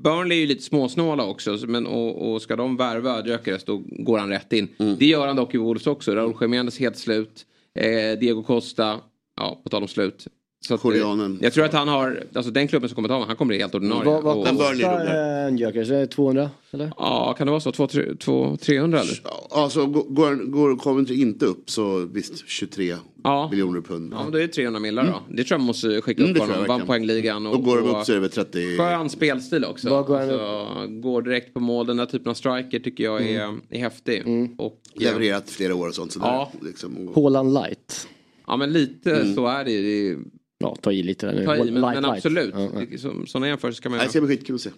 Burnley 0.04 0.38
är 0.38 0.42
ju 0.42 0.48
lite 0.48 0.64
småsnåla 0.64 1.26
också. 1.26 1.58
så- 1.58 1.68
Men, 1.68 1.88
och, 1.88 2.32
och 2.34 2.42
ska 2.42 2.56
de 2.56 2.78
värva 2.78 3.26
Gyökeres 3.26 3.64
då 3.64 3.78
går 3.90 4.18
han 4.20 4.30
rätt 4.30 4.54
in. 4.54 4.68
Mm. 4.80 4.96
Det 5.00 5.06
gör 5.06 5.28
han 5.28 5.36
dock 5.36 5.54
i 5.56 5.58
Wolves 5.58 5.88
också. 5.88 6.16
Raúl 6.16 6.34
Jiménez 6.42 6.80
helt 6.80 6.98
slut. 6.98 7.46
Eh, 7.80 8.20
Diego 8.20 8.44
Costa, 8.44 9.00
ja 9.38 9.62
på 9.64 9.70
tal 9.70 9.82
om 9.82 9.88
slut. 9.88 10.28
Så 10.68 10.74
att, 10.74 10.80
eh, 10.80 10.82
Koreanen. 10.82 11.40
jag 11.42 11.54
tror 11.54 11.66
att 11.66 11.74
han 11.74 11.88
har, 11.88 12.24
alltså 12.36 12.52
den 12.52 12.68
klubben 12.68 12.90
som 12.90 12.96
kommer 12.96 13.10
ta 13.10 13.14
honom, 13.14 13.28
han 13.28 13.38
kommer 13.38 13.48
bli 13.50 13.58
helt 13.60 13.76
ordinarie. 13.76 14.06
Vad, 14.06 14.24
vad 14.24 14.46
kostar 14.46 15.06
en 15.48 15.58
Gyökeres? 15.58 15.90
Är 15.90 16.00
det 16.00 16.08
200? 16.08 16.50
Eller? 16.72 16.92
Ja, 16.98 17.34
kan 17.38 17.48
det 17.48 17.52
vara 17.52 17.62
så? 17.62 17.72
200-300 17.72 19.00
eller? 19.00 19.20
Alltså 19.50 19.86
går, 19.86 20.36
går 20.52 20.76
Coventry 20.78 21.22
inte 21.22 21.46
upp 21.46 21.70
så 21.70 22.00
visst 22.00 22.48
23 22.50 22.96
Ja. 23.24 23.48
miljoner 23.52 23.82
pund. 23.82 24.14
Ja, 24.14 24.24
men 24.24 24.32
då 24.32 24.38
är 24.38 24.42
det 24.42 24.48
300 24.48 24.80
millar 24.80 25.04
då. 25.04 25.36
Det 25.36 25.44
tror 25.44 25.54
jag 25.56 25.60
man 25.60 25.68
måste 25.68 26.02
skicka 26.02 26.24
Mm, 26.24 26.32
upp 26.36 26.48
det 26.48 26.54
honom. 26.54 26.68
Vann 26.68 26.82
poängligan. 26.88 27.48
Och, 27.48 27.54
Och 27.56 27.64
går 27.64 27.78
de 27.78 27.90
och- 27.90 28.00
upp 28.00 28.06
så 28.06 28.12
är 28.12 28.16
det 28.16 28.22
väl 28.22 28.30
30... 28.30 28.78
Skön 28.78 29.10
spelstil 29.10 29.66
också. 29.66 29.90
Vad 29.90 30.06
går 30.06 30.20
alltså, 30.20 30.68
går 30.90 31.22
direkt 31.22 31.54
på 31.54 31.60
mål. 31.60 31.88
Den 31.88 32.00
här 32.00 32.06
typen 32.06 32.30
av 32.30 32.34
striker 32.34 32.80
tycker 32.80 33.04
jag 33.04 33.22
är, 33.30 33.44
Mm. 33.44 33.62
är 33.70 33.80
häftig. 33.80 34.24
Och, 34.58 34.80
Levererat 34.94 35.50
flera 35.50 35.76
år 35.76 35.88
och 35.88 35.96
sånt. 35.96 36.12
Så 36.14 36.20
Ja. 36.24 36.52
där, 36.60 36.68
liksom, 36.68 37.08
och, 37.08 37.16
Haaland 37.24 37.54
light. 37.54 38.08
Ja 38.48 38.58
men 38.58 38.74
lite 38.74 39.16
Mm. 39.16 39.36
så 39.36 39.48
är 39.48 39.64
det 39.64 39.72
ju. 39.72 40.20
Ja, 40.66 40.76
ta 40.82 40.92
i 40.92 41.04
lite. 41.04 41.26
där 41.26 41.34
nu. 41.34 41.46
Ta 41.46 41.56
i, 41.56 41.58
men, 41.58 41.66
Light, 41.82 41.82
men 41.82 42.04
light. 42.04 42.16
absolut. 42.16 42.54
Ja, 42.58 42.70
ja. 42.74 42.82
Det- 42.92 42.98
som- 42.98 43.28
Sådana 43.28 43.48
jämförelser 43.48 43.78
ska 43.78 43.90
man 43.90 43.98
Nej, 43.98 44.06
det 44.08 44.10
ska 44.12 44.22
bli 44.22 44.38
skitkul 44.38 44.56
att 44.56 44.62
se. 44.62 44.70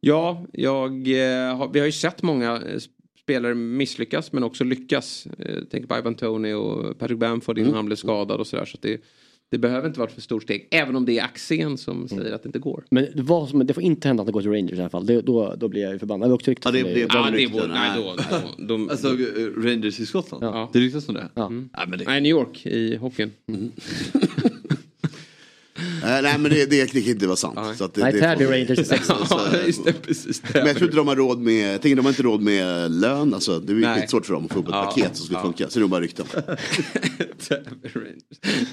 Ja, 0.00 0.46
jag, 0.52 0.90
eh, 1.08 1.56
har, 1.56 1.70
vi 1.72 1.78
har 1.78 1.86
ju 1.86 1.92
sett 1.92 2.22
många 2.22 2.52
eh, 2.56 2.78
spelare 3.22 3.54
misslyckas 3.54 4.32
men 4.32 4.42
också 4.44 4.64
lyckas. 4.64 5.26
Eh, 5.38 5.56
tänk 5.70 5.88
på 5.88 5.98
Ivan 5.98 6.14
Tony 6.14 6.52
och 6.52 6.98
Patrick 6.98 7.18
Bamford 7.18 7.58
innan 7.58 7.68
Mm. 7.68 7.76
han 7.76 7.86
blev 7.86 7.96
skadad 7.96 8.40
och 8.40 8.46
sådär. 8.46 8.64
Så 8.64 8.78
det, 8.80 9.00
det 9.50 9.58
behöver 9.58 9.88
inte 9.88 9.98
vara 10.00 10.08
ett 10.08 10.14
för 10.14 10.20
stort 10.22 10.42
steg. 10.42 10.68
Även 10.70 10.96
om 10.96 11.04
det 11.06 11.18
är 11.18 11.24
Axén 11.24 11.78
som 11.78 11.96
Mm. 11.96 12.08
säger 12.08 12.32
att 12.34 12.42
det 12.42 12.46
inte 12.48 12.58
går. 12.58 12.84
Men 12.90 13.06
det, 13.14 13.22
var 13.22 13.46
som, 13.46 13.66
det 13.66 13.74
får 13.74 13.82
inte 13.82 14.08
hända 14.08 14.20
att 14.22 14.26
det 14.26 14.32
går 14.32 14.40
till 14.42 14.50
Rangers 14.50 14.78
i 14.78 14.80
alla 14.80 14.90
fall. 14.90 15.06
Det, 15.06 15.20
då, 15.20 15.54
då 15.58 15.68
blir 15.68 15.82
jag 15.82 15.92
ju 15.92 15.98
förbannad. 15.98 16.28
Det 16.28 16.32
är 16.32 16.34
också 16.34 16.50
riktigt 16.50 16.64
Ja, 16.64 16.70
det- 16.70 16.82
det- 16.82 17.16
nej, 17.68 17.90
då, 17.96 18.14
då, 18.30 18.64
de, 18.66 18.90
Alltså 18.90 19.08
Rangers 19.56 20.00
i 20.00 20.06
Skottland? 20.06 20.44
Ja. 20.44 20.70
Det 20.72 20.78
ryktas 20.78 21.08
om 21.08 21.14
det? 21.14 21.28
Ja. 21.34 21.46
Mm. 21.46 21.68
Nej, 21.76 21.86
men 21.88 21.98
det... 21.98 22.04
nej, 22.04 22.20
New 22.20 22.30
York 22.30 22.66
i 22.66 22.96
hockeyn. 22.96 23.30
Eh, 23.46 23.54
nej 26.02 26.38
men 26.38 26.50
det, 26.50 26.66
det 26.70 26.86
kan 26.92 27.02
inte 27.02 27.26
vara 27.26 27.36
sant. 27.36 27.58
Nej. 27.62 27.76
Så 27.76 27.84
att 27.84 27.94
det, 27.94 28.00
Nej, 28.00 28.12
det 28.12 28.18
Täby 28.20 28.44
Rangers 28.44 28.78
i 28.78 28.84
sex. 28.84 29.06
Ja, 29.08 29.40
just 29.66 29.84
det, 29.84 29.92
precis. 29.92 30.42
Men 30.54 30.66
jag 30.66 30.76
tror 30.76 30.84
inte 30.84 30.96
de 30.96 31.08
har 31.08 31.16
råd 31.16 31.38
med, 31.40 31.74
jag 31.74 31.82
tänker 31.82 31.96
de 31.96 32.04
har 32.04 32.12
inte 32.12 32.22
råd 32.22 32.42
med 32.42 32.90
lön. 32.90 33.34
Alltså, 33.34 33.60
det 33.60 33.72
är 33.72 33.74
ju 33.76 33.80
Nej. 33.80 34.00
skitsvårt 34.00 34.26
för 34.26 34.32
dem 34.34 34.44
att 34.44 34.52
få 34.52 34.58
upp 34.58 34.64
ett 34.68 34.74
Ja, 34.74 34.84
paket 34.84 35.16
som 35.16 35.24
skulle 35.24 35.38
ja. 35.38 35.42
funka. 35.42 35.68
Så 35.68 35.78
det 35.78 35.78
är 35.78 35.80
nog 35.80 35.90
bara 35.90 36.00
rykten. 36.00 36.26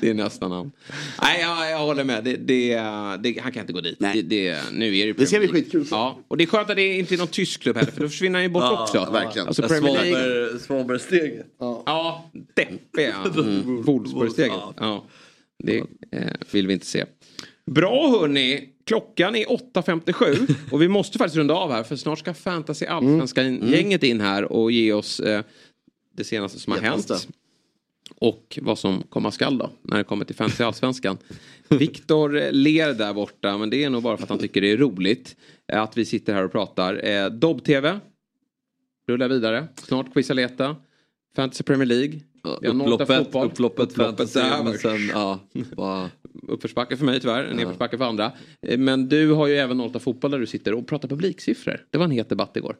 det 0.01 0.09
är 0.09 0.13
nästan 0.13 0.51
han. 0.51 0.71
Nej, 1.21 1.41
jag, 1.41 1.71
jag 1.71 1.79
håller 1.79 2.03
med. 2.03 2.23
Det, 2.23 2.35
det, 2.35 2.73
det, 3.23 3.39
han 3.41 3.51
kan 3.51 3.61
inte 3.61 3.73
gå 3.73 3.81
dit. 3.81 3.99
Nej. 3.99 4.21
Det, 4.23 4.49
det, 4.51 4.59
nu 4.73 4.97
är 4.97 5.05
det 5.05 5.13
Det 5.13 5.25
ska 5.25 5.39
bli 5.39 5.47
skitkul. 5.47 5.85
Ja, 5.91 6.19
och 6.27 6.37
det 6.37 6.43
är 6.43 6.47
skönt 6.47 6.69
att 6.69 6.75
det 6.75 6.97
inte 6.97 7.15
är 7.15 7.17
någon 7.17 7.27
tysk 7.27 7.61
klubb 7.61 7.77
heller 7.77 7.91
för 7.91 8.01
då 8.01 8.09
försvinner 8.09 8.39
han 8.39 8.43
ju 8.43 8.49
bort 8.49 8.63
Ja, 8.63 8.83
också. 8.83 9.11
verkligen. 9.11 9.47
Alltså 9.47 9.61
Premier 9.61 9.93
League. 9.93 10.19
Svaberg- 10.19 10.59
Svabergsteget. 10.59 11.45
Ja, 11.59 12.31
deppiga. 12.55 13.15
Mm. 13.45 13.81
Wolfsburg-steget. 13.81 14.51
Ja, 14.77 15.05
det 15.63 15.77
eh, 16.11 16.31
vill 16.51 16.67
vi 16.67 16.73
inte 16.73 16.85
se. 16.85 17.05
Bra 17.65 18.09
hörni. 18.09 18.69
Klockan 18.85 19.35
är 19.35 19.45
8.57 19.45 20.55
och 20.71 20.81
vi 20.81 20.87
måste 20.87 21.17
faktiskt 21.17 21.37
runda 21.37 21.53
av 21.53 21.71
här 21.71 21.83
för 21.83 21.95
snart 21.95 22.19
ska 22.19 22.33
Fantasy 22.33 22.85
Allsvenskan-gänget 22.85 24.03
in 24.03 24.21
här 24.21 24.51
och 24.51 24.71
ge 24.71 24.93
oss 24.93 25.19
eh, 25.19 25.43
det 26.17 26.23
senaste 26.23 26.59
som 26.59 26.73
har 26.73 26.79
hänt. 26.79 27.27
Och 28.15 28.59
vad 28.61 28.79
som 28.79 29.03
komma 29.09 29.31
skall 29.31 29.57
då 29.57 29.69
när 29.81 29.97
det 29.97 30.03
kommer 30.03 30.25
till 30.25 30.35
Fantasy 30.35 30.63
Allsvenskan. 30.63 31.17
Viktor 31.69 32.51
ler 32.51 32.93
där 32.93 33.13
borta 33.13 33.57
men 33.57 33.69
det 33.69 33.83
är 33.83 33.89
nog 33.89 34.03
bara 34.03 34.17
för 34.17 34.23
att 34.23 34.29
han 34.29 34.39
tycker 34.39 34.61
det 34.61 34.71
är 34.71 34.77
roligt 34.77 35.35
eh, 35.67 35.81
att 35.81 35.97
vi 35.97 36.05
sitter 36.05 36.33
här 36.33 36.43
och 36.43 36.51
pratar. 36.51 37.05
Eh, 37.05 37.29
Dobb-TV 37.29 37.99
rullar 39.07 39.27
vidare. 39.27 39.67
Snart 39.75 40.13
Quizaleta. 40.13 40.75
Fantasy 41.35 41.63
Premier 41.63 41.85
League. 41.85 42.19
Noll 42.45 42.93
Upploppet, 42.93 43.35
upploppet, 43.35 43.93
fantasy, 43.93 44.39
men 44.63 44.77
sen, 44.77 45.07
ja, 45.13 45.39
bara... 45.77 46.09
Uppförsbacke 46.47 46.97
för 46.97 47.05
mig 47.05 47.19
tyvärr, 47.19 47.43
en 47.43 47.57
nedförsbacke 47.57 47.97
för 47.97 48.05
andra. 48.05 48.31
Eh, 48.61 48.77
Men 48.77 49.09
du 49.09 49.31
har 49.31 49.47
ju 49.47 49.55
även 49.57 49.77
Nolta 49.77 49.99
fotboll 49.99 50.31
där 50.31 50.39
du 50.39 50.45
sitter 50.47 50.73
och 50.73 50.87
pratar 50.87 51.07
publiksiffror. 51.07 51.85
Det 51.89 51.97
var 51.97 52.05
en 52.05 52.11
het 52.11 52.29
debatt 52.29 52.57
igår. 52.57 52.75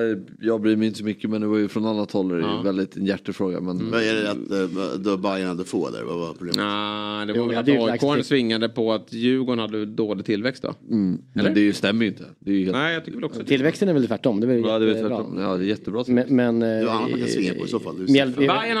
Ja, 0.00 0.16
jag 0.40 0.60
bryr 0.60 0.76
mig 0.76 0.86
inte 0.86 0.98
så 0.98 1.04
mycket 1.04 1.30
men 1.30 1.40
det 1.40 1.46
var 1.46 1.58
ju 1.58 1.68
från 1.68 1.86
annat 1.86 2.12
håll. 2.12 2.28
Det 2.28 2.34
är 2.34 2.38
ju 2.38 2.44
Ja. 2.44 2.62
väldigt 2.64 2.96
en 2.96 3.06
hjärtefråga. 3.06 3.60
Men... 3.60 3.90
Vad 3.90 4.02
är 4.02 4.14
det 4.14 4.30
att 4.30 5.06
uh, 5.06 5.16
Bayern 5.16 5.48
hade 5.48 5.64
få 5.64 5.90
där? 5.90 6.02
Vad 6.04 6.18
var 6.18 6.28
problemet? 6.28 6.56
Nej, 6.56 7.26
det 7.26 7.32
Jo, 7.36 7.42
var 7.42 7.48
vi 7.64 7.72
väl 7.72 7.84
att 7.84 7.90
AIK 7.92 8.02
lagt- 8.02 8.26
svingade 8.26 8.68
på 8.68 8.92
att 8.92 9.12
Djurgården 9.12 9.58
hade 9.58 9.86
dålig 9.86 10.24
tillväxt 10.24 10.62
då. 10.62 10.74
Mm. 10.90 11.18
Eller? 11.34 11.44
Men 11.44 11.54
det 11.54 11.60
ju, 11.60 11.72
stämmer 11.72 12.02
ju 12.04 12.08
inte. 12.10 12.24
Det 12.38 12.50
är 12.50 12.54
ju 12.54 12.64
helt... 12.64 12.76
Nej, 12.76 12.94
jag 12.94 13.04
tycker 13.04 13.16
väl 13.18 13.24
också 13.24 13.40
det. 13.40 13.46
Tillväxten 13.46 13.88
är 13.88 13.92
väl 13.94 14.06
tvärtom. 14.06 14.40
Det 14.40 14.46
är 14.46 14.48
väl 14.48 14.62
Ja, 14.66 14.78
det 14.78 14.84
är 14.84 14.88
jättebra. 14.88 15.16
tvärtom. 15.16 15.38
Ja, 15.38 15.56
det 15.56 15.64
är 15.64 15.68
jättebra. 15.68 16.04
Men, 16.06 16.36
men 16.36 16.62
är 16.62 16.86
annat 16.86 17.10
man 17.10 17.18
kan 17.20 17.28
svinga 17.28 17.54
på 17.54 17.64
i 17.64 17.68
så 17.68 17.80
fall. 17.80 18.06
Det 18.06 18.12
Mjäl- 18.12 18.32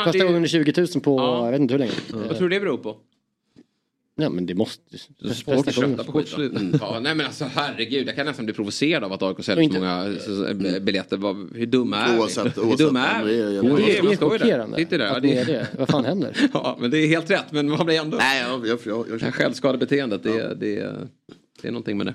första 0.04 0.24
gången 0.24 0.46
20 0.48 0.72
000 0.76 0.86
på, 1.02 1.16
Ja. 1.18 1.44
jag 1.44 1.52
vet 1.52 1.60
inte 1.60 1.74
hur 1.74 1.78
länge. 1.78 1.92
Vad 2.28 2.36
tror 2.38 2.48
du 2.48 2.54
det 2.56 2.60
beror 2.60 2.76
på? 2.78 2.96
Ja 4.22 4.28
men 4.30 4.46
det 4.46 4.54
måste... 4.54 4.82
Folk 5.44 5.66
är 5.68 5.72
trötta 5.72 6.04
på 6.04 6.12
skiten. 6.22 6.78
Ja, 6.80 7.00
nej 7.02 7.14
men 7.14 7.26
alltså 7.26 7.44
herregud, 7.54 8.08
jag 8.08 8.16
kan 8.16 8.26
nästan 8.26 8.44
bli 8.44 8.54
provocerad 8.54 9.04
av 9.04 9.12
att 9.12 9.22
AIK 9.22 9.44
säljer 9.44 9.68
så 9.70 9.74
många 9.78 10.14
så- 10.18 10.54
biljetter. 10.80 11.16
Vad- 11.16 11.56
Hur 11.56 11.66
dumma 11.66 11.96
är 11.96 12.18
Oavsett- 12.18 12.58
vi? 12.58 12.68
Hur 12.70 12.76
dumma 12.76 12.98
Ja, 13.00 13.20
är 13.20 13.24
det 13.24 13.32
vi? 13.32 13.56
Ja, 13.56 13.62
Det 13.62 13.82
det 13.82 13.98
är 14.12 14.16
chockerande 14.16 14.76
Sitter 14.76 14.98
där. 14.98 15.06
Ja, 15.06 15.16
att 15.16 15.22
ni 15.22 15.32
är 15.32 15.44
det, 15.44 15.52
det. 15.52 15.66
Vad 15.78 15.88
fan 15.88 16.04
händer? 16.04 16.36
ja, 16.54 16.76
men 16.80 16.90
det 16.90 16.98
är 16.98 17.06
helt 17.06 17.30
rätt. 17.30 17.52
Men 17.52 17.68
man 17.70 17.86
blir 17.86 18.00
ändå... 18.00 18.16
Nej, 18.16 18.42
jag, 18.48 18.66
jag, 18.66 18.78
jag, 18.84 19.06
jag, 19.10 19.18
Det 19.18 19.24
här 19.24 19.32
självskadebeteendet, 19.32 20.22
det, 20.22 20.54
det, 20.54 20.74
det 21.62 21.68
är 21.68 21.72
någonting 21.72 21.96
med 21.98 22.06
det. 22.06 22.14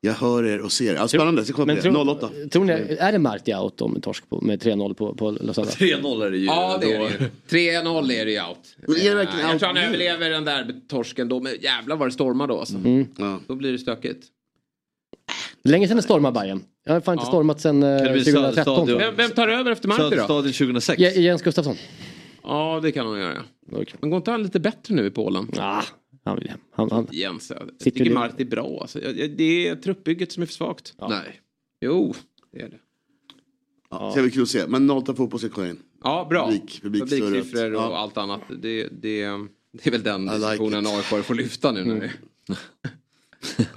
Jag 0.00 0.12
hör 0.12 0.44
er 0.44 0.60
och 0.60 0.72
ser 0.72 0.92
er. 0.92 0.94
Ja, 0.94 1.08
spännande, 1.08 1.44
så 1.44 1.52
kommer 1.52 1.76
tror, 1.76 2.08
08. 2.10 2.30
tror 2.50 2.64
ni, 2.64 2.72
är 2.98 3.12
det 3.12 3.18
Marti 3.18 3.54
out 3.54 3.80
om 3.80 4.00
torsk 4.00 4.28
på, 4.28 4.40
med 4.40 4.62
3-0 4.62 4.94
på, 4.94 5.14
på 5.14 5.30
Lausanne? 5.30 5.68
3-0 5.70 6.26
är 6.26 6.30
det 6.30 6.36
ju. 6.38 6.44
Ja, 6.44 6.78
det 6.80 6.92
är 6.92 6.98
det 6.98 7.04
ju. 7.50 7.70
3-0 7.70 8.12
är 8.12 8.24
det 8.24 8.30
ju 8.32 8.40
out. 8.40 8.58
Men 8.76 8.96
är 8.96 9.00
det 9.04 9.08
Eh, 9.10 9.14
verkligen 9.16 9.40
jag 9.46 9.52
out 9.52 9.58
tror 9.60 9.66
han 9.66 9.74
nu? 9.74 9.80
överlever 9.82 10.30
den 10.30 10.44
där 10.44 10.74
torsken 10.88 11.28
då. 11.28 11.40
Men 11.40 11.52
jävlar 11.60 11.96
vad 11.96 12.08
det 12.08 12.12
stormar 12.12 12.46
då 12.46 12.58
alltså. 12.58 12.76
Mm. 12.76 13.06
Ja. 13.18 13.40
Då 13.48 13.54
blir 13.54 13.72
det 13.72 13.78
stökigt. 13.78 14.26
Länge 15.64 15.88
sedan 15.88 15.96
det 15.96 16.02
stormade 16.02 16.40
Bayern. 16.40 16.62
Jag 16.84 16.92
har 16.92 17.00
fan 17.00 17.12
inte 17.14 17.22
Ja. 17.24 17.28
stormat 17.28 17.60
sedan 17.60 17.82
eh, 17.82 17.88
det 18.02 18.12
bli 18.12 18.24
2013. 18.24 18.54
Söderstadion? 18.64 18.98
Vem, 18.98 19.16
vem 19.16 19.30
tar 19.30 19.48
över 19.48 19.70
efter 19.70 19.88
Marti 19.88 20.02
då? 20.02 20.10
Söderstadion 20.10 20.52
2006. 20.52 21.00
Je- 21.00 21.20
Jens 21.20 21.42
Gustafsson. 21.42 21.76
Ja, 22.42 22.80
det 22.82 22.92
kan 22.92 23.06
han 23.06 23.18
göra. 23.20 23.42
Men 24.00 24.10
går 24.10 24.16
inte 24.16 24.30
han 24.30 24.42
lite 24.42 24.60
bättre 24.60 24.94
nu 24.94 25.06
i 25.06 25.10
Polen? 25.10 25.50
Ah, 25.58 25.82
han. 26.28 26.40
Han, 26.70 26.90
han, 26.90 27.06
Jens, 27.12 27.50
jag 27.50 27.70
tycker 27.78 28.04
det- 28.04 28.10
Marti 28.10 28.40
är 28.40 28.44
bra. 28.44 28.78
Alltså. 28.80 28.98
Det 29.36 29.68
är 29.68 29.76
truppbygget 29.76 30.32
som 30.32 30.42
är 30.42 30.46
för 30.46 30.52
svagt. 30.54 30.94
Nej. 31.08 31.40
Jo, 31.80 32.14
det 32.52 32.60
är 32.62 32.68
det. 32.68 32.78
Ja. 33.90 34.10
Så 34.10 34.16
det 34.16 34.22
blir 34.22 34.32
kul 34.32 34.42
att 34.42 34.48
se. 34.48 34.66
Men 34.66 34.90
08 34.90 35.14
fotboll 35.14 35.40
ska 35.40 35.48
komma 35.48 35.68
in. 35.68 35.78
Ja, 36.04 36.26
bra. 36.30 36.46
Publik- 36.50 36.82
publikstödet. 36.82 37.24
Publiksiffror 37.24 37.74
och 37.74 37.80
Ja. 37.82 37.96
allt 37.98 38.16
annat. 38.16 38.40
Det, 38.48 38.56
det, 38.56 38.88
det 38.92 39.22
är 39.86 39.90
väl 39.90 40.02
den 40.02 40.24
like 40.24 40.36
diskussionen 40.36 40.86
AIK 40.86 41.24
får 41.24 41.34
lyfta 41.34 41.72
nu. 41.72 41.84
När 41.84 42.00
det, 42.00 42.10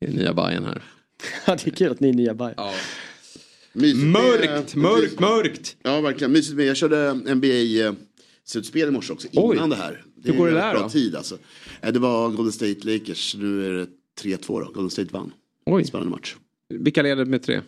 det 0.00 0.06
är 0.06 0.12
nya 0.12 0.34
Bajen 0.34 0.64
här. 0.64 0.82
Ja, 1.46 1.56
det 1.56 1.66
är 1.66 1.70
kul 1.70 1.92
att 1.92 2.00
ni 2.00 2.08
är 2.08 2.12
nya 2.12 2.34
Bayern. 2.34 2.54
Ja. 2.56 2.74
Mysigt 3.72 4.02
med- 4.04 4.12
Mörkt, 4.12 4.74
mörkt, 4.74 5.20
mörkt! 5.20 5.76
Ja, 5.82 6.00
verkligen. 6.00 6.32
Mysigt 6.32 6.56
med. 6.56 6.66
Jag 6.66 6.76
körde 6.76 7.14
NBA-slutspel 7.34 8.88
i 8.88 8.90
morse 8.90 9.12
också. 9.12 9.28
Innan 9.30 9.44
Oj. 9.62 9.70
det 9.70 9.76
här. 9.76 10.04
Hur 10.24 10.32
går 10.38 10.46
det 10.46 10.52
är 10.52 10.54
där 10.56 10.72
bra 10.74 10.82
då? 10.82 10.88
tid 10.88 11.16
alltså. 11.16 11.38
Eh, 11.80 11.92
Det 11.92 11.98
var 11.98 12.28
Golden 12.30 12.52
State 12.52 12.92
Lakers. 12.92 13.34
Nu 13.38 13.66
är 13.66 13.70
det 13.72 13.86
3-2 14.22 14.60
då. 14.60 14.64
Golden 14.72 14.90
State 14.90 15.08
vann. 15.12 15.32
Oj. 15.66 15.84
Spännande 15.84 16.10
match. 16.10 16.36
Vilka 16.68 17.02
leder 17.02 17.24
med 17.24 17.42
tre? 17.42 17.60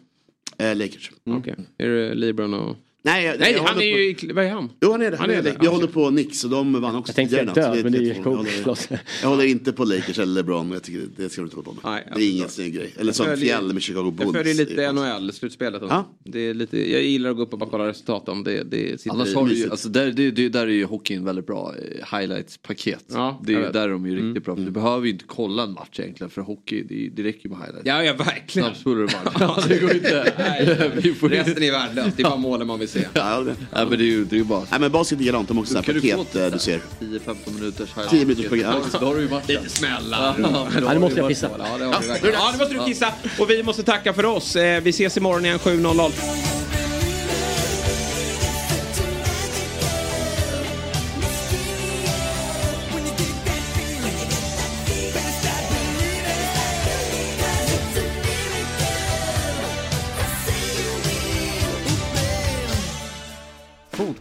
Eh, 0.59 0.77
Lakers. 0.77 1.11
Okej. 1.25 1.55
Är 1.79 1.89
det 1.89 2.15
LeBron 2.15 2.55
och... 2.55 2.77
Nej, 3.03 3.25
jag, 3.25 3.41
Nej, 3.41 3.53
jag 3.53 3.63
han 3.63 3.71
är 3.77 3.79
på- 3.79 3.83
ju 3.83 4.11
i... 4.11 4.33
Vad 4.33 4.45
är 4.45 4.51
han? 4.51 4.71
Jo, 4.81 4.93
han 4.93 5.03
är 5.03 5.11
det. 5.11 5.17
Han 5.17 5.31
Han 5.31 5.37
är 5.37 5.39
är 5.39 5.43
det. 5.43 5.57
Jag 5.63 5.71
håller 5.71 5.87
på 5.87 6.09
Knicks 6.09 6.45
och 6.45 6.51
de 6.51 6.81
vann 6.81 6.97
också 6.97 7.11
Jag 7.11 7.17
tänkte 7.17 7.37
tidigare 7.37 7.47
natt, 7.47 7.55
så 7.55 7.75
död, 7.75 7.85
men 7.85 7.93
det 7.93 8.11
är. 8.11 8.23
Kobe. 8.23 8.49
jag, 8.59 8.65
håller, 8.65 9.01
jag 9.23 9.29
håller 9.29 9.45
inte 9.45 9.73
på 9.73 9.85
Lakers 9.85 10.19
eller 10.19 10.33
LeBron. 10.35 10.71
Jag 10.73 10.83
tycker 10.83 11.03
det 11.17 11.29
ska 11.29 11.41
du 11.41 11.45
inte 11.47 11.57
hålla 11.57 11.65
på 11.65 11.73
med. 11.73 11.81
Nej, 11.85 12.07
det 12.17 12.23
är 12.25 12.31
ingen 12.31 12.49
snygg 12.49 12.75
grej. 12.75 12.95
Eller 12.99 13.13
som 13.13 13.37
fjäll 13.37 13.73
med 13.73 13.83
Chicago 13.83 14.11
Bulls. 14.11 14.21
Jag 14.25 14.35
följer 14.35 14.55
Det 14.55 14.71
lite 14.71 14.85
är. 14.85 14.93
NHL-slutspelet. 14.93 15.83
Ja. 15.89 16.05
Det 16.25 16.39
är 16.41 16.55
lite, 16.55 16.93
jag 16.93 17.03
gillar 17.03 17.31
att 17.31 17.37
gå 17.37 17.43
upp 17.43 17.53
och 17.53 17.59
bara 17.59 17.71
kolla 17.71 17.87
resultat 17.89 18.29
om 18.29 18.45
det, 18.45 18.63
det 18.63 19.01
sitter 19.01 19.15
Annars 19.17 19.35
har 19.35 19.47
du 19.49 19.55
ju, 19.55 19.71
alltså 19.71 19.89
där, 19.89 20.13
det, 20.13 20.31
det, 20.31 20.49
där 20.49 20.67
är 20.67 20.71
ju 20.71 20.85
hockeyn 20.85 21.25
väldigt 21.25 21.47
bra 21.47 21.75
eh, 21.79 22.19
highlights-paket. 22.19 23.05
Ja, 23.13 23.41
det 23.45 23.53
är 23.53 23.57
jag 23.57 23.67
ju 23.67 23.73
där 23.73 23.83
är 23.89 23.89
de 23.93 24.07
ju 24.07 24.29
riktigt 24.29 24.45
bra. 24.45 24.57
För 24.57 24.63
Du 24.63 24.71
behöver 24.71 25.07
ju 25.07 25.13
inte 25.13 25.25
kolla 25.29 25.63
en 25.63 25.73
match 25.73 26.01
egentligen 26.01 26.31
för 26.31 26.41
hockey, 26.43 26.83
det, 26.89 27.07
är- 27.07 27.11
det 27.11 27.23
räcker 27.23 27.49
ju 27.49 27.51
med 27.51 27.59
highlights. 27.59 27.87
Ja, 27.87 28.05
ja, 28.05 28.13
verkligen. 28.13 28.69
Snabbspolar 28.69 29.01
du 29.69 29.69
det 29.75 29.81
går 29.81 29.95
inte- 29.95 30.33
Resten 31.37 31.63
är 31.63 31.73
värdelöst. 31.73 32.17
Det 32.17 32.23
är 32.23 32.25
bara 32.25 32.37
målen 32.37 32.67
man 32.67 32.79
vill 32.79 32.89
se. 32.91 33.07
Ja. 33.15 33.41
Nej 33.41 33.55
men 33.73 33.89
det 33.89 33.95
är 33.95 34.07
ju, 34.07 34.25
det 34.25 34.35
är 34.37 34.39
ju 34.39 34.45
bara 34.45 34.63
Nej, 34.71 34.81
men 34.81 34.93
basket 34.93 35.19
är 35.19 35.23
likadant. 35.23 35.49
De 35.49 35.57
har 35.57 35.63
också 35.63 35.73
sådana 35.75 36.01
du 36.01 36.09
här 36.11 36.17
paket 36.17 36.37
eh, 36.37 36.47
du 36.53 36.59
ser. 36.59 36.81
10-15 37.01 37.37
minuters 37.59 37.89
highlights. 37.89 38.11
10 38.11 38.25
minuters 38.25 38.49
program. 38.49 38.75
Då 39.01 39.07
har 39.07 39.15
du 39.15 39.23
ju 39.23 39.29
matchen. 39.29 39.45
Lite 39.49 39.69
smällar. 39.69 40.35
Ja, 40.83 40.93
nu 40.93 40.99
måste 40.99 41.19
jag 41.21 41.29
pissa. 41.29 41.51
Ja. 41.59 41.79
Ja, 42.33 42.51
nu 42.53 42.59
måste 42.59 42.75
du 42.75 42.85
kissa. 42.85 43.13
Och 43.39 43.51
vi 43.51 43.63
måste 43.63 43.83
tacka 43.83 44.13
för 44.13 44.25
oss. 44.25 44.57
Eh, 44.57 44.83
Vi 44.83 44.91
ses 44.91 45.17
imorgon 45.17 45.45
igen 45.45 45.59
7.00. 45.59 46.60